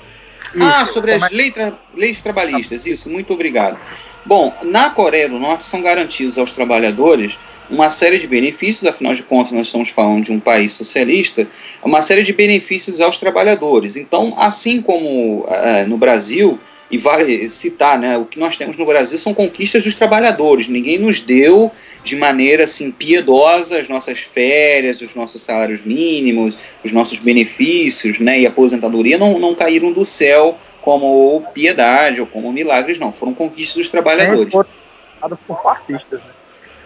Ah, 0.60 0.86
sobre 0.86 1.12
as 1.12 1.30
leis, 1.30 1.52
tra 1.52 1.72
leis 1.94 2.20
trabalhistas, 2.20 2.86
isso, 2.86 3.10
muito 3.10 3.32
obrigado. 3.32 3.78
Bom, 4.24 4.54
na 4.62 4.90
Coreia 4.90 5.28
do 5.28 5.38
Norte 5.38 5.64
são 5.64 5.82
garantidos 5.82 6.38
aos 6.38 6.52
trabalhadores 6.52 7.38
uma 7.68 7.90
série 7.90 8.18
de 8.18 8.26
benefícios, 8.26 8.88
afinal 8.88 9.14
de 9.14 9.22
contas, 9.22 9.52
nós 9.52 9.66
estamos 9.66 9.88
falando 9.88 10.24
de 10.24 10.32
um 10.32 10.40
país 10.40 10.72
socialista, 10.72 11.48
uma 11.82 12.02
série 12.02 12.22
de 12.22 12.32
benefícios 12.32 13.00
aos 13.00 13.16
trabalhadores. 13.16 13.96
Então, 13.96 14.34
assim 14.36 14.82
como 14.82 15.40
uh, 15.40 15.88
no 15.88 15.96
Brasil, 15.96 16.58
e 16.94 16.96
vale 16.96 17.50
citar, 17.50 17.98
né, 17.98 18.16
o 18.16 18.24
que 18.24 18.38
nós 18.38 18.56
temos 18.56 18.76
no 18.76 18.86
Brasil 18.86 19.18
são 19.18 19.34
conquistas 19.34 19.82
dos 19.82 19.96
trabalhadores. 19.96 20.68
Ninguém 20.68 20.96
nos 20.96 21.18
deu 21.18 21.72
de 22.04 22.14
maneira 22.14 22.64
assim 22.64 22.92
piedosa 22.92 23.80
as 23.80 23.88
nossas 23.88 24.20
férias, 24.20 25.00
os 25.00 25.12
nossos 25.12 25.42
salários 25.42 25.82
mínimos, 25.82 26.56
os 26.84 26.92
nossos 26.92 27.18
benefícios, 27.18 28.20
né, 28.20 28.38
e 28.38 28.46
aposentadoria 28.46 29.18
não, 29.18 29.40
não 29.40 29.56
caíram 29.56 29.90
do 29.90 30.04
céu 30.04 30.56
como 30.80 31.42
piedade 31.52 32.20
ou 32.20 32.28
como 32.28 32.52
milagres, 32.52 32.96
não. 32.96 33.10
Foram 33.10 33.34
conquistas 33.34 33.74
dos 33.74 33.88
trabalhadores. 33.88 34.52
Foram 34.52 35.36
por 35.48 35.62
fascistas, 35.64 36.20
né? 36.20 36.30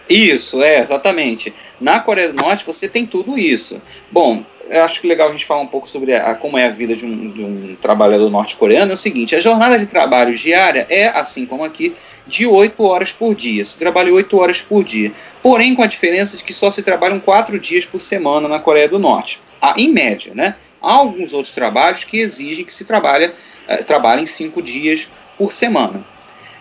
Isso, 0.08 0.62
é, 0.62 0.80
exatamente. 0.80 1.52
Na 1.78 2.00
Coreia 2.00 2.28
do 2.32 2.34
Norte 2.34 2.64
você 2.64 2.88
tem 2.88 3.04
tudo 3.04 3.38
isso. 3.38 3.82
Bom, 4.10 4.42
eu 4.70 4.82
acho 4.82 5.00
que 5.00 5.06
legal 5.06 5.28
a 5.28 5.32
gente 5.32 5.46
falar 5.46 5.60
um 5.60 5.66
pouco 5.66 5.88
sobre 5.88 6.14
a, 6.14 6.34
como 6.34 6.58
é 6.58 6.66
a 6.66 6.70
vida 6.70 6.94
de 6.94 7.04
um, 7.04 7.30
de 7.30 7.42
um 7.42 7.76
trabalhador 7.80 8.30
norte-coreano. 8.30 8.92
É 8.92 8.94
o 8.94 8.98
seguinte: 8.98 9.34
a 9.34 9.40
jornada 9.40 9.78
de 9.78 9.86
trabalho 9.86 10.34
diária 10.34 10.86
é, 10.88 11.08
assim 11.08 11.46
como 11.46 11.64
aqui, 11.64 11.94
de 12.26 12.46
8 12.46 12.82
horas 12.82 13.12
por 13.12 13.34
dia. 13.34 13.64
Se 13.64 13.78
trabalha 13.78 14.12
8 14.12 14.36
horas 14.38 14.62
por 14.62 14.84
dia. 14.84 15.12
Porém, 15.42 15.74
com 15.74 15.82
a 15.82 15.86
diferença 15.86 16.36
de 16.36 16.44
que 16.44 16.52
só 16.52 16.70
se 16.70 16.82
trabalham 16.82 17.18
4 17.18 17.58
dias 17.58 17.84
por 17.84 18.00
semana 18.00 18.48
na 18.48 18.58
Coreia 18.58 18.88
do 18.88 18.98
Norte. 18.98 19.40
Ah, 19.60 19.74
em 19.76 19.92
média, 19.92 20.32
né? 20.34 20.56
Há 20.80 20.92
alguns 20.92 21.32
outros 21.32 21.54
trabalhos 21.54 22.04
que 22.04 22.18
exigem 22.18 22.64
que 22.64 22.72
se 22.72 22.84
trabalhe, 22.84 23.26
uh, 23.26 23.84
trabalhe 23.84 24.26
5 24.26 24.62
dias 24.62 25.08
por 25.36 25.52
semana. 25.52 26.04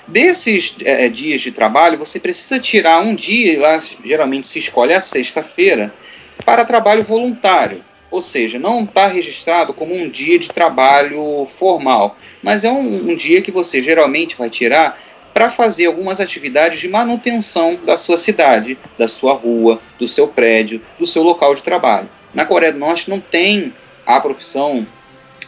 Desses 0.07 0.75
é, 0.83 1.09
dias 1.09 1.41
de 1.41 1.51
trabalho, 1.51 1.97
você 1.97 2.17
precisa 2.19 2.59
tirar 2.59 2.99
um 3.01 3.13
dia, 3.13 3.53
e 3.53 3.57
lá 3.57 3.77
geralmente 4.05 4.47
se 4.47 4.57
escolhe 4.57 4.93
a 4.93 5.01
sexta-feira, 5.01 5.93
para 6.45 6.63
trabalho 6.63 7.03
voluntário. 7.03 7.83
Ou 8.09 8.21
seja, 8.21 8.57
não 8.57 8.83
está 8.83 9.07
registrado 9.07 9.73
como 9.73 9.93
um 9.93 10.09
dia 10.09 10.39
de 10.39 10.49
trabalho 10.49 11.45
formal, 11.45 12.17
mas 12.41 12.63
é 12.63 12.71
um, 12.71 13.11
um 13.11 13.15
dia 13.15 13.41
que 13.41 13.51
você 13.51 13.81
geralmente 13.81 14.35
vai 14.37 14.49
tirar 14.49 14.99
para 15.33 15.49
fazer 15.49 15.85
algumas 15.85 16.19
atividades 16.19 16.79
de 16.79 16.87
manutenção 16.87 17.77
da 17.85 17.97
sua 17.97 18.17
cidade, 18.17 18.77
da 18.97 19.07
sua 19.07 19.33
rua, 19.33 19.79
do 19.99 20.07
seu 20.07 20.27
prédio, 20.27 20.81
do 20.97 21.05
seu 21.05 21.21
local 21.21 21.53
de 21.53 21.61
trabalho. 21.61 22.09
Na 22.33 22.45
Coreia 22.45 22.73
do 22.73 22.79
Norte 22.79 23.09
não 23.09 23.19
tem 23.19 23.73
a 24.05 24.19
profissão 24.19 24.87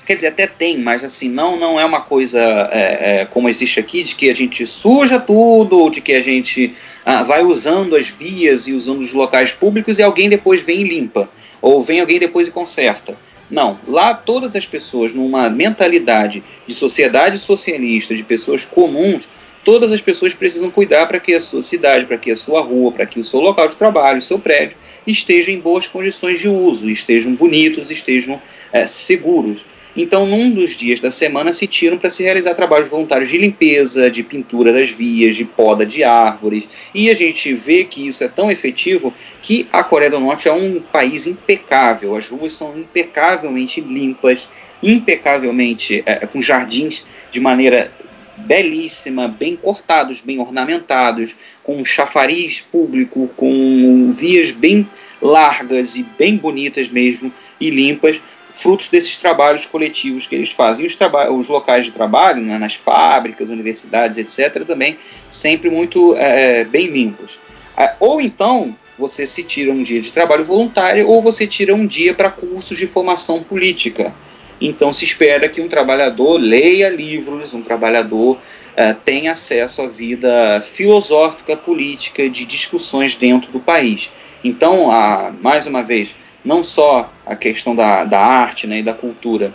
quer 0.09 0.15
dizer, 0.15 0.27
até 0.29 0.47
tem, 0.47 0.79
mas 0.79 1.03
assim, 1.03 1.29
não, 1.29 1.55
não 1.55 1.79
é 1.79 1.85
uma 1.85 2.01
coisa 2.01 2.39
é, 2.71 3.21
é, 3.21 3.25
como 3.25 3.47
existe 3.47 3.79
aqui, 3.79 4.01
de 4.01 4.15
que 4.15 4.27
a 4.27 4.33
gente 4.33 4.65
suja 4.65 5.19
tudo, 5.19 5.87
de 5.91 6.01
que 6.01 6.13
a 6.13 6.21
gente 6.23 6.73
ah, 7.05 7.21
vai 7.21 7.43
usando 7.43 7.95
as 7.95 8.07
vias 8.07 8.67
e 8.67 8.73
usando 8.73 9.01
os 9.01 9.13
locais 9.13 9.51
públicos 9.51 9.99
e 9.99 10.01
alguém 10.01 10.27
depois 10.27 10.61
vem 10.61 10.81
e 10.81 10.83
limpa, 10.83 11.29
ou 11.61 11.83
vem 11.83 11.99
alguém 11.99 12.19
depois 12.19 12.47
e 12.47 12.51
conserta. 12.51 13.17
Não, 13.49 13.79
lá 13.87 14.13
todas 14.13 14.55
as 14.55 14.65
pessoas, 14.65 15.11
numa 15.11 15.49
mentalidade 15.49 16.43
de 16.67 16.73
sociedade 16.73 17.39
socialista, 17.39 18.15
de 18.15 18.23
pessoas 18.23 18.63
comuns, 18.63 19.27
todas 19.63 19.91
as 19.91 20.01
pessoas 20.01 20.35
precisam 20.35 20.69
cuidar 20.69 21.07
para 21.07 21.19
que 21.19 21.33
a 21.33 21.41
sua 21.41 21.61
cidade, 21.61 22.05
para 22.05 22.17
que 22.17 22.31
a 22.31 22.35
sua 22.35 22.61
rua, 22.61 22.91
para 22.91 23.05
que 23.05 23.19
o 23.19 23.25
seu 23.25 23.39
local 23.39 23.67
de 23.67 23.75
trabalho, 23.75 24.19
o 24.19 24.21
seu 24.21 24.37
prédio, 24.37 24.77
estejam 25.05 25.53
em 25.53 25.59
boas 25.59 25.87
condições 25.87 26.39
de 26.39 26.47
uso, 26.47 26.89
estejam 26.89 27.33
bonitos, 27.33 27.89
estejam 27.89 28.39
é, 28.71 28.85
seguros. 28.85 29.65
Então, 29.95 30.25
num 30.25 30.51
dos 30.51 30.71
dias 30.71 30.99
da 30.99 31.09
semana, 31.09 31.51
se 31.51 31.65
tiram 31.65 31.97
para 31.97 32.11
se 32.11 32.23
realizar 32.23 32.53
trabalhos 32.53 32.87
voluntários 32.87 33.29
de 33.29 33.37
limpeza, 33.37 34.09
de 34.09 34.23
pintura 34.23 34.71
das 34.71 34.89
vias, 34.89 35.35
de 35.35 35.45
poda 35.45 35.85
de 35.85 36.03
árvores. 36.03 36.67
E 36.93 37.09
a 37.09 37.13
gente 37.13 37.53
vê 37.53 37.83
que 37.83 38.07
isso 38.07 38.23
é 38.23 38.27
tão 38.27 38.51
efetivo 38.51 39.13
que 39.41 39.67
a 39.71 39.83
Coreia 39.83 40.11
do 40.11 40.19
Norte 40.19 40.47
é 40.47 40.53
um 40.53 40.79
país 40.79 41.25
impecável. 41.25 42.15
As 42.15 42.27
ruas 42.27 42.53
são 42.53 42.77
impecavelmente 42.77 43.81
limpas, 43.81 44.47
impecavelmente 44.81 46.03
é, 46.05 46.25
com 46.25 46.41
jardins 46.41 47.03
de 47.31 47.39
maneira 47.39 47.91
belíssima, 48.37 49.27
bem 49.27 49.55
cortados, 49.55 50.21
bem 50.21 50.39
ornamentados, 50.39 51.35
com 51.63 51.83
chafariz 51.83 52.61
público, 52.61 53.29
com 53.35 54.09
vias 54.09 54.51
bem 54.51 54.87
largas 55.21 55.97
e 55.97 56.03
bem 56.17 56.37
bonitas 56.37 56.89
mesmo 56.89 57.33
e 57.59 57.69
limpas 57.69 58.21
frutos 58.59 58.89
desses 58.89 59.15
trabalhos 59.17 59.65
coletivos 59.65 60.27
que 60.27 60.35
eles 60.35 60.51
fazem. 60.51 60.85
Os, 60.85 60.97
os 61.31 61.47
locais 61.47 61.85
de 61.85 61.91
trabalho, 61.91 62.41
né, 62.41 62.57
nas 62.57 62.75
fábricas, 62.75 63.49
universidades, 63.49 64.17
etc., 64.17 64.65
também 64.65 64.97
sempre 65.31 65.69
muito 65.69 66.15
é, 66.17 66.59
é 66.59 66.63
bem 66.63 66.87
limpos. 66.87 67.39
É, 67.77 67.95
ou 67.99 68.19
então 68.19 68.75
você 68.97 69.25
se 69.25 69.43
tira 69.43 69.71
um 69.71 69.81
dia 69.81 70.01
de 70.01 70.11
trabalho 70.11 70.43
voluntário 70.43 71.07
ou 71.07 71.21
você 71.21 71.47
tira 71.47 71.73
um 71.73 71.87
dia 71.87 72.13
para 72.13 72.29
cursos 72.29 72.77
de 72.77 72.85
formação 72.85 73.41
política. 73.41 74.13
Então 74.59 74.91
se 74.91 75.05
espera 75.05 75.47
que 75.47 75.61
um 75.61 75.69
trabalhador 75.69 76.37
leia 76.37 76.89
livros, 76.89 77.53
um 77.53 77.61
trabalhador 77.61 78.37
é, 78.75 78.93
tenha 78.93 79.31
acesso 79.31 79.81
à 79.81 79.87
vida 79.87 80.61
filosófica, 80.61 81.55
política, 81.55 82.29
de 82.29 82.43
discussões 82.43 83.15
dentro 83.15 83.51
do 83.51 83.59
país. 83.59 84.09
Então, 84.43 84.91
a, 84.91 85.33
mais 85.41 85.65
uma 85.67 85.83
vez, 85.83 86.15
não 86.49 86.63
só 86.63 87.13
a 87.27 87.35
questão 87.35 87.75
da, 87.75 88.03
da 88.03 88.19
arte 88.19 88.65
né, 88.65 88.79
e 88.79 88.83
da 88.83 88.91
cultura. 88.91 89.53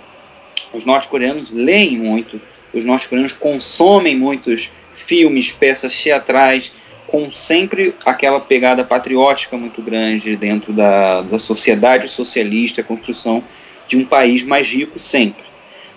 Os 0.73 0.85
norte-coreanos 0.85 1.51
leem 1.51 1.99
muito, 1.99 2.41
os 2.73 2.85
norte-coreanos 2.85 3.33
consomem 3.33 4.17
muitos 4.17 4.71
filmes, 4.93 5.51
peças 5.51 5.93
teatrais, 6.01 6.71
com 7.09 7.33
sempre 7.33 7.97
aquela 8.07 8.39
pegada 8.39 8.85
patriótica 8.85 9.57
muito 9.57 9.83
grande 9.83 10.37
dentro 10.37 10.73
da, 10.73 11.23
da 11.23 11.39
sociedade 11.41 12.07
socialista, 12.07 12.81
a 12.81 12.85
construção 12.85 13.43
de 13.89 13.97
um 13.97 14.05
país 14.05 14.45
mais 14.45 14.69
rico 14.69 14.97
sempre. 14.97 15.43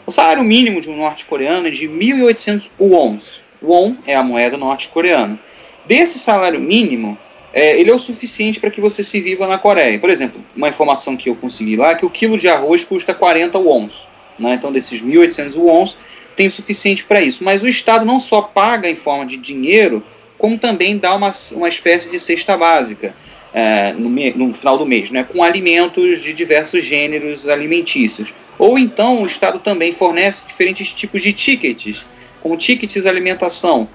O 0.03 0.11
salário 0.11 0.43
mínimo 0.43 0.81
de 0.81 0.89
um 0.89 0.97
norte-coreano 0.97 1.67
é 1.67 1.71
de 1.71 1.87
1.800 1.87 2.71
wons. 2.79 3.39
Won 3.61 3.95
é 4.07 4.15
a 4.15 4.23
moeda 4.23 4.57
norte-coreana. 4.57 5.39
Desse 5.85 6.17
salário 6.17 6.59
mínimo, 6.59 7.19
é, 7.53 7.79
ele 7.79 7.89
é 7.89 7.93
o 7.93 7.99
suficiente 7.99 8.59
para 8.59 8.69
que 8.69 8.81
você 8.81 9.03
se 9.03 9.19
viva 9.21 9.47
na 9.47 9.57
Coreia. 9.57 9.97
Por 9.99 10.09
exemplo, 10.09 10.43
uma 10.55 10.69
informação 10.69 11.15
que 11.15 11.29
eu 11.29 11.35
consegui 11.35 11.75
lá 11.75 11.91
é 11.91 11.95
que 11.95 12.05
o 12.05 12.09
quilo 12.09 12.37
de 12.37 12.47
arroz 12.47 12.83
custa 12.83 13.13
40 13.13 13.57
wons. 13.57 14.01
Né? 14.37 14.53
Então, 14.53 14.71
desses 14.71 15.01
1.800 15.01 15.55
wons, 15.55 15.97
tem 16.35 16.47
o 16.47 16.51
suficiente 16.51 17.03
para 17.03 17.21
isso. 17.21 17.43
Mas 17.43 17.63
o 17.63 17.67
Estado 17.67 18.05
não 18.05 18.19
só 18.19 18.41
paga 18.41 18.89
em 18.89 18.95
forma 18.95 19.25
de 19.25 19.37
dinheiro, 19.37 20.03
como 20.37 20.57
também 20.57 20.97
dá 20.97 21.15
uma, 21.15 21.31
uma 21.53 21.69
espécie 21.69 22.11
de 22.11 22.19
cesta 22.19 22.55
básica 22.55 23.13
é, 23.53 23.93
no, 23.93 24.09
no, 24.09 24.53
final 24.53 24.77
do 24.77 24.85
mês, 24.85 25.09
né? 25.09 25.23
com 25.23 25.41
alimentos 25.41 26.21
de 26.21 26.33
diversos 26.33 26.83
gêneros 26.83 27.47
alimentícios. 27.47 28.33
Ou 28.59 28.77
então 28.77 29.21
o 29.21 29.25
Estado 29.25 29.59
também 29.59 29.91
fornece 29.91 30.45
diferentes 30.45 30.91
tipos 30.93 31.23
de 31.23 31.33
tickets, 31.33 32.05
como 32.41 32.57
tickets 32.57 33.05
alimentação 33.05 33.89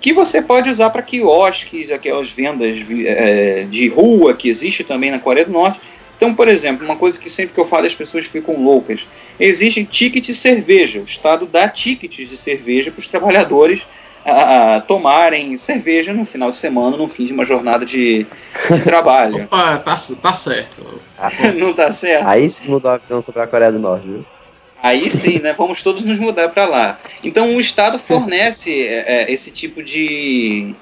que 0.00 0.12
você 0.12 0.42
pode 0.42 0.70
usar 0.70 0.90
para 0.90 1.02
quiosques, 1.02 1.90
aquelas 1.90 2.30
vendas 2.30 2.76
é, 3.04 3.66
de 3.68 3.88
rua 3.88 4.34
que 4.34 4.48
existe 4.48 4.84
também 4.84 5.10
na 5.10 5.18
Coreia 5.18 5.46
do 5.46 5.52
Norte. 5.52 5.80
Então, 6.16 6.34
por 6.34 6.48
exemplo, 6.48 6.84
uma 6.84 6.96
coisa 6.96 7.18
que 7.18 7.28
sempre 7.28 7.54
que 7.54 7.60
eu 7.60 7.66
falo 7.66 7.86
as 7.86 7.94
pessoas 7.94 8.26
ficam 8.26 8.62
loucas: 8.62 9.06
existem 9.38 9.84
tickets 9.84 10.26
de 10.26 10.34
cerveja. 10.34 11.00
O 11.00 11.04
Estado 11.04 11.46
dá 11.46 11.68
tickets 11.68 12.28
de 12.28 12.36
cerveja 12.36 12.90
para 12.90 13.00
os 13.00 13.08
trabalhadores 13.08 13.82
a, 14.26 14.80
tomarem 14.80 15.56
cerveja 15.56 16.12
no 16.12 16.24
final 16.24 16.50
de 16.50 16.56
semana, 16.56 16.96
no 16.96 17.08
fim 17.08 17.26
de 17.26 17.32
uma 17.32 17.44
jornada 17.44 17.86
de, 17.86 18.26
de 18.70 18.82
trabalho. 18.82 19.44
Opa, 19.50 19.78
tá, 19.78 19.96
tá 20.20 20.32
certo. 20.32 21.00
Não 21.56 21.72
tá 21.72 21.92
certo? 21.92 22.26
Aí 22.26 22.48
se 22.48 22.68
mudou 22.68 22.90
a 22.90 22.98
visão 22.98 23.22
sobre 23.22 23.42
a 23.42 23.46
Coreia 23.46 23.72
do 23.72 23.78
Norte, 23.78 24.06
viu? 24.06 24.24
Aí 24.86 25.10
sim, 25.10 25.40
né? 25.40 25.52
Vamos 25.52 25.82
todos 25.82 26.04
nos 26.04 26.16
mudar 26.16 26.48
para 26.50 26.64
lá. 26.64 27.00
Então 27.24 27.56
o 27.56 27.60
Estado 27.60 27.98
fornece 27.98 28.86
é, 28.86 29.24
é, 29.24 29.32
esse 29.32 29.50
tipo 29.50 29.82
de, 29.82 30.76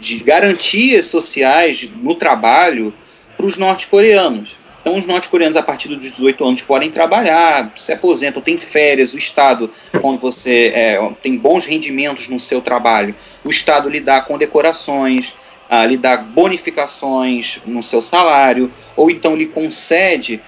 de 0.00 0.16
garantias 0.18 1.06
sociais 1.06 1.88
no 2.02 2.16
trabalho 2.16 2.92
para 3.36 3.46
os 3.46 3.56
norte-coreanos. 3.56 4.56
Então, 4.80 4.98
os 4.98 5.06
norte-coreanos, 5.06 5.56
a 5.56 5.62
partir 5.62 5.88
dos 5.88 5.98
18 5.98 6.44
anos, 6.44 6.62
podem 6.62 6.90
trabalhar, 6.90 7.72
se 7.76 7.92
aposentam, 7.92 8.42
tem 8.42 8.56
férias. 8.56 9.14
O 9.14 9.18
Estado, 9.18 9.70
quando 10.00 10.18
você 10.18 10.72
é, 10.74 11.10
tem 11.22 11.36
bons 11.36 11.64
rendimentos 11.64 12.28
no 12.28 12.40
seu 12.40 12.60
trabalho, 12.60 13.14
o 13.44 13.50
Estado 13.50 13.88
lhe 13.88 14.00
dá 14.00 14.20
condecorações, 14.20 15.34
ah, 15.68 15.84
lhe 15.84 15.96
dá 15.96 16.16
bonificações 16.16 17.58
no 17.66 17.82
seu 17.82 18.00
salário, 18.00 18.70
ou 18.94 19.10
então 19.10 19.34
lhe 19.34 19.46
concede 19.46 20.40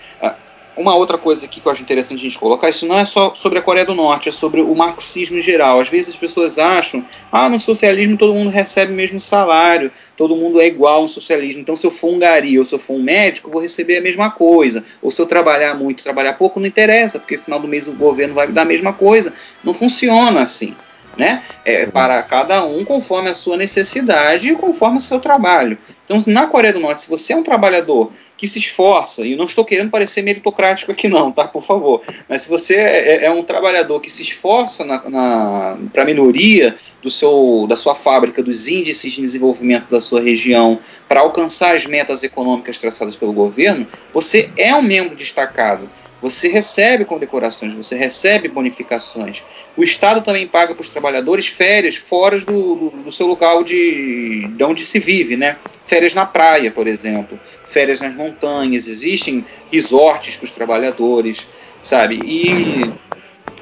uma 0.78 0.94
outra 0.94 1.18
coisa 1.18 1.44
aqui 1.44 1.60
que 1.60 1.66
eu 1.66 1.72
acho 1.72 1.82
interessante 1.82 2.20
a 2.20 2.22
gente 2.22 2.38
colocar, 2.38 2.68
isso 2.68 2.86
não 2.86 2.98
é 2.98 3.04
só 3.04 3.34
sobre 3.34 3.58
a 3.58 3.62
Coreia 3.62 3.84
do 3.84 3.94
Norte, 3.94 4.28
é 4.28 4.32
sobre 4.32 4.62
o 4.62 4.74
marxismo 4.74 5.36
em 5.36 5.42
geral. 5.42 5.80
Às 5.80 5.88
vezes 5.88 6.14
as 6.14 6.16
pessoas 6.16 6.58
acham, 6.58 7.04
ah, 7.32 7.48
no 7.48 7.58
socialismo 7.58 8.16
todo 8.16 8.32
mundo 8.32 8.48
recebe 8.48 8.92
o 8.92 8.94
mesmo 8.96 9.18
salário, 9.18 9.90
todo 10.16 10.36
mundo 10.36 10.60
é 10.60 10.66
igual 10.66 11.02
no 11.02 11.08
socialismo. 11.08 11.60
Então, 11.60 11.76
se 11.76 11.86
eu 11.86 11.90
for 11.90 12.12
um 12.12 12.18
gari 12.18 12.58
ou 12.58 12.64
se 12.64 12.74
eu 12.74 12.78
for 12.78 12.94
um 12.94 13.02
médico, 13.02 13.48
eu 13.48 13.52
vou 13.52 13.60
receber 13.60 13.98
a 13.98 14.00
mesma 14.00 14.30
coisa. 14.30 14.84
Ou 15.02 15.10
se 15.10 15.20
eu 15.20 15.26
trabalhar 15.26 15.74
muito, 15.74 16.02
trabalhar 16.02 16.34
pouco, 16.34 16.60
não 16.60 16.66
interessa, 16.66 17.18
porque 17.18 17.36
no 17.36 17.42
final 17.42 17.60
do 17.60 17.68
mês 17.68 17.88
o 17.88 17.92
governo 17.92 18.34
vai 18.34 18.46
me 18.46 18.52
dar 18.52 18.62
a 18.62 18.64
mesma 18.64 18.92
coisa. 18.92 19.32
Não 19.64 19.74
funciona 19.74 20.42
assim. 20.42 20.74
Né? 21.18 21.42
É 21.64 21.84
para 21.84 22.22
cada 22.22 22.64
um 22.64 22.84
conforme 22.84 23.28
a 23.28 23.34
sua 23.34 23.56
necessidade 23.56 24.48
e 24.48 24.54
conforme 24.54 24.98
o 24.98 25.00
seu 25.00 25.18
trabalho. 25.18 25.76
Então, 26.04 26.22
na 26.26 26.46
Coreia 26.46 26.72
do 26.72 26.78
Norte, 26.80 27.02
se 27.02 27.10
você 27.10 27.32
é 27.32 27.36
um 27.36 27.42
trabalhador 27.42 28.12
que 28.36 28.46
se 28.46 28.60
esforça, 28.60 29.26
e 29.26 29.34
não 29.34 29.44
estou 29.44 29.64
querendo 29.64 29.90
parecer 29.90 30.22
meritocrático 30.22 30.92
aqui 30.92 31.08
não, 31.08 31.32
tá, 31.32 31.46
por 31.46 31.62
favor, 31.62 32.02
mas 32.28 32.42
se 32.42 32.48
você 32.48 32.76
é, 32.76 33.08
é, 33.08 33.24
é 33.24 33.30
um 33.30 33.42
trabalhador 33.42 34.00
que 34.00 34.08
se 34.08 34.22
esforça 34.22 34.84
para 34.84 36.02
a 36.02 36.04
melhoria 36.04 36.76
do 37.02 37.10
seu, 37.10 37.66
da 37.68 37.76
sua 37.76 37.96
fábrica, 37.96 38.42
dos 38.42 38.68
índices 38.68 39.12
de 39.12 39.20
desenvolvimento 39.20 39.90
da 39.90 40.00
sua 40.00 40.20
região, 40.20 40.78
para 41.08 41.20
alcançar 41.20 41.74
as 41.74 41.84
metas 41.84 42.22
econômicas 42.22 42.78
traçadas 42.78 43.16
pelo 43.16 43.32
governo, 43.32 43.86
você 44.14 44.50
é 44.56 44.74
um 44.74 44.82
membro 44.82 45.16
destacado. 45.16 45.90
Você 46.20 46.48
recebe 46.48 47.04
condecorações, 47.04 47.74
você 47.74 47.94
recebe 47.94 48.48
bonificações. 48.48 49.44
O 49.76 49.84
Estado 49.84 50.20
também 50.20 50.48
paga 50.48 50.74
para 50.74 50.82
os 50.82 50.88
trabalhadores 50.88 51.46
férias 51.46 51.94
fora 51.96 52.40
do, 52.40 52.90
do, 52.90 53.12
seu 53.12 53.26
local 53.26 53.62
de, 53.62 54.48
de 54.48 54.64
onde 54.64 54.84
se 54.84 54.98
vive, 54.98 55.36
né? 55.36 55.56
Férias 55.84 56.14
na 56.14 56.26
praia, 56.26 56.72
por 56.72 56.88
exemplo, 56.88 57.38
férias 57.64 58.00
nas 58.00 58.14
montanhas, 58.14 58.88
existem 58.88 59.44
resorts 59.70 60.36
para 60.36 60.44
os 60.44 60.50
trabalhadores, 60.50 61.46
sabe? 61.80 62.18
E 62.24 62.92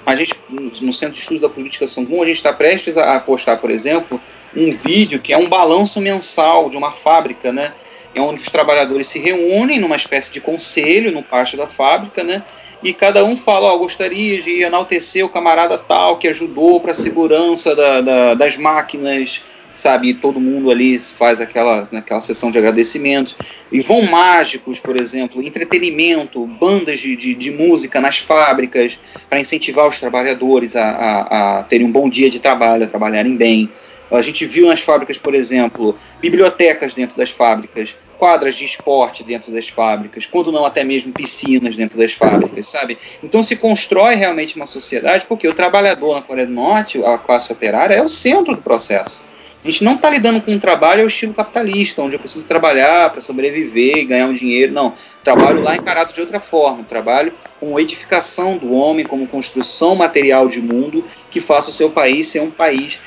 a 0.06 0.16
gente, 0.16 0.34
no 0.48 0.92
Centro 0.94 1.14
de 1.14 1.20
Estudos 1.20 1.42
da 1.42 1.50
Política 1.50 1.86
São 1.86 2.06
Paulo, 2.06 2.22
a 2.22 2.26
gente 2.26 2.36
está 2.36 2.54
prestes 2.54 2.96
a 2.96 3.20
postar, 3.20 3.58
por 3.58 3.70
exemplo, 3.70 4.18
um 4.56 4.72
vídeo 4.72 5.20
que 5.20 5.32
é 5.32 5.36
um 5.36 5.48
balanço 5.48 6.00
mensal 6.00 6.70
de 6.70 6.76
uma 6.76 6.92
fábrica, 6.92 7.52
né? 7.52 7.74
Onde 8.18 8.42
os 8.42 8.48
trabalhadores 8.48 9.06
se 9.06 9.18
reúnem 9.18 9.78
numa 9.78 9.96
espécie 9.96 10.32
de 10.32 10.40
conselho 10.40 11.12
no 11.12 11.22
pátio 11.22 11.58
da 11.58 11.66
fábrica, 11.66 12.22
né? 12.22 12.42
E 12.82 12.92
cada 12.92 13.24
um 13.24 13.36
fala, 13.36 13.72
ó, 13.72 13.78
gostaria 13.78 14.40
de 14.42 14.62
enaltecer 14.62 15.24
o 15.24 15.28
camarada 15.28 15.78
tal 15.78 16.18
que 16.18 16.28
ajudou 16.28 16.80
para 16.80 16.92
a 16.92 16.94
segurança 16.94 17.74
da, 17.74 18.00
da, 18.00 18.34
das 18.34 18.56
máquinas, 18.56 19.40
sabe? 19.74 20.10
E 20.10 20.14
todo 20.14 20.40
mundo 20.40 20.70
ali 20.70 20.98
faz 20.98 21.40
aquela, 21.40 21.88
aquela 21.92 22.20
sessão 22.20 22.50
de 22.50 22.58
agradecimentos. 22.58 23.34
E 23.72 23.80
vão 23.80 24.02
mágicos, 24.02 24.78
por 24.78 24.96
exemplo, 24.96 25.42
entretenimento, 25.42 26.46
bandas 26.46 27.00
de, 27.00 27.16
de, 27.16 27.34
de 27.34 27.50
música 27.50 28.00
nas 28.00 28.18
fábricas 28.18 28.98
para 29.28 29.40
incentivar 29.40 29.88
os 29.88 29.98
trabalhadores 29.98 30.76
a, 30.76 30.88
a, 30.88 31.58
a 31.58 31.62
terem 31.64 31.86
um 31.86 31.92
bom 31.92 32.08
dia 32.08 32.28
de 32.28 32.40
trabalho, 32.40 32.84
a 32.84 32.88
trabalharem 32.88 33.36
bem. 33.36 33.70
A 34.10 34.22
gente 34.22 34.46
viu 34.46 34.68
nas 34.68 34.80
fábricas, 34.80 35.18
por 35.18 35.34
exemplo, 35.34 35.96
bibliotecas 36.20 36.94
dentro 36.94 37.16
das 37.16 37.30
fábricas, 37.30 37.96
quadras 38.18 38.56
de 38.56 38.64
esporte 38.64 39.22
dentro 39.22 39.52
das 39.52 39.68
fábricas, 39.68 40.26
quando 40.26 40.52
não 40.52 40.64
até 40.66 40.82
mesmo 40.84 41.12
piscinas 41.12 41.76
dentro 41.76 41.98
das 41.98 42.12
fábricas, 42.12 42.68
sabe? 42.68 42.98
Então 43.22 43.42
se 43.42 43.56
constrói 43.56 44.14
realmente 44.14 44.56
uma 44.56 44.66
sociedade, 44.66 45.26
porque 45.26 45.48
o 45.48 45.54
trabalhador 45.54 46.14
na 46.14 46.22
Coreia 46.22 46.46
do 46.46 46.52
Norte, 46.52 47.02
a 47.04 47.18
classe 47.18 47.52
operária, 47.52 47.94
é 47.94 48.02
o 48.02 48.08
centro 48.08 48.54
do 48.54 48.62
processo. 48.62 49.22
A 49.66 49.68
gente 49.68 49.82
não 49.82 49.94
está 49.96 50.08
lidando 50.08 50.40
com 50.40 50.52
um 50.52 50.60
trabalho 50.60 51.00
ao 51.00 51.08
estilo 51.08 51.34
capitalista, 51.34 52.00
onde 52.00 52.14
eu 52.14 52.20
preciso 52.20 52.46
trabalhar 52.46 53.10
para 53.10 53.20
sobreviver 53.20 53.98
e 53.98 54.04
ganhar 54.04 54.28
um 54.28 54.32
dinheiro. 54.32 54.72
Não. 54.72 54.94
Trabalho 55.24 55.60
lá 55.60 55.74
encarado 55.74 56.12
de 56.12 56.20
outra 56.20 56.38
forma. 56.38 56.84
Trabalho 56.84 57.32
com 57.58 57.80
edificação 57.80 58.56
do 58.56 58.72
homem, 58.72 59.04
como 59.04 59.26
construção 59.26 59.96
material 59.96 60.46
de 60.46 60.60
mundo 60.60 61.04
que 61.32 61.40
faça 61.40 61.70
o 61.70 61.72
seu 61.72 61.90
país 61.90 62.28
ser 62.28 62.42
um 62.42 62.50
país 62.50 63.00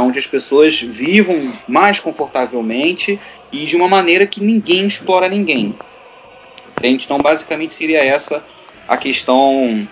onde 0.00 0.18
as 0.18 0.26
pessoas 0.26 0.80
vivam 0.80 1.36
mais 1.66 2.00
confortavelmente 2.00 3.20
e 3.52 3.66
de 3.66 3.76
uma 3.76 3.88
maneira 3.88 4.26
que 4.26 4.42
ninguém 4.42 4.86
explora 4.86 5.28
ninguém. 5.28 5.74
Entende? 6.78 7.04
Então, 7.04 7.18
basicamente, 7.18 7.74
seria 7.74 8.02
essa 8.02 8.42
a 8.86 8.96
questão 8.96 9.86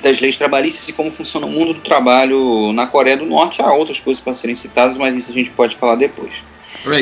das 0.00 0.20
leis 0.20 0.36
trabalhistas 0.36 0.88
e 0.88 0.92
como 0.92 1.10
funciona 1.10 1.46
o 1.46 1.50
mundo 1.50 1.74
do 1.74 1.80
trabalho 1.80 2.72
na 2.72 2.86
Coreia 2.86 3.16
do 3.16 3.26
Norte. 3.26 3.60
Há 3.60 3.72
outras 3.72 3.98
coisas 3.98 4.22
para 4.22 4.34
serem 4.34 4.54
citadas, 4.54 4.96
mas 4.96 5.14
isso 5.16 5.30
a 5.30 5.34
gente 5.34 5.50
pode 5.50 5.76
falar 5.76 5.96
depois. 5.96 6.32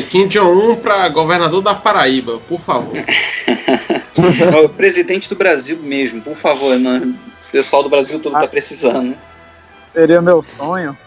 Kim 0.09 0.27
Jong-un 0.27 0.75
para 0.77 1.07
governador 1.09 1.61
da 1.61 1.75
Paraíba, 1.75 2.39
por 2.47 2.59
favor. 2.59 2.93
o 4.65 4.69
presidente 4.69 5.29
do 5.29 5.35
Brasil 5.35 5.77
mesmo, 5.77 6.21
por 6.21 6.35
favor. 6.35 6.77
Né? 6.77 7.13
O 7.47 7.51
pessoal 7.51 7.83
do 7.83 7.89
Brasil 7.89 8.19
todo 8.19 8.33
está 8.33 8.45
ah, 8.45 8.49
precisando. 8.49 9.15
Seria 9.93 10.21
meu 10.21 10.43
sonho. 10.57 10.97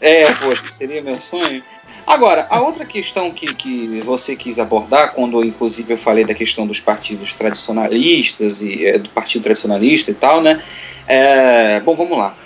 É, 0.00 0.32
poxa, 0.34 0.68
seria 0.70 1.02
meu 1.02 1.18
sonho. 1.18 1.62
Agora, 2.06 2.46
a 2.48 2.60
outra 2.60 2.84
questão 2.84 3.32
que, 3.32 3.52
que 3.52 4.00
você 4.04 4.36
quis 4.36 4.60
abordar, 4.60 5.12
quando 5.12 5.44
inclusive 5.44 5.94
eu 5.94 5.98
falei 5.98 6.24
da 6.24 6.34
questão 6.34 6.64
dos 6.64 6.78
partidos 6.78 7.34
tradicionalistas 7.34 8.62
e 8.62 8.86
é, 8.86 8.98
do 8.98 9.08
partido 9.08 9.42
tradicionalista 9.42 10.12
e 10.12 10.14
tal, 10.14 10.40
né? 10.40 10.62
É, 11.06 11.80
bom, 11.80 11.96
vamos 11.96 12.16
lá. 12.16 12.36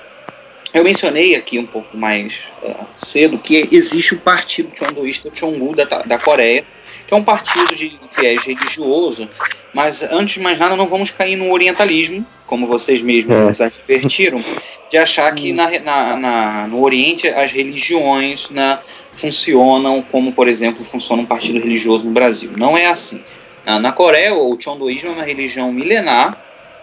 Eu 0.73 0.85
mencionei 0.85 1.35
aqui 1.35 1.59
um 1.59 1.67
pouco 1.67 1.97
mais 1.97 2.45
é, 2.63 2.75
cedo 2.95 3.39
que 3.39 3.69
existe 3.73 4.15
o 4.15 4.21
partido 4.21 4.71
Chondoísta 4.75 5.31
Chongu 5.35 5.75
da, 5.75 5.85
da 5.85 6.19
Coreia, 6.19 6.65
que 7.07 7.15
é 7.15 7.17
um 7.17 7.25
partido 7.25 7.75
de 7.75 7.99
viés 8.17 8.45
religioso, 8.45 9.29
mas 9.75 10.03
antes 10.05 10.35
de 10.35 10.41
mais 10.41 10.59
nada 10.59 10.77
não 10.77 10.87
vamos 10.87 11.11
cair 11.11 11.35
no 11.35 11.51
orientalismo, 11.51 12.25
como 12.47 12.69
vocês 12.69 13.03
mesmos 13.03 13.61
é. 13.61 13.65
advertiram, 13.65 14.41
de 14.89 14.97
achar 14.97 15.35
que 15.35 15.53
na, 15.53 15.71
na, 15.81 16.17
na, 16.17 16.67
no 16.69 16.83
Oriente 16.83 17.27
as 17.29 17.51
religiões 17.51 18.49
na, 18.51 18.81
funcionam 19.13 20.03
como, 20.03 20.33
por 20.33 20.47
exemplo, 20.47 20.85
funciona 20.85 21.23
um 21.23 21.27
partido 21.27 21.59
religioso 21.59 22.05
no 22.05 22.13
Brasil. 22.13 22.53
Não 22.57 22.79
é 22.79 22.87
assim. 22.87 23.25
Na, 23.65 23.79
na 23.79 23.93
Coreia, 23.93 24.35
o 24.35 24.57
Chondoísmo 24.61 25.11
é 25.11 25.13
uma 25.13 25.25
religião 25.25 25.73
milenar, 25.73 26.41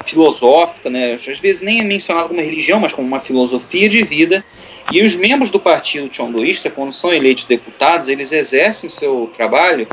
filosófica, 0.07 0.89
né? 0.89 1.13
às 1.13 1.39
vezes 1.39 1.61
nem 1.61 1.81
é 1.81 1.83
mencionado 1.83 2.29
como 2.29 2.41
religião, 2.41 2.79
mas 2.79 2.93
como 2.93 3.07
uma 3.07 3.19
filosofia 3.19 3.87
de 3.89 4.03
vida. 4.03 4.43
E 4.91 5.03
os 5.03 5.15
membros 5.15 5.49
do 5.49 5.59
partido 5.59 6.13
Chondoísta, 6.13 6.69
quando 6.69 6.93
são 6.93 7.13
eleitos 7.13 7.43
deputados, 7.43 8.07
eles 8.07 8.31
exercem 8.31 8.89
seu 8.89 9.29
trabalho 9.35 9.87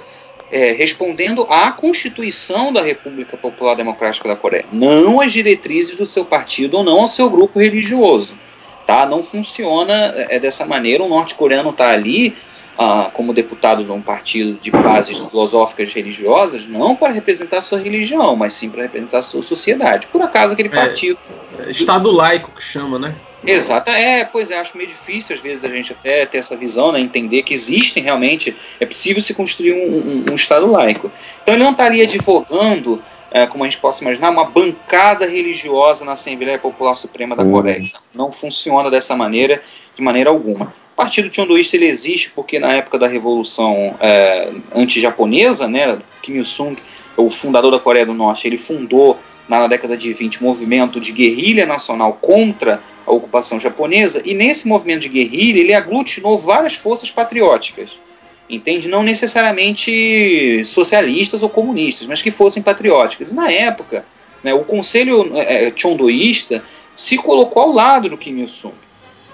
é, 0.50 0.72
respondendo 0.72 1.46
à 1.50 1.72
Constituição 1.72 2.72
da 2.72 2.80
República 2.80 3.36
Popular 3.36 3.74
Democrática 3.74 4.28
da 4.28 4.36
Coreia, 4.36 4.64
não 4.72 5.20
às 5.20 5.32
diretrizes 5.32 5.96
do 5.96 6.06
seu 6.06 6.24
partido 6.24 6.76
ou 6.76 6.84
não 6.84 7.00
ao 7.00 7.08
seu 7.08 7.28
grupo 7.28 7.58
religioso. 7.58 8.38
Tá? 8.86 9.06
Não 9.06 9.22
funciona 9.22 10.14
é, 10.28 10.38
dessa 10.38 10.66
maneira. 10.66 11.02
O 11.02 11.08
norte-coreano 11.08 11.70
está 11.70 11.88
ali 11.88 12.36
ah, 12.78 13.10
como 13.12 13.32
deputado 13.32 13.84
de 13.84 13.90
um 13.90 14.02
partido 14.02 14.58
de 14.60 14.70
bases 14.70 15.18
filosóficas 15.18 15.92
religiosas, 15.92 16.66
não 16.66 16.96
para 16.96 17.12
representar 17.12 17.62
sua 17.62 17.78
religião, 17.78 18.34
mas 18.34 18.54
sim 18.54 18.68
para 18.68 18.82
representar 18.82 19.22
sua 19.22 19.42
sociedade. 19.42 20.06
Por 20.08 20.20
acaso 20.20 20.54
aquele 20.54 20.68
é, 20.68 20.72
partido. 20.72 21.18
É, 21.58 21.70
estado 21.70 22.10
laico 22.10 22.50
que 22.50 22.62
chama, 22.62 22.98
né? 22.98 23.14
Exato, 23.46 23.90
é, 23.90 24.24
pois 24.24 24.50
é, 24.50 24.58
acho 24.58 24.76
meio 24.76 24.88
difícil 24.88 25.36
às 25.36 25.42
vezes 25.42 25.64
a 25.64 25.68
gente 25.68 25.92
até 25.92 26.24
ter 26.24 26.38
essa 26.38 26.56
visão, 26.56 26.92
né, 26.92 26.98
entender 26.98 27.42
que 27.42 27.52
existem 27.52 28.02
realmente, 28.02 28.56
é 28.80 28.86
possível 28.86 29.20
se 29.20 29.34
construir 29.34 29.74
um, 29.74 29.98
um, 29.98 30.24
um 30.32 30.34
Estado 30.34 30.66
laico. 30.70 31.12
Então 31.42 31.54
ele 31.54 31.62
não 31.62 31.72
estaria 31.72 32.04
advogando 32.04 33.02
é, 33.34 33.48
como 33.48 33.64
a 33.64 33.66
gente 33.66 33.80
possa 33.80 34.04
imaginar, 34.04 34.30
uma 34.30 34.44
bancada 34.44 35.26
religiosa 35.26 36.04
na 36.04 36.12
Assembleia 36.12 36.56
Popular 36.56 36.94
Suprema 36.94 37.34
da 37.34 37.42
uhum. 37.42 37.50
Coreia. 37.50 37.90
Não 38.14 38.30
funciona 38.30 38.88
dessa 38.88 39.16
maneira, 39.16 39.60
de 39.92 40.00
maneira 40.00 40.30
alguma. 40.30 40.72
O 40.94 40.96
Partido 40.96 41.28
Tiondoísta 41.28 41.76
ele 41.76 41.86
existe 41.86 42.30
porque 42.30 42.60
na 42.60 42.72
época 42.72 42.96
da 42.96 43.08
Revolução 43.08 43.96
é, 43.98 44.48
anti-japonesa, 44.72 45.66
né, 45.66 45.98
Kim 46.22 46.34
Il-sung, 46.34 46.76
o 47.16 47.28
fundador 47.28 47.72
da 47.72 47.80
Coreia 47.80 48.06
do 48.06 48.14
Norte, 48.14 48.46
ele 48.46 48.56
fundou 48.56 49.18
na 49.48 49.66
década 49.66 49.96
de 49.96 50.12
20 50.12 50.40
um 50.40 50.46
movimento 50.46 51.00
de 51.00 51.10
guerrilha 51.10 51.66
nacional 51.66 52.12
contra 52.20 52.80
a 53.04 53.12
ocupação 53.12 53.58
japonesa, 53.58 54.22
e 54.24 54.34
nesse 54.34 54.68
movimento 54.68 55.00
de 55.00 55.08
guerrilha 55.08 55.60
ele 55.60 55.74
aglutinou 55.74 56.38
várias 56.38 56.74
forças 56.74 57.10
patrióticas 57.10 57.90
entende? 58.48 58.88
Não 58.88 59.02
necessariamente 59.02 60.64
socialistas 60.66 61.42
ou 61.42 61.48
comunistas, 61.48 62.06
mas 62.06 62.22
que 62.22 62.30
fossem 62.30 62.62
patrióticas. 62.62 63.32
E 63.32 63.34
na 63.34 63.50
época, 63.50 64.04
né, 64.42 64.52
o 64.52 64.64
Conselho 64.64 65.32
é, 65.34 65.72
Chondoísta 65.74 66.62
se 66.94 67.16
colocou 67.16 67.62
ao 67.62 67.72
lado 67.72 68.08
do 68.08 68.18
Kim 68.18 68.38
Il-sung. 68.38 68.74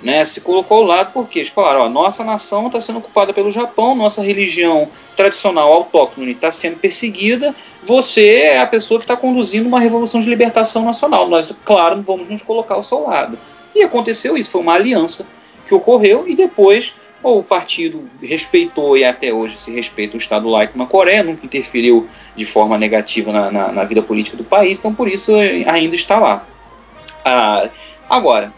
Né, 0.02 0.24
se 0.24 0.40
colocou 0.40 0.78
ao 0.78 0.84
lado 0.84 1.12
porque 1.12 1.40
eles 1.40 1.50
falaram: 1.50 1.82
ó, 1.82 1.88
nossa 1.90 2.24
nação 2.24 2.68
está 2.68 2.80
sendo 2.80 3.00
ocupada 3.00 3.34
pelo 3.34 3.50
Japão, 3.50 3.94
nossa 3.94 4.22
religião 4.22 4.88
tradicional 5.14 5.70
autóctone 5.70 6.32
está 6.32 6.50
sendo 6.50 6.78
perseguida, 6.78 7.54
você 7.84 8.44
é 8.44 8.60
a 8.60 8.66
pessoa 8.66 8.98
que 8.98 9.04
está 9.04 9.14
conduzindo 9.14 9.68
uma 9.68 9.78
revolução 9.78 10.20
de 10.20 10.30
libertação 10.30 10.86
nacional. 10.86 11.28
Nós, 11.28 11.54
claro, 11.66 12.00
vamos 12.00 12.28
nos 12.28 12.40
colocar 12.40 12.76
ao 12.76 12.82
seu 12.82 13.02
lado. 13.02 13.38
E 13.74 13.82
aconteceu 13.82 14.38
isso, 14.38 14.50
foi 14.50 14.62
uma 14.62 14.72
aliança 14.72 15.26
que 15.68 15.74
ocorreu 15.74 16.26
e 16.26 16.34
depois 16.34 16.94
o 17.22 17.42
partido 17.42 18.08
respeitou 18.22 18.96
e 18.96 19.04
até 19.04 19.32
hoje 19.32 19.58
se 19.58 19.70
respeita 19.72 20.16
o 20.16 20.18
Estado 20.18 20.48
laico 20.48 20.78
na 20.78 20.86
Coreia, 20.86 21.22
nunca 21.22 21.44
interferiu 21.44 22.08
de 22.34 22.46
forma 22.46 22.78
negativa 22.78 23.30
na, 23.30 23.50
na, 23.50 23.72
na 23.72 23.84
vida 23.84 24.00
política 24.00 24.36
do 24.36 24.44
país, 24.44 24.78
então 24.78 24.94
por 24.94 25.08
isso 25.08 25.34
ainda 25.66 25.94
está 25.94 26.18
lá. 26.18 26.46
Ah, 27.24 27.68
agora, 28.08 28.52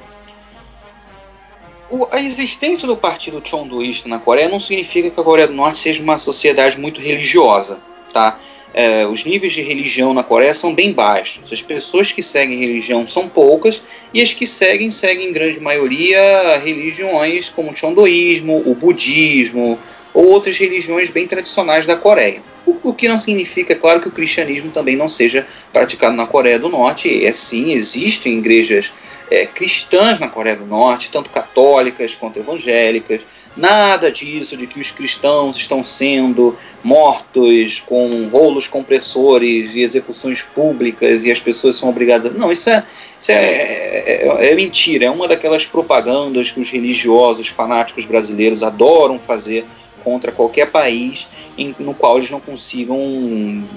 o, 1.92 2.08
a 2.10 2.20
existência 2.20 2.88
do 2.88 2.96
partido 2.96 3.40
Chondoísta 3.44 4.08
na 4.08 4.18
Coreia 4.18 4.48
não 4.48 4.58
significa 4.58 5.10
que 5.10 5.20
a 5.20 5.24
Coreia 5.24 5.46
do 5.46 5.54
Norte 5.54 5.78
seja 5.78 6.02
uma 6.02 6.18
sociedade 6.18 6.80
muito 6.80 7.00
religiosa, 7.00 7.78
tá? 8.12 8.38
é, 8.74 9.06
os 9.06 9.24
níveis 9.24 9.52
de 9.52 9.62
religião 9.62 10.14
na 10.14 10.22
Coreia 10.22 10.54
são 10.54 10.74
bem 10.74 10.92
baixos. 10.92 11.52
As 11.52 11.60
pessoas 11.60 12.10
que 12.10 12.22
seguem 12.22 12.58
religião 12.58 13.06
são 13.06 13.28
poucas 13.28 13.82
e 14.12 14.22
as 14.22 14.32
que 14.32 14.46
seguem, 14.46 14.90
seguem 14.90 15.28
em 15.28 15.32
grande 15.32 15.60
maioria 15.60 16.58
religiões 16.58 17.48
como 17.48 17.70
o 17.70 17.76
Chondoísmo, 17.76 18.62
o 18.64 18.74
budismo 18.74 19.78
ou 20.14 20.28
outras 20.28 20.58
religiões 20.58 21.10
bem 21.10 21.26
tradicionais 21.26 21.86
da 21.86 21.96
Coreia. 21.96 22.42
O, 22.66 22.90
o, 22.90 22.94
que 22.94 23.08
não 23.08 23.18
significa, 23.18 23.72
é 23.72 23.76
claro, 23.76 24.00
que 24.00 24.08
o 24.08 24.12
cristianismo 24.12 24.70
também 24.70 24.94
não 24.94 25.08
seja 25.08 25.46
praticado 25.72 26.14
na 26.14 26.26
Coreia 26.26 26.58
do 26.58 26.68
Norte. 26.68 27.24
É 27.24 27.32
sim, 27.32 27.72
existem 27.72 28.38
igrejas 28.38 28.90
é, 29.30 29.46
cristãs 29.46 30.18
na 30.20 30.28
Coreia 30.28 30.56
do 30.56 30.66
Norte, 30.66 31.10
tanto 31.10 31.30
católicas 31.30 32.14
quanto 32.14 32.38
evangélicas 32.38 33.22
Nada 33.54 34.10
disso 34.10 34.56
de 34.56 34.66
que 34.66 34.80
os 34.80 34.90
cristãos 34.90 35.58
estão 35.58 35.84
sendo 35.84 36.56
mortos 36.82 37.82
com 37.84 38.28
rolos 38.28 38.66
compressores 38.66 39.74
e 39.74 39.80
execuções 39.80 40.40
públicas 40.40 41.26
e 41.26 41.30
as 41.30 41.38
pessoas 41.38 41.76
são 41.76 41.90
obrigadas. 41.90 42.34
Não, 42.34 42.50
isso 42.50 42.70
é, 42.70 42.82
isso 43.20 43.30
é, 43.30 43.36
é, 43.36 44.52
é 44.52 44.54
mentira. 44.54 45.04
É 45.04 45.10
uma 45.10 45.28
daquelas 45.28 45.66
propagandas 45.66 46.50
que 46.50 46.60
os 46.60 46.70
religiosos 46.70 47.46
fanáticos 47.46 48.06
brasileiros 48.06 48.62
adoram 48.62 49.18
fazer 49.18 49.66
contra 50.02 50.32
qualquer 50.32 50.70
país 50.70 51.28
em, 51.56 51.74
no 51.78 51.94
qual 51.94 52.18
eles 52.18 52.30
não 52.30 52.40
consigam 52.40 52.98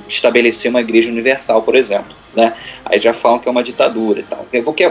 estabelecer 0.07 0.69
uma 0.69 0.81
igreja 0.81 1.10
universal, 1.10 1.61
por 1.61 1.76
exemplo. 1.76 2.15
Né? 2.35 2.53
Aí 2.84 2.99
já 2.99 3.14
falam 3.14 3.39
que 3.39 3.47
é 3.47 3.52
uma 3.52 3.64
ditadura 3.64 4.19
e 4.19 4.23
tal. 4.23 4.45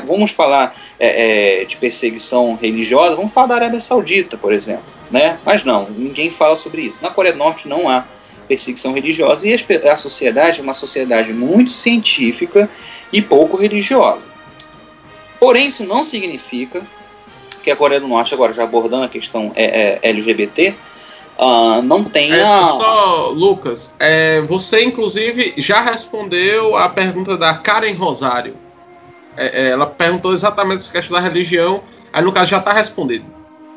Vamos 0.06 0.30
falar 0.30 0.74
é, 0.98 1.60
é, 1.60 1.64
de 1.64 1.76
perseguição 1.76 2.56
religiosa, 2.60 3.16
vamos 3.16 3.32
falar 3.32 3.48
da 3.48 3.54
Arábia 3.56 3.80
Saudita, 3.80 4.36
por 4.36 4.52
exemplo. 4.52 4.84
Né? 5.10 5.38
Mas 5.44 5.64
não, 5.64 5.88
ninguém 5.90 6.30
fala 6.30 6.56
sobre 6.56 6.82
isso. 6.82 7.00
Na 7.02 7.10
Coreia 7.10 7.32
do 7.34 7.38
Norte 7.38 7.68
não 7.68 7.88
há 7.88 8.06
perseguição 8.48 8.92
religiosa, 8.92 9.46
e 9.46 9.54
a 9.54 9.96
sociedade 9.96 10.60
é 10.60 10.62
uma 10.62 10.74
sociedade 10.74 11.32
muito 11.32 11.70
científica 11.70 12.68
e 13.12 13.22
pouco 13.22 13.56
religiosa. 13.56 14.28
Porém, 15.40 15.68
isso 15.68 15.84
não 15.84 16.04
significa 16.04 16.82
que 17.62 17.70
a 17.70 17.76
Coreia 17.76 18.00
do 18.00 18.06
Norte, 18.06 18.34
agora 18.34 18.52
já 18.52 18.62
abordando 18.62 19.04
a 19.04 19.08
questão 19.08 19.50
é, 19.54 19.98
é, 20.02 20.10
LGBT, 20.10 20.74
uh, 21.38 21.82
não 21.82 22.04
tenha. 22.04 22.36
É, 22.36 22.64
só, 22.64 23.30
Lucas, 23.30 23.94
é, 23.98 24.40
você 24.42 24.84
inclusive 24.84 25.54
já 25.56 25.80
respondeu 25.80 26.76
a 26.76 26.88
pergunta 26.88 27.36
da 27.36 27.54
Karen 27.54 27.94
Rosário. 27.94 28.56
É, 29.36 29.62
é, 29.62 29.70
ela 29.70 29.86
perguntou 29.86 30.32
exatamente 30.32 30.82
essa 30.82 30.92
questão 30.92 31.16
da 31.16 31.20
religião, 31.20 31.82
aí 32.12 32.22
no 32.22 32.32
caso 32.32 32.50
já 32.50 32.58
está 32.58 32.72
respondido. 32.72 33.24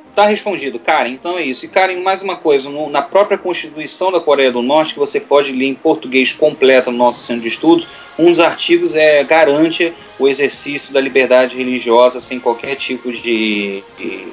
Está 0.09 0.25
respondido, 0.25 0.79
Karen. 0.79 1.09
Então 1.09 1.37
é 1.37 1.43
isso. 1.43 1.65
E 1.65 1.67
Karen, 1.67 2.01
mais 2.01 2.23
uma 2.23 2.35
coisa, 2.35 2.69
no, 2.69 2.89
na 2.89 3.03
própria 3.03 3.37
Constituição 3.37 4.11
da 4.11 4.19
Coreia 4.19 4.51
do 4.51 4.63
Norte, 4.63 4.93
que 4.93 4.99
você 4.99 5.19
pode 5.19 5.51
ler 5.51 5.67
em 5.67 5.75
português 5.75 6.33
completo 6.33 6.91
no 6.91 6.97
nosso 6.97 7.21
centro 7.21 7.43
de 7.43 7.49
estudos, 7.49 7.87
um 8.17 8.25
dos 8.25 8.39
artigos 8.39 8.95
é 8.95 9.23
garante 9.23 9.93
o 10.17 10.27
exercício 10.27 10.91
da 10.91 10.99
liberdade 10.99 11.55
religiosa 11.55 12.19
sem 12.19 12.39
qualquer 12.39 12.75
tipo 12.75 13.11
de, 13.11 13.83
de 13.99 14.27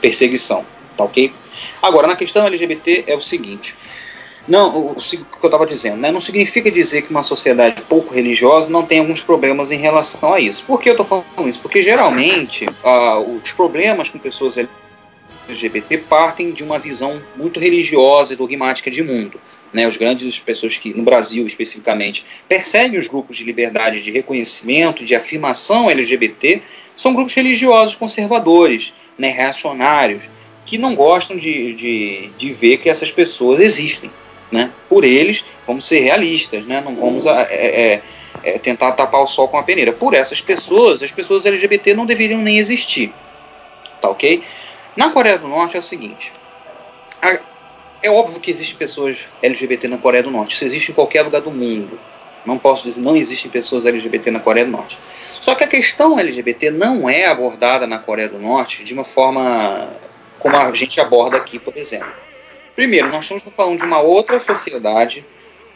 perseguição, 0.00 0.64
tá 0.96 1.04
ok? 1.04 1.30
Agora, 1.82 2.06
na 2.06 2.14
questão 2.14 2.46
LGBT 2.46 3.04
é 3.08 3.16
o 3.16 3.20
seguinte. 3.20 3.74
Não, 4.46 4.92
o, 4.92 4.94
que 4.96 5.16
eu 5.16 5.46
estava 5.46 5.66
dizendo, 5.66 5.98
né, 5.98 6.10
não 6.10 6.20
significa 6.20 6.70
dizer 6.70 7.02
que 7.02 7.10
uma 7.10 7.22
sociedade 7.22 7.82
pouco 7.82 8.12
religiosa 8.12 8.70
não 8.70 8.84
tem 8.84 8.98
alguns 8.98 9.20
problemas 9.20 9.70
em 9.70 9.76
relação 9.76 10.34
a 10.34 10.40
isso. 10.40 10.64
Por 10.64 10.80
que 10.80 10.88
eu 10.88 10.94
estou 10.94 11.06
falando 11.06 11.48
isso? 11.48 11.60
Porque 11.60 11.82
geralmente 11.82 12.66
os 13.42 13.52
problemas 13.52 14.08
com 14.08 14.18
pessoas 14.18 14.58
LGBT 15.48 15.98
partem 15.98 16.50
de 16.52 16.64
uma 16.64 16.78
visão 16.78 17.22
muito 17.36 17.60
religiosa 17.60 18.32
e 18.32 18.36
dogmática 18.36 18.90
de 18.90 19.02
mundo. 19.02 19.40
Né, 19.72 19.88
os 19.88 19.96
grandes 19.96 20.38
pessoas 20.38 20.76
que, 20.76 20.92
no 20.92 21.02
Brasil 21.02 21.46
especificamente, 21.46 22.26
perseguem 22.46 23.00
os 23.00 23.06
grupos 23.06 23.38
de 23.38 23.44
liberdade 23.44 24.02
de 24.02 24.10
reconhecimento, 24.10 25.02
de 25.02 25.14
afirmação 25.14 25.88
LGBT, 25.88 26.60
são 26.94 27.14
grupos 27.14 27.32
religiosos 27.32 27.94
conservadores, 27.94 28.92
né, 29.16 29.28
reacionários, 29.28 30.24
que 30.64 30.78
não 30.78 30.94
gostam 30.94 31.36
de, 31.36 31.74
de, 31.74 32.30
de 32.38 32.52
ver 32.52 32.78
que 32.78 32.88
essas 32.88 33.10
pessoas 33.10 33.60
existem 33.60 34.10
né? 34.52 34.70
Por 34.88 35.02
eles, 35.02 35.44
vamos 35.66 35.86
ser 35.86 36.00
realistas, 36.00 36.66
né? 36.66 36.82
Não 36.84 36.94
vamos 36.94 37.24
é, 37.24 37.48
é, 37.50 38.02
é, 38.44 38.58
tentar 38.58 38.92
tapar 38.92 39.22
o 39.22 39.26
sol 39.26 39.48
com 39.48 39.56
a 39.56 39.62
peneira. 39.62 39.92
Por 39.92 40.12
essas 40.12 40.42
pessoas, 40.42 41.02
as 41.02 41.10
pessoas 41.10 41.46
LGBT 41.46 41.94
não 41.94 42.04
deveriam 42.04 42.40
nem 42.40 42.58
existir, 42.58 43.12
tá 44.00 44.10
ok? 44.10 44.42
Na 44.94 45.08
Coreia 45.08 45.38
do 45.38 45.48
Norte 45.48 45.76
é 45.76 45.80
o 45.80 45.82
seguinte: 45.82 46.30
a, 47.22 47.40
é 48.02 48.10
óbvio 48.10 48.38
que 48.38 48.50
existem 48.50 48.76
pessoas 48.76 49.18
LGBT 49.42 49.88
na 49.88 49.96
Coreia 49.96 50.22
do 50.22 50.30
Norte. 50.30 50.54
Isso 50.54 50.64
existe 50.66 50.92
em 50.92 50.94
qualquer 50.94 51.22
lugar 51.22 51.40
do 51.40 51.50
mundo. 51.50 51.98
Não 52.44 52.58
posso 52.58 52.82
dizer 52.82 53.00
não 53.00 53.16
existem 53.16 53.50
pessoas 53.50 53.86
LGBT 53.86 54.30
na 54.30 54.40
Coreia 54.40 54.66
do 54.66 54.72
Norte. 54.72 54.98
Só 55.40 55.54
que 55.54 55.64
a 55.64 55.66
questão 55.66 56.18
LGBT 56.18 56.70
não 56.70 57.08
é 57.08 57.24
abordada 57.26 57.86
na 57.86 57.98
Coreia 57.98 58.28
do 58.28 58.38
Norte 58.38 58.84
de 58.84 58.92
uma 58.92 59.04
forma 59.04 59.88
como 60.42 60.56
a 60.56 60.72
gente 60.72 61.00
aborda 61.00 61.36
aqui, 61.36 61.56
por 61.56 61.76
exemplo. 61.76 62.12
Primeiro, 62.74 63.08
nós 63.08 63.22
estamos 63.30 63.44
falando 63.56 63.78
de 63.78 63.84
uma 63.84 64.00
outra 64.00 64.40
sociedade, 64.40 65.24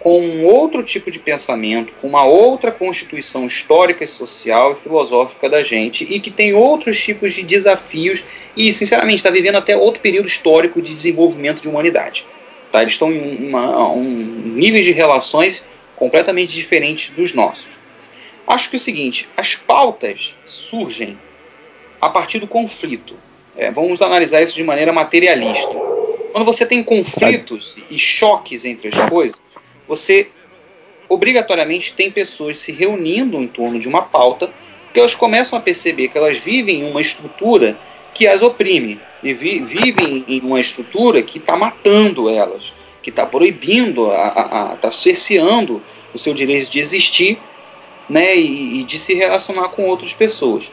com 0.01 0.21
um 0.21 0.45
outro 0.45 0.83
tipo 0.83 1.09
de 1.09 1.21
pensamento, 1.21 1.93
com 2.01 2.09
uma 2.09 2.25
outra 2.25 2.73
constituição 2.73 3.47
histórica, 3.47 4.05
social 4.09 4.73
e 4.73 4.77
filosófica 4.77 5.49
da 5.49 5.63
gente, 5.63 6.05
e 6.05 6.19
que 6.19 6.33
tem 6.33 6.53
outros 6.53 7.01
tipos 7.01 7.33
de 7.33 7.45
desafios 7.45 8.25
e, 8.57 8.73
sinceramente, 8.73 9.19
está 9.19 9.31
vivendo 9.31 9.55
até 9.55 9.77
outro 9.77 10.01
período 10.01 10.27
histórico 10.27 10.83
de 10.83 10.93
desenvolvimento 10.93 11.63
de 11.63 11.69
humanidade. 11.69 12.27
Tá? 12.73 12.83
Eles 12.83 12.95
estão 12.95 13.13
em 13.13 13.49
uma, 13.49 13.89
um 13.89 14.03
nível 14.03 14.83
de 14.83 14.91
relações 14.91 15.65
completamente 15.95 16.53
diferentes 16.53 17.11
dos 17.11 17.33
nossos. 17.33 17.79
Acho 18.49 18.69
que 18.69 18.77
é 18.77 18.79
o 18.79 18.81
seguinte: 18.81 19.29
as 19.37 19.55
pautas 19.55 20.37
surgem 20.45 21.17
a 22.01 22.09
partir 22.09 22.41
do 22.41 22.49
conflito. 22.49 23.17
É, 23.57 23.71
vamos 23.71 24.03
analisar 24.03 24.43
isso 24.43 24.55
de 24.55 24.63
maneira 24.63 24.93
materialista. 24.93 25.75
Quando 26.33 26.45
você 26.45 26.67
tem 26.67 26.83
conflitos 26.83 27.77
e 27.91 27.99
choques 27.99 28.65
entre 28.65 28.89
as 28.89 29.09
coisas, 29.09 29.41
você 29.89 30.29
obrigatoriamente 31.09 31.95
tem 31.95 32.11
pessoas 32.11 32.59
se 32.59 32.73
reunindo 32.73 33.39
em 33.39 33.47
torno 33.47 33.79
de 33.79 33.89
uma 33.89 34.03
pauta, 34.03 34.51
que 34.93 35.01
elas 35.01 35.15
começam 35.15 35.59
a 35.59 35.63
perceber 35.63 36.09
que 36.09 36.19
elas 36.19 36.37
vivem 36.37 36.81
em 36.81 36.91
uma 36.91 37.01
estrutura 37.01 37.79
que 38.13 38.27
as 38.27 38.43
oprime, 38.43 39.01
e 39.23 39.35
vi, 39.35 39.61
vivem 39.61 40.25
em 40.27 40.41
uma 40.41 40.59
estrutura 40.59 41.23
que 41.23 41.39
está 41.39 41.57
matando 41.57 42.29
elas, 42.29 42.73
que 43.03 43.11
está 43.11 43.27
proibindo, 43.27 44.11
está 44.75 44.91
cerceando 44.91 45.83
o 46.15 46.19
seu 46.19 46.33
direito 46.33 46.71
de 46.71 46.79
existir 46.79 47.39
né, 48.09 48.37
e, 48.37 48.81
e 48.81 48.85
de 48.85 48.99
se 48.99 49.15
relacionar 49.15 49.69
com 49.69 49.85
outras 49.85 50.15
pessoas. 50.15 50.73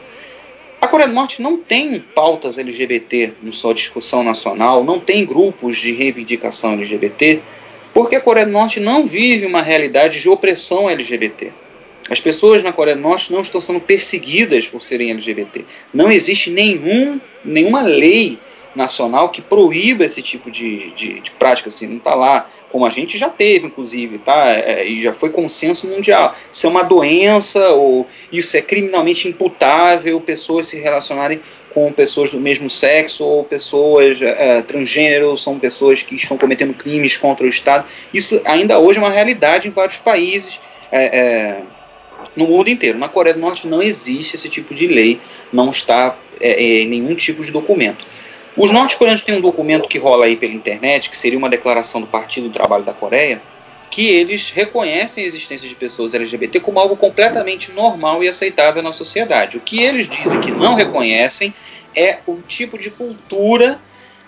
A 0.84 0.86
Coreia 0.86 1.08
do 1.08 1.14
Norte 1.14 1.40
não 1.40 1.56
tem 1.56 1.98
pautas 1.98 2.58
LGBT 2.58 3.32
na 3.42 3.52
sua 3.52 3.72
discussão 3.72 4.22
nacional, 4.22 4.84
não 4.84 5.00
tem 5.00 5.24
grupos 5.24 5.78
de 5.78 5.92
reivindicação 5.92 6.74
LGBT, 6.74 7.40
porque 7.94 8.16
a 8.16 8.20
Coreia 8.20 8.44
do 8.44 8.52
Norte 8.52 8.80
não 8.80 9.06
vive 9.06 9.46
uma 9.46 9.62
realidade 9.62 10.20
de 10.20 10.28
opressão 10.28 10.90
LGBT. 10.90 11.50
As 12.10 12.20
pessoas 12.20 12.62
na 12.62 12.70
Coreia 12.70 12.96
do 12.98 13.02
Norte 13.02 13.32
não 13.32 13.40
estão 13.40 13.62
sendo 13.62 13.80
perseguidas 13.80 14.66
por 14.66 14.82
serem 14.82 15.10
LGBT. 15.10 15.64
Não 15.94 16.12
existe 16.12 16.50
nenhum, 16.50 17.18
nenhuma 17.42 17.80
lei 17.80 18.38
nacional 18.74 19.28
que 19.28 19.40
proíba 19.40 20.04
esse 20.04 20.22
tipo 20.22 20.50
de, 20.50 20.90
de, 20.92 21.20
de 21.20 21.30
prática. 21.32 21.68
Assim, 21.68 21.86
não 21.86 21.98
está 21.98 22.14
lá, 22.14 22.48
como 22.70 22.86
a 22.86 22.90
gente 22.90 23.16
já 23.16 23.28
teve, 23.28 23.66
inclusive, 23.66 24.18
tá? 24.18 24.50
É, 24.50 24.86
e 24.86 25.02
já 25.02 25.12
foi 25.12 25.30
consenso 25.30 25.86
mundial. 25.86 26.34
Isso 26.52 26.66
é 26.66 26.70
uma 26.70 26.82
doença, 26.82 27.68
ou 27.70 28.06
isso 28.32 28.56
é 28.56 28.62
criminalmente 28.62 29.28
imputável, 29.28 30.20
pessoas 30.20 30.66
se 30.66 30.78
relacionarem 30.78 31.40
com 31.72 31.92
pessoas 31.92 32.30
do 32.30 32.40
mesmo 32.40 32.70
sexo, 32.70 33.24
ou 33.24 33.44
pessoas 33.44 34.20
é, 34.22 34.62
transgênero, 34.62 35.36
são 35.36 35.58
pessoas 35.58 36.02
que 36.02 36.14
estão 36.14 36.38
cometendo 36.38 36.72
crimes 36.74 37.16
contra 37.16 37.44
o 37.44 37.48
Estado. 37.48 37.84
Isso 38.12 38.40
ainda 38.44 38.78
hoje 38.78 38.98
é 38.98 39.02
uma 39.02 39.10
realidade 39.10 39.68
em 39.68 39.70
vários 39.70 39.98
países. 39.98 40.60
É, 40.92 41.18
é 41.18 41.62
no 42.36 42.46
mundo 42.46 42.68
inteiro. 42.68 42.98
Na 42.98 43.08
Coreia 43.08 43.34
do 43.34 43.40
Norte 43.40 43.66
não 43.66 43.82
existe 43.82 44.36
esse 44.36 44.48
tipo 44.48 44.74
de 44.74 44.86
lei, 44.86 45.20
não 45.52 45.70
está 45.70 46.16
é, 46.40 46.50
é 46.52 46.82
em 46.82 46.88
nenhum 46.88 47.14
tipo 47.14 47.42
de 47.42 47.50
documento. 47.50 48.06
Os 48.56 48.70
norte-coreanos 48.70 49.22
têm 49.22 49.36
um 49.36 49.40
documento 49.40 49.88
que 49.88 49.98
rola 49.98 50.26
aí 50.26 50.36
pela 50.36 50.52
internet, 50.52 51.10
que 51.10 51.16
seria 51.16 51.38
uma 51.38 51.48
declaração 51.48 52.00
do 52.00 52.06
Partido 52.06 52.48
do 52.48 52.52
Trabalho 52.52 52.84
da 52.84 52.92
Coreia, 52.92 53.42
que 53.90 54.08
eles 54.08 54.50
reconhecem 54.50 55.24
a 55.24 55.26
existência 55.26 55.68
de 55.68 55.74
pessoas 55.74 56.14
LGBT 56.14 56.60
como 56.60 56.78
algo 56.78 56.96
completamente 56.96 57.72
normal 57.72 58.22
e 58.22 58.28
aceitável 58.28 58.82
na 58.82 58.92
sociedade. 58.92 59.56
O 59.56 59.60
que 59.60 59.82
eles 59.82 60.08
dizem 60.08 60.40
que 60.40 60.50
não 60.50 60.74
reconhecem 60.74 61.54
é 61.96 62.18
o 62.26 62.40
tipo 62.42 62.78
de 62.78 62.90
cultura 62.90 63.78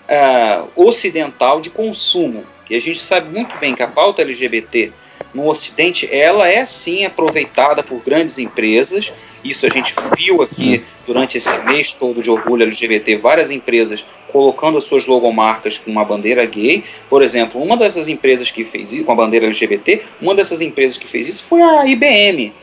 uh, 0.07 0.69
ocidental 0.75 1.59
de 1.61 1.69
consumo. 1.69 2.45
E 2.69 2.75
a 2.75 2.81
gente 2.81 2.99
sabe 2.99 3.29
muito 3.33 3.57
bem 3.57 3.75
que 3.75 3.83
a 3.83 3.87
pauta 3.87 4.21
LGBT 4.21 4.91
no 5.33 5.47
Ocidente, 5.47 6.07
ela 6.11 6.47
é 6.47 6.65
sim 6.65 7.05
aproveitada 7.05 7.83
por 7.83 8.01
grandes 8.01 8.37
empresas. 8.37 9.13
Isso 9.43 9.65
a 9.65 9.69
gente 9.69 9.93
viu 10.15 10.41
aqui 10.41 10.83
durante 11.05 11.37
esse 11.37 11.57
mês 11.59 11.93
todo 11.93 12.21
de 12.21 12.29
orgulho 12.29 12.63
LGBT, 12.63 13.17
várias 13.17 13.51
empresas 13.51 14.05
colocando 14.27 14.77
as 14.77 14.83
suas 14.83 15.05
logomarcas 15.05 15.77
com 15.77 15.91
uma 15.91 16.03
bandeira 16.03 16.45
gay. 16.45 16.83
Por 17.09 17.21
exemplo, 17.21 17.61
uma 17.61 17.77
dessas 17.77 18.07
empresas 18.07 18.51
que 18.51 18.65
fez 18.65 18.91
isso, 18.91 19.03
com 19.03 19.11
a 19.11 19.15
bandeira 19.15 19.45
LGBT, 19.45 20.01
uma 20.21 20.35
dessas 20.35 20.61
empresas 20.61 20.97
que 20.97 21.07
fez 21.07 21.27
isso 21.27 21.43
foi 21.43 21.61
a 21.61 21.85
IBM. 21.85 22.53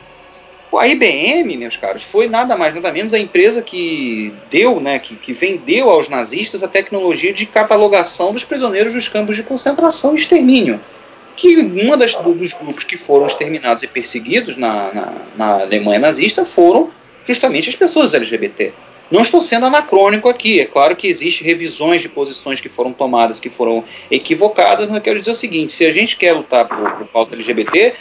A 0.77 0.87
IBM, 0.89 1.55
meus 1.55 1.77
caros, 1.77 2.03
foi 2.03 2.27
nada 2.27 2.57
mais 2.57 2.75
nada 2.75 2.91
menos 2.91 3.13
a 3.13 3.19
empresa 3.19 3.61
que 3.61 4.33
deu, 4.49 4.81
né, 4.81 4.99
que, 4.99 5.15
que 5.15 5.31
vendeu 5.31 5.89
aos 5.89 6.09
nazistas 6.09 6.63
a 6.63 6.67
tecnologia 6.67 7.31
de 7.31 7.45
catalogação 7.45 8.33
dos 8.33 8.43
prisioneiros 8.43 8.93
dos 8.93 9.07
campos 9.07 9.37
de 9.37 9.43
concentração 9.43 10.13
e 10.13 10.17
extermínio 10.17 10.81
que 11.35 11.61
das, 11.97 12.15
dos 12.15 12.53
grupos 12.53 12.83
que 12.83 12.97
foram 12.97 13.25
exterminados 13.25 13.83
e 13.83 13.87
perseguidos 13.87 14.57
na, 14.57 14.93
na, 14.93 15.13
na, 15.35 15.61
Alemanha 15.61 15.99
nazista 15.99 16.45
foram 16.45 16.89
justamente 17.23 17.69
as 17.69 17.75
pessoas 17.75 18.13
LGBT. 18.13 18.73
Não 19.11 19.21
estou 19.21 19.39
sendo 19.39 19.67
anacrônico 19.67 20.27
aqui, 20.27 20.59
é 20.59 20.65
claro 20.65 20.95
que 20.95 21.07
existem 21.07 21.45
revisões 21.45 22.01
de 22.01 22.09
posições 22.09 22.59
que 22.59 22.69
foram 22.69 22.91
tomadas 22.91 23.39
que 23.39 23.49
foram 23.49 23.83
equivocadas, 24.09 24.87
mas 24.87 24.95
eu 24.95 25.01
quero 25.01 25.19
dizer 25.19 25.31
o 25.31 25.35
seguinte: 25.35 25.73
se 25.73 25.85
a 25.85 25.91
gente 25.91 26.17
quer 26.17 26.33
lutar 26.33 26.67
por, 26.67 26.91
por 26.93 27.07
pauta 27.07 27.35
LGBT, 27.35 27.93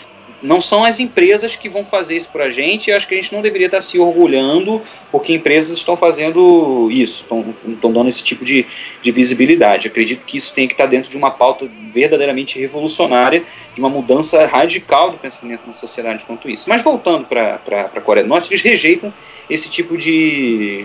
não 0.45 0.61
são 0.61 0.85
as 0.85 1.01
empresas 1.01 1.57
que 1.57 1.71
vão 1.71 1.87
fazer 1.87 2.17
isso 2.17 2.29
para 2.29 2.45
a 2.45 2.51
gente. 2.51 2.91
Eu 2.91 2.97
acho 2.99 3.09
que 3.09 3.15
a 3.15 3.17
gente 3.17 3.33
não 3.33 3.41
deveria 3.41 3.67
estar 3.67 3.81
se 3.81 3.99
orgulhando 3.99 4.81
porque 5.11 5.33
empresas 5.33 5.79
estão 5.79 5.97
fazendo 5.97 6.91
isso, 6.91 7.23
estão, 7.23 7.55
estão 7.67 7.91
dando 7.91 8.11
esse 8.11 8.23
tipo 8.23 8.45
de, 8.45 8.67
de 9.01 9.11
visibilidade. 9.11 9.89
acredito 9.89 10.23
que 10.27 10.37
isso 10.37 10.53
tem 10.53 10.69
que 10.69 10.75
estar 10.75 10.85
dentro 10.85 11.11
de 11.11 11.17
uma 11.17 11.31
pauta 11.31 11.67
verdadeiramente 11.87 12.59
revolucionária, 12.59 13.43
de 13.73 13.81
uma 13.81 13.89
mudança 13.89 14.45
radical 14.45 15.13
do 15.13 15.17
pensamento 15.17 15.63
na 15.67 15.73
sociedade 15.73 16.27
quanto 16.27 16.49
isso. 16.51 16.69
Mas 16.69 16.83
voltando 16.83 17.25
para 17.25 17.59
a 17.95 18.01
Coreia 18.03 18.25
do 18.25 18.29
Norte, 18.29 18.53
eles 18.53 18.61
rejeitam 18.61 19.15
esse 19.49 19.71
tipo 19.71 19.97
de, 19.97 20.85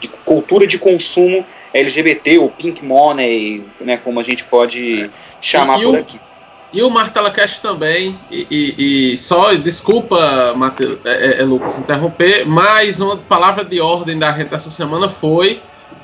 de 0.00 0.06
cultura 0.24 0.64
de 0.64 0.78
consumo 0.78 1.44
LGBT 1.74 2.38
ou 2.38 2.48
pink 2.48 2.84
money, 2.84 3.64
né, 3.80 3.96
como 3.96 4.20
a 4.20 4.22
gente 4.22 4.44
pode 4.44 5.10
chamar 5.40 5.80
e 5.80 5.82
por 5.82 5.94
o, 5.96 5.98
aqui. 5.98 6.20
E 6.72 6.82
o 6.82 6.90
Martela 6.90 7.30
Cast 7.30 7.60
também. 7.60 8.18
E, 8.30 8.46
e, 8.50 9.12
e, 9.12 9.18
só, 9.18 9.52
desculpa, 9.54 10.54
Mateus, 10.56 11.04
é, 11.04 11.10
é, 11.10 11.40
é, 11.40 11.44
Lucas, 11.44 11.78
interromper, 11.78 12.46
mas 12.46 13.00
uma 13.00 13.16
palavra 13.16 13.64
de 13.64 13.80
ordem 13.80 14.18
da 14.18 14.32
gente 14.32 14.54
essa 14.54 14.70
semana 14.70 15.08
foi. 15.08 15.60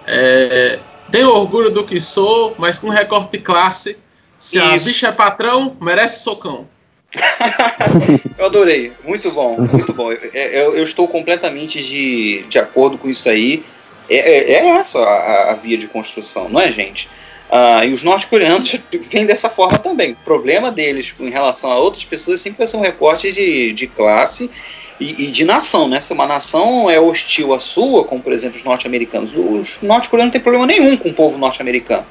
É, 0.06 0.78
tenho 1.10 1.30
orgulho 1.30 1.70
do 1.70 1.84
que 1.84 2.00
sou, 2.00 2.54
mas 2.58 2.78
com 2.78 2.88
recorte 2.88 3.32
de 3.32 3.38
classe. 3.38 3.96
Se 4.38 4.58
Isso. 4.58 4.66
a 4.66 4.78
bicha 4.78 5.08
é 5.08 5.12
patrão, 5.12 5.76
merece 5.80 6.22
socão. 6.22 6.66
eu 8.36 8.46
adorei, 8.46 8.92
muito 9.04 9.30
bom, 9.30 9.56
muito 9.58 9.92
bom. 9.92 10.12
Eu, 10.12 10.18
eu, 10.34 10.76
eu, 10.76 10.84
estou 10.84 11.08
completamente 11.08 11.82
de, 11.82 12.44
de 12.48 12.58
acordo 12.58 12.98
com 12.98 13.08
isso 13.08 13.28
aí. 13.28 13.64
É, 14.08 14.16
é, 14.16 14.52
é 14.52 14.68
essa 14.68 14.98
a, 14.98 15.52
a, 15.52 15.54
via 15.54 15.78
de 15.78 15.86
construção, 15.86 16.48
não 16.48 16.60
é, 16.60 16.70
gente? 16.70 17.08
Ah, 17.50 17.84
e 17.84 17.92
os 17.92 18.02
norte-coreanos 18.02 18.76
vêm 19.10 19.26
dessa 19.26 19.48
forma 19.48 19.78
também. 19.78 20.12
O 20.12 20.24
problema 20.24 20.70
deles 20.70 21.14
em 21.18 21.30
relação 21.30 21.70
a 21.70 21.76
outras 21.76 22.04
pessoas 22.04 22.40
sempre 22.40 22.58
vai 22.58 22.66
ser 22.66 22.76
um 22.76 22.80
recorte 22.80 23.32
de, 23.32 23.72
de 23.72 23.86
classe 23.86 24.50
e, 24.98 25.24
e, 25.24 25.30
de 25.30 25.44
nação, 25.44 25.88
né? 25.88 26.00
Se 26.00 26.12
uma 26.12 26.26
nação 26.26 26.90
é 26.90 26.98
hostil 26.98 27.54
à 27.54 27.60
sua, 27.60 28.04
como 28.04 28.22
por 28.22 28.32
exemplo 28.32 28.58
os 28.58 28.64
norte-americanos, 28.64 29.30
os 29.34 29.80
norte-coreanos 29.82 30.28
não 30.28 30.32
têm 30.32 30.40
problema 30.40 30.66
nenhum 30.66 30.96
com 30.96 31.10
o 31.10 31.14
povo 31.14 31.38
norte-americano. 31.38 32.06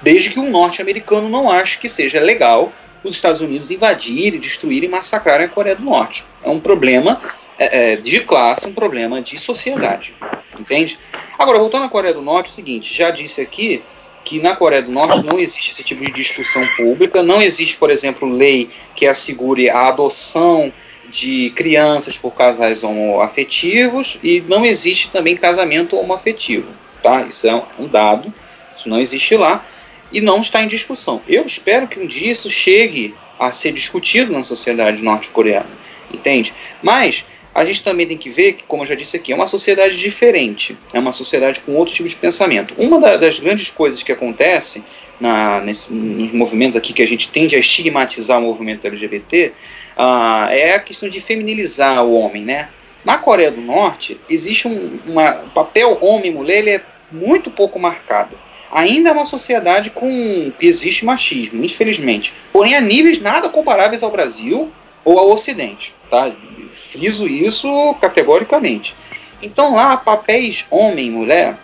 Desde 0.00 0.30
que 0.30 0.40
um 0.40 0.50
norte-americano 0.50 1.28
não 1.28 1.48
ache 1.48 1.78
que 1.78 1.88
seja 1.88 2.18
legal 2.18 2.72
os 3.04 3.14
Estados 3.14 3.40
Unidos 3.40 3.70
invadirem, 3.70 4.40
destruírem 4.40 4.88
e 4.88 4.90
massacrarem 4.90 5.46
a 5.46 5.48
Coreia 5.48 5.76
do 5.76 5.84
Norte. 5.84 6.24
É 6.42 6.48
um 6.48 6.60
problema 6.60 7.20
é, 7.58 7.92
é, 7.92 7.96
de 7.96 8.20
classe, 8.20 8.66
um 8.66 8.72
problema 8.72 9.20
de 9.20 9.38
sociedade. 9.38 10.14
Entende? 10.58 10.98
Agora, 11.38 11.58
voltando 11.58 11.84
à 11.84 11.88
Coreia 11.88 12.14
do 12.14 12.22
Norte, 12.22 12.48
é 12.48 12.50
o 12.50 12.54
seguinte: 12.54 12.92
já 12.92 13.10
disse 13.10 13.40
aqui 13.40 13.82
que 14.24 14.40
na 14.40 14.54
Coreia 14.54 14.82
do 14.82 14.92
Norte 14.92 15.24
não 15.24 15.38
existe 15.38 15.70
esse 15.70 15.82
tipo 15.82 16.04
de 16.04 16.12
discussão 16.12 16.66
pública, 16.76 17.22
não 17.22 17.42
existe, 17.42 17.76
por 17.76 17.90
exemplo, 17.90 18.28
lei 18.28 18.68
que 18.94 19.06
assegure 19.06 19.68
a 19.68 19.88
adoção 19.88 20.72
de 21.10 21.50
crianças 21.50 22.16
por 22.16 22.32
casais 22.32 22.82
homoafetivos 22.82 24.18
e 24.22 24.40
não 24.48 24.64
existe 24.64 25.10
também 25.10 25.36
casamento 25.36 25.96
homoafetivo, 25.98 26.68
tá? 27.02 27.22
Isso 27.22 27.46
é 27.46 27.62
um 27.78 27.86
dado, 27.86 28.32
isso 28.74 28.88
não 28.88 29.00
existe 29.00 29.36
lá 29.36 29.64
e 30.10 30.20
não 30.20 30.40
está 30.40 30.62
em 30.62 30.68
discussão. 30.68 31.20
Eu 31.28 31.44
espero 31.44 31.88
que 31.88 31.98
um 31.98 32.06
dia 32.06 32.32
isso 32.32 32.50
chegue 32.50 33.14
a 33.38 33.50
ser 33.50 33.72
discutido 33.72 34.32
na 34.32 34.42
sociedade 34.42 35.02
norte-coreana, 35.02 35.70
entende? 36.12 36.54
Mas 36.82 37.24
a 37.54 37.64
gente 37.64 37.82
também 37.82 38.06
tem 38.06 38.16
que 38.16 38.30
ver 38.30 38.54
que, 38.54 38.64
como 38.64 38.82
eu 38.82 38.86
já 38.86 38.94
disse 38.94 39.16
aqui, 39.16 39.32
é 39.32 39.36
uma 39.36 39.46
sociedade 39.46 39.98
diferente, 39.98 40.76
é 40.92 40.98
uma 40.98 41.12
sociedade 41.12 41.60
com 41.60 41.74
outro 41.74 41.94
tipo 41.94 42.08
de 42.08 42.16
pensamento. 42.16 42.74
Uma 42.78 42.98
da, 42.98 43.16
das 43.16 43.38
grandes 43.38 43.68
coisas 43.70 44.02
que 44.02 44.10
acontece 44.10 44.82
na, 45.20 45.60
nesse, 45.60 45.92
nos 45.92 46.32
movimentos 46.32 46.76
aqui 46.76 46.92
que 46.92 47.02
a 47.02 47.06
gente 47.06 47.30
tende 47.30 47.54
a 47.54 47.58
estigmatizar 47.58 48.38
o 48.38 48.42
movimento 48.42 48.86
LGBT 48.86 49.52
uh, 49.96 50.50
é 50.50 50.74
a 50.74 50.80
questão 50.80 51.08
de 51.08 51.20
feminilizar 51.20 52.02
o 52.04 52.14
homem, 52.14 52.44
né? 52.44 52.70
Na 53.04 53.18
Coreia 53.18 53.50
do 53.50 53.60
Norte 53.60 54.18
existe 54.30 54.66
um 54.66 54.98
uma, 55.04 55.32
papel 55.54 55.98
homem 56.00 56.30
e 56.30 56.34
mulher 56.34 56.58
ele 56.58 56.70
é 56.70 56.82
muito 57.10 57.50
pouco 57.50 57.78
marcado. 57.78 58.38
Ainda 58.72 59.10
é 59.10 59.12
uma 59.12 59.26
sociedade 59.26 59.90
com 59.90 60.50
que 60.58 60.66
existe 60.66 61.04
machismo, 61.04 61.62
infelizmente. 61.62 62.32
Porém, 62.50 62.74
a 62.74 62.80
níveis 62.80 63.20
nada 63.20 63.50
comparáveis 63.50 64.02
ao 64.02 64.10
Brasil 64.10 64.72
ou 65.04 65.18
ao 65.18 65.30
Ocidente. 65.30 65.94
Tá? 66.10 66.30
Friso 66.72 67.26
isso 67.26 67.94
categoricamente. 68.00 68.94
Então 69.42 69.74
lá, 69.74 69.96
papéis 69.96 70.66
homem 70.70 71.06
e 71.06 71.10
mulher, 71.10 71.56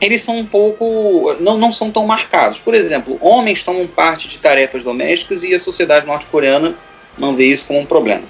eles 0.00 0.22
são 0.22 0.38
um 0.38 0.46
pouco. 0.46 1.36
Não, 1.40 1.58
não 1.58 1.72
são 1.72 1.90
tão 1.90 2.06
marcados. 2.06 2.58
Por 2.58 2.74
exemplo, 2.74 3.18
homens 3.20 3.62
tomam 3.62 3.86
parte 3.86 4.28
de 4.28 4.38
tarefas 4.38 4.82
domésticas 4.82 5.42
e 5.44 5.54
a 5.54 5.58
sociedade 5.58 6.06
norte-coreana 6.06 6.74
não 7.18 7.36
vê 7.36 7.46
isso 7.46 7.66
como 7.66 7.80
um 7.80 7.86
problema. 7.86 8.24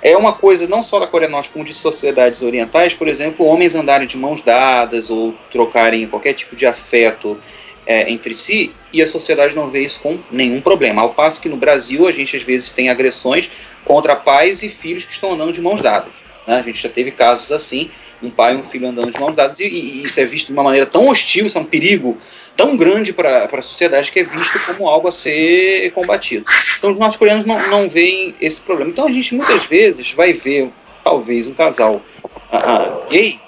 É 0.00 0.16
uma 0.16 0.32
coisa 0.32 0.66
não 0.66 0.82
só 0.82 0.98
da 0.98 1.06
Coreia 1.06 1.28
do 1.28 1.32
Norte, 1.32 1.50
como 1.50 1.64
de 1.64 1.72
sociedades 1.72 2.42
orientais, 2.42 2.92
por 2.92 3.06
exemplo, 3.06 3.46
homens 3.46 3.74
andarem 3.74 4.06
de 4.06 4.16
mãos 4.16 4.42
dadas 4.42 5.10
ou 5.10 5.32
trocarem 5.48 6.08
qualquer 6.08 6.32
tipo 6.32 6.56
de 6.56 6.66
afeto 6.66 7.38
é, 7.86 8.10
entre 8.10 8.34
si 8.34 8.72
e 8.92 9.02
a 9.02 9.06
sociedade 9.06 9.54
não 9.54 9.70
vê 9.70 9.80
isso 9.80 10.00
com 10.00 10.18
nenhum 10.30 10.60
problema. 10.60 11.02
Ao 11.02 11.10
passo 11.10 11.40
que 11.40 11.48
no 11.48 11.56
Brasil 11.56 12.06
a 12.06 12.12
gente 12.12 12.36
às 12.36 12.42
vezes 12.42 12.70
tem 12.70 12.88
agressões 12.88 13.50
contra 13.84 14.14
pais 14.14 14.62
e 14.62 14.68
filhos 14.68 15.04
que 15.04 15.12
estão 15.12 15.32
andando 15.32 15.52
de 15.52 15.60
mãos 15.60 15.80
dadas. 15.80 16.12
Né? 16.46 16.56
A 16.56 16.62
gente 16.62 16.80
já 16.80 16.88
teve 16.88 17.10
casos 17.10 17.50
assim, 17.50 17.90
um 18.22 18.30
pai 18.30 18.54
e 18.54 18.56
um 18.56 18.62
filho 18.62 18.88
andando 18.88 19.10
de 19.10 19.20
mãos 19.20 19.34
dadas, 19.34 19.58
e, 19.58 19.64
e 19.64 20.04
isso 20.04 20.20
é 20.20 20.24
visto 20.24 20.48
de 20.48 20.52
uma 20.52 20.62
maneira 20.62 20.86
tão 20.86 21.08
hostil, 21.08 21.46
isso 21.46 21.58
é 21.58 21.60
um 21.60 21.64
perigo 21.64 22.16
tão 22.56 22.76
grande 22.76 23.12
para 23.12 23.48
a 23.50 23.62
sociedade 23.62 24.12
que 24.12 24.20
é 24.20 24.24
visto 24.24 24.58
como 24.66 24.88
algo 24.88 25.08
a 25.08 25.12
ser 25.12 25.90
combatido. 25.92 26.44
Então 26.78 26.92
os 26.92 26.98
norte-coreanos 26.98 27.44
não, 27.44 27.58
não 27.68 27.88
veem 27.88 28.34
esse 28.40 28.60
problema. 28.60 28.90
Então 28.90 29.06
a 29.06 29.10
gente 29.10 29.34
muitas 29.34 29.64
vezes 29.64 30.12
vai 30.12 30.32
ver, 30.32 30.70
talvez, 31.02 31.48
um 31.48 31.54
casal 31.54 32.02
uh, 32.24 32.56
uh, 32.56 33.10
gay 33.10 33.40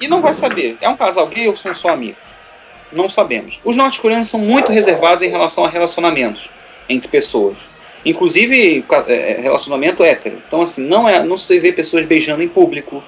e 0.00 0.08
não 0.08 0.20
vai 0.20 0.32
saber, 0.32 0.78
é 0.80 0.88
um 0.88 0.96
casal 0.96 1.26
gay 1.26 1.48
ou 1.48 1.56
são 1.56 1.74
só 1.74 1.90
amigos? 1.90 2.27
Não 2.92 3.08
sabemos. 3.08 3.60
Os 3.64 3.76
norte-coreanos 3.76 4.28
são 4.28 4.40
muito 4.40 4.72
reservados 4.72 5.22
em 5.22 5.28
relação 5.28 5.64
a 5.64 5.68
relacionamentos 5.68 6.48
entre 6.88 7.08
pessoas. 7.08 7.56
Inclusive 8.04 8.84
é, 9.06 9.40
relacionamento 9.40 10.02
hétero. 10.02 10.40
Então, 10.46 10.62
assim, 10.62 10.84
não, 10.84 11.08
é, 11.08 11.22
não 11.22 11.36
se 11.36 11.58
vê 11.58 11.72
pessoas 11.72 12.04
beijando 12.04 12.42
em 12.42 12.48
público, 12.48 13.02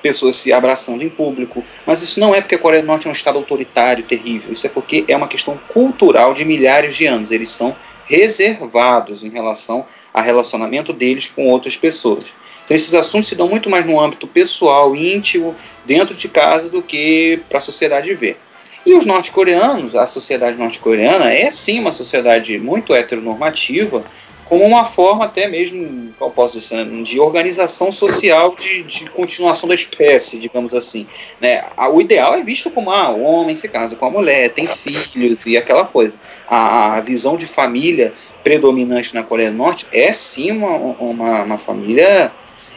pessoas 0.00 0.36
se 0.36 0.52
abraçando 0.52 1.02
em 1.02 1.08
público. 1.08 1.64
Mas 1.84 2.02
isso 2.02 2.18
não 2.20 2.34
é 2.34 2.40
porque 2.40 2.54
a 2.54 2.58
Coreia 2.58 2.82
do 2.82 2.86
Norte 2.86 3.06
é 3.06 3.10
um 3.10 3.12
estado 3.12 3.36
autoritário, 3.36 4.04
terrível. 4.04 4.52
Isso 4.52 4.66
é 4.66 4.70
porque 4.70 5.04
é 5.08 5.16
uma 5.16 5.28
questão 5.28 5.58
cultural 5.68 6.32
de 6.32 6.44
milhares 6.44 6.94
de 6.94 7.06
anos. 7.06 7.30
Eles 7.30 7.50
são 7.50 7.76
reservados 8.06 9.24
em 9.24 9.30
relação 9.30 9.84
a 10.14 10.22
relacionamento 10.22 10.92
deles 10.92 11.28
com 11.28 11.48
outras 11.48 11.76
pessoas. 11.76 12.26
Então 12.64 12.74
esses 12.74 12.94
assuntos 12.94 13.28
se 13.28 13.34
dão 13.34 13.48
muito 13.48 13.68
mais 13.68 13.86
no 13.86 14.00
âmbito 14.00 14.26
pessoal, 14.26 14.94
íntimo, 14.94 15.54
dentro 15.84 16.14
de 16.14 16.28
casa, 16.28 16.68
do 16.68 16.82
que 16.82 17.40
para 17.48 17.58
a 17.58 17.60
sociedade 17.60 18.12
ver. 18.14 18.38
E 18.86 18.94
os 18.94 19.04
norte-coreanos, 19.04 19.96
a 19.96 20.06
sociedade 20.06 20.56
norte-coreana 20.56 21.32
é 21.32 21.50
sim 21.50 21.80
uma 21.80 21.90
sociedade 21.90 22.56
muito 22.56 22.94
heteronormativa, 22.94 24.04
como 24.44 24.64
uma 24.64 24.84
forma 24.84 25.24
até 25.24 25.48
mesmo, 25.48 26.14
qual 26.16 26.30
posso 26.30 26.56
dizer, 26.56 26.86
de 27.02 27.18
organização 27.18 27.90
social 27.90 28.54
de, 28.54 28.84
de 28.84 29.10
continuação 29.10 29.68
da 29.68 29.74
espécie, 29.74 30.38
digamos 30.38 30.72
assim. 30.72 31.04
Né? 31.40 31.64
O 31.92 32.00
ideal 32.00 32.34
é 32.34 32.42
visto 32.44 32.70
como 32.70 32.92
ah, 32.92 33.10
o 33.10 33.22
homem 33.22 33.56
se 33.56 33.68
casa 33.68 33.96
com 33.96 34.06
a 34.06 34.10
mulher, 34.10 34.50
tem 34.50 34.68
filhos 34.68 35.44
e 35.46 35.56
aquela 35.56 35.84
coisa. 35.84 36.14
A, 36.46 36.94
a 36.94 37.00
visão 37.00 37.36
de 37.36 37.44
família 37.44 38.14
predominante 38.44 39.12
na 39.12 39.24
Coreia 39.24 39.50
do 39.50 39.56
Norte 39.56 39.84
é 39.92 40.12
sim 40.12 40.52
uma, 40.52 40.76
uma, 40.76 41.42
uma 41.42 41.58
família 41.58 42.30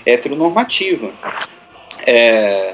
heteronormativa. 0.07 1.14
É, 2.07 2.73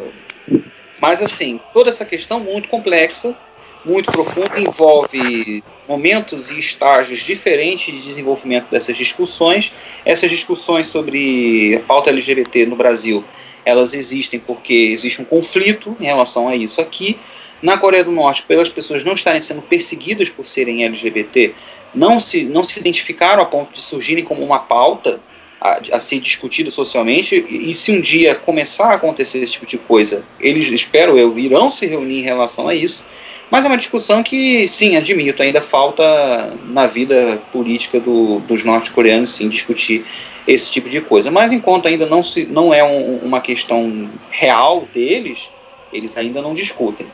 mas, 1.08 1.22
assim, 1.22 1.60
toda 1.72 1.92
essa 1.92 2.04
questão 2.04 2.40
muito 2.40 2.68
complexa, 2.68 3.38
muito 3.86 4.12
profunda, 4.12 4.60
envolve 4.60 5.64
momentos 5.88 6.50
e 6.50 6.58
estágios 6.58 7.20
diferentes 7.20 7.94
de 7.94 8.02
desenvolvimento 8.02 8.72
dessas 8.72 8.98
discussões. 8.98 9.72
Essas 10.04 10.32
discussões 10.32 10.88
sobre 10.88 11.80
pauta 11.88 12.10
LGBT 12.10 12.66
no 12.66 12.76
Brasil, 12.76 13.24
elas 13.64 13.94
existem 13.94 14.40
porque 14.40 14.74
existe 14.74 15.22
um 15.22 15.26
conflito 15.26 15.96
em 16.00 16.06
relação 16.06 16.48
a 16.48 16.56
isso 16.56 16.82
aqui. 16.82 17.20
Na 17.62 17.78
Coreia 17.78 18.04
do 18.04 18.12
Norte, 18.12 18.42
pelas 18.42 18.70
pessoas 18.70 19.04
não 19.04 19.14
estarem 19.14 19.44
sendo 19.44 19.62
perseguidas 19.62 20.30
por 20.30 20.44
serem 20.44 20.86
LGBT, 20.86 21.54
não 21.94 22.20
se, 22.20 22.46
não 22.46 22.64
se 22.64 22.80
identificaram 22.80 23.44
a 23.44 23.46
ponto 23.46 23.72
de 23.72 23.80
surgirem 23.80 24.24
como 24.24 24.44
uma 24.44 24.58
pauta 24.58 25.22
a, 25.60 25.80
a, 25.94 26.00
ser 26.00 26.20
discutido 26.20 26.70
socialmente 26.70 27.36
e, 27.50 27.72
e, 27.72 27.76
se 27.76 27.92
um 27.92 28.02
dia 28.02 28.36
começar 28.36 28.92
a 28.92 28.96
acontecer 28.96 29.40
esse 29.40 29.54
tipo 29.54 29.66
de 29.66 29.78
coisa, 29.78 30.24
eles, 30.40 30.68
espero 30.70 31.18
eu, 31.18 31.38
irão 31.40 31.72
se 31.72 31.86
reunir 31.86 32.20
em 32.20 32.24
relação 32.24 32.68
a 32.68 32.76
isso, 32.76 33.04
mas 33.50 33.64
é 33.64 33.68
uma 33.68 33.78
discussão 33.78 34.24
que, 34.24 34.68
sim, 34.68 34.98
admito, 34.98 35.42
ainda 35.42 35.62
falta 35.62 36.56
na 36.66 36.88
vida 36.88 37.42
política 37.52 38.00
do, 38.00 38.40
dos 38.40 38.64
norte-coreanos, 38.64 39.36
sim, 39.36 39.48
discutir 39.48 40.04
esse 40.48 40.72
tipo 40.72 40.90
de 40.90 41.00
coisa. 41.02 41.30
Mas 41.30 41.52
enquanto 41.52 41.88
ainda 41.88 42.06
não, 42.06 42.24
se, 42.24 42.46
não 42.46 42.74
é 42.74 42.84
um, 42.84 43.18
uma 43.18 43.40
questão 43.40 44.10
real 44.32 44.88
deles, 44.94 45.48
eles 45.94 46.18
ainda 46.18 46.42
não 46.42 46.54
discutem. 46.54 47.08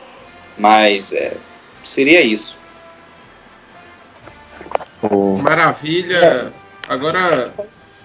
Mas 0.56 1.12
é, 1.12 1.36
seria 1.82 2.22
isso. 2.22 2.56
Maravilha. 5.42 6.52
Agora 6.88 7.52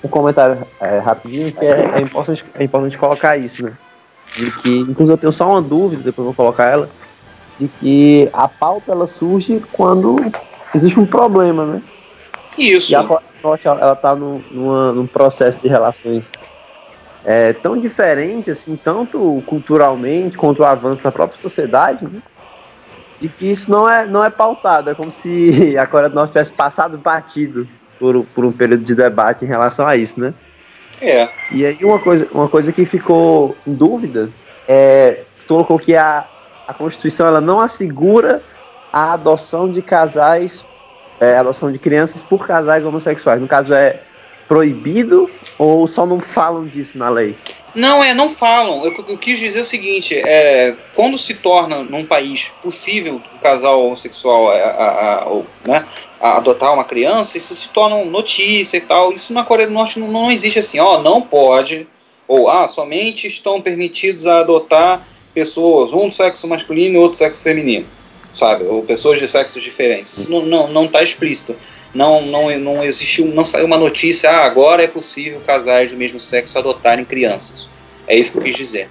um 0.03 0.07
comentário 0.07 0.65
é, 0.79 0.99
rapidinho 0.99 1.51
que 1.51 1.65
é, 1.65 1.91
é, 1.95 2.01
importante, 2.01 2.45
é 2.55 2.63
importante 2.63 2.97
colocar 2.97 3.37
isso, 3.37 3.63
né? 3.63 3.73
De 4.35 4.51
que, 4.51 4.79
inclusive 4.79 5.13
eu 5.13 5.17
tenho 5.17 5.31
só 5.31 5.49
uma 5.49 5.61
dúvida, 5.61 6.03
depois 6.03 6.25
vou 6.25 6.33
colocar 6.33 6.65
ela, 6.65 6.89
de 7.59 7.67
que 7.67 8.29
a 8.33 8.47
pauta 8.47 8.91
ela 8.91 9.07
surge 9.07 9.63
quando 9.71 10.15
existe 10.75 10.99
um 10.99 11.05
problema, 11.05 11.65
né? 11.65 11.81
Isso. 12.57 12.91
E 12.91 12.95
a 12.95 13.01
Rocha, 13.43 13.69
ela 13.69 13.95
tá 13.95 14.15
no, 14.15 14.39
numa, 14.51 14.91
num 14.91 15.07
processo 15.07 15.59
de 15.59 15.67
relações 15.67 16.31
é, 17.23 17.53
tão 17.53 17.79
diferente, 17.79 18.51
assim, 18.51 18.75
tanto 18.75 19.43
culturalmente 19.45 20.37
quanto 20.37 20.61
o 20.61 20.65
avanço 20.65 21.03
da 21.03 21.11
própria 21.11 21.39
sociedade, 21.39 22.05
né? 22.05 22.21
de 23.19 23.27
que 23.27 23.49
isso 23.49 23.69
não 23.71 23.89
é, 23.89 24.05
não 24.05 24.23
é 24.23 24.29
pautado, 24.29 24.89
é 24.89 24.95
como 24.95 25.11
se 25.11 25.75
a 25.77 25.87
Coreia 25.87 26.09
do 26.09 26.15
Norte 26.15 26.31
tivesse 26.31 26.53
passado 26.53 26.97
batido 26.97 27.67
por, 27.99 28.25
por 28.25 28.45
um 28.45 28.51
período 28.51 28.83
de 28.83 28.95
debate 28.95 29.45
em 29.45 29.47
relação 29.47 29.87
a 29.87 29.95
isso, 29.95 30.19
né? 30.19 30.33
É. 31.01 31.29
E 31.51 31.65
aí 31.65 31.77
uma 31.83 31.99
coisa, 31.99 32.27
uma 32.31 32.49
coisa 32.49 32.71
que 32.71 32.85
ficou 32.85 33.55
em 33.65 33.73
dúvida 33.73 34.29
é 34.67 35.23
colocou 35.47 35.79
que 35.79 35.95
a, 35.95 36.25
a 36.67 36.73
Constituição 36.73 37.27
ela 37.27 37.39
não 37.39 37.59
assegura 37.59 38.41
a 38.91 39.13
adoção 39.13 39.71
de 39.71 39.81
casais, 39.81 40.65
é, 41.19 41.37
adoção 41.37 41.71
de 41.71 41.79
crianças 41.79 42.21
por 42.21 42.45
casais 42.45 42.85
homossexuais. 42.85 43.39
No 43.39 43.47
caso 43.47 43.73
é 43.73 44.01
proibido 44.47 45.29
ou 45.57 45.87
só 45.87 46.05
não 46.05 46.19
falam 46.19 46.65
disso 46.65 46.97
na 46.97 47.09
lei? 47.09 47.35
Não, 47.75 48.03
é, 48.03 48.13
não 48.13 48.29
falam. 48.29 48.83
Eu, 48.83 49.05
eu 49.07 49.17
quis 49.17 49.37
dizer 49.37 49.61
o 49.61 49.65
seguinte: 49.65 50.15
é, 50.17 50.75
quando 50.95 51.17
se 51.17 51.35
torna 51.35 51.83
num 51.83 52.05
país 52.05 52.51
possível 52.61 53.21
um 53.35 53.37
casal 53.39 53.85
homossexual 53.85 54.49
a, 54.49 54.55
a, 54.55 55.23
a, 55.23 55.41
né, 55.65 55.85
a, 56.19 56.37
adotar 56.37 56.73
uma 56.73 56.83
criança, 56.83 57.37
isso 57.37 57.55
se 57.55 57.69
torna 57.69 58.03
notícia 58.05 58.77
e 58.77 58.81
tal. 58.81 59.13
Isso 59.13 59.33
na 59.33 59.43
Coreia 59.43 59.67
do 59.67 59.73
Norte 59.73 59.99
não, 59.99 60.07
não 60.07 60.31
existe 60.31 60.59
assim, 60.59 60.79
ó, 60.79 61.01
não 61.01 61.21
pode, 61.21 61.87
ou 62.27 62.49
ah, 62.49 62.67
somente 62.67 63.27
estão 63.27 63.61
permitidos 63.61 64.25
a 64.25 64.39
adotar 64.39 65.05
pessoas, 65.33 65.93
um 65.93 66.11
sexo 66.11 66.47
masculino 66.47 66.95
e 66.95 66.97
outro 66.97 67.19
sexo 67.19 67.41
feminino, 67.41 67.85
sabe? 68.33 68.63
Ou 68.65 68.81
pessoas 68.81 69.19
de 69.19 69.27
sexos 69.27 69.63
diferentes. 69.63 70.17
Isso 70.17 70.31
não 70.31 70.39
está 70.39 70.49
não, 70.49 70.67
não 70.67 70.87
tá 70.87 71.03
explícito 71.03 71.55
não, 71.93 72.25
não, 72.25 72.57
não 72.59 72.83
existiu, 72.83 73.27
não 73.27 73.45
saiu 73.45 73.65
uma 73.65 73.77
notícia, 73.77 74.29
ah, 74.29 74.45
agora 74.45 74.83
é 74.83 74.87
possível 74.87 75.41
casais 75.45 75.91
do 75.91 75.97
mesmo 75.97 76.19
sexo 76.19 76.57
adotarem 76.57 77.05
crianças. 77.05 77.67
É 78.07 78.15
isso 78.15 78.31
que 78.31 78.37
eu 78.37 78.43
quis 78.43 78.55
dizer. 78.55 78.89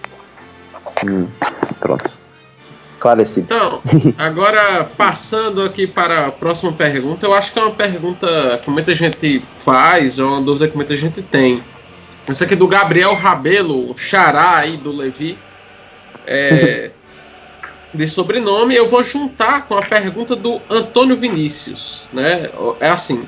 Hum, 1.04 1.28
pronto. 1.78 2.16
Esclarecido. 2.94 3.46
Então, 3.46 3.82
agora 4.18 4.84
passando 4.96 5.62
aqui 5.62 5.86
para 5.86 6.26
a 6.26 6.32
próxima 6.32 6.72
pergunta, 6.72 7.26
eu 7.26 7.34
acho 7.34 7.52
que 7.52 7.58
é 7.58 7.62
uma 7.62 7.74
pergunta 7.74 8.60
que 8.62 8.70
muita 8.70 8.94
gente 8.94 9.40
faz, 9.40 10.18
é 10.18 10.24
uma 10.24 10.40
dúvida 10.40 10.68
que 10.68 10.76
muita 10.76 10.96
gente 10.96 11.22
tem. 11.22 11.62
Essa 12.26 12.44
aqui 12.44 12.54
é 12.54 12.56
do 12.56 12.66
Gabriel 12.66 13.14
Rabelo, 13.14 13.90
o 13.90 13.96
xará 13.96 14.56
aí 14.56 14.76
do 14.76 14.90
Levi. 14.90 15.38
É, 16.26 16.90
de 17.96 18.06
sobrenome, 18.06 18.74
eu 18.74 18.88
vou 18.88 19.02
juntar 19.02 19.66
com 19.66 19.74
a 19.76 19.82
pergunta 19.82 20.36
do 20.36 20.60
Antônio 20.70 21.16
Vinícius. 21.16 22.08
Né? 22.12 22.50
É 22.80 22.88
assim: 22.88 23.26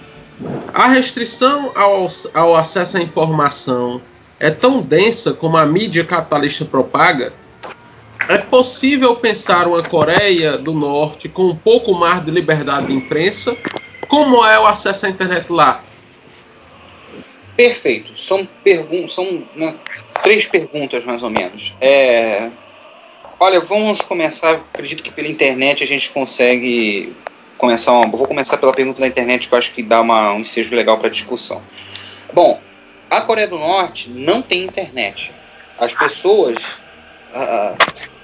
a 0.73 0.89
restrição 0.89 1.73
ao, 1.75 2.09
ao 2.35 2.57
acesso 2.57 2.99
à 2.99 3.01
informação 3.01 4.01
é 4.39 4.51
tão 4.51 4.81
densa 4.81 5.33
como 5.35 5.57
a 5.57 5.67
mídia 5.67 6.05
capitalista 6.05 6.65
propaga? 6.65 7.33
É 8.29 8.37
possível 8.37 9.17
pensar 9.17 9.67
uma 9.67 9.83
Coreia 9.83 10.59
do 10.59 10.75
Norte 10.75 11.29
com 11.29 11.47
um 11.47 11.57
pouco 11.57 11.95
mais 11.95 12.25
de 12.25 12.31
liberdade 12.31 12.89
de 12.89 12.95
imprensa? 12.95 13.57
Como 14.07 14.45
é 14.45 14.59
o 14.61 14.67
acesso 14.67 15.07
à 15.07 15.09
internet 15.09 15.51
lá? 15.51 15.83
Perfeito. 17.57 18.17
São, 18.17 18.47
pergun 18.63 19.09
são 19.09 19.43
né, 19.57 19.75
três 20.23 20.47
perguntas, 20.47 21.05
mais 21.05 21.23
ou 21.23 21.31
menos. 21.31 21.75
É, 21.81 22.51
Olha, 23.41 23.61
vamos 23.61 24.01
começar. 24.01 24.55
Acredito 24.75 25.01
que 25.01 25.13
pela 25.13 25.29
internet 25.29 25.85
a 25.85 25.87
gente 25.87 26.11
consegue 26.11 27.15
começar. 27.57 27.93
Uma, 27.93 28.09
vou 28.11 28.27
começar 28.27 28.57
pela 28.57 28.73
pergunta 28.73 29.01
da 29.01 29.07
internet 29.07 29.47
que 29.47 29.55
eu 29.55 29.59
acho 29.59 29.73
que 29.73 29.81
dá 29.81 30.01
uma, 30.01 30.33
um 30.33 30.41
ensejo 30.41 30.75
legal 30.75 30.99
para 30.99 31.09
discussão. 31.09 31.63
Bom, 32.33 32.61
a 33.09 33.21
Coreia 33.21 33.47
do 33.47 33.57
Norte 33.57 34.11
não 34.11 34.43
tem 34.43 34.65
internet. 34.65 35.31
As 35.79 35.95
pessoas. 35.95 36.59
Uh, 37.33 37.77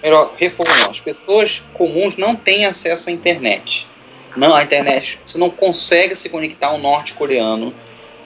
melhor, 0.02 0.34
reformulando, 0.36 0.90
as 0.90 1.00
pessoas 1.00 1.62
comuns 1.74 2.16
não 2.16 2.34
têm 2.34 2.66
acesso 2.66 3.08
à 3.08 3.12
internet. 3.12 3.86
Não, 4.34 4.52
a 4.52 4.64
internet, 4.64 5.20
você 5.24 5.38
não 5.38 5.48
consegue 5.48 6.16
se 6.16 6.28
conectar 6.28 6.68
ao 6.68 6.78
norte-coreano 6.78 7.72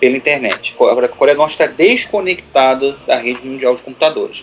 pela 0.01 0.17
internet. 0.17 0.75
A 0.75 1.09
Coreia 1.09 1.35
do 1.35 1.39
Norte 1.39 1.53
está 1.53 1.67
desconectada 1.67 2.93
da 3.07 3.19
rede 3.19 3.45
mundial 3.45 3.75
de 3.75 3.83
computadores 3.83 4.43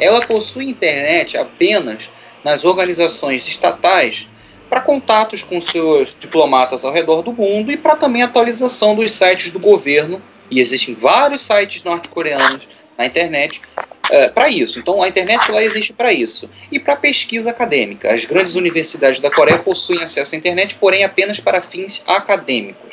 ela 0.00 0.20
possui 0.24 0.68
internet 0.68 1.36
apenas 1.36 2.10
nas 2.44 2.64
organizações 2.64 3.46
estatais 3.48 4.28
para 4.68 4.80
contatos 4.80 5.42
com 5.42 5.60
seus 5.60 6.16
diplomatas 6.18 6.84
ao 6.84 6.92
redor 6.92 7.22
do 7.22 7.32
mundo 7.32 7.70
e 7.70 7.76
para 7.76 7.96
também 7.96 8.22
atualização 8.22 8.94
dos 8.94 9.12
sites 9.12 9.52
do 9.52 9.58
governo. 9.58 10.20
E 10.50 10.60
existem 10.60 10.94
vários 10.94 11.42
sites 11.42 11.82
norte-coreanos 11.82 12.68
na 12.96 13.06
internet 13.06 13.60
é, 14.10 14.28
para 14.28 14.48
isso. 14.48 14.78
Então 14.78 15.02
a 15.02 15.08
internet 15.08 15.50
lá 15.50 15.62
existe 15.62 15.92
para 15.92 16.12
isso. 16.12 16.48
E 16.70 16.78
para 16.78 16.96
pesquisa 16.96 17.50
acadêmica. 17.50 18.12
As 18.12 18.24
grandes 18.24 18.54
universidades 18.54 19.20
da 19.20 19.30
Coreia 19.30 19.58
possuem 19.58 20.02
acesso 20.02 20.34
à 20.34 20.38
internet, 20.38 20.76
porém 20.76 21.04
apenas 21.04 21.40
para 21.40 21.60
fins 21.60 22.02
acadêmicos. 22.06 22.90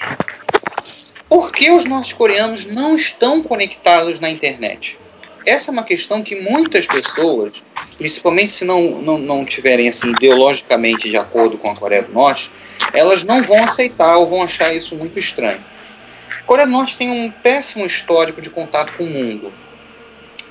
Por 1.30 1.52
que 1.52 1.72
os 1.72 1.86
norte-coreanos 1.86 2.66
não 2.66 2.96
estão 2.96 3.42
conectados 3.42 4.20
na 4.20 4.30
internet? 4.30 5.00
Essa 5.46 5.70
é 5.70 5.72
uma 5.72 5.84
questão 5.84 6.22
que 6.22 6.36
muitas 6.36 6.86
pessoas, 6.86 7.62
principalmente 7.98 8.52
se 8.52 8.66
não, 8.66 9.02
não, 9.02 9.18
não 9.18 9.46
tiverem 9.46 9.88
assim 9.90 10.12
ideologicamente 10.12 11.10
de 11.10 11.18
acordo 11.18 11.58
com 11.58 11.70
a 11.70 11.76
Coreia 11.76 12.04
do 12.04 12.12
Norte, 12.12 12.52
elas 12.94 13.24
não 13.24 13.44
vão 13.44 13.64
aceitar 13.64 14.18
ou 14.18 14.28
vão 14.28 14.44
achar 14.44 14.74
isso 14.74 14.96
muito 14.96 15.18
estranho. 15.20 15.64
A 16.40 16.44
Coreia 16.44 16.68
do 16.68 16.72
Norte 16.72 16.98
tem 16.98 17.10
um 17.10 17.32
péssimo 17.32 17.86
histórico 17.86 18.42
de 18.42 18.50
contato 18.50 18.94
com 18.98 19.04
o 19.04 19.10
mundo. 19.10 19.52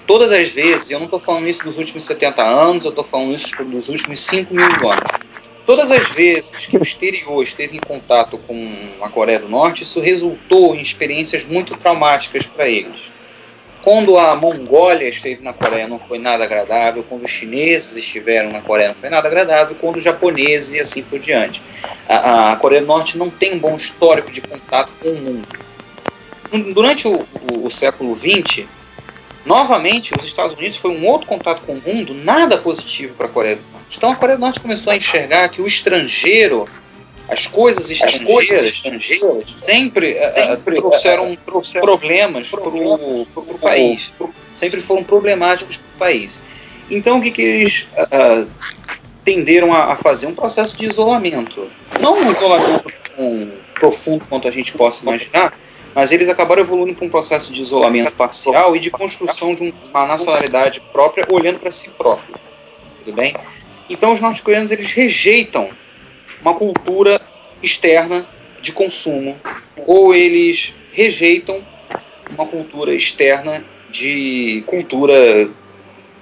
Todas 0.07 0.33
as 0.33 0.49
vezes, 0.49 0.91
eu 0.91 0.99
não 0.99 1.07
estou 1.07 1.21
falando 1.21 1.49
isso 1.49 1.65
dos 1.65 1.79
últimos 1.79 2.05
70 2.05 2.43
anos, 2.43 2.85
eu 2.85 2.91
estou 2.91 3.05
falando 3.05 3.35
isso 3.35 3.65
dos 3.65 3.89
últimos 3.89 4.21
5 4.21 4.55
mil 4.55 4.65
anos. 4.65 5.33
Todas 5.65 5.93
as 5.93 6.09
vezes 6.09 6.67
que 6.67 6.77
o 6.77 6.83
exterior 6.83 7.43
esteve 7.43 7.77
em 7.77 7.81
contato 7.81 8.37
com 8.37 8.77
a 9.01 9.09
Coreia 9.09 9.39
do 9.39 9.49
Norte, 9.49 9.85
isso 9.85 10.01
resultou 10.01 10.75
em 10.75 10.81
experiências 10.81 11.45
muito 11.45 11.77
traumáticas 11.77 12.47
para 12.47 12.69
eles. 12.69 13.12
Quando 13.83 14.17
a 14.17 14.37
Mongólia 14.37 15.09
esteve 15.09 15.43
na 15.43 15.53
Coreia 15.53 15.89
não 15.89 15.99
foi 15.99 16.19
nada 16.19 16.45
agradável, 16.45 17.05
quando 17.09 17.25
os 17.25 17.31
chineses 17.31 17.97
estiveram 17.97 18.53
na 18.53 18.61
Coreia 18.61 18.89
não 18.89 18.95
foi 18.95 19.11
nada 19.11 19.27
agradável, 19.27 19.77
quando 19.81 19.97
os 19.97 20.05
japoneses 20.05 20.75
e 20.75 20.81
assim 20.81 21.03
por 21.03 21.19
diante. 21.19 21.61
A, 22.09 22.53
a 22.53 22.57
Coreia 22.57 22.81
do 22.81 22.87
Norte 22.87 23.19
não 23.19 23.29
tem 23.29 23.55
um 23.55 23.59
bom 23.59 23.77
histórico 23.77 24.31
de 24.31 24.41
contato 24.41 24.91
com 25.01 25.09
o 25.09 25.17
mundo. 25.17 25.49
Durante 26.73 27.09
o, 27.09 27.27
o, 27.51 27.67
o 27.67 27.71
século 27.71 28.17
XX, 28.17 28.67
novamente, 29.45 30.15
os 30.17 30.25
Estados 30.25 30.55
Unidos 30.55 30.77
foi 30.77 30.93
um 30.93 31.05
outro 31.05 31.27
contato 31.27 31.63
com 31.63 31.73
o 31.73 31.83
mundo, 31.85 32.15
nada 32.15 32.59
positivo 32.59 33.15
para 33.15 33.27
a 33.27 33.31
Coreia 33.31 33.57
do 33.57 33.63
Norte. 33.73 33.97
Então 33.97 34.13
a 34.13 34.17
Coreia 34.17 34.39
do 34.39 34.43
Norte 34.43 34.61
começou 34.61 34.93
a 34.93 34.97
enxergar 34.97 35.49
que 35.49 35.61
o 35.61 35.67
estrangeiro 35.67 36.69
as 37.33 37.47
coisas 37.47 37.91
estrangeiras, 37.91 38.29
as 38.29 38.35
coisas 38.35 38.65
estrangeiras 38.67 39.55
sempre, 39.59 40.13
eh, 40.13 40.33
eh, 40.37 40.47
sempre 40.51 40.77
trouxeram, 40.77 41.37
trouxeram 41.37 41.81
problemas 41.81 42.49
para 42.51 42.69
o 42.69 43.59
país. 43.59 44.13
Sempre 44.53 44.83
foram 44.83 45.03
problemáticos 45.03 45.79
para 45.79 45.95
o 45.95 45.99
país. 45.99 46.39
Então, 46.91 47.19
o 47.19 47.23
que, 47.23 47.31
que 47.31 47.41
eles 47.41 47.87
uh, 47.97 48.47
tenderam 49.25 49.73
a, 49.73 49.93
a, 49.93 49.97
fazer? 49.97 50.27
Um 50.27 50.35
processo 50.35 50.77
de 50.77 50.85
isolamento. 50.85 51.71
Não 52.01 52.13
um 52.13 52.31
isolamento 52.31 52.93
tão 53.17 53.53
profundo 53.75 54.27
quanto 54.29 54.47
a 54.47 54.51
gente 54.51 54.73
possa 54.73 55.03
imaginar, 55.03 55.59
mas 55.95 56.13
eles 56.13 56.29
acabaram 56.29 56.61
evoluindo 56.61 56.97
para 56.97 57.07
um 57.07 57.11
processo 57.11 57.51
de 57.51 57.63
isolamento 57.63 58.13
parcial 58.13 58.77
e 58.77 58.81
de 58.81 58.91
construção 58.91 59.55
de 59.55 59.73
uma 59.89 60.07
nacionalidade 60.07 60.83
própria, 60.93 61.27
olhando 61.31 61.61
para 61.61 61.71
si 61.71 61.89
próprio. 61.89 62.35
Tudo 62.99 63.15
bem? 63.15 63.35
Então, 63.89 64.13
os 64.13 64.21
norte-coreanos 64.21 64.71
eles 64.71 64.93
rejeitam 64.93 65.71
uma 66.43 66.55
cultura 66.55 67.21
externa 67.63 68.27
de 68.61 68.73
consumo, 68.73 69.39
ou 69.87 70.15
eles 70.15 70.75
rejeitam 70.93 71.65
uma 72.31 72.47
cultura 72.47 72.93
externa 72.93 73.65
de 73.91 74.63
cultura, 74.67 75.49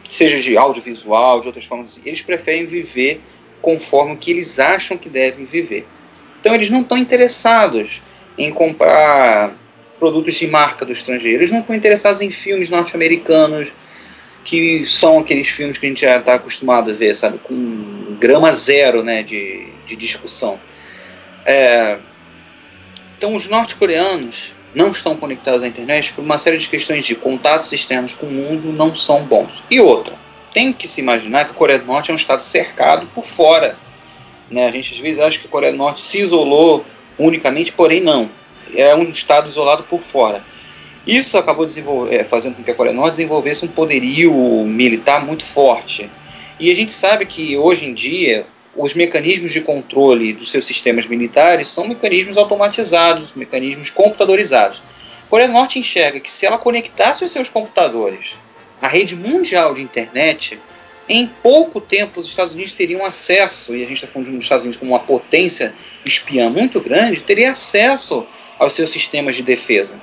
seja 0.09 0.41
de 0.41 0.57
audiovisual, 0.57 1.41
de 1.41 1.47
outras 1.47 1.65
formas 1.65 1.89
assim. 1.89 2.03
Eles 2.05 2.23
preferem 2.23 2.67
viver 2.67 3.21
conforme 3.63 4.15
o 4.15 4.17
que 4.17 4.31
eles 4.31 4.59
acham 4.59 4.97
que 4.97 5.09
devem 5.09 5.45
viver. 5.45 5.87
Então 6.41 6.55
eles 6.55 6.71
não 6.71 6.81
estão 6.81 6.97
interessados 6.97 8.03
em 8.37 8.51
comprar 8.51 9.55
produtos 9.99 10.35
de 10.35 10.47
marca 10.47 10.85
do 10.85 10.93
estrangeiro, 10.93 11.39
eles 11.39 11.51
não 11.51 11.61
estão 11.61 11.77
interessados 11.77 12.23
em 12.23 12.31
filmes 12.31 12.71
norte-americanos, 12.71 13.69
que 14.45 14.87
são 14.87 15.19
aqueles 15.19 15.49
filmes 15.49 15.79
que 15.79 15.87
a 15.87 15.89
gente 15.89 16.01
já 16.01 16.17
está 16.17 16.35
acostumado 16.35 16.91
a 16.91 16.95
ver, 16.95 17.15
sabe, 17.15 17.39
com 17.39 18.17
grama 18.19 18.53
zero 18.53 19.03
né, 19.03 19.23
de, 19.23 19.69
de 19.87 19.97
discussão. 19.97 20.59
É, 21.45 21.99
então, 23.17 23.35
os 23.35 23.49
norte-coreanos 23.49 24.53
não 24.75 24.91
estão 24.91 25.17
conectados 25.17 25.63
à 25.63 25.69
internet 25.69 26.13
por 26.13 26.23
uma 26.23 26.39
série 26.39 26.59
de 26.59 26.69
questões 26.69 27.05
de 27.05 27.15
contatos 27.15 27.73
externos 27.73 28.15
com 28.15 28.27
o 28.27 28.31
mundo 28.31 28.73
não 28.73 28.95
são 28.95 29.25
bons. 29.25 29.63
E 29.71 29.81
outra, 29.81 30.15
tem 30.53 30.73
que 30.73 30.89
se 30.89 31.01
imaginar 31.01 31.45
que 31.45 31.51
a 31.51 31.55
Coreia 31.55 31.79
do 31.79 31.87
Norte 31.87 32.11
é 32.11 32.13
um 32.13 32.17
estado 32.17 32.43
cercado 32.43 33.07
por 33.15 33.25
fora. 33.25 33.77
Né? 34.51 34.67
A 34.67 34.71
gente 34.71 34.95
às 34.95 35.01
vezes 35.01 35.21
acha 35.21 35.39
que 35.39 35.47
a 35.47 35.51
Coreia 35.51 35.73
do 35.73 35.79
Norte 35.79 36.01
se 36.01 36.21
isolou 36.21 36.85
unicamente, 37.19 37.73
porém 37.73 38.01
não. 38.01 38.31
É 38.75 38.95
um 38.95 39.05
estado 39.05 39.49
isolado 39.49 39.83
por 39.85 40.01
fora. 40.01 40.43
Isso 41.07 41.39
acabou 41.39 41.67
é, 42.11 42.25
fazendo 42.25 42.57
com 42.57 42.63
que 42.63 42.71
a 42.71 42.75
Coreia 42.75 42.95
do 42.95 43.01
Norte 43.01 43.13
desenvolvesse 43.13 43.65
um 43.65 43.69
poderio 43.69 44.33
militar 44.67 45.25
muito 45.25 45.45
forte. 45.45 46.11
E 46.59 46.71
a 46.71 46.75
gente 46.75 46.93
sabe 46.93 47.25
que 47.25 47.57
hoje 47.57 47.87
em 47.87 47.95
dia 47.95 48.47
os 48.77 48.95
mecanismos 48.95 49.53
de 49.53 49.61
controle 49.61 50.33
dos 50.33 50.51
seus 50.51 50.67
sistemas 50.67 51.07
militares 51.07 51.69
são 51.69 51.89
mecanismos 51.89 52.37
automatizados, 52.37 53.33
mecanismos 53.35 53.91
computadorizados. 53.91 54.83
A 55.27 55.31
Coreia 55.31 55.49
do 55.49 55.55
Norte 55.55 55.79
enxerga 55.79 56.21
que 56.21 56.31
se 56.31 56.45
ela 56.45 56.59
conectasse 56.59 57.25
os 57.25 57.31
seus 57.31 57.49
computadores 57.49 58.33
à 58.81 58.89
rede 58.89 59.17
mundial 59.17 59.75
de 59.75 59.83
internet, 59.83 60.59
em 61.09 61.27
pouco 61.27 61.81
tempo 61.81 62.21
os 62.21 62.27
Estados 62.27 62.53
Unidos 62.53 62.73
teriam 62.73 63.05
acesso, 63.05 63.75
e 63.75 63.83
a 63.83 63.87
gente 63.87 63.97
está 63.97 64.07
falando 64.07 64.31
dos 64.31 64.45
Estados 64.45 64.63
Unidos 64.63 64.79
como 64.79 64.93
uma 64.93 65.01
potência 65.01 65.75
espiã 66.05 66.49
muito 66.49 66.81
grande, 66.81 67.23
teria 67.23 67.53
acesso 67.53 68.27
aos 68.59 68.75
seus 68.75 68.91
sistemas 68.91 69.35
de 69.35 69.43
defesa. 69.43 70.01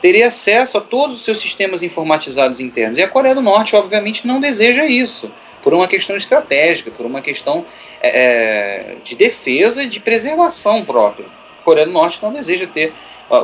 Teria 0.00 0.28
acesso 0.28 0.78
a 0.78 0.80
todos 0.80 1.16
os 1.16 1.24
seus 1.24 1.38
sistemas 1.38 1.82
informatizados 1.82 2.60
internos. 2.60 2.98
E 2.98 3.02
a 3.02 3.08
Coreia 3.08 3.34
do 3.34 3.42
Norte, 3.42 3.76
obviamente, 3.76 4.26
não 4.26 4.40
deseja 4.40 4.86
isso, 4.86 5.30
por 5.62 5.74
uma 5.74 5.86
questão 5.86 6.16
estratégica, 6.16 6.90
por 6.90 7.04
uma 7.04 7.20
questão 7.20 7.64
é, 8.00 8.96
de 9.04 9.14
defesa 9.14 9.86
de 9.86 10.00
preservação 10.00 10.84
própria. 10.84 11.26
A 11.60 11.62
Coreia 11.62 11.86
do 11.86 11.92
Norte 11.92 12.18
não 12.22 12.32
deseja 12.32 12.66
ter 12.66 12.92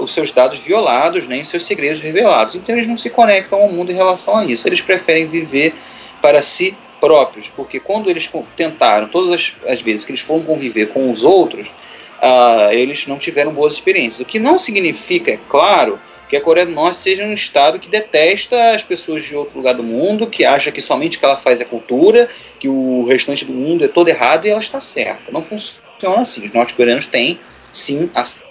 os 0.00 0.12
seus 0.12 0.32
dados 0.32 0.58
violados, 0.58 1.28
nem 1.28 1.44
seus 1.44 1.64
segredos 1.64 2.00
revelados. 2.00 2.56
Então 2.56 2.74
eles 2.74 2.88
não 2.88 2.96
se 2.96 3.08
conectam 3.08 3.60
ao 3.60 3.68
mundo 3.68 3.92
em 3.92 3.94
relação 3.94 4.36
a 4.36 4.44
isso. 4.44 4.66
Eles 4.66 4.80
preferem 4.80 5.26
viver 5.26 5.74
para 6.20 6.42
si 6.42 6.76
próprios, 7.00 7.48
porque 7.54 7.78
quando 7.78 8.10
eles 8.10 8.28
tentaram, 8.56 9.06
todas 9.06 9.32
as, 9.32 9.52
as 9.68 9.80
vezes 9.82 10.04
que 10.04 10.10
eles 10.10 10.22
foram 10.22 10.42
conviver 10.42 10.86
com 10.86 11.10
os 11.10 11.22
outros, 11.22 11.68
uh, 11.68 12.72
eles 12.72 13.06
não 13.06 13.18
tiveram 13.18 13.52
boas 13.52 13.74
experiências. 13.74 14.20
O 14.20 14.24
que 14.24 14.38
não 14.38 14.58
significa, 14.58 15.30
é 15.30 15.38
claro, 15.48 16.00
que 16.28 16.36
a 16.36 16.40
Coreia 16.40 16.66
do 16.66 16.72
Norte 16.72 16.98
seja 16.98 17.24
um 17.24 17.32
estado 17.32 17.78
que 17.78 17.88
detesta 17.88 18.74
as 18.74 18.82
pessoas 18.82 19.24
de 19.24 19.36
outro 19.36 19.56
lugar 19.56 19.74
do 19.74 19.82
mundo, 19.82 20.26
que 20.26 20.44
acha 20.44 20.72
que 20.72 20.80
somente 20.80 21.16
o 21.16 21.20
que 21.20 21.26
ela 21.26 21.36
faz 21.36 21.60
é 21.60 21.64
cultura, 21.64 22.28
que 22.58 22.68
o 22.68 23.04
restante 23.04 23.44
do 23.44 23.52
mundo 23.52 23.84
é 23.84 23.88
todo 23.88 24.08
errado 24.08 24.46
e 24.46 24.50
ela 24.50 24.60
está 24.60 24.80
certa. 24.80 25.30
Não 25.30 25.42
funciona 25.42 26.20
assim. 26.20 26.44
Os 26.44 26.52
norte-coreanos 26.52 27.06
têm, 27.06 27.38
sim, 27.72 28.10
as 28.14 28.42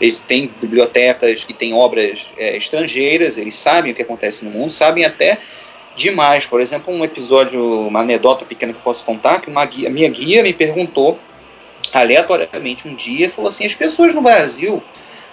eles 0.00 0.20
têm 0.20 0.50
bibliotecas 0.60 1.44
que 1.44 1.54
têm 1.54 1.72
obras 1.72 2.26
é, 2.36 2.56
estrangeiras, 2.56 3.38
eles 3.38 3.54
sabem 3.54 3.92
o 3.92 3.94
que 3.94 4.02
acontece 4.02 4.44
no 4.44 4.50
mundo, 4.50 4.72
sabem 4.72 5.04
até 5.04 5.38
demais. 5.96 6.44
Por 6.44 6.60
exemplo, 6.60 6.92
um 6.92 7.04
episódio, 7.04 7.86
uma 7.86 8.00
anedota 8.00 8.44
pequena 8.44 8.72
que 8.72 8.78
eu 8.78 8.82
posso 8.82 9.04
contar, 9.04 9.40
que 9.40 9.48
uma 9.48 9.64
guia, 9.64 9.88
minha 9.88 10.08
guia 10.08 10.42
me 10.42 10.52
perguntou 10.52 11.18
aleatoriamente 11.92 12.88
um 12.88 12.94
dia, 12.94 13.30
falou 13.30 13.48
assim, 13.48 13.64
as 13.64 13.74
pessoas 13.74 14.12
no 14.12 14.20
Brasil 14.20 14.82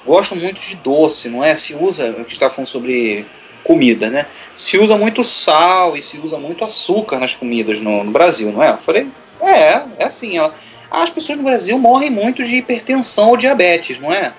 gostam 0.05 0.37
muito 0.37 0.59
de 0.61 0.75
doce, 0.75 1.29
não 1.29 1.43
é? 1.43 1.55
Se 1.55 1.75
usa, 1.75 2.09
a 2.09 2.11
gente 2.13 2.33
está 2.33 2.49
falando 2.49 2.67
sobre 2.67 3.25
comida, 3.63 4.09
né? 4.09 4.25
Se 4.55 4.77
usa 4.77 4.97
muito 4.97 5.23
sal 5.23 5.95
e 5.95 6.01
se 6.01 6.17
usa 6.17 6.37
muito 6.37 6.65
açúcar 6.65 7.19
nas 7.19 7.35
comidas 7.35 7.79
no, 7.79 8.03
no 8.03 8.11
Brasil, 8.11 8.51
não 8.51 8.63
é? 8.63 8.71
Eu 8.71 8.77
falei, 8.77 9.07
é, 9.39 9.83
é 9.99 10.03
assim. 10.05 10.37
Ela, 10.37 10.53
as 10.89 11.09
pessoas 11.09 11.37
no 11.37 11.43
Brasil 11.43 11.77
morrem 11.77 12.09
muito 12.09 12.43
de 12.43 12.57
hipertensão 12.57 13.29
ou 13.29 13.37
diabetes, 13.37 13.99
não 13.99 14.11
é? 14.11 14.33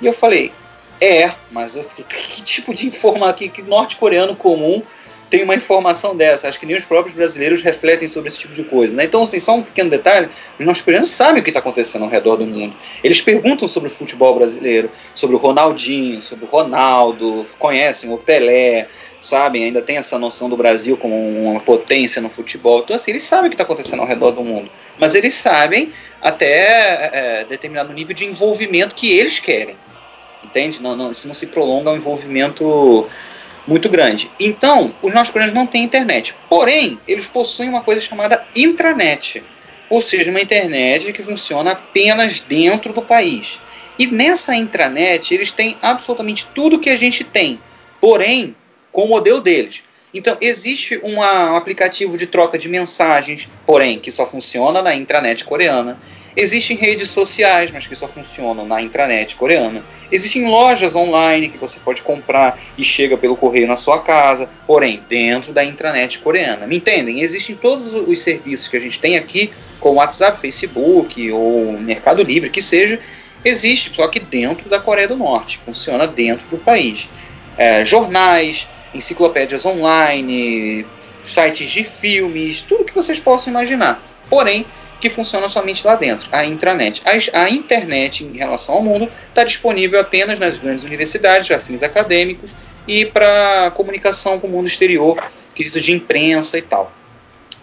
E 0.00 0.06
eu 0.06 0.12
falei, 0.12 0.52
é, 1.00 1.32
mas 1.50 1.76
eu 1.76 1.82
fiquei, 1.82 2.04
que 2.08 2.42
tipo 2.42 2.74
de 2.74 2.86
informação 2.86 3.34
que, 3.34 3.48
que 3.48 3.62
norte-coreano 3.62 4.36
comum 4.36 4.82
tem 5.30 5.42
uma 5.42 5.54
informação 5.54 6.16
dessa? 6.16 6.48
Acho 6.48 6.58
que 6.58 6.66
nem 6.66 6.76
os 6.76 6.84
próprios 6.84 7.14
brasileiros 7.14 7.62
refletem 7.62 8.08
sobre 8.08 8.28
esse 8.28 8.38
tipo 8.38 8.54
de 8.54 8.64
coisa. 8.64 8.94
Né? 8.94 9.04
Então, 9.04 9.22
assim, 9.22 9.38
só 9.38 9.56
um 9.56 9.62
pequeno 9.62 9.90
detalhe: 9.90 10.28
os 10.58 10.64
norte-coreanos 10.64 11.10
sabem 11.10 11.40
o 11.40 11.44
que 11.44 11.50
está 11.50 11.60
acontecendo 11.60 12.04
ao 12.04 12.10
redor 12.10 12.36
do 12.36 12.46
mundo. 12.46 12.74
Eles 13.04 13.20
perguntam 13.20 13.68
sobre 13.68 13.88
o 13.88 13.92
futebol 13.92 14.34
brasileiro, 14.34 14.90
sobre 15.14 15.36
o 15.36 15.38
Ronaldinho, 15.38 16.22
sobre 16.22 16.46
o 16.46 16.48
Ronaldo, 16.48 17.44
conhecem 17.58 18.12
o 18.12 18.16
Pelé, 18.16 18.88
sabem, 19.20 19.64
ainda 19.64 19.82
tem 19.82 19.96
essa 19.96 20.18
noção 20.18 20.48
do 20.48 20.56
Brasil 20.56 20.96
como 20.96 21.14
uma 21.16 21.60
potência 21.60 22.22
no 22.22 22.30
futebol. 22.30 22.80
Então, 22.80 22.96
assim, 22.96 23.10
eles 23.10 23.22
sabem 23.22 23.46
o 23.46 23.50
que 23.50 23.54
está 23.54 23.64
acontecendo 23.64 24.00
ao 24.00 24.06
redor 24.06 24.30
do 24.30 24.42
mundo. 24.42 24.70
Mas 24.98 25.14
eles 25.14 25.34
sabem 25.34 25.92
até 26.22 27.10
é, 27.12 27.44
determinado 27.44 27.92
nível 27.92 28.14
de 28.14 28.24
envolvimento 28.24 28.94
que 28.94 29.12
eles 29.12 29.38
querem. 29.38 29.76
Entende? 30.42 30.80
Não, 30.80 30.96
não, 30.96 31.12
se 31.12 31.26
não 31.26 31.34
se 31.34 31.48
prolonga 31.48 31.90
um 31.90 31.96
envolvimento 31.96 33.06
muito 33.68 33.88
grande. 33.90 34.30
Então, 34.40 34.94
os 35.02 35.12
nossos 35.12 35.30
coreanos 35.30 35.54
não 35.54 35.66
têm 35.66 35.84
internet. 35.84 36.34
Porém, 36.48 36.98
eles 37.06 37.26
possuem 37.26 37.68
uma 37.68 37.82
coisa 37.82 38.00
chamada 38.00 38.44
intranet. 38.56 39.44
Ou 39.90 40.00
seja, 40.00 40.30
uma 40.30 40.40
internet 40.40 41.12
que 41.12 41.22
funciona 41.22 41.72
apenas 41.72 42.40
dentro 42.40 42.94
do 42.94 43.02
país. 43.02 43.60
E 43.98 44.06
nessa 44.06 44.56
intranet, 44.56 45.34
eles 45.34 45.52
têm 45.52 45.76
absolutamente 45.82 46.48
tudo 46.54 46.78
que 46.80 46.88
a 46.88 46.96
gente 46.96 47.22
tem. 47.22 47.60
Porém, 48.00 48.56
com 48.90 49.04
o 49.04 49.08
modelo 49.08 49.40
deles. 49.40 49.82
Então, 50.14 50.38
existe 50.40 50.98
uma, 51.02 51.52
um 51.52 51.56
aplicativo 51.56 52.16
de 52.16 52.26
troca 52.26 52.56
de 52.58 52.70
mensagens, 52.70 53.50
porém, 53.66 53.98
que 53.98 54.10
só 54.10 54.24
funciona 54.24 54.80
na 54.80 54.94
intranet 54.94 55.44
coreana. 55.44 56.00
Existem 56.40 56.76
redes 56.76 57.10
sociais, 57.10 57.68
mas 57.72 57.88
que 57.88 57.96
só 57.96 58.06
funcionam 58.06 58.64
na 58.64 58.80
intranet 58.80 59.34
coreana. 59.34 59.82
Existem 60.10 60.46
lojas 60.46 60.94
online 60.94 61.48
que 61.48 61.58
você 61.58 61.80
pode 61.80 62.00
comprar 62.02 62.56
e 62.78 62.84
chega 62.84 63.16
pelo 63.16 63.36
correio 63.36 63.66
na 63.66 63.76
sua 63.76 63.98
casa, 63.98 64.48
porém, 64.64 65.02
dentro 65.08 65.52
da 65.52 65.64
intranet 65.64 66.20
coreana. 66.20 66.64
Me 66.64 66.76
entendem? 66.76 67.22
Existem 67.22 67.56
todos 67.56 67.92
os 67.92 68.20
serviços 68.20 68.68
que 68.68 68.76
a 68.76 68.80
gente 68.80 69.00
tem 69.00 69.16
aqui, 69.16 69.50
como 69.80 69.98
WhatsApp, 69.98 70.40
Facebook 70.40 71.28
ou 71.32 71.72
Mercado 71.72 72.22
Livre, 72.22 72.50
que 72.50 72.62
seja, 72.62 73.00
existe, 73.44 73.92
só 73.96 74.06
que 74.06 74.20
dentro 74.20 74.70
da 74.70 74.78
Coreia 74.78 75.08
do 75.08 75.16
Norte, 75.16 75.58
funciona 75.58 76.06
dentro 76.06 76.46
do 76.46 76.58
país. 76.58 77.08
É, 77.56 77.84
jornais, 77.84 78.68
enciclopédias 78.94 79.66
online, 79.66 80.86
sites 81.24 81.68
de 81.68 81.82
filmes, 81.82 82.60
tudo 82.60 82.84
que 82.84 82.94
vocês 82.94 83.18
possam 83.18 83.50
imaginar. 83.50 84.00
Porém, 84.30 84.64
que 85.00 85.08
funciona 85.08 85.48
somente 85.48 85.86
lá 85.86 85.94
dentro, 85.94 86.28
a 86.32 86.44
intranet. 86.44 87.02
A, 87.04 87.42
a 87.42 87.50
internet, 87.50 88.24
em 88.24 88.36
relação 88.36 88.76
ao 88.76 88.82
mundo, 88.82 89.10
está 89.28 89.44
disponível 89.44 90.00
apenas 90.00 90.38
nas 90.38 90.58
grandes 90.58 90.84
universidades, 90.84 91.48
para 91.48 91.60
fins 91.60 91.82
acadêmicos 91.82 92.50
e 92.86 93.04
para 93.04 93.70
comunicação 93.74 94.40
com 94.40 94.46
o 94.46 94.50
mundo 94.50 94.66
exterior, 94.66 95.22
quesito 95.54 95.80
de 95.80 95.92
imprensa 95.92 96.58
e 96.58 96.62
tal. 96.62 96.92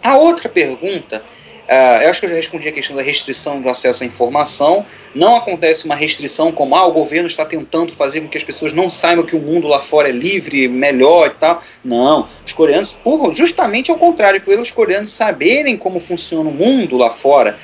A 0.02 0.16
outra 0.18 0.48
pergunta 0.48 1.24
Uh, 1.66 2.04
eu 2.04 2.10
acho 2.12 2.20
que 2.20 2.28
eu 2.28 2.30
já 2.30 2.36
respondi 2.36 2.68
a 2.68 2.72
questão 2.72 2.96
da 2.96 3.02
restrição 3.02 3.60
do 3.60 3.68
acesso 3.68 4.04
à 4.04 4.06
informação. 4.06 4.86
Não 5.16 5.36
acontece 5.36 5.86
uma 5.86 5.96
restrição 5.96 6.52
como 6.52 6.76
ah, 6.76 6.86
o 6.86 6.92
governo 6.92 7.28
está 7.28 7.44
tentando 7.44 7.92
fazer 7.92 8.22
com 8.22 8.28
que 8.28 8.38
as 8.38 8.44
pessoas 8.44 8.72
não 8.72 8.88
saibam 8.88 9.26
que 9.26 9.36
o 9.36 9.42
mundo 9.42 9.68
lá 9.68 9.80
fora 9.80 10.10
é 10.10 10.12
livre, 10.12 10.68
melhor 10.68 11.28
e 11.28 11.40
tal. 11.40 11.64
Não. 11.84 12.28
Os 12.46 12.54
coreanos, 12.54 12.94
por, 12.94 13.36
justamente 13.36 13.90
ao 13.90 13.98
contrário, 13.98 14.42
pelos 14.42 14.70
coreanos 14.70 15.12
saberem 15.12 15.76
como 15.76 16.00
funciona 16.00 16.50
o 16.50 16.54
mundo 16.54 16.98
lá 16.98 17.10
fora, 17.10 17.58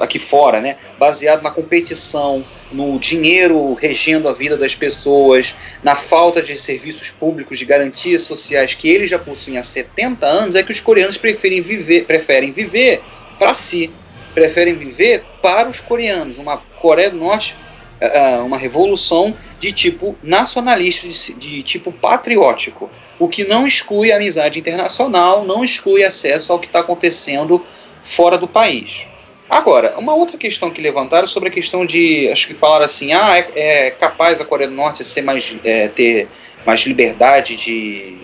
aqui 0.00 0.18
fora, 0.18 0.60
né, 0.60 0.76
baseado 0.98 1.42
na 1.42 1.50
competição, 1.50 2.44
no 2.72 2.98
dinheiro 2.98 3.74
regendo 3.74 4.28
a 4.28 4.32
vida 4.32 4.56
das 4.56 4.74
pessoas, 4.74 5.54
na 5.82 5.94
falta 5.94 6.42
de 6.42 6.58
serviços 6.58 7.10
públicos 7.10 7.58
de 7.58 7.64
garantias 7.64 8.22
sociais 8.22 8.74
que 8.74 8.88
eles 8.88 9.10
já 9.10 9.18
possuem 9.18 9.58
há 9.58 9.62
70 9.62 10.26
anos, 10.26 10.54
é 10.54 10.62
que 10.62 10.72
os 10.72 10.80
coreanos 10.80 11.18
preferem 11.18 11.60
viver, 11.60 12.04
preferem 12.06 12.50
viver 12.50 13.02
para 13.38 13.54
si. 13.54 13.90
Preferem 14.34 14.74
viver 14.74 15.24
para 15.40 15.68
os 15.68 15.80
coreanos. 15.80 16.38
Uma 16.38 16.56
Coreia 16.56 17.10
do 17.10 17.16
Norte, 17.16 17.54
uh, 18.00 18.44
uma 18.44 18.58
revolução 18.58 19.34
de 19.60 19.72
tipo 19.72 20.16
nacionalista, 20.22 21.06
de, 21.06 21.34
de 21.34 21.62
tipo 21.62 21.92
patriótico. 21.92 22.90
O 23.18 23.28
que 23.28 23.44
não 23.44 23.66
exclui 23.66 24.10
a 24.10 24.16
amizade 24.16 24.58
internacional, 24.58 25.44
não 25.44 25.64
exclui 25.64 26.04
acesso 26.04 26.52
ao 26.52 26.58
que 26.58 26.66
está 26.66 26.80
acontecendo 26.80 27.64
fora 28.02 28.36
do 28.36 28.48
país. 28.48 29.06
Agora, 29.48 29.94
uma 29.98 30.14
outra 30.14 30.36
questão 30.36 30.70
que 30.70 30.80
levantaram 30.80 31.26
sobre 31.26 31.48
a 31.48 31.52
questão 31.52 31.84
de, 31.84 32.28
acho 32.30 32.46
que 32.46 32.54
falaram 32.54 32.84
assim, 32.84 33.12
ah, 33.12 33.38
é, 33.38 33.86
é 33.86 33.90
capaz 33.90 34.40
a 34.40 34.44
Coreia 34.44 34.68
do 34.68 34.74
Norte 34.74 35.04
ser 35.04 35.22
mais, 35.22 35.56
é, 35.62 35.88
ter 35.88 36.28
mais 36.66 36.80
liberdade 36.80 37.54
de, 37.54 38.16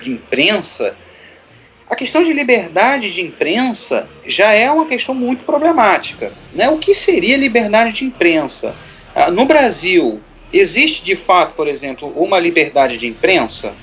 de 0.00 0.10
imprensa 0.10 0.96
a 1.90 1.96
questão 1.96 2.22
de 2.22 2.32
liberdade 2.32 3.12
de 3.12 3.22
imprensa 3.22 4.08
já 4.26 4.52
é 4.52 4.70
uma 4.70 4.86
questão 4.86 5.14
muito 5.14 5.44
problemática. 5.44 6.32
Né? 6.52 6.68
O 6.68 6.78
que 6.78 6.94
seria 6.94 7.36
liberdade 7.36 7.94
de 7.94 8.04
imprensa? 8.04 8.74
Ah, 9.14 9.30
no 9.30 9.46
Brasil, 9.46 10.20
existe 10.52 11.02
de 11.02 11.16
fato, 11.16 11.54
por 11.54 11.66
exemplo, 11.66 12.12
uma 12.14 12.38
liberdade 12.38 12.98
de 12.98 13.06
imprensa? 13.06 13.74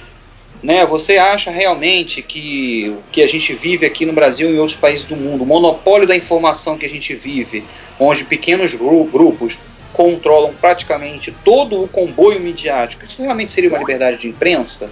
Né? 0.62 0.86
Você 0.86 1.18
acha 1.18 1.50
realmente 1.50 2.22
que 2.22 2.90
o 2.90 3.04
que 3.12 3.24
a 3.24 3.28
gente 3.28 3.54
vive 3.54 3.88
aqui 3.88 4.06
no 4.06 4.14
Brasil 4.14 4.52
e 4.52 4.56
em 4.56 4.60
outros 4.60 4.78
países 4.78 5.06
do 5.06 5.16
mundo, 5.16 5.44
o 5.44 5.48
monopólio 5.48 6.08
da 6.08 6.16
informação 6.16 6.78
que 6.78 6.86
a 6.86 6.90
gente 6.90 7.16
vive, 7.16 7.64
onde 8.00 8.24
pequenos 8.24 8.74
grupos 8.76 9.58
controlam 9.92 10.54
praticamente 10.54 11.34
todo 11.44 11.82
o 11.82 11.88
comboio 11.88 12.40
midiático, 12.40 13.06
isso 13.06 13.22
realmente 13.22 13.52
seria 13.52 13.70
uma 13.70 13.80
liberdade 13.80 14.18
de 14.18 14.28
imprensa? 14.28 14.92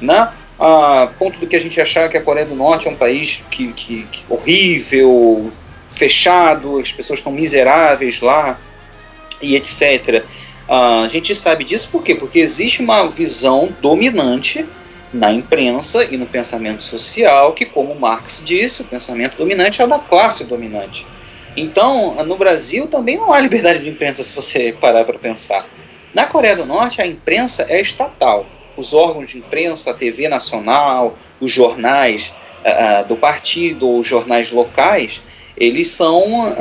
Né? 0.00 0.32
A 0.58 1.10
ponto 1.18 1.38
do 1.38 1.46
que 1.46 1.56
a 1.56 1.60
gente 1.60 1.80
achar 1.80 2.08
que 2.08 2.16
a 2.16 2.22
Coreia 2.22 2.46
do 2.46 2.54
Norte 2.54 2.88
é 2.88 2.90
um 2.90 2.96
país 2.96 3.42
que, 3.50 3.72
que, 3.72 4.04
que 4.04 4.24
horrível, 4.28 5.52
fechado, 5.90 6.78
as 6.78 6.92
pessoas 6.92 7.18
estão 7.18 7.32
miseráveis 7.32 8.20
lá 8.20 8.58
e 9.40 9.54
etc. 9.56 10.24
Uh, 10.68 11.04
a 11.04 11.08
gente 11.08 11.34
sabe 11.34 11.64
disso 11.64 11.88
por 11.90 12.02
quê? 12.02 12.14
Porque 12.14 12.38
existe 12.38 12.80
uma 12.82 13.06
visão 13.08 13.68
dominante 13.80 14.66
na 15.12 15.32
imprensa 15.32 16.04
e 16.04 16.16
no 16.16 16.26
pensamento 16.26 16.82
social, 16.82 17.52
que, 17.52 17.64
como 17.64 17.94
Marx 17.94 18.42
disse, 18.44 18.82
o 18.82 18.84
pensamento 18.84 19.36
dominante 19.36 19.80
é 19.80 19.84
o 19.84 19.88
da 19.88 19.98
classe 19.98 20.44
dominante. 20.44 21.06
Então, 21.56 22.22
no 22.24 22.36
Brasil 22.36 22.86
também 22.86 23.16
não 23.16 23.32
há 23.32 23.40
liberdade 23.40 23.78
de 23.78 23.88
imprensa 23.88 24.22
se 24.22 24.34
você 24.34 24.76
parar 24.78 25.04
para 25.04 25.18
pensar. 25.18 25.66
Na 26.12 26.26
Coreia 26.26 26.56
do 26.56 26.66
Norte, 26.66 27.00
a 27.00 27.06
imprensa 27.06 27.66
é 27.68 27.80
estatal. 27.80 28.46
Os 28.76 28.92
órgãos 28.92 29.30
de 29.30 29.38
imprensa, 29.38 29.90
a 29.90 29.94
TV 29.94 30.28
nacional, 30.28 31.16
os 31.40 31.50
jornais 31.50 32.32
uh, 32.64 33.06
do 33.06 33.16
partido 33.16 33.88
ou 33.88 34.00
os 34.00 34.06
jornais 34.06 34.50
locais, 34.50 35.22
eles 35.56 35.88
são 35.88 36.50
uh, 36.50 36.54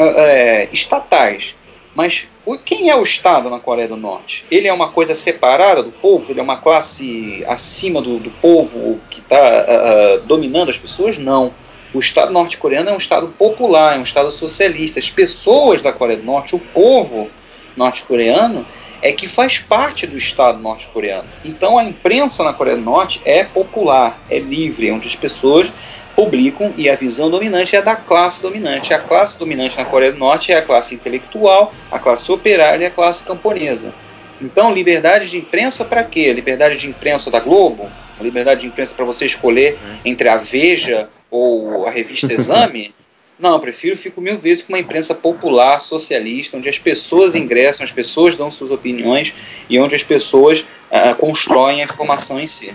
estatais. 0.72 1.56
Mas 1.94 2.28
quem 2.66 2.90
é 2.90 2.96
o 2.96 3.04
Estado 3.04 3.50
na 3.50 3.60
Coreia 3.60 3.88
do 3.88 3.96
Norte? 3.96 4.46
Ele 4.52 4.68
é 4.68 4.74
uma 4.74 4.90
coisa 4.90 5.16
separada 5.16 5.82
do 5.82 5.92
povo? 5.92 6.32
Ele 6.32 6.42
é 6.42 6.44
uma 6.44 6.58
classe 6.58 7.44
acima 7.48 8.02
do, 8.02 8.20
do 8.20 8.30
povo 8.30 9.00
que 9.10 9.22
está 9.22 9.36
uh, 9.38 10.22
dominando 10.26 10.70
as 10.70 10.78
pessoas? 10.78 11.18
Não. 11.18 11.54
O 11.94 12.00
Estado 12.00 12.34
norte-coreano 12.34 12.90
é 12.90 12.94
um 12.94 12.98
Estado 12.98 13.30
popular, 13.30 13.96
é 13.96 14.00
um 14.00 14.04
Estado 14.04 14.30
socialista. 14.30 15.00
As 15.00 15.10
pessoas 15.10 15.82
da 15.82 15.94
Coreia 15.94 16.20
do 16.20 16.26
Norte, 16.26 16.54
o 16.54 16.60
povo 16.60 17.30
norte-coreano, 17.78 18.66
é 19.02 19.12
que 19.12 19.28
faz 19.28 19.60
parte 19.60 20.08
do 20.08 20.18
Estado 20.18 20.60
norte-coreano. 20.60 21.28
Então 21.44 21.78
a 21.78 21.84
imprensa 21.84 22.44
na 22.44 22.54
Coreia 22.54 22.78
do 22.78 22.84
Norte 22.84 23.22
é 23.26 23.44
popular, 23.44 24.20
é 24.30 24.40
livre, 24.40 24.90
é 24.90 24.94
onde 24.94 25.08
as 25.08 25.16
pessoas 25.16 25.72
publicam 26.16 26.74
e 26.78 26.90
a 26.90 26.96
visão 26.96 27.30
dominante 27.30 27.76
é 27.76 27.82
da 27.82 27.96
classe 27.96 28.42
dominante. 28.42 28.94
A 28.94 29.00
classe 29.00 29.38
dominante 29.38 29.78
na 29.78 29.86
Coreia 29.86 30.12
do 30.12 30.18
Norte 30.18 30.52
é 30.52 30.58
a 30.58 30.62
classe 30.62 30.96
intelectual, 30.96 31.74
a 31.92 32.00
classe 32.00 32.32
operária 32.32 32.86
e 32.86 32.88
a 32.88 32.92
classe 32.92 33.24
camponesa. 33.24 33.94
Então, 34.42 34.74
liberdade 34.74 35.30
de 35.30 35.38
imprensa 35.38 35.86
para 35.86 36.04
quê? 36.04 36.32
Liberdade 36.34 36.78
de 36.78 36.88
imprensa 36.88 37.32
da 37.32 37.40
Globo? 37.40 37.90
liberdade 38.22 38.62
de 38.62 38.68
imprensa 38.68 38.94
para 38.96 39.06
você 39.06 39.26
escolher 39.26 39.78
entre 40.04 40.30
a 40.30 40.38
Veja 40.38 41.10
ou 41.30 41.86
a 41.86 41.92
revista 41.92 42.32
Exame? 42.32 42.94
Não, 43.38 43.54
eu 43.54 43.60
prefiro, 43.60 43.98
fico 43.98 44.22
mil 44.22 44.38
vezes 44.38 44.64
com 44.64 44.72
uma 44.72 44.80
imprensa 44.80 45.14
popular, 45.14 45.80
socialista, 45.80 46.56
onde 46.56 46.70
as 46.70 46.80
pessoas 46.80 47.36
ingressam, 47.36 47.84
as 47.84 47.92
pessoas 47.92 48.36
dão 48.36 48.50
suas 48.50 48.72
opiniões 48.72 49.34
e 49.70 49.78
onde 49.78 49.94
as 49.94 50.04
pessoas 50.04 50.62
uh, 50.62 51.16
constroem 51.18 51.82
a 51.82 51.86
informação 51.86 52.40
em 52.40 52.48
si. 52.48 52.74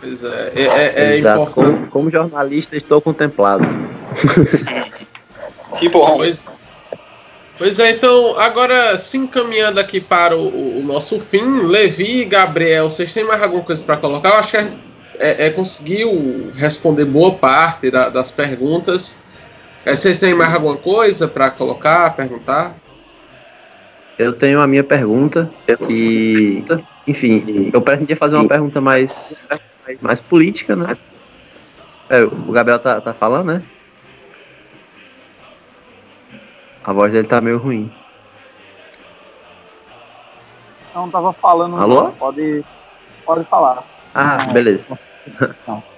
Pois 0.00 0.24
é, 0.24 0.52
é, 0.54 0.62
é, 0.62 1.14
é 1.14 1.18
importante. 1.18 1.52
Como, 1.52 1.86
como, 1.88 2.10
jornalista, 2.10 2.76
estou 2.76 3.00
contemplado. 3.00 3.64
que 5.78 5.88
bom. 5.90 6.16
Pois, 6.16 6.42
pois 7.58 7.78
é, 7.78 7.90
então, 7.90 8.38
agora 8.38 8.96
se 8.96 9.18
encaminhando 9.18 9.78
aqui 9.78 10.00
para 10.00 10.34
o, 10.34 10.78
o, 10.78 10.82
nosso 10.82 11.20
fim, 11.20 11.60
Levi 11.62 12.20
e 12.20 12.24
Gabriel, 12.24 12.88
vocês 12.88 13.12
têm 13.12 13.24
mais 13.24 13.42
alguma 13.42 13.62
coisa 13.62 13.84
para 13.84 13.98
colocar? 13.98 14.30
Eu 14.30 14.36
acho 14.36 14.52
que 14.52 14.56
é, 15.18 15.46
é, 15.46 15.50
conseguiu 15.50 16.50
responder 16.54 17.04
boa 17.04 17.34
parte 17.34 17.90
da, 17.90 18.08
das 18.08 18.30
perguntas. 18.30 19.25
É, 19.86 19.94
vocês 19.94 20.18
têm 20.18 20.34
mais 20.34 20.52
alguma 20.52 20.76
coisa 20.76 21.28
para 21.28 21.48
colocar, 21.48 22.16
perguntar? 22.16 22.74
Eu 24.18 24.32
tenho 24.32 24.60
a 24.60 24.66
minha 24.66 24.82
pergunta 24.82 25.48
e, 25.88 26.64
enfim, 27.06 27.70
eu 27.72 27.80
pretendia 27.80 28.16
fazer 28.16 28.34
uma 28.34 28.48
pergunta 28.48 28.80
mais 28.80 29.38
mais 30.00 30.20
política, 30.20 30.74
né? 30.74 30.96
É, 32.10 32.24
o 32.24 32.50
Gabriel 32.50 32.80
tá, 32.80 33.00
tá 33.00 33.14
falando, 33.14 33.52
né? 33.52 33.62
A 36.82 36.92
voz 36.92 37.12
dele 37.12 37.28
tá 37.28 37.40
meio 37.40 37.58
ruim. 37.58 37.88
Não, 40.92 41.08
tava 41.08 41.32
falando. 41.32 41.76
Alô? 41.76 42.04
Não. 42.04 42.12
Pode, 42.12 42.64
pode 43.24 43.44
falar. 43.44 43.84
Ah, 44.12 44.46
beleza. 44.46 44.98
Não. 45.68 45.95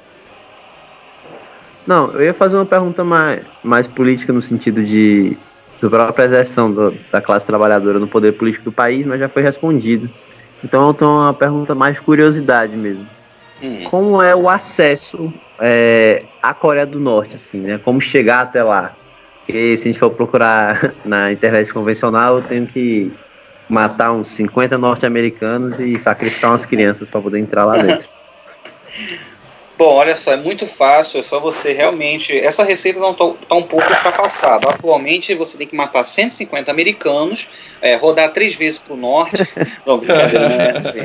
Não, 1.89 2.13
eu 2.13 2.23
ia 2.23 2.35
fazer 2.35 2.55
uma 2.55 2.67
pergunta 2.67 3.03
mais, 3.03 3.41
mais 3.65 3.87
política 3.87 4.31
no 4.31 4.43
sentido 4.43 4.85
de 4.85 5.35
da 5.81 5.89
própria 5.89 6.25
exerção 6.25 6.71
do, 6.71 6.95
da 7.11 7.23
classe 7.23 7.47
trabalhadora 7.47 7.99
no 7.99 8.07
poder 8.07 8.33
político 8.33 8.67
do 8.67 8.73
país, 8.73 9.07
mas 9.07 9.19
já 9.19 9.27
foi 9.27 9.43
respondido. 9.43 10.11
Então 10.63 10.89
eu 10.89 10.93
tenho 10.93 11.11
uma 11.11 11.33
pergunta 11.33 11.75
mais 11.75 11.99
curiosidade 11.99 12.77
mesmo. 12.77 13.07
Hum. 13.63 13.85
Como 13.85 14.21
é 14.21 14.37
o 14.37 14.51
acesso 14.51 15.33
é, 15.59 16.25
à 16.43 16.53
Coreia 16.53 16.85
do 16.85 17.01
Norte, 17.01 17.37
assim, 17.37 17.59
né? 17.59 17.81
Como 17.83 18.03
chegar 18.03 18.43
até 18.43 18.63
lá? 18.63 18.93
Porque 19.47 19.75
se 19.79 19.85
a 19.85 19.93
gente 19.93 19.99
for 19.99 20.11
procurar 20.11 20.93
na 21.07 21.33
internet 21.33 21.73
convencional, 21.73 22.37
eu 22.37 22.43
tenho 22.43 22.67
que 22.67 23.11
matar 23.67 24.13
uns 24.13 24.29
50 24.29 24.77
norte-americanos 24.77 25.81
e 25.81 25.97
sacrificar 25.97 26.51
umas 26.51 26.67
crianças 26.67 27.09
para 27.09 27.23
poder 27.23 27.39
entrar 27.39 27.65
lá 27.65 27.79
dentro. 27.79 28.07
Bom, 29.79 29.95
olha 29.95 30.17
só, 30.17 30.33
é 30.33 30.37
muito 30.37 30.67
fácil, 30.67 31.21
é 31.21 31.23
só 31.23 31.39
você 31.39 31.73
realmente. 31.73 32.37
Essa 32.37 32.65
receita 32.65 32.99
não 32.99 33.13
está 33.13 33.25
tá 33.49 33.55
um 33.55 33.63
pouco 33.63 33.87
ultrapassada. 33.87 34.71
Atualmente 34.71 35.33
você 35.37 35.57
tem 35.57 35.69
que 35.69 35.77
matar 35.77 36.03
150 36.03 36.69
americanos, 36.69 37.47
é, 37.81 37.95
rodar 37.95 38.33
três 38.33 38.57
vezes 38.57 38.81
para 38.81 38.95
o 38.95 38.97
norte. 38.97 39.37
não, 39.87 39.99
brincadeira, 39.99 40.49
né? 40.49 40.75
Assim, 40.77 40.99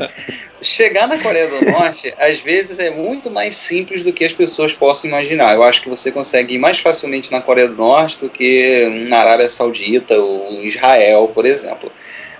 chegar 0.59 1.07
na 1.07 1.19
Coreia 1.19 1.49
do 1.49 1.63
Norte, 1.63 2.15
às 2.17 2.39
vezes, 2.39 2.79
é 2.79 2.89
muito 2.89 3.29
mais 3.29 3.55
simples 3.55 4.01
do 4.03 4.11
que 4.11 4.25
as 4.25 4.33
pessoas 4.33 4.73
possam 4.73 5.07
imaginar. 5.07 5.53
Eu 5.53 5.61
acho 5.61 5.83
que 5.83 5.89
você 5.89 6.11
consegue 6.11 6.55
ir 6.55 6.57
mais 6.57 6.79
facilmente 6.79 7.31
na 7.31 7.41
Coreia 7.41 7.67
do 7.67 7.75
Norte 7.75 8.17
do 8.21 8.27
que 8.27 9.05
na 9.07 9.19
Arábia 9.19 9.47
Saudita 9.47 10.17
ou 10.17 10.63
Israel, 10.63 11.29
por 11.31 11.45
exemplo. 11.45 11.91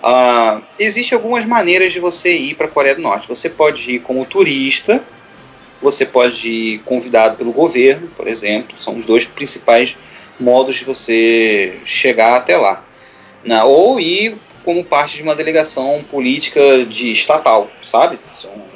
Uh, 0.02 0.64
Existem 0.80 1.16
algumas 1.16 1.46
maneiras 1.46 1.94
de 1.94 2.00
você 2.00 2.36
ir 2.36 2.56
para 2.56 2.66
a 2.66 2.70
Coreia 2.70 2.96
do 2.96 3.04
Norte. 3.04 3.28
Você 3.28 3.52
pode 3.52 3.92
ir 3.92 4.00
como 4.00 4.26
turista 4.26 5.00
você 5.84 6.06
pode 6.06 6.48
ir 6.48 6.80
convidado 6.80 7.36
pelo 7.36 7.52
governo, 7.52 8.08
por 8.16 8.28
exemplo, 8.28 8.76
são 8.80 8.98
os 8.98 9.06
dois 9.06 9.28
principais 9.28 9.98
modos 10.40 10.78
de 10.78 10.86
você 10.86 11.78
chegar 11.86 12.38
até 12.38 12.58
lá. 12.58 12.84
Ou 13.66 14.00
ir 14.00 14.36
como 14.64 14.84
parte 14.84 15.18
de 15.18 15.24
uma 15.24 15.36
delegação 15.36 16.04
política 16.10 16.86
de 16.86 17.12
estatal, 17.12 17.70
sabe? 17.84 18.18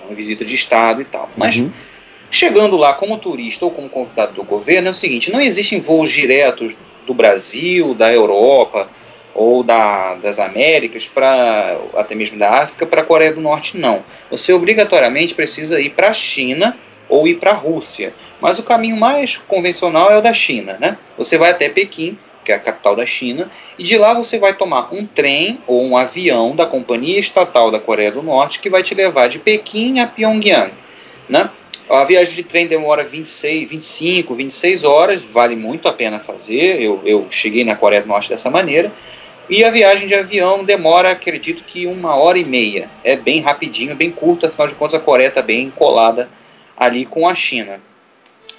Uma 0.05 0.13
visita 0.13 0.43
de 0.43 0.53
estado 0.53 1.01
e 1.01 1.05
tal. 1.05 1.29
Mas 1.37 1.55
uhum. 1.55 1.71
chegando 2.29 2.75
lá 2.75 2.93
como 2.93 3.17
turista 3.17 3.63
ou 3.63 3.71
como 3.71 3.89
convidado 3.89 4.33
do 4.33 4.43
governo 4.43 4.89
é 4.89 4.91
o 4.91 4.95
seguinte: 4.95 5.31
não 5.31 5.41
existem 5.41 5.79
voos 5.79 6.11
diretos 6.11 6.75
do 7.05 7.13
Brasil, 7.13 7.93
da 7.93 8.11
Europa 8.11 8.89
ou 9.33 9.63
da, 9.63 10.15
das 10.15 10.39
Américas 10.39 11.07
para 11.07 11.77
até 11.95 12.15
mesmo 12.15 12.37
da 12.37 12.49
África 12.49 12.85
para 12.85 13.01
a 13.01 13.05
Coreia 13.05 13.33
do 13.33 13.39
Norte 13.39 13.77
não. 13.77 14.03
Você 14.29 14.51
obrigatoriamente 14.51 15.33
precisa 15.33 15.79
ir 15.79 15.91
para 15.91 16.09
a 16.09 16.13
China 16.13 16.77
ou 17.09 17.27
ir 17.27 17.35
para 17.35 17.51
a 17.51 17.55
Rússia. 17.55 18.13
Mas 18.41 18.59
o 18.59 18.63
caminho 18.63 18.97
mais 18.97 19.37
convencional 19.37 20.11
é 20.11 20.17
o 20.17 20.21
da 20.21 20.33
China. 20.33 20.77
Né? 20.79 20.97
Você 21.17 21.37
vai 21.37 21.51
até 21.51 21.69
Pequim, 21.69 22.17
que 22.43 22.51
é 22.51 22.55
a 22.55 22.59
capital 22.59 22.95
da 22.95 23.05
China, 23.05 23.49
e 23.77 23.83
de 23.83 23.97
lá 23.97 24.13
você 24.13 24.39
vai 24.39 24.53
tomar 24.53 24.93
um 24.93 25.05
trem 25.05 25.59
ou 25.67 25.83
um 25.83 25.97
avião 25.97 26.55
da 26.55 26.65
Companhia 26.65 27.19
Estatal 27.19 27.69
da 27.69 27.79
Coreia 27.79 28.11
do 28.11 28.23
Norte 28.23 28.59
que 28.59 28.69
vai 28.69 28.83
te 28.83 28.95
levar 28.95 29.27
de 29.27 29.39
Pequim 29.39 29.99
a 29.99 30.07
Pyongyang. 30.07 30.71
Né? 31.27 31.49
A 31.89 32.03
viagem 32.03 32.33
de 32.35 32.43
trem 32.43 32.67
demora 32.67 33.03
26, 33.03 33.69
25, 33.69 34.35
26 34.35 34.83
horas, 34.83 35.23
vale 35.23 35.55
muito 35.55 35.87
a 35.87 35.93
pena 35.93 36.19
fazer. 36.19 36.81
Eu, 36.81 37.01
eu 37.05 37.27
cheguei 37.29 37.63
na 37.63 37.75
Coreia 37.75 38.01
do 38.01 38.07
Norte 38.07 38.29
dessa 38.29 38.49
maneira. 38.49 38.91
E 39.49 39.63
a 39.63 39.71
viagem 39.71 40.07
de 40.07 40.13
avião 40.13 40.65
demora, 40.65 41.11
acredito 41.11 41.63
que 41.63 41.85
uma 41.85 42.15
hora 42.15 42.37
e 42.37 42.43
meia. 42.43 42.89
É 43.05 43.15
bem 43.15 43.39
rapidinho, 43.39 43.95
bem 43.95 44.11
curto, 44.11 44.45
afinal 44.45 44.67
de 44.67 44.75
contas 44.75 44.99
a 44.99 45.03
Coreia 45.03 45.29
está 45.29 45.41
bem 45.41 45.69
colada 45.69 46.29
ali 46.77 47.05
com 47.05 47.27
a 47.27 47.33
China. 47.33 47.81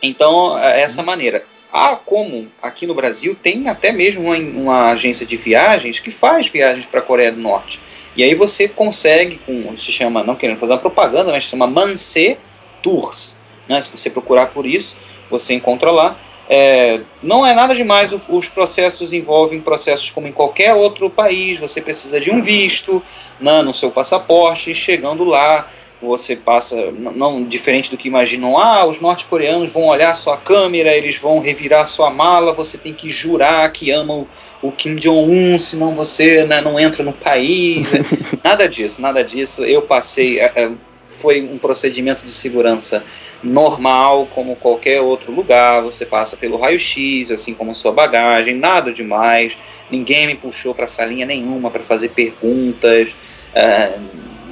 Então, 0.03 0.59
é 0.59 0.83
essa 0.83 1.03
maneira. 1.03 1.45
Há 1.73 1.97
como 1.97 2.49
aqui 2.63 2.87
no 2.87 2.95
Brasil 2.95 3.37
tem 3.41 3.69
até 3.69 3.93
mesmo 3.93 4.23
uma, 4.25 4.37
uma 4.37 4.91
agência 4.91 5.27
de 5.27 5.37
viagens 5.37 6.01
que 6.01 6.11
faz 6.11 6.49
viagens 6.49 6.87
para 6.87 7.01
a 7.01 7.03
Coreia 7.03 7.31
do 7.31 7.41
Norte. 7.41 7.79
E 8.17 8.23
aí 8.25 8.35
você 8.35 8.67
consegue, 8.69 9.39
com, 9.39 9.77
se 9.77 9.93
chama, 9.93 10.25
não 10.25 10.35
querendo 10.35 10.59
fazer 10.59 10.73
uma 10.73 10.79
propaganda, 10.79 11.31
mas 11.31 11.45
se 11.45 11.51
chama 11.51 11.67
Manse 11.67 12.37
Tours. 12.83 13.39
Né? 13.69 13.81
Se 13.81 13.91
você 13.91 14.09
procurar 14.11 14.47
por 14.47 14.67
isso, 14.67 14.97
você 15.31 15.55
encontra 15.55 15.91
lá. 15.91 16.19
É, 16.49 17.01
não 17.23 17.45
é 17.45 17.55
nada 17.55 17.75
demais, 17.75 18.11
os 18.29 18.49
processos 18.49 19.13
envolvem 19.13 19.61
processos 19.61 20.09
como 20.09 20.27
em 20.27 20.33
qualquer 20.33 20.75
outro 20.75 21.11
país. 21.11 21.61
Você 21.61 21.83
precisa 21.83 22.19
de 22.19 22.31
um 22.31 22.41
visto 22.41 23.03
né, 23.39 23.61
no 23.61 23.75
seu 23.75 23.91
passaporte, 23.91 24.75
chegando 24.75 25.25
lá, 25.25 25.71
você 26.01 26.37
passa, 26.37 26.93
não 26.93 27.45
diferente 27.45 27.91
do 27.91 27.97
que 27.97 28.07
imaginam, 28.07 28.57
ah, 28.57 28.87
os 28.87 29.01
norte-coreanos 29.01 29.71
vão 29.71 29.87
olhar 29.87 30.15
sua 30.15 30.37
câmera, 30.37 30.97
eles 30.97 31.17
vão 31.17 31.41
revirar 31.41 31.87
sua 31.87 32.09
mala, 32.11 32.53
você 32.53 32.79
tem 32.79 32.95
que 32.95 33.11
jurar 33.11 33.71
que 33.73 33.91
ama 33.91 34.15
o, 34.15 34.29
o 34.63 34.71
Kim 34.71 34.95
Jong-un, 34.95 35.59
senão 35.59 35.95
você 35.95 36.45
né, 36.45 36.61
não 36.61 36.79
entra 36.79 37.03
no 37.03 37.13
país. 37.13 37.91
Né? 37.91 38.01
nada 38.45 38.69
disso, 38.69 39.03
nada 39.03 39.25
disso. 39.25 39.65
Eu 39.65 39.83
passei, 39.83 40.39
é, 40.39 40.53
é, 40.55 40.71
foi 41.09 41.43
um 41.43 41.59
procedimento 41.59 42.25
de 42.25 42.31
segurança 42.31 43.03
normal, 43.43 44.29
como 44.33 44.55
qualquer 44.55 45.01
outro 45.01 45.33
lugar. 45.33 45.83
Você 45.83 46.07
passa 46.07 46.37
pelo 46.37 46.59
raio-x, 46.59 47.33
assim 47.33 47.55
como 47.55 47.75
sua 47.75 47.93
bagagem, 47.93 48.55
nada 48.55 48.93
demais. 48.93 49.59
Ninguém 49.91 50.29
me 50.29 50.37
puxou 50.37 50.75
para 50.75 50.87
salinha 50.87 51.27
nenhuma 51.27 51.71
para 51.71 51.83
fazer 51.83 52.11
perguntas. 52.11 53.09
É, 53.53 53.99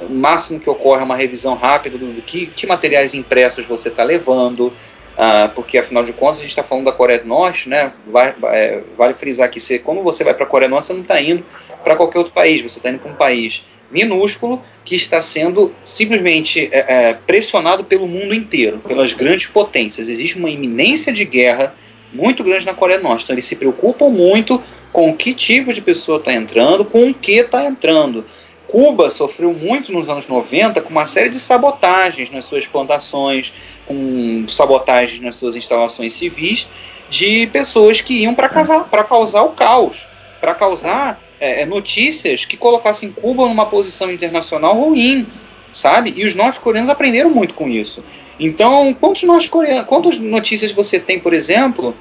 o 0.01 0.13
máximo 0.13 0.59
que 0.59 0.69
ocorre 0.69 1.01
é 1.01 1.05
uma 1.05 1.15
revisão 1.15 1.55
rápida 1.55 1.97
do, 1.97 2.21
que, 2.21 2.47
que 2.47 2.67
materiais 2.67 3.13
impressos 3.13 3.65
você 3.65 3.89
está 3.89 4.03
levando, 4.03 4.71
ah, 5.17 5.49
porque 5.55 5.77
afinal 5.77 6.03
de 6.03 6.13
contas 6.13 6.37
a 6.37 6.41
gente 6.41 6.49
está 6.49 6.63
falando 6.63 6.85
da 6.85 6.91
Coreia 6.91 7.19
do 7.19 7.27
Norte, 7.27 7.67
né? 7.67 7.91
Vai, 8.05 8.35
é, 8.51 8.81
vale 8.95 9.13
frisar 9.13 9.49
que 9.49 9.59
você, 9.59 9.79
quando 9.79 10.01
você 10.03 10.23
vai 10.23 10.33
para 10.33 10.45
a 10.45 10.47
Coreia 10.47 10.69
do 10.69 10.73
Norte, 10.73 10.87
você 10.87 10.93
não 10.93 11.01
está 11.01 11.19
indo 11.21 11.43
para 11.83 11.95
qualquer 11.95 12.19
outro 12.19 12.33
país, 12.33 12.61
você 12.61 12.79
está 12.79 12.89
indo 12.89 12.99
para 12.99 13.11
um 13.11 13.15
país 13.15 13.63
minúsculo 13.89 14.61
que 14.83 14.95
está 14.95 15.21
sendo 15.21 15.73
simplesmente 15.83 16.69
é, 16.71 17.09
é, 17.09 17.13
pressionado 17.13 17.83
pelo 17.83 18.07
mundo 18.07 18.33
inteiro, 18.33 18.79
pelas 18.79 19.13
grandes 19.13 19.47
potências. 19.47 20.09
Existe 20.09 20.37
uma 20.37 20.49
iminência 20.49 21.11
de 21.11 21.25
guerra 21.25 21.73
muito 22.13 22.43
grande 22.43 22.65
na 22.65 22.73
Coreia 22.73 22.99
do 22.99 23.03
Norte. 23.03 23.23
Então 23.23 23.33
eles 23.33 23.45
se 23.45 23.55
preocupam 23.55 24.09
muito 24.09 24.61
com 24.91 25.15
que 25.15 25.33
tipo 25.33 25.73
de 25.73 25.81
pessoa 25.81 26.19
está 26.19 26.33
entrando, 26.33 26.85
com 26.85 27.09
o 27.09 27.13
que 27.13 27.33
está 27.33 27.65
entrando. 27.65 28.25
Cuba 28.67 29.09
sofreu 29.09 29.53
muito 29.53 29.91
nos 29.91 30.09
anos 30.09 30.27
90 30.27 30.81
com 30.81 30.89
uma 30.89 31.05
série 31.05 31.29
de 31.29 31.39
sabotagens 31.39 32.29
nas 32.29 32.45
suas 32.45 32.67
plantações, 32.67 33.53
com 33.85 34.45
sabotagens 34.47 35.21
nas 35.21 35.35
suas 35.35 35.55
instalações 35.55 36.13
civis, 36.13 36.67
de 37.09 37.47
pessoas 37.47 38.01
que 38.01 38.21
iam 38.23 38.35
para 38.35 38.49
causar 38.49 39.43
o 39.43 39.49
caos, 39.49 40.05
para 40.41 40.53
causar 40.53 41.19
é, 41.39 41.61
é, 41.61 41.65
notícias 41.65 42.45
que 42.45 42.57
colocassem 42.57 43.11
Cuba 43.11 43.47
numa 43.47 43.65
posição 43.65 44.11
internacional 44.11 44.73
ruim, 44.73 45.25
sabe? 45.71 46.13
E 46.17 46.25
os 46.25 46.35
norte-coreanos 46.35 46.89
aprenderam 46.89 47.29
muito 47.29 47.53
com 47.53 47.69
isso. 47.69 48.03
Então, 48.39 48.93
quantos 48.99 49.23
norte-coreanos, 49.23 49.85
quantas 49.85 50.19
notícias 50.19 50.71
você 50.71 50.99
tem, 50.99 51.19
por 51.19 51.33
exemplo, 51.33 51.95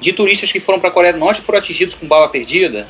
de 0.00 0.12
turistas 0.12 0.50
que 0.50 0.58
foram 0.58 0.80
para 0.80 0.88
a 0.88 0.92
Coreia 0.92 1.12
do 1.12 1.18
Norte 1.18 1.40
e 1.40 1.44
foram 1.44 1.60
atingidos 1.60 1.94
com 1.94 2.06
bala 2.06 2.28
perdida? 2.28 2.88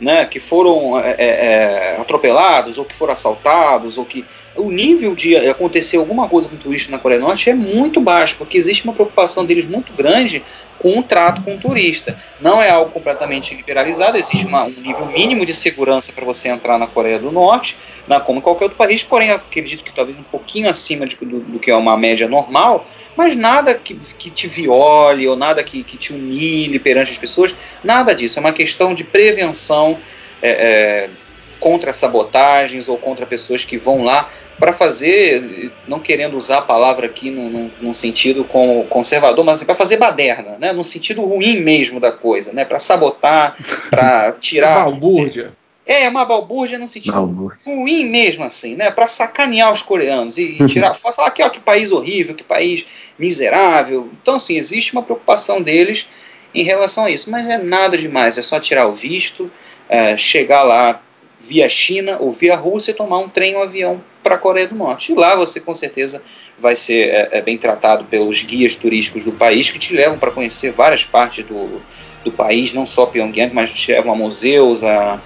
Né, 0.00 0.24
que 0.26 0.38
foram 0.38 0.98
é, 1.00 1.16
é, 1.18 1.26
é, 1.26 1.96
atropelados, 2.00 2.78
ou 2.78 2.84
que 2.84 2.94
foram 2.94 3.12
assaltados, 3.12 3.96
ou 3.96 4.04
que 4.04 4.24
o 4.54 4.70
nível 4.70 5.14
de 5.14 5.36
acontecer 5.36 5.96
alguma 5.96 6.28
coisa 6.28 6.48
com 6.48 6.56
turista 6.56 6.90
na 6.90 6.98
Coreia 6.98 7.20
do 7.20 7.26
Norte 7.26 7.50
é 7.50 7.54
muito 7.54 8.00
baixo, 8.00 8.36
porque 8.38 8.56
existe 8.56 8.84
uma 8.84 8.92
preocupação 8.92 9.44
deles 9.44 9.66
muito 9.66 9.92
grande 9.92 10.42
com 10.78 10.98
o 10.98 11.02
trato 11.02 11.42
com 11.42 11.54
o 11.54 11.58
turista. 11.58 12.16
Não 12.40 12.60
é 12.60 12.70
algo 12.70 12.90
completamente 12.90 13.54
liberalizado, 13.54 14.16
existe 14.16 14.46
uma, 14.46 14.64
um 14.64 14.80
nível 14.80 15.06
mínimo 15.06 15.44
de 15.44 15.54
segurança 15.54 16.12
para 16.12 16.24
você 16.24 16.48
entrar 16.48 16.78
na 16.78 16.86
Coreia 16.86 17.18
do 17.18 17.32
Norte, 17.32 17.76
na, 18.06 18.20
como 18.20 18.42
qualquer 18.42 18.64
outro 18.64 18.78
país, 18.78 19.02
porém 19.02 19.30
acredito 19.30 19.82
que 19.82 19.92
talvez 19.92 20.18
um 20.18 20.22
pouquinho 20.22 20.68
acima 20.68 21.06
de, 21.06 21.16
do, 21.16 21.40
do, 21.40 21.58
que 21.58 21.70
é 21.70 21.74
uma 21.74 21.96
média 21.96 22.28
normal, 22.28 22.86
mas 23.16 23.34
nada 23.34 23.74
que, 23.74 23.94
que 23.94 24.30
te 24.30 24.46
viole 24.46 25.26
ou 25.26 25.36
nada 25.36 25.62
que, 25.62 25.82
que 25.82 25.96
te 25.96 26.12
humilhe 26.12 26.78
perante 26.78 27.10
as 27.10 27.18
pessoas, 27.18 27.54
nada 27.82 28.14
disso. 28.14 28.38
É 28.38 28.40
uma 28.40 28.52
questão 28.52 28.94
de 28.94 29.02
prevenção 29.02 29.98
é, 30.42 30.50
é, 30.50 31.10
contra 31.58 31.92
sabotagens 31.92 32.88
ou 32.88 32.98
contra 32.98 33.26
pessoas 33.26 33.64
que 33.64 33.78
vão 33.78 34.02
lá 34.02 34.30
para 34.58 34.72
fazer, 34.72 35.70
não 35.86 36.00
querendo 36.00 36.36
usar 36.36 36.58
a 36.58 36.62
palavra 36.62 37.06
aqui 37.06 37.30
num, 37.30 37.70
num 37.80 37.94
sentido 37.94 38.42
como 38.44 38.84
conservador, 38.86 39.44
mas 39.44 39.56
assim, 39.56 39.66
para 39.66 39.74
fazer 39.74 39.98
baderna, 39.98 40.56
né? 40.58 40.72
no 40.72 40.82
sentido 40.82 41.22
ruim 41.22 41.60
mesmo 41.60 42.00
da 42.00 42.10
coisa, 42.10 42.52
né? 42.52 42.64
para 42.64 42.78
sabotar, 42.78 43.56
para 43.90 44.32
tirar. 44.40 44.84
Balbúrdia. 44.84 45.52
É, 45.84 46.08
uma 46.08 46.24
balbúrdia 46.24 46.78
no 46.78 46.88
sentido 46.88 47.12
balbúrdia. 47.12 47.58
ruim 47.64 48.04
mesmo, 48.04 48.42
assim, 48.42 48.74
né? 48.74 48.90
Para 48.90 49.06
sacanear 49.06 49.72
os 49.72 49.82
coreanos 49.82 50.36
e, 50.36 50.56
e 50.60 50.66
tirar, 50.66 50.94
falar 50.94 51.30
que 51.30 51.42
ó, 51.42 51.48
que 51.48 51.60
país 51.60 51.92
horrível, 51.92 52.34
que 52.34 52.42
país 52.42 52.84
miserável. 53.16 54.10
Então, 54.20 54.34
assim, 54.34 54.56
existe 54.56 54.92
uma 54.92 55.02
preocupação 55.02 55.62
deles 55.62 56.08
em 56.52 56.64
relação 56.64 57.04
a 57.04 57.10
isso, 57.10 57.30
mas 57.30 57.48
é 57.48 57.58
nada 57.58 57.96
demais, 57.96 58.36
é 58.36 58.42
só 58.42 58.58
tirar 58.58 58.88
o 58.88 58.94
visto, 58.94 59.48
é, 59.88 60.16
chegar 60.16 60.64
lá 60.64 61.00
via 61.46 61.68
China 61.68 62.16
ou 62.20 62.32
via 62.32 62.56
Rússia 62.56 62.92
tomar 62.92 63.18
um 63.18 63.28
trem 63.28 63.54
ou 63.54 63.60
um 63.60 63.64
avião 63.64 64.00
para 64.22 64.34
a 64.34 64.38
Coreia 64.38 64.66
do 64.66 64.74
Norte. 64.74 65.12
E 65.12 65.14
lá 65.14 65.36
você 65.36 65.60
com 65.60 65.74
certeza 65.74 66.22
vai 66.58 66.74
ser 66.74 67.08
é, 67.08 67.28
é, 67.32 67.42
bem 67.42 67.56
tratado 67.56 68.04
pelos 68.04 68.42
guias 68.42 68.74
turísticos 68.74 69.24
do 69.24 69.32
país 69.32 69.70
que 69.70 69.78
te 69.78 69.94
levam 69.94 70.18
para 70.18 70.30
conhecer 70.30 70.72
várias 70.72 71.04
partes 71.04 71.44
do, 71.44 71.80
do 72.24 72.32
país, 72.32 72.72
não 72.72 72.86
só 72.86 73.06
Pyongyang, 73.06 73.54
mas 73.54 73.72
te 73.72 73.92
levam 73.92 74.12
a 74.12 74.16
museus, 74.16 74.82
a 74.82 75.20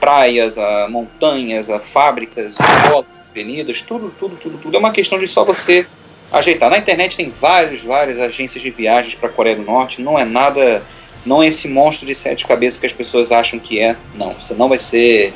praias, 0.00 0.56
a 0.58 0.88
montanhas, 0.88 1.68
a 1.68 1.78
fábricas, 1.78 2.54
escolas, 2.58 3.06
avenidas, 3.30 3.82
tudo, 3.82 4.12
tudo, 4.18 4.36
tudo, 4.36 4.58
tudo. 4.58 4.76
É 4.76 4.78
uma 4.78 4.92
questão 4.92 5.18
de 5.18 5.26
só 5.26 5.44
você 5.44 5.86
ajeitar. 6.32 6.70
Na 6.70 6.78
internet 6.78 7.16
tem 7.16 7.28
várias, 7.28 7.82
várias 7.82 8.18
agências 8.18 8.62
de 8.62 8.70
viagens 8.70 9.14
para 9.14 9.28
a 9.28 9.32
Coreia 9.32 9.56
do 9.56 9.62
Norte. 9.62 10.00
Não 10.00 10.18
é 10.18 10.24
nada, 10.24 10.82
não 11.24 11.42
é 11.42 11.48
esse 11.48 11.68
monstro 11.68 12.06
de 12.06 12.14
sete 12.14 12.46
cabeças 12.46 12.80
que 12.80 12.86
as 12.86 12.92
pessoas 12.92 13.32
acham 13.32 13.58
que 13.58 13.80
é. 13.80 13.96
Não, 14.14 14.34
você 14.34 14.54
não 14.54 14.68
vai 14.68 14.78
ser 14.78 15.32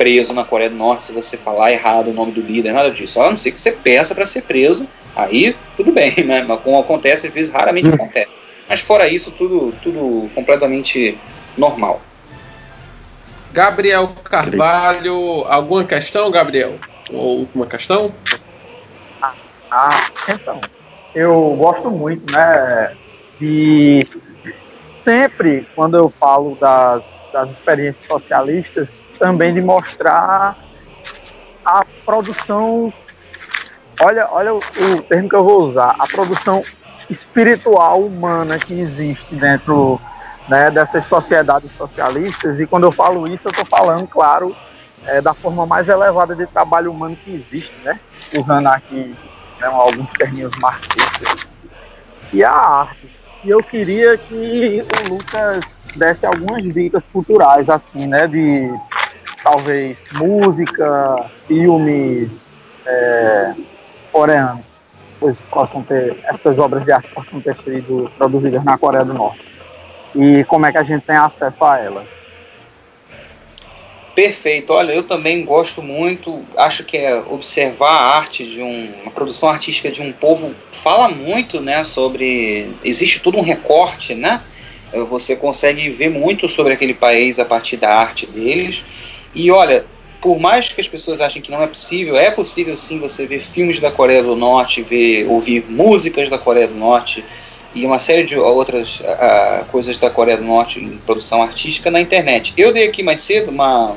preso 0.00 0.32
na 0.32 0.44
Coreia 0.44 0.70
do 0.70 0.76
Norte 0.76 1.02
se 1.02 1.12
você 1.12 1.36
falar 1.36 1.72
errado 1.72 2.08
o 2.08 2.14
nome 2.14 2.32
do 2.32 2.40
líder, 2.40 2.72
nada 2.72 2.90
disso. 2.90 3.20
A 3.20 3.28
não 3.28 3.36
ser 3.36 3.50
que 3.50 3.60
você 3.60 3.70
peça 3.70 4.14
para 4.14 4.24
ser 4.24 4.44
preso, 4.44 4.88
aí 5.14 5.54
tudo 5.76 5.92
bem, 5.92 6.14
né? 6.24 6.42
Mas 6.48 6.58
como 6.62 6.80
acontece, 6.80 7.26
às 7.26 7.34
vezes 7.34 7.52
raramente 7.52 7.90
hum. 7.90 7.94
acontece. 7.94 8.34
Mas 8.66 8.80
fora 8.80 9.06
isso, 9.06 9.30
tudo, 9.30 9.74
tudo 9.82 10.30
completamente 10.34 11.18
normal. 11.54 12.00
Gabriel 13.52 14.08
Carvalho, 14.24 15.44
alguma 15.46 15.84
questão, 15.84 16.30
Gabriel? 16.30 16.78
Uma 17.10 17.22
última 17.22 17.66
questão? 17.66 18.14
Ah, 19.70 20.08
então, 20.30 20.62
eu 21.14 21.54
gosto 21.58 21.90
muito, 21.90 22.32
né, 22.32 22.96
de 23.38 24.06
sempre, 25.04 25.66
quando 25.74 25.96
eu 25.96 26.12
falo 26.18 26.56
das, 26.56 27.28
das 27.32 27.50
experiências 27.50 28.04
socialistas, 28.06 29.06
também 29.18 29.52
de 29.54 29.60
mostrar 29.60 30.56
a 31.64 31.84
produção, 32.04 32.92
olha, 34.00 34.28
olha 34.30 34.54
o, 34.54 34.58
o 34.58 35.02
termo 35.02 35.28
que 35.28 35.36
eu 35.36 35.44
vou 35.44 35.62
usar, 35.62 35.94
a 35.98 36.06
produção 36.06 36.62
espiritual 37.08 38.00
humana 38.00 38.58
que 38.58 38.72
existe 38.72 39.34
dentro 39.34 40.00
né, 40.48 40.70
dessas 40.70 41.06
sociedades 41.06 41.72
socialistas, 41.72 42.60
e 42.60 42.66
quando 42.66 42.84
eu 42.84 42.92
falo 42.92 43.26
isso, 43.28 43.48
eu 43.48 43.52
estou 43.52 43.66
falando, 43.66 44.06
claro, 44.08 44.56
é, 45.06 45.20
da 45.20 45.34
forma 45.34 45.66
mais 45.66 45.88
elevada 45.88 46.34
de 46.34 46.46
trabalho 46.46 46.92
humano 46.92 47.16
que 47.24 47.30
existe, 47.32 47.72
né, 47.82 48.00
usando 48.34 48.66
aqui 48.68 49.14
né, 49.60 49.66
alguns 49.66 50.12
termos 50.12 50.56
marxistas, 50.58 51.46
e 52.32 52.44
a 52.44 52.52
arte. 52.52 53.19
E 53.42 53.48
eu 53.48 53.62
queria 53.62 54.18
que 54.18 54.82
o 54.82 55.08
Lucas 55.14 55.78
desse 55.96 56.26
algumas 56.26 56.62
dicas 56.74 57.06
culturais, 57.06 57.68
assim, 57.70 58.06
né, 58.06 58.26
de 58.26 58.70
talvez 59.42 60.06
música, 60.12 61.30
filmes 61.46 62.60
é, 62.86 63.54
coreanos, 64.12 64.66
pois 65.18 65.40
possam 65.42 65.82
ter, 65.82 66.16
essas 66.24 66.58
obras 66.58 66.84
de 66.84 66.92
arte 66.92 67.08
possam 67.14 67.40
ter 67.40 67.54
sido 67.54 68.10
produzidas 68.16 68.62
na 68.62 68.76
Coreia 68.76 69.04
do 69.04 69.14
Norte. 69.14 69.44
E 70.14 70.44
como 70.44 70.66
é 70.66 70.72
que 70.72 70.78
a 70.78 70.84
gente 70.84 71.04
tem 71.06 71.16
acesso 71.16 71.64
a 71.64 71.78
elas? 71.78 72.08
Perfeito. 74.14 74.72
Olha, 74.72 74.92
eu 74.92 75.04
também 75.04 75.44
gosto 75.44 75.82
muito, 75.82 76.42
acho 76.56 76.84
que 76.84 76.96
é 76.96 77.14
observar 77.14 77.92
a 77.92 78.16
arte 78.16 78.44
de 78.44 78.60
um, 78.60 78.92
uma 79.02 79.10
produção 79.12 79.48
artística 79.48 79.90
de 79.90 80.02
um 80.02 80.12
povo 80.12 80.54
fala 80.72 81.08
muito, 81.08 81.60
né, 81.60 81.84
sobre 81.84 82.70
existe 82.82 83.20
todo 83.20 83.38
um 83.38 83.42
recorte, 83.42 84.14
né? 84.14 84.42
Você 85.08 85.36
consegue 85.36 85.88
ver 85.90 86.10
muito 86.10 86.48
sobre 86.48 86.72
aquele 86.72 86.94
país 86.94 87.38
a 87.38 87.44
partir 87.44 87.76
da 87.76 87.94
arte 87.94 88.26
deles. 88.26 88.82
E 89.32 89.48
olha, 89.50 89.86
por 90.20 90.40
mais 90.40 90.68
que 90.68 90.80
as 90.80 90.88
pessoas 90.88 91.20
achem 91.20 91.40
que 91.40 91.50
não 91.50 91.62
é 91.62 91.66
possível, 91.66 92.16
é 92.16 92.30
possível 92.30 92.76
sim 92.76 92.98
você 92.98 93.24
ver 93.24 93.40
filmes 93.40 93.78
da 93.78 93.92
Coreia 93.92 94.22
do 94.22 94.34
Norte, 94.34 94.82
ver 94.82 95.26
ouvir 95.28 95.64
músicas 95.68 96.28
da 96.28 96.38
Coreia 96.38 96.66
do 96.66 96.74
Norte 96.74 97.24
e 97.74 97.86
uma 97.86 97.98
série 97.98 98.24
de 98.24 98.36
outras 98.36 99.00
coisas 99.70 99.96
da 99.98 100.10
Coreia 100.10 100.36
do 100.36 100.44
Norte 100.44 100.80
em 100.80 100.98
produção 100.98 101.42
artística 101.42 101.90
na 101.90 102.00
internet. 102.00 102.52
Eu 102.56 102.72
dei 102.72 102.86
aqui 102.86 103.02
mais 103.02 103.22
cedo 103.22 103.50
uma, 103.50 103.96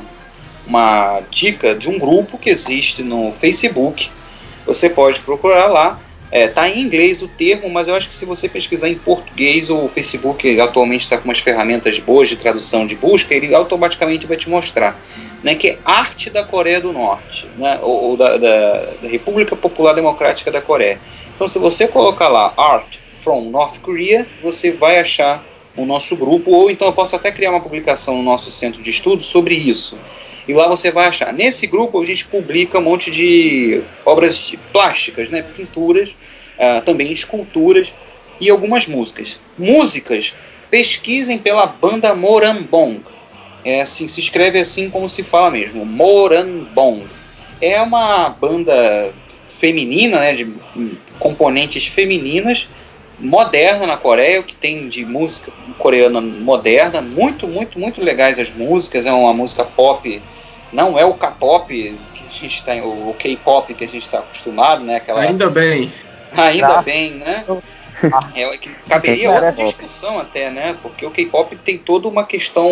uma 0.67 1.21
dica 1.31 1.73
de 1.73 1.89
um 1.89 1.97
grupo 1.97 2.37
que 2.37 2.49
existe 2.49 3.01
no 3.01 3.31
Facebook. 3.31 4.11
Você 4.65 4.89
pode 4.89 5.19
procurar 5.21 5.67
lá. 5.67 5.99
É, 6.35 6.51
em 6.69 6.81
inglês 6.81 7.21
o 7.21 7.27
termo, 7.27 7.69
mas 7.69 7.87
eu 7.87 7.93
acho 7.93 8.09
que 8.09 8.15
se 8.15 8.25
você 8.25 8.49
pesquisar 8.49 8.89
em 8.89 8.95
português, 8.95 9.69
o 9.69 9.87
Facebook 9.87 10.59
atualmente 10.59 11.01
está 11.01 11.15
com 11.15 11.25
umas 11.25 11.37
ferramentas 11.37 11.99
boas 11.99 12.27
de 12.27 12.35
tradução 12.35 12.87
de 12.87 12.95
busca, 12.95 13.35
ele 13.35 13.53
automaticamente 13.53 14.25
vai 14.25 14.35
te 14.35 14.49
mostrar. 14.49 14.99
Né, 15.43 15.55
que 15.55 15.71
é 15.71 15.77
Arte 15.83 16.29
da 16.29 16.43
Coreia 16.43 16.79
do 16.79 16.93
Norte, 16.93 17.45
né, 17.57 17.77
ou, 17.81 18.11
ou 18.11 18.17
da, 18.17 18.37
da, 18.37 18.85
da 19.01 19.07
República 19.09 19.57
Popular 19.57 19.93
Democrática 19.93 20.49
da 20.49 20.61
Coreia. 20.61 20.99
Então, 21.35 21.49
se 21.49 21.59
você 21.59 21.85
colocar 21.85 22.29
lá 22.29 22.53
Art 22.57 23.02
from 23.23 23.49
North 23.49 23.79
Korea, 23.79 24.27
você 24.41 24.71
vai 24.71 24.99
achar 24.99 25.43
o 25.75 25.85
nosso 25.85 26.15
grupo, 26.15 26.51
ou 26.51 26.69
então 26.69 26.87
eu 26.87 26.93
posso 26.93 27.15
até 27.15 27.31
criar 27.31 27.51
uma 27.51 27.61
publicação 27.61 28.17
no 28.17 28.23
nosso 28.23 28.51
centro 28.51 28.81
de 28.81 28.89
estudos 28.89 29.25
sobre 29.25 29.55
isso. 29.55 29.97
E 30.47 30.53
lá 30.53 30.67
você 30.67 30.91
vai 30.91 31.07
achar. 31.07 31.33
Nesse 31.33 31.65
grupo 31.67 32.01
a 32.01 32.05
gente 32.05 32.25
publica 32.25 32.77
um 32.77 32.83
monte 32.83 33.09
de 33.09 33.81
obras 34.05 34.53
plásticas, 34.71 35.29
né, 35.29 35.41
pinturas, 35.41 36.09
uh, 36.09 36.81
também 36.85 37.11
esculturas 37.11 37.93
e 38.39 38.49
algumas 38.49 38.87
músicas. 38.87 39.39
Músicas, 39.57 40.33
pesquisem 40.69 41.37
pela 41.37 41.65
banda 41.65 42.13
Morambong. 42.13 43.01
É 43.65 43.81
assim, 43.81 44.07
se 44.07 44.19
escreve 44.19 44.59
assim 44.59 44.89
como 44.89 45.07
se 45.07 45.23
fala 45.23 45.49
mesmo, 45.49 45.85
Morambong. 45.85 47.05
é 47.61 47.81
uma 47.81 48.27
banda 48.29 49.13
feminina, 49.47 50.19
né, 50.19 50.33
de 50.33 50.51
componentes 51.17 51.85
femininas, 51.85 52.67
moderna 53.23 53.87
na 53.87 53.97
Coreia, 53.97 54.43
que 54.43 54.53
tem 54.53 54.89
de 54.89 55.05
música 55.05 55.51
coreana 55.77 56.19
moderna, 56.19 57.01
muito, 57.01 57.47
muito, 57.47 57.79
muito 57.79 58.01
legais 58.01 58.37
as 58.37 58.51
músicas, 58.51 59.05
é 59.05 59.11
uma 59.11 59.33
música 59.33 59.63
pop, 59.63 60.21
não 60.71 60.99
é 60.99 61.05
o 61.05 61.13
K-pop 61.13 61.67
que 62.13 62.23
a 62.23 62.31
gente 62.31 62.59
está, 62.59 62.75
o 62.75 63.15
K-pop 63.17 63.73
que 63.73 63.83
a 63.83 63.87
gente 63.87 64.03
está 64.03 64.19
acostumado, 64.19 64.83
né? 64.83 64.97
Aquela... 64.97 65.21
Ainda 65.21 65.49
bem. 65.49 65.91
Ainda 66.35 66.81
bem, 66.81 67.11
né? 67.11 67.45
É, 68.35 68.57
que 68.57 68.69
caberia 68.89 69.31
outra 69.31 69.51
discussão 69.51 70.19
até, 70.19 70.49
né? 70.49 70.75
Porque 70.81 71.05
o 71.05 71.11
K-pop 71.11 71.55
tem 71.55 71.77
toda 71.77 72.07
uma 72.07 72.25
questão 72.25 72.67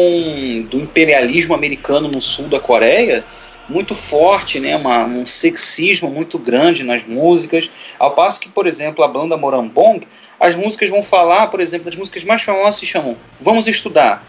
do 0.69 0.77
imperialismo 0.77 1.53
americano 1.53 2.09
no 2.09 2.19
sul 2.19 2.47
da 2.47 2.59
Coreia 2.59 3.23
muito 3.71 3.95
forte, 3.95 4.59
né? 4.59 4.75
Uma, 4.75 5.05
um 5.05 5.25
sexismo 5.25 6.09
muito 6.09 6.37
grande 6.37 6.83
nas 6.83 7.03
músicas. 7.05 7.71
Ao 7.97 8.11
passo 8.11 8.39
que, 8.39 8.49
por 8.49 8.67
exemplo, 8.67 9.03
a 9.03 9.07
banda 9.07 9.37
Morambong, 9.37 10.07
as 10.39 10.55
músicas 10.55 10.89
vão 10.89 11.01
falar, 11.01 11.47
por 11.47 11.59
exemplo, 11.59 11.89
as 11.89 11.95
músicas 11.95 12.23
mais 12.23 12.41
famosas 12.41 12.75
se 12.75 12.85
chamam 12.85 13.17
Vamos 13.39 13.67
Estudar, 13.67 14.23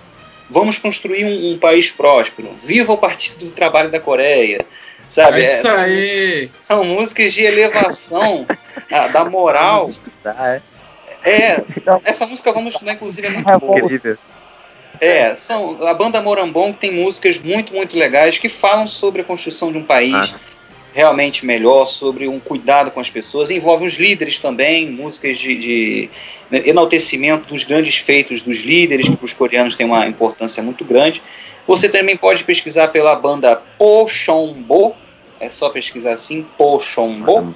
Vamos 0.48 0.78
Construir 0.78 1.24
um, 1.24 1.52
um 1.52 1.59
País 1.59 1.90
Próspero, 1.90 2.51
Viva 2.62 2.93
o 2.93 2.98
Partido 2.98 3.47
do 3.47 3.51
Trabalho 3.51 3.90
da 3.90 4.01
Coreia. 4.01 4.64
Sabe? 5.09 5.43
É 5.43 5.55
isso 5.55 5.69
aí! 5.69 6.51
São 6.59 6.85
músicas 6.85 7.35
de 7.35 7.43
elevação 7.43 8.47
a, 8.90 9.09
da 9.09 9.24
moral. 9.24 9.82
Vamos 9.82 9.97
estudar, 9.97 10.55
é 10.56 10.62
é, 11.24 11.62
essa 12.05 12.27
música 12.27 12.52
Vamos 12.52 12.74
Estudar, 12.74 12.94
inclusive, 12.94 13.27
é 13.27 13.31
muito 13.31 13.48
é 13.48 13.59
boa. 13.59 14.19
É, 15.01 15.35
são, 15.35 15.86
a 15.86 15.94
banda 15.94 16.20
Morambong 16.20 16.73
tem 16.73 16.93
músicas 16.93 17.39
muito, 17.39 17.73
muito 17.73 17.97
legais 17.98 18.39
que 18.39 18.48
falam 18.48 18.86
sobre 18.86 19.23
a 19.23 19.24
construção 19.24 19.73
de 19.73 19.78
um 19.78 19.82
país 19.82 20.12
ah. 20.14 20.35
realmente 20.93 21.47
melhor, 21.47 21.86
sobre 21.86 22.28
um 22.28 22.39
cuidado 22.39 22.90
com 22.90 23.01
as 23.01 23.10
pessoas. 23.10 23.51
Envolve 23.51 23.85
os 23.85 23.94
líderes 23.94 24.39
também, 24.39 24.90
músicas 24.90 25.39
de, 25.39 25.56
de 25.56 26.10
enaltecimento 26.52 27.47
dos 27.47 27.64
grandes 27.64 27.97
feitos 27.97 28.43
dos 28.43 28.59
líderes, 28.59 29.09
que 29.09 29.16
para 29.16 29.24
os 29.24 29.32
coreanos 29.32 29.74
tem 29.74 29.86
uma 29.86 30.06
importância 30.06 30.62
muito 30.62 30.85
grande. 30.85 31.23
Você 31.66 31.89
também 31.89 32.16
pode 32.16 32.44
pesquisar 32.44 32.89
pela 32.89 33.14
banda 33.14 33.56
Pochombo, 33.78 34.94
é 35.40 35.48
só 35.48 35.70
pesquisar 35.70 36.12
assim, 36.12 36.44
Pochombo, 36.59 37.55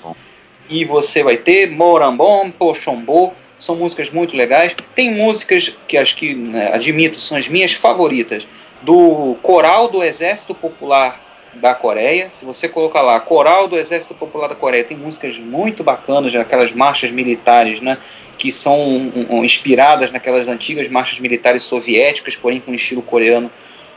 e 0.68 0.84
você 0.84 1.22
vai 1.22 1.36
ter 1.36 1.70
Morambong, 1.70 2.50
Pochombo, 2.50 3.32
são 3.58 3.76
músicas 3.76 4.10
muito 4.10 4.36
legais. 4.36 4.74
Tem 4.94 5.10
músicas 5.10 5.74
que 5.86 5.96
acho 5.96 6.16
que 6.16 6.34
né, 6.34 6.72
admito 6.72 7.18
são 7.18 7.36
as 7.36 7.48
minhas 7.48 7.72
favoritas 7.72 8.46
do 8.82 9.36
Coral 9.42 9.88
do 9.88 10.02
Exército 10.02 10.54
Popular 10.54 11.20
da 11.54 11.74
Coreia. 11.74 12.28
Se 12.30 12.44
você 12.44 12.68
colocar 12.68 13.02
lá 13.02 13.18
Coral 13.20 13.66
do 13.66 13.76
Exército 13.76 14.14
Popular 14.14 14.48
da 14.48 14.54
Coreia, 14.54 14.84
tem 14.84 14.96
músicas 14.96 15.38
muito 15.38 15.82
bacanas, 15.82 16.34
aquelas 16.34 16.72
marchas 16.72 17.10
militares, 17.10 17.80
né, 17.80 17.98
que 18.38 18.52
são 18.52 18.78
um, 18.78 19.26
um, 19.30 19.44
inspiradas 19.44 20.10
naquelas 20.10 20.46
antigas 20.46 20.88
marchas 20.88 21.18
militares 21.18 21.62
soviéticas, 21.62 22.36
porém 22.36 22.60
com 22.60 22.74
estilo 22.74 23.02
coreano, 23.02 23.50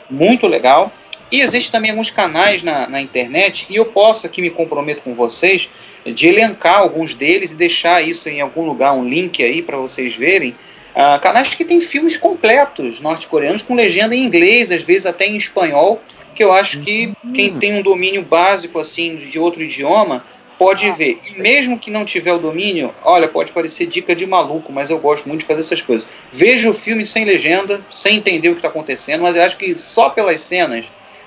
muito 0.09 0.47
legal. 0.47 0.91
E 1.31 1.41
existe 1.41 1.71
também 1.71 1.91
alguns 1.91 2.09
canais 2.09 2.63
na, 2.63 2.87
na 2.87 3.01
internet, 3.01 3.67
e 3.69 3.75
eu 3.75 3.85
posso 3.85 4.25
aqui 4.25 4.41
me 4.41 4.49
comprometo 4.49 5.03
com 5.03 5.13
vocês 5.13 5.69
de 6.05 6.27
elencar 6.27 6.79
alguns 6.79 7.13
deles 7.13 7.51
e 7.51 7.55
deixar 7.55 8.01
isso 8.01 8.29
em 8.29 8.41
algum 8.41 8.65
lugar, 8.65 8.93
um 8.93 9.07
link 9.07 9.43
aí 9.43 9.61
para 9.61 9.77
vocês 9.77 10.15
verem. 10.15 10.55
Uh, 10.95 11.19
canais 11.21 11.49
que 11.53 11.63
têm 11.63 11.79
filmes 11.79 12.17
completos 12.17 12.99
norte-coreanos 12.99 13.61
com 13.61 13.75
legenda 13.75 14.15
em 14.15 14.23
inglês, 14.23 14.71
às 14.71 14.81
vezes 14.81 15.05
até 15.05 15.27
em 15.27 15.35
espanhol, 15.35 16.01
que 16.33 16.43
eu 16.43 16.51
acho 16.51 16.79
que 16.79 17.13
quem 17.33 17.57
tem 17.59 17.75
um 17.75 17.81
domínio 17.81 18.23
básico 18.23 18.79
assim 18.79 19.15
de 19.17 19.37
outro 19.37 19.61
idioma 19.61 20.25
pode 20.57 20.87
ah, 20.87 20.93
ver. 20.93 21.19
E 21.29 21.39
mesmo 21.39 21.79
que 21.79 21.89
não 21.89 22.03
tiver 22.03 22.33
o 22.33 22.39
domínio, 22.39 22.93
olha, 23.03 23.27
pode 23.27 23.51
parecer 23.51 23.85
dica 23.85 24.15
de 24.15 24.25
maluco, 24.25 24.73
mas 24.73 24.89
eu 24.89 24.99
gosto 24.99 25.27
muito 25.29 25.41
de 25.41 25.47
fazer 25.47 25.61
essas 25.61 25.81
coisas. 25.81 26.07
Veja 26.31 26.69
o 26.69 26.73
filme 26.73 27.05
sem 27.05 27.23
legenda, 27.23 27.81
sem 27.89 28.17
entender 28.17 28.49
o 28.49 28.53
que 28.53 28.59
está 28.59 28.67
acontecendo, 28.67 29.21
mas 29.21 29.35
eu 29.35 29.43
acho 29.43 29.57
que 29.57 29.73
só 29.75 30.09
pelas 30.09 30.41
cenas 30.41 30.85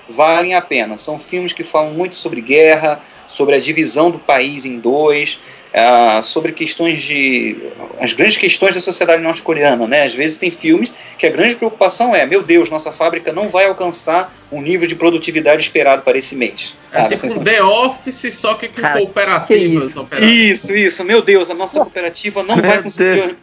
valem 0.09 0.55
a 0.55 0.61
pena. 0.61 0.97
São 0.97 1.17
filmes 1.17 1.53
que 1.53 1.63
falam 1.63 1.93
muito 1.93 2.15
sobre 2.15 2.41
guerra, 2.41 3.01
sobre 3.27 3.55
a 3.55 3.59
divisão 3.59 4.11
do 4.11 4.19
país 4.19 4.65
em 4.65 4.79
dois, 4.79 5.39
uh, 5.73 6.23
sobre 6.23 6.51
questões 6.51 7.01
de. 7.01 7.57
as 7.99 8.13
grandes 8.13 8.37
questões 8.37 8.75
da 8.75 8.81
sociedade 8.81 9.21
norte-coreana. 9.21 9.87
Né? 9.87 10.03
Às 10.03 10.13
vezes 10.13 10.37
tem 10.37 10.51
filmes 10.51 10.91
que 11.17 11.25
a 11.25 11.29
grande 11.29 11.55
preocupação 11.55 12.15
é: 12.15 12.25
meu 12.25 12.43
Deus, 12.43 12.69
nossa 12.69 12.91
fábrica 12.91 13.33
não 13.33 13.49
vai 13.49 13.65
alcançar 13.65 14.33
o 14.51 14.61
nível 14.61 14.87
de 14.87 14.95
produtividade 14.95 15.61
esperado 15.63 16.03
para 16.03 16.17
esse 16.17 16.35
mês. 16.35 16.75
É 16.91 17.07
tipo 17.07 17.39
um 17.39 17.43
The 17.43 17.63
Office, 17.63 18.33
só 18.33 18.53
que 18.53 18.67
com 18.67 18.81
Cara, 18.81 18.99
cooperativas 18.99 19.91
isso? 19.91 20.07
Isso, 20.21 20.75
isso, 20.75 21.03
meu 21.03 21.21
Deus, 21.21 21.49
a 21.49 21.53
nossa 21.53 21.79
cooperativa 21.79 22.43
não 22.43 22.57
vai 22.57 22.81
conseguir. 22.81 23.37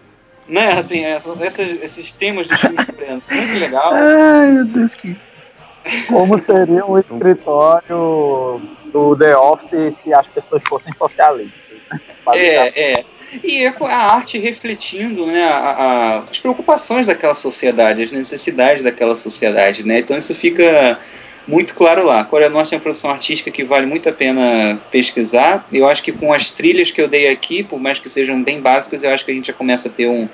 Né, 0.49 0.73
assim, 0.73 1.05
essas, 1.05 1.81
esses 1.81 2.13
temas 2.13 2.49
dos 2.49 2.59
filmes 2.61 2.85
coreanos. 2.85 3.25
Muito 3.31 3.55
legal. 3.57 3.93
Ai, 3.95 4.49
meu 4.49 4.65
Deus, 4.65 4.97
que 4.97 5.17
como 6.09 6.39
seria 6.39 6.85
um 6.85 6.99
escritório 6.99 8.61
do 8.93 9.17
The 9.17 9.37
Office 9.37 9.97
se 9.97 10.13
as 10.13 10.27
pessoas 10.27 10.63
fossem 10.69 10.93
socialistas. 10.93 11.61
É, 12.35 12.93
é. 12.93 13.05
E 13.45 13.65
é 13.65 13.75
a 13.81 14.15
arte 14.15 14.39
refletindo 14.39 15.27
né, 15.27 15.45
a, 15.45 15.57
a, 15.57 16.19
as 16.31 16.39
preocupações 16.41 17.07
daquela 17.07 17.35
sociedade, 17.35 18.03
as 18.03 18.11
necessidades 18.11 18.83
daquela 18.83 19.17
sociedade. 19.17 19.87
Né? 19.87 20.01
Então 20.01 20.19
isso 20.19 20.35
fica 20.35 20.99
muito 21.47 21.75
claro 21.75 22.05
lá. 22.05 22.21
A 22.21 22.25
Coreia 22.25 22.51
do 22.51 22.55
Norte 22.55 22.75
é 22.75 22.77
uma 22.77 22.83
produção 22.83 23.11
artística 23.11 23.51
que 23.51 23.63
vale 23.65 23.87
muito 23.87 24.09
a 24.09 24.13
pena 24.13 24.81
pesquisar. 24.91 25.67
Eu 25.73 25.89
acho 25.89 26.03
que 26.03 26.13
com 26.13 26.33
as 26.33 26.51
trilhas 26.51 26.91
que 26.91 27.01
eu 27.01 27.09
dei 27.09 27.29
aqui, 27.29 27.63
por 27.63 27.79
mais 27.79 27.99
que 27.99 28.09
sejam 28.09 28.43
bem 28.43 28.61
básicas, 28.61 29.03
eu 29.03 29.11
acho 29.11 29.25
que 29.25 29.31
a 29.31 29.35
gente 29.35 29.47
já 29.47 29.53
começa 29.53 29.89
a 29.89 29.93
ter 29.93 30.09
um, 30.09 30.29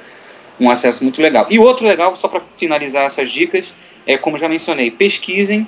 um 0.59 0.71
acesso 0.71 1.03
muito 1.05 1.21
legal. 1.21 1.47
E 1.51 1.59
outro 1.59 1.87
legal, 1.87 2.17
só 2.17 2.29
para 2.29 2.41
finalizar 2.57 3.05
essas 3.05 3.31
dicas, 3.31 3.73
é 4.07 4.17
como 4.17 4.39
já 4.39 4.49
mencionei, 4.49 4.91
pesquisem 4.91 5.67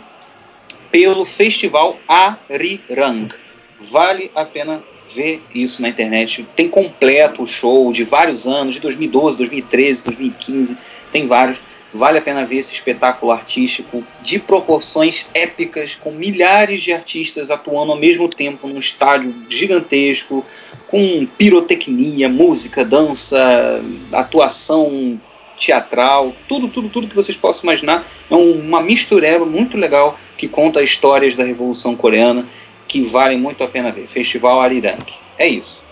pelo 0.90 1.24
Festival 1.24 1.98
Arirang. 2.06 3.34
Vale 3.80 4.30
a 4.34 4.44
pena 4.44 4.82
ver 5.14 5.42
isso 5.54 5.82
na 5.82 5.88
internet. 5.88 6.46
Tem 6.54 6.68
completo 6.68 7.42
o 7.42 7.46
show 7.46 7.92
de 7.92 8.04
vários 8.04 8.46
anos, 8.46 8.74
de 8.74 8.80
2012, 8.80 9.36
2013, 9.36 10.04
2015, 10.04 10.76
tem 11.10 11.26
vários. 11.26 11.60
Vale 11.92 12.18
a 12.18 12.22
pena 12.22 12.44
ver 12.44 12.56
esse 12.56 12.74
espetáculo 12.74 13.32
artístico 13.32 14.04
de 14.20 14.38
proporções 14.38 15.26
épicas, 15.32 15.94
com 15.94 16.10
milhares 16.10 16.82
de 16.82 16.92
artistas 16.92 17.50
atuando 17.50 17.92
ao 17.92 17.98
mesmo 17.98 18.28
tempo 18.28 18.68
num 18.68 18.78
estádio 18.78 19.34
gigantesco, 19.48 20.44
com 20.86 21.26
pirotecnia, 21.38 22.28
música, 22.28 22.84
dança, 22.84 23.82
atuação 24.12 25.18
teatral, 25.58 26.32
tudo, 26.48 26.68
tudo, 26.68 26.88
tudo 26.88 27.08
que 27.08 27.16
vocês 27.16 27.36
possam 27.36 27.64
imaginar. 27.64 28.04
É 28.30 28.34
uma 28.34 28.80
mistureba 28.80 29.44
muito 29.44 29.76
legal 29.76 30.16
que 30.36 30.48
conta 30.48 30.82
histórias 30.82 31.34
da 31.36 31.44
Revolução 31.44 31.96
Coreana 31.96 32.46
que 32.86 33.02
valem 33.02 33.38
muito 33.38 33.62
a 33.62 33.68
pena 33.68 33.92
ver. 33.92 34.06
Festival 34.06 34.60
Arirang. 34.60 35.04
É 35.36 35.46
isso. 35.46 35.84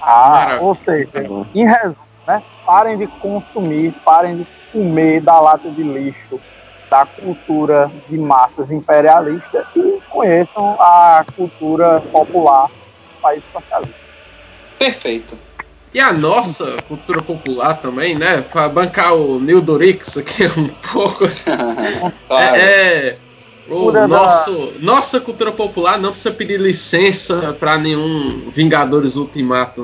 Ah, 0.00 0.30
Maravilha. 0.30 0.62
ou 0.62 0.74
seja, 0.74 1.10
em 1.54 1.66
resumo, 1.66 1.96
né? 2.26 2.42
Parem 2.64 2.96
de 2.96 3.06
consumir, 3.06 3.92
parem 4.04 4.36
de 4.36 4.46
comer 4.72 5.20
da 5.20 5.40
lata 5.40 5.68
de 5.70 5.82
lixo 5.82 6.40
da 6.88 7.04
cultura 7.04 7.90
de 8.08 8.16
massas 8.16 8.70
imperialista 8.70 9.66
e 9.74 10.00
conheçam 10.08 10.76
a 10.80 11.24
cultura 11.34 12.00
popular 12.12 12.68
do 12.68 13.20
país 13.20 13.42
socialista. 13.52 13.96
Perfeito. 14.78 15.36
E 15.96 16.00
a 16.00 16.12
nossa 16.12 16.76
cultura 16.82 17.22
popular 17.22 17.80
também, 17.80 18.14
né? 18.14 18.42
Para 18.42 18.68
bancar 18.68 19.14
o 19.14 19.40
Neil 19.40 19.62
Dorix 19.62 20.18
aqui 20.18 20.44
um 20.44 20.68
pouco. 20.68 21.24
claro. 22.28 22.54
é, 22.54 23.08
é 23.08 23.18
o 23.66 23.90
nosso, 24.06 24.74
nossa 24.80 25.18
cultura 25.20 25.52
popular 25.52 25.98
não 25.98 26.10
precisa 26.10 26.34
pedir 26.34 26.60
licença 26.60 27.56
para 27.58 27.78
nenhum 27.78 28.50
Vingadores 28.50 29.16
Ultimato, 29.16 29.82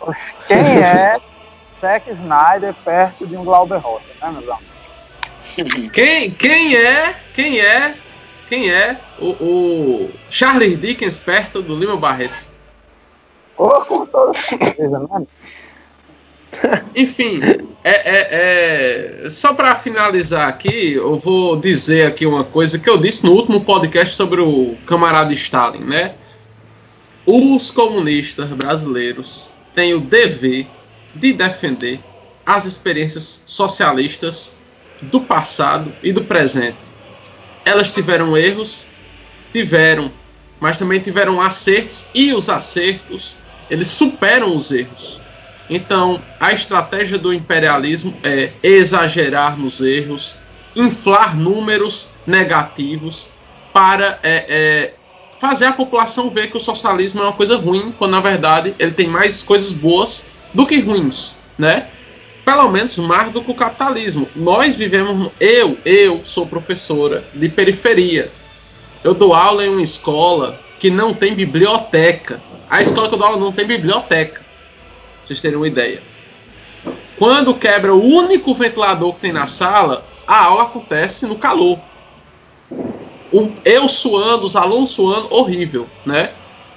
não. 0.00 0.14
Quem 0.48 0.56
é 0.56 1.20
Zack 1.82 2.10
Snyder 2.10 2.72
perto 2.82 3.26
de 3.26 3.36
um 3.36 3.44
Glauber 3.44 3.76
Rocha, 3.76 4.06
né, 4.22 4.30
meus 4.30 4.48
amigos? 4.48 5.90
Quem, 5.92 6.30
quem 6.30 6.76
é, 6.76 7.14
quem 7.34 7.60
é, 7.60 7.94
quem 8.48 8.70
é 8.70 8.98
o, 9.18 9.26
o 9.32 10.10
Charles 10.30 10.80
Dickens 10.80 11.18
perto 11.18 11.60
do 11.60 11.76
Lima 11.76 11.94
Barreto? 11.94 12.53
Com 13.56 14.06
toda 14.06 14.34
certeza? 14.34 15.00
Enfim, 16.94 17.40
é, 17.82 17.90
é, 17.90 19.24
é 19.26 19.30
só 19.30 19.54
para 19.54 19.74
finalizar 19.76 20.48
aqui, 20.48 20.94
eu 20.94 21.18
vou 21.18 21.56
dizer 21.56 22.06
aqui 22.06 22.26
uma 22.26 22.44
coisa 22.44 22.78
que 22.78 22.88
eu 22.88 22.96
disse 22.96 23.24
no 23.24 23.32
último 23.32 23.60
podcast 23.60 24.14
sobre 24.14 24.40
o 24.40 24.76
camarada 24.86 25.32
Stalin, 25.32 25.84
né? 25.84 26.14
Os 27.26 27.70
comunistas 27.70 28.48
brasileiros 28.50 29.50
têm 29.74 29.94
o 29.94 30.00
dever 30.00 30.66
de 31.14 31.32
defender 31.32 31.98
as 32.46 32.66
experiências 32.66 33.42
socialistas 33.46 34.60
do 35.02 35.20
passado 35.20 35.92
e 36.02 36.12
do 36.12 36.24
presente. 36.24 36.92
Elas 37.64 37.92
tiveram 37.94 38.36
erros, 38.36 38.86
tiveram 39.52 40.12
mas 40.60 40.78
também 40.78 40.98
tiveram 40.98 41.42
acertos 41.42 42.06
e 42.14 42.32
os 42.32 42.48
acertos 42.48 43.38
eles 43.70 43.88
superam 43.88 44.56
os 44.56 44.70
erros. 44.70 45.20
Então, 45.68 46.20
a 46.38 46.52
estratégia 46.52 47.18
do 47.18 47.32
imperialismo 47.32 48.14
é 48.22 48.50
exagerar 48.62 49.58
nos 49.58 49.80
erros, 49.80 50.34
inflar 50.76 51.36
números 51.36 52.10
negativos 52.26 53.28
para 53.72 54.18
é, 54.22 54.44
é, 54.48 54.92
fazer 55.40 55.66
a 55.66 55.72
população 55.72 56.30
ver 56.30 56.50
que 56.50 56.56
o 56.56 56.60
socialismo 56.60 57.20
é 57.20 57.24
uma 57.24 57.32
coisa 57.32 57.56
ruim, 57.56 57.92
quando 57.98 58.12
na 58.12 58.20
verdade 58.20 58.74
ele 58.78 58.92
tem 58.92 59.08
mais 59.08 59.42
coisas 59.42 59.72
boas 59.72 60.26
do 60.52 60.66
que 60.66 60.80
ruins, 60.80 61.38
né? 61.58 61.88
Pelo 62.44 62.70
menos 62.70 62.96
mais 62.98 63.32
do 63.32 63.42
que 63.42 63.50
o 63.50 63.54
capitalismo. 63.54 64.28
Nós 64.36 64.74
vivemos, 64.74 65.30
eu, 65.40 65.78
eu 65.84 66.20
sou 66.24 66.46
professora 66.46 67.24
de 67.34 67.48
periferia. 67.48 68.30
Eu 69.02 69.14
dou 69.14 69.34
aula 69.34 69.64
em 69.64 69.70
uma 69.70 69.82
escola 69.82 70.58
que 70.78 70.90
não 70.90 71.14
tem 71.14 71.34
biblioteca. 71.34 72.40
A 72.68 72.80
escola 72.80 73.08
que 73.08 73.14
eu 73.14 73.18
dou 73.18 73.28
aula 73.28 73.40
não 73.40 73.52
tem 73.52 73.66
biblioteca. 73.66 74.40
Pra 74.40 75.26
vocês 75.26 75.40
terem 75.40 75.56
uma 75.56 75.68
ideia. 75.68 76.00
Quando 77.18 77.54
quebra 77.54 77.94
o 77.94 78.02
único 78.02 78.54
ventilador 78.54 79.14
que 79.14 79.20
tem 79.20 79.32
na 79.32 79.46
sala, 79.46 80.04
a 80.26 80.44
aula 80.44 80.64
acontece 80.64 81.26
no 81.26 81.36
calor. 81.36 81.78
O, 83.32 83.50
eu 83.64 83.88
suando, 83.88 84.46
os 84.46 84.56
alunos 84.56 84.90
suando, 84.90 85.32
horrível, 85.32 85.88
né? 86.04 86.30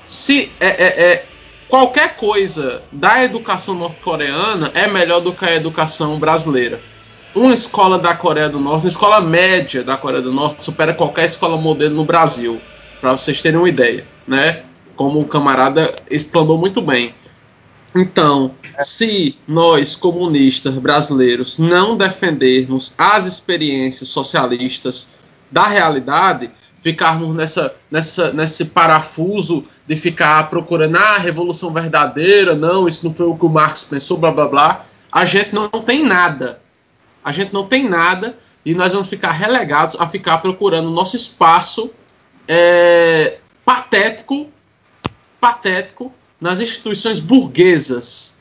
Se 0.06 0.52
é, 0.60 0.68
é, 0.68 1.12
é 1.12 1.26
qualquer 1.68 2.16
coisa 2.16 2.82
da 2.92 3.24
educação 3.24 3.76
norte-coreana 3.76 4.72
é 4.74 4.88
melhor 4.88 5.20
do 5.20 5.34
que 5.34 5.46
a 5.46 5.56
educação 5.56 6.18
brasileira. 6.18 6.80
Uma 7.36 7.54
escola 7.54 8.00
da 8.00 8.16
Coreia 8.16 8.50
do 8.50 8.60
Norte, 8.60 8.86
uma 8.86 8.90
escola 8.90 9.22
média 9.22 9.84
da 9.84 9.98
Coreia 9.98 10.22
do 10.22 10.32
Norte, 10.32 10.64
supera 10.64 10.94
qualquer 10.94 11.26
escola 11.26 11.58
modelo 11.58 11.94
no 11.94 12.06
Brasil, 12.06 12.60
para 13.00 13.12
vocês 13.12 13.42
terem 13.42 13.60
uma 13.60 13.70
ideia, 13.70 14.08
né? 14.28 14.64
Como 14.98 15.22
o 15.22 15.26
camarada 15.26 15.96
explanou 16.12 16.58
muito 16.58 16.82
bem. 16.82 17.16
Então, 17.96 18.52
se 18.82 19.36
nós 19.48 19.96
comunistas 19.96 20.74
brasileiros 20.76 21.58
não 21.58 21.96
defendermos 21.96 22.94
as 22.98 23.26
experiências 23.26 24.10
socialistas 24.10 25.08
da 25.52 25.68
realidade, 25.68 26.52
ficarmos 26.82 27.34
nessa, 27.34 27.74
nessa, 27.90 28.34
nesse 28.34 28.66
parafuso 28.66 29.64
de 29.88 29.96
ficar 29.96 30.50
procurando 30.50 30.98
ah, 30.98 31.16
a 31.16 31.20
revolução 31.20 31.72
verdadeira, 31.72 32.56
não, 32.56 32.88
isso 32.88 33.06
não 33.06 33.14
foi 33.14 33.28
o 33.28 33.38
que 33.38 33.46
o 33.46 33.50
Marx 33.50 33.84
pensou, 33.84 34.18
blá 34.18 34.32
blá 34.32 34.48
blá. 34.48 34.86
A 35.12 35.24
gente 35.24 35.56
não 35.56 35.70
tem 35.70 36.04
nada. 36.04 36.60
A 37.24 37.32
gente 37.32 37.54
não 37.54 37.66
tem 37.66 37.88
nada 37.88 38.38
e 38.66 38.74
nós 38.74 38.92
vamos 38.92 39.08
ficar 39.08 39.32
relegados 39.32 39.96
a 40.00 40.06
ficar 40.08 40.40
procurando 40.40 40.90
nosso 40.90 41.16
espaço 41.16 41.90
é, 42.48 43.38
patético, 43.66 44.52
patético 45.40 46.12
nas 46.42 46.60
instituições 46.60 47.20
burguesas 47.20 48.38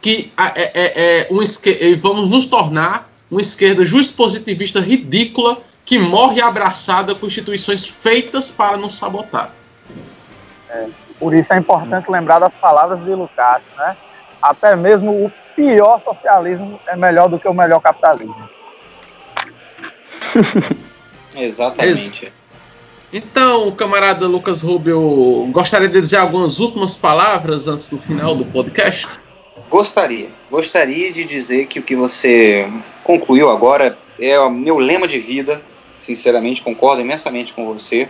que 0.00 0.32
é, 0.56 0.62
é, 0.62 1.22
é 1.22 1.28
um 1.30 1.96
vamos 1.96 2.28
nos 2.28 2.46
tornar 2.46 3.04
uma 3.30 3.40
esquerda 3.40 3.82
positivista 4.16 4.80
ridícula 4.80 5.56
que 5.84 5.98
morre 5.98 6.40
abraçada 6.40 7.14
com 7.14 7.26
instituições 7.26 7.86
feitas 7.86 8.50
para 8.50 8.76
nos 8.76 8.96
sabotar. 8.96 9.50
É, 10.68 10.88
por 11.18 11.34
isso 11.34 11.52
é 11.52 11.58
importante 11.58 12.10
lembrar 12.10 12.38
das 12.38 12.54
palavras 12.54 13.02
de 13.04 13.10
Lucas, 13.10 13.62
né? 13.76 13.96
Até 14.40 14.74
mesmo 14.74 15.26
o 15.26 15.32
pior 15.54 16.00
socialismo 16.02 16.80
é 16.86 16.96
melhor 16.96 17.28
do 17.28 17.38
que 17.38 17.46
o 17.46 17.54
melhor 17.54 17.80
capitalismo. 17.80 18.48
Exatamente. 21.34 22.32
Então, 23.12 23.72
camarada 23.72 24.28
Lucas 24.28 24.62
Rubio, 24.62 25.48
gostaria 25.50 25.88
de 25.88 26.00
dizer 26.00 26.18
algumas 26.18 26.60
últimas 26.60 26.96
palavras 26.96 27.66
antes 27.66 27.88
do 27.88 27.98
final 27.98 28.36
do 28.36 28.44
podcast? 28.44 29.18
Gostaria. 29.68 30.28
Gostaria 30.48 31.12
de 31.12 31.24
dizer 31.24 31.66
que 31.66 31.80
o 31.80 31.82
que 31.82 31.96
você 31.96 32.68
concluiu 33.02 33.50
agora 33.50 33.98
é 34.20 34.38
o 34.38 34.48
meu 34.48 34.78
lema 34.78 35.08
de 35.08 35.18
vida. 35.18 35.60
Sinceramente, 35.98 36.62
concordo 36.62 37.02
imensamente 37.02 37.52
com 37.52 37.66
você. 37.66 38.08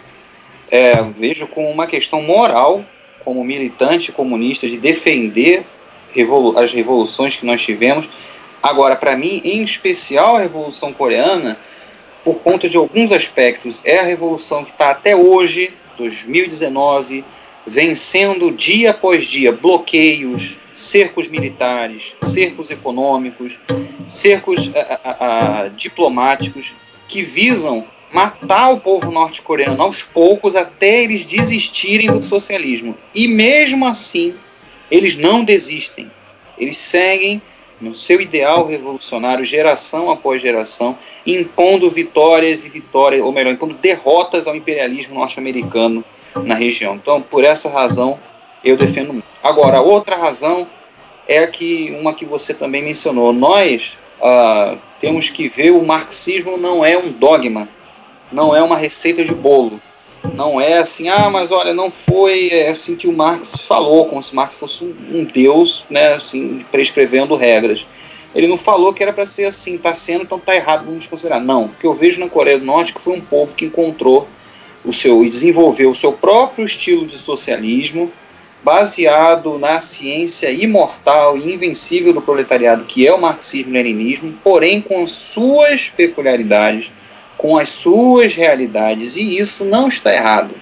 É, 0.70 1.02
vejo 1.02 1.47
como 1.47 1.70
uma 1.70 1.86
questão 1.86 2.20
moral, 2.22 2.85
como 3.24 3.43
militante 3.43 4.12
comunista, 4.12 4.68
de 4.68 4.77
defender 4.77 5.64
revolu 6.12 6.59
as 6.59 6.72
revoluções 6.72 7.36
que 7.36 7.47
nós 7.47 7.62
tivemos. 7.62 8.06
Agora, 8.62 8.97
para 8.97 9.16
mim, 9.16 9.40
em 9.44 9.62
especial 9.62 10.36
a 10.36 10.40
Revolução 10.40 10.93
Coreana, 10.93 11.59
por 12.25 12.41
conta 12.41 12.69
de 12.69 12.77
alguns 12.77 13.13
aspectos, 13.13 13.81
é 13.85 13.99
a 13.99 14.05
revolução 14.05 14.65
que 14.65 14.71
está 14.71 14.91
até 14.91 15.17
hoje, 15.17 15.73
2019, 15.97 17.25
vencendo 17.67 18.51
dia 18.51 18.91
após 18.91 19.25
dia 19.25 19.53
bloqueios, 19.53 20.57
cercos 20.73 21.29
militares, 21.29 22.15
cercos 22.23 22.71
econômicos, 22.71 23.59
cercos 24.07 24.71
a, 24.75 25.01
a, 25.05 25.63
a, 25.63 25.69
diplomáticos 25.69 26.73
que 27.09 27.23
visam 27.23 27.85
matar 28.13 28.71
o 28.71 28.81
povo 28.81 29.11
norte-coreano 29.11 29.83
aos 29.83 30.03
poucos 30.03 30.57
até 30.57 31.03
eles 31.03 31.25
desistirem 31.25 32.11
do 32.11 32.23
socialismo. 32.23 32.97
E 33.15 33.29
mesmo 33.29 33.87
assim, 33.87 34.35
eles 34.91 35.17
não 35.17 35.45
desistem. 35.45 36.11
Eles 36.59 36.77
seguem 36.77 37.41
no 37.81 37.94
seu 37.94 38.20
ideal 38.20 38.66
revolucionário, 38.66 39.44
geração 39.44 40.11
após 40.11 40.43
geração, 40.43 40.98
impondo 41.27 41.89
vitórias 41.89 42.65
e 42.65 42.69
vitórias, 42.69 43.23
ou 43.23 43.32
melhor, 43.32 43.52
impondo 43.52 43.74
derrotas 43.74 44.47
ao 44.47 44.55
imperialismo 44.55 45.15
norte-americano 45.15 46.05
na 46.44 46.55
região. 46.55 46.94
Então, 46.94 47.20
por 47.23 47.44
essa 47.44 47.70
razão, 47.70 48.19
eu 48.65 48.77
defendo 48.77 49.12
muito. 49.12 49.27
Agora, 49.43 49.81
outra 49.81 50.16
razão 50.16 50.69
é 51.27 51.47
que 51.47 51.97
uma 51.98 52.12
que 52.12 52.24
você 52.24 52.52
também 52.52 52.82
mencionou. 52.82 53.32
Nós 53.32 53.97
ah, 54.23 54.77
temos 55.01 55.31
que 55.31 55.48
ver 55.48 55.70
o 55.70 55.85
marxismo 55.85 56.57
não 56.57 56.85
é 56.85 56.98
um 56.98 57.11
dogma, 57.11 57.69
não 58.31 58.55
é 58.55 58.62
uma 58.62 58.77
receita 58.77 59.24
de 59.24 59.35
bolo. 59.35 59.81
Não 60.35 60.61
é 60.61 60.79
assim, 60.79 61.09
ah, 61.09 61.31
mas 61.31 61.51
olha, 61.51 61.73
não 61.73 61.91
foi 61.91 62.67
assim 62.69 62.95
que 62.95 63.09
o 63.09 63.13
Marx 63.13 63.57
falou, 63.57 64.07
como 64.07 64.23
se 64.23 64.35
Marx 64.35 64.57
fosse 64.57 64.85
um, 64.85 64.95
um 65.13 65.25
deus, 65.25 65.85
né, 65.89 66.15
assim, 66.15 66.65
prescrevendo 66.71 67.37
regras. 67.37 67.87
Ele 68.35 68.47
não 68.47 68.57
falou 68.57 68.93
que 68.93 69.03
era 69.03 69.13
para 69.13 69.27
ser 69.27 69.47
assim, 69.47 69.75
está 69.75 69.93
sendo, 69.93 70.23
então 70.23 70.39
está 70.39 70.55
errado, 70.55 70.85
vamos 70.85 71.07
considerar. 71.07 71.41
Não, 71.41 71.65
o 71.65 71.69
que 71.69 71.87
eu 71.87 71.95
vejo 71.95 72.21
na 72.21 72.29
Coreia 72.29 72.59
do 72.59 72.65
Norte 72.65 72.93
é 72.93 72.95
que 72.95 73.01
foi 73.01 73.15
um 73.15 73.21
povo 73.21 73.55
que 73.55 73.65
encontrou 73.65 74.29
o 74.85 74.93
seu 74.93 75.25
e 75.25 75.31
desenvolveu 75.31 75.91
o 75.91 75.95
seu 75.95 76.13
próprio 76.13 76.65
estilo 76.65 77.07
de 77.07 77.19
socialismo, 77.19 78.11
baseado 78.63 79.59
na 79.59 79.81
ciência 79.81 80.51
imortal 80.51 81.37
e 81.37 81.53
invencível 81.53 82.13
do 82.13 82.21
proletariado, 82.21 82.85
que 82.85 83.07
é 83.07 83.13
o 83.13 83.21
marxismo-leninismo, 83.21 84.35
porém 84.45 84.81
com 84.81 85.07
suas 85.07 85.89
peculiaridades, 85.89 86.93
com 87.41 87.57
as 87.57 87.71
suas 87.71 88.35
realidades, 88.35 89.17
e 89.17 89.39
isso 89.39 89.65
não 89.65 89.89
está 89.89 90.12
errado. 90.12 90.55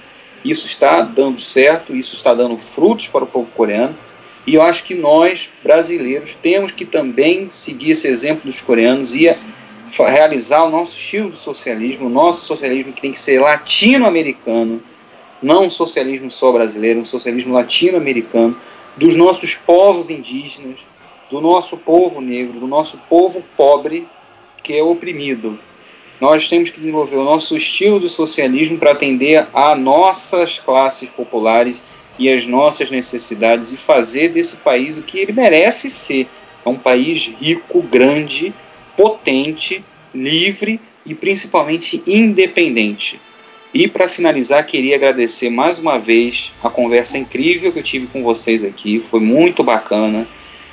Isso 0.44 0.64
está 0.64 1.02
dando 1.02 1.40
certo, 1.40 1.92
isso 1.92 2.14
está 2.14 2.32
dando 2.32 2.56
frutos 2.56 3.08
para 3.08 3.24
o 3.24 3.26
povo 3.26 3.50
coreano, 3.50 3.96
e 4.46 4.54
eu 4.54 4.62
acho 4.62 4.84
que 4.84 4.94
nós, 4.94 5.50
brasileiros, 5.60 6.36
temos 6.40 6.70
que 6.70 6.84
também 6.84 7.50
seguir 7.50 7.90
esse 7.90 8.06
exemplo 8.06 8.42
dos 8.44 8.60
coreanos 8.60 9.12
e 9.12 9.28
realizar 9.90 10.62
o 10.62 10.70
nosso 10.70 10.96
estilo 10.96 11.30
de 11.30 11.36
socialismo, 11.36 12.06
o 12.06 12.08
nosso 12.08 12.46
socialismo 12.46 12.92
que 12.92 13.02
tem 13.02 13.12
que 13.12 13.20
ser 13.20 13.40
latino-americano, 13.40 14.80
não 15.42 15.64
um 15.64 15.70
socialismo 15.70 16.30
só 16.30 16.52
brasileiro, 16.52 17.00
um 17.00 17.04
socialismo 17.04 17.54
latino-americano, 17.54 18.56
dos 18.96 19.16
nossos 19.16 19.56
povos 19.56 20.10
indígenas, 20.10 20.78
do 21.28 21.40
nosso 21.40 21.76
povo 21.76 22.20
negro, 22.20 22.60
do 22.60 22.68
nosso 22.68 22.98
povo 23.08 23.42
pobre 23.56 24.06
que 24.62 24.74
é 24.74 24.82
oprimido. 24.82 25.58
Nós 26.20 26.48
temos 26.48 26.70
que 26.70 26.80
desenvolver 26.80 27.16
o 27.16 27.24
nosso 27.24 27.56
estilo 27.56 28.00
de 28.00 28.08
socialismo 28.08 28.76
para 28.76 28.92
atender 28.92 29.46
a 29.54 29.74
nossas 29.74 30.58
classes 30.58 31.08
populares 31.08 31.82
e 32.18 32.28
as 32.28 32.44
nossas 32.44 32.90
necessidades 32.90 33.72
e 33.72 33.76
fazer 33.76 34.30
desse 34.30 34.56
país 34.56 34.98
o 34.98 35.02
que 35.02 35.18
ele 35.18 35.32
merece 35.32 35.88
ser. 35.88 36.26
É 36.64 36.68
um 36.68 36.76
país 36.76 37.30
rico, 37.40 37.80
grande, 37.80 38.52
potente, 38.96 39.84
livre 40.12 40.80
e 41.06 41.14
principalmente 41.14 42.02
independente. 42.04 43.20
E 43.72 43.86
para 43.86 44.08
finalizar, 44.08 44.66
queria 44.66 44.96
agradecer 44.96 45.50
mais 45.50 45.78
uma 45.78 45.98
vez 45.98 46.52
a 46.64 46.68
conversa 46.68 47.16
incrível 47.16 47.70
que 47.70 47.78
eu 47.78 47.82
tive 47.82 48.06
com 48.08 48.24
vocês 48.24 48.64
aqui. 48.64 48.98
Foi 48.98 49.20
muito 49.20 49.62
bacana 49.62 50.26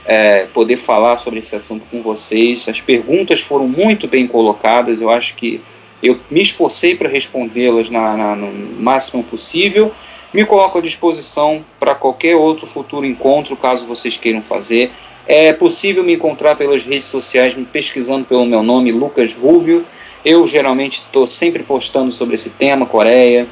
é, 0.05 0.45
poder 0.53 0.77
falar 0.77 1.17
sobre 1.17 1.39
esse 1.39 1.55
assunto 1.55 1.85
com 1.89 2.01
vocês. 2.01 2.67
As 2.69 2.79
perguntas 2.79 3.41
foram 3.41 3.67
muito 3.67 4.07
bem 4.07 4.27
colocadas. 4.27 5.01
Eu 5.01 5.09
acho 5.09 5.35
que 5.35 5.61
eu 6.01 6.19
me 6.29 6.41
esforcei 6.41 6.95
para 6.95 7.09
respondê-las 7.09 7.89
no 7.89 8.51
máximo 8.79 9.23
possível. 9.23 9.91
Me 10.33 10.45
coloco 10.45 10.77
à 10.77 10.81
disposição 10.81 11.65
para 11.79 11.95
qualquer 11.95 12.35
outro 12.35 12.67
futuro 12.67 13.05
encontro, 13.05 13.55
caso 13.55 13.85
vocês 13.85 14.17
queiram 14.17 14.41
fazer. 14.41 14.91
É 15.27 15.53
possível 15.53 16.03
me 16.03 16.13
encontrar 16.13 16.55
pelas 16.55 16.83
redes 16.83 17.05
sociais, 17.05 17.55
me 17.55 17.65
pesquisando 17.65 18.25
pelo 18.25 18.45
meu 18.45 18.61
nome, 18.61 18.91
Lucas 18.91 19.33
Rubio. 19.33 19.85
Eu 20.23 20.45
geralmente 20.45 20.99
estou 20.99 21.25
sempre 21.25 21.63
postando 21.63 22.11
sobre 22.11 22.35
esse 22.35 22.51
tema, 22.51 22.85
Coreia, 22.85 23.47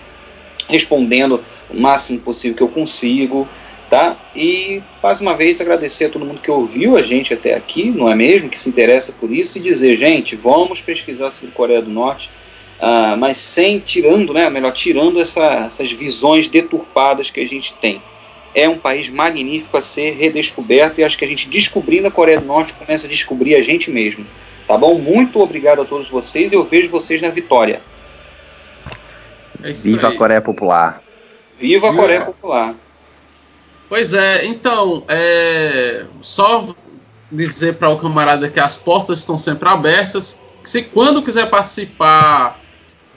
respondendo 0.68 1.44
o 1.70 1.80
máximo 1.80 2.20
possível 2.20 2.58
que 2.58 2.64
eu 2.64 2.68
consigo, 2.68 3.48
tá? 3.94 4.18
E 4.36 4.82
mais 5.04 5.22
uma 5.22 5.36
vez 5.36 5.62
agradecer 5.62 6.06
a 6.06 6.10
todo 6.10 6.26
mundo 6.26 6.42
que 6.42 6.50
ouviu 6.50 6.98
a 6.98 7.04
gente 7.04 7.32
até 7.32 7.54
aqui, 7.54 7.92
não 7.92 8.10
é 8.10 8.16
mesmo? 8.16 8.50
Que 8.50 8.60
se 8.60 8.68
interessa 8.68 9.12
por 9.12 9.30
isso 9.30 9.60
e 9.60 9.62
dizer, 9.62 9.96
gente, 9.96 10.36
vamos 10.36 10.82
pesquisar 10.82 11.30
sobre 11.30 11.52
Coreia 11.54 11.80
do 11.80 11.92
Norte, 11.92 12.32
uh, 12.80 13.16
mas 13.16 13.38
sem 13.38 13.78
tirando, 13.78 14.34
né? 14.34 14.50
Melhor 14.50 14.72
tirando 14.72 15.22
essa, 15.22 15.66
essas 15.68 15.92
visões 15.92 16.50
deturpadas 16.50 17.30
que 17.30 17.40
a 17.40 17.46
gente 17.46 17.76
tem. 17.76 18.02
É 18.56 18.68
um 18.68 18.80
país 18.80 19.10
magnífico 19.10 19.78
a 19.78 19.82
ser 19.82 20.16
redescoberto 20.16 21.00
e 21.00 21.04
acho 21.04 21.16
que 21.16 21.26
a 21.26 21.28
gente 21.28 21.48
descobrindo 21.48 22.08
a 22.08 22.12
Coreia 22.12 22.40
do 22.40 22.48
Norte 22.48 22.74
começa 22.74 23.06
a 23.06 23.10
descobrir 23.10 23.54
a 23.54 23.62
gente 23.62 23.92
mesmo. 23.92 24.26
Tá 24.68 24.76
bom? 24.76 24.98
Muito 24.98 25.40
obrigado 25.40 25.84
a 25.84 25.86
todos 25.86 26.10
vocês 26.10 26.52
e 26.52 26.56
eu 26.56 26.64
vejo 26.64 26.90
vocês 26.90 27.22
na 27.22 27.30
vitória. 27.30 27.80
É 29.62 29.72
Viva 29.72 30.08
aí. 30.08 30.16
a 30.16 30.18
Coreia 30.18 30.42
Popular. 30.42 31.00
Viva 31.60 31.92
a 31.92 31.94
Coreia 31.94 32.22
Popular. 32.22 32.76
Pois 33.94 34.12
é, 34.12 34.48
então, 34.48 35.04
é, 35.08 36.06
só 36.20 36.74
dizer 37.32 37.76
para 37.76 37.90
o 37.90 38.00
camarada 38.00 38.50
que 38.50 38.60
as 38.60 38.76
portas 38.76 39.20
estão 39.20 39.38
sempre 39.38 39.70
abertas. 39.70 40.42
Se 40.64 40.82
quando 40.82 41.22
quiser 41.22 41.48
participar 41.48 42.60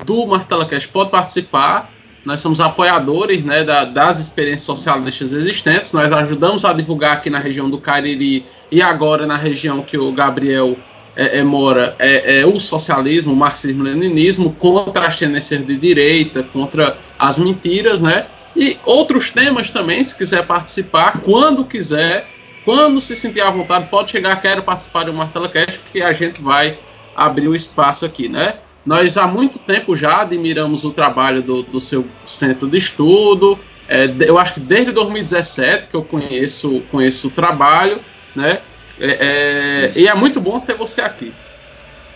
do 0.04 0.26
Martela 0.26 0.66
Cash, 0.66 0.84
pode 0.84 1.08
participar. 1.08 1.90
Nós 2.26 2.42
somos 2.42 2.60
apoiadores 2.60 3.42
né, 3.42 3.64
da, 3.64 3.86
das 3.86 4.18
experiências 4.18 4.64
socialistas 4.64 5.32
existentes. 5.32 5.94
Nós 5.94 6.12
ajudamos 6.12 6.62
a 6.66 6.74
divulgar 6.74 7.16
aqui 7.16 7.30
na 7.30 7.38
região 7.38 7.70
do 7.70 7.80
Cariri 7.80 8.44
e 8.70 8.82
agora 8.82 9.26
na 9.26 9.38
região 9.38 9.80
que 9.80 9.96
o 9.96 10.12
Gabriel 10.12 10.76
é, 11.16 11.38
é, 11.38 11.42
mora 11.42 11.96
é, 11.98 12.40
é, 12.40 12.46
o 12.46 12.60
socialismo, 12.60 13.32
o 13.32 13.36
marxismo-leninismo 13.36 14.52
contra 14.52 15.06
as 15.06 15.18
tendências 15.18 15.66
de 15.66 15.74
direita, 15.74 16.42
contra 16.42 16.94
as 17.18 17.38
mentiras, 17.38 18.02
né? 18.02 18.26
E 18.56 18.78
outros 18.86 19.30
temas 19.30 19.70
também, 19.70 20.02
se 20.02 20.16
quiser 20.16 20.46
participar, 20.46 21.20
quando 21.20 21.64
quiser, 21.64 22.26
quando 22.64 23.00
se 23.00 23.14
sentir 23.14 23.42
à 23.42 23.50
vontade, 23.50 23.88
pode 23.90 24.10
chegar, 24.10 24.40
quero 24.40 24.62
participar 24.62 25.04
do 25.04 25.12
Martela 25.12 25.48
Cast, 25.48 25.80
que 25.92 26.00
a 26.00 26.12
gente 26.12 26.40
vai 26.40 26.78
abrir 27.14 27.48
o 27.48 27.54
espaço 27.54 28.06
aqui, 28.06 28.28
né? 28.28 28.54
Nós 28.84 29.18
há 29.18 29.26
muito 29.26 29.58
tempo 29.58 29.94
já 29.94 30.22
admiramos 30.22 30.84
o 30.84 30.92
trabalho 30.92 31.42
do, 31.42 31.62
do 31.64 31.80
seu 31.80 32.06
centro 32.24 32.68
de 32.68 32.78
estudo. 32.78 33.58
É, 33.88 34.08
eu 34.20 34.38
acho 34.38 34.54
que 34.54 34.60
desde 34.60 34.92
2017 34.92 35.88
que 35.88 35.94
eu 35.94 36.04
conheço, 36.04 36.82
conheço 36.90 37.28
o 37.28 37.30
trabalho, 37.30 37.98
né? 38.34 38.58
É, 38.98 39.06
é, 39.06 39.92
e 39.96 40.08
é 40.08 40.14
muito 40.14 40.40
bom 40.40 40.58
ter 40.60 40.74
você 40.74 41.02
aqui. 41.02 41.32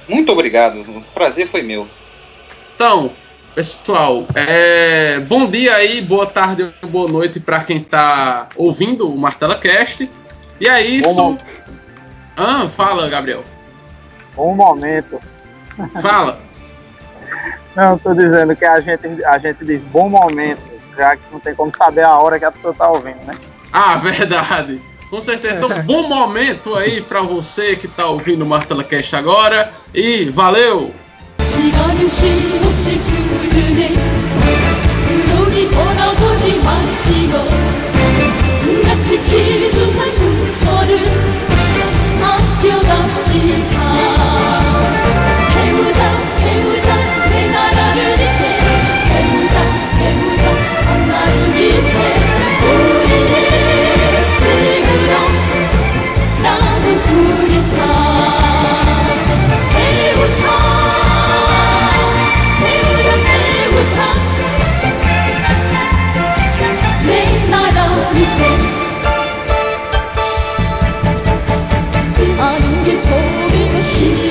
Muito 0.08 0.32
obrigado, 0.32 0.80
o 0.80 1.02
prazer 1.12 1.48
foi 1.48 1.62
meu. 1.62 1.86
Então, 2.74 3.12
pessoal, 3.54 4.26
é, 4.34 5.20
bom 5.20 5.46
dia 5.50 5.74
aí, 5.74 6.00
boa 6.00 6.26
tarde 6.26 6.72
boa 6.88 7.08
noite 7.08 7.40
para 7.40 7.60
quem 7.60 7.78
está 7.78 8.48
ouvindo 8.56 9.08
o 9.08 9.18
Martela 9.18 9.56
Cast. 9.56 10.08
E 10.60 10.68
é 10.68 10.82
isso. 10.82 11.38
Ah, 12.36 12.68
fala, 12.68 13.08
Gabriel. 13.08 13.44
Um 14.36 14.54
momento. 14.54 15.18
Fala. 16.00 16.38
Não, 17.74 17.94
estou 17.94 18.14
dizendo 18.14 18.54
que 18.56 18.64
a 18.64 18.80
gente, 18.80 19.24
a 19.24 19.38
gente 19.38 19.64
diz 19.64 19.80
bom 19.84 20.08
momento, 20.08 20.60
já 20.96 21.16
que 21.16 21.22
não 21.32 21.38
tem 21.38 21.54
como 21.54 21.72
saber 21.76 22.02
a 22.02 22.18
hora 22.18 22.36
que 22.36 22.44
a 22.44 22.50
pessoa 22.50 22.72
está 22.72 22.88
ouvindo, 22.88 23.24
né? 23.24 23.38
Ah, 23.72 23.96
verdade. 23.96 24.82
Com 25.08 25.20
certeza. 25.20 25.54
Então, 25.54 25.68
bom 25.84 26.08
momento 26.08 26.74
aí 26.74 27.00
para 27.00 27.22
você 27.22 27.76
que 27.76 27.86
tá 27.86 28.06
ouvindo 28.06 28.42
o 28.42 28.46
Martela 28.46 28.82
Cast 28.82 29.14
agora. 29.14 29.72
E 29.94 30.24
valeu! 30.24 30.92
시간은 31.42 32.08
쉼없이 32.08 32.96
흐르네 32.96 33.94
그러니 35.06 35.70
돌아보지 35.70 36.58
마시고 36.62 37.48
같이 38.84 39.16
귀중한 39.18 40.14
근처를 40.14 40.98
아껴갑시다. 42.22 43.76
배우자 45.54 46.00
배우자 46.38 46.88
내 47.30 47.48
나를 47.48 48.18
위해. 48.18 48.60
배우자 49.08 49.54
배우자 49.98 50.44
앞날을 50.92 51.54
위해. 51.54 52.29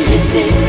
missing 0.09 0.68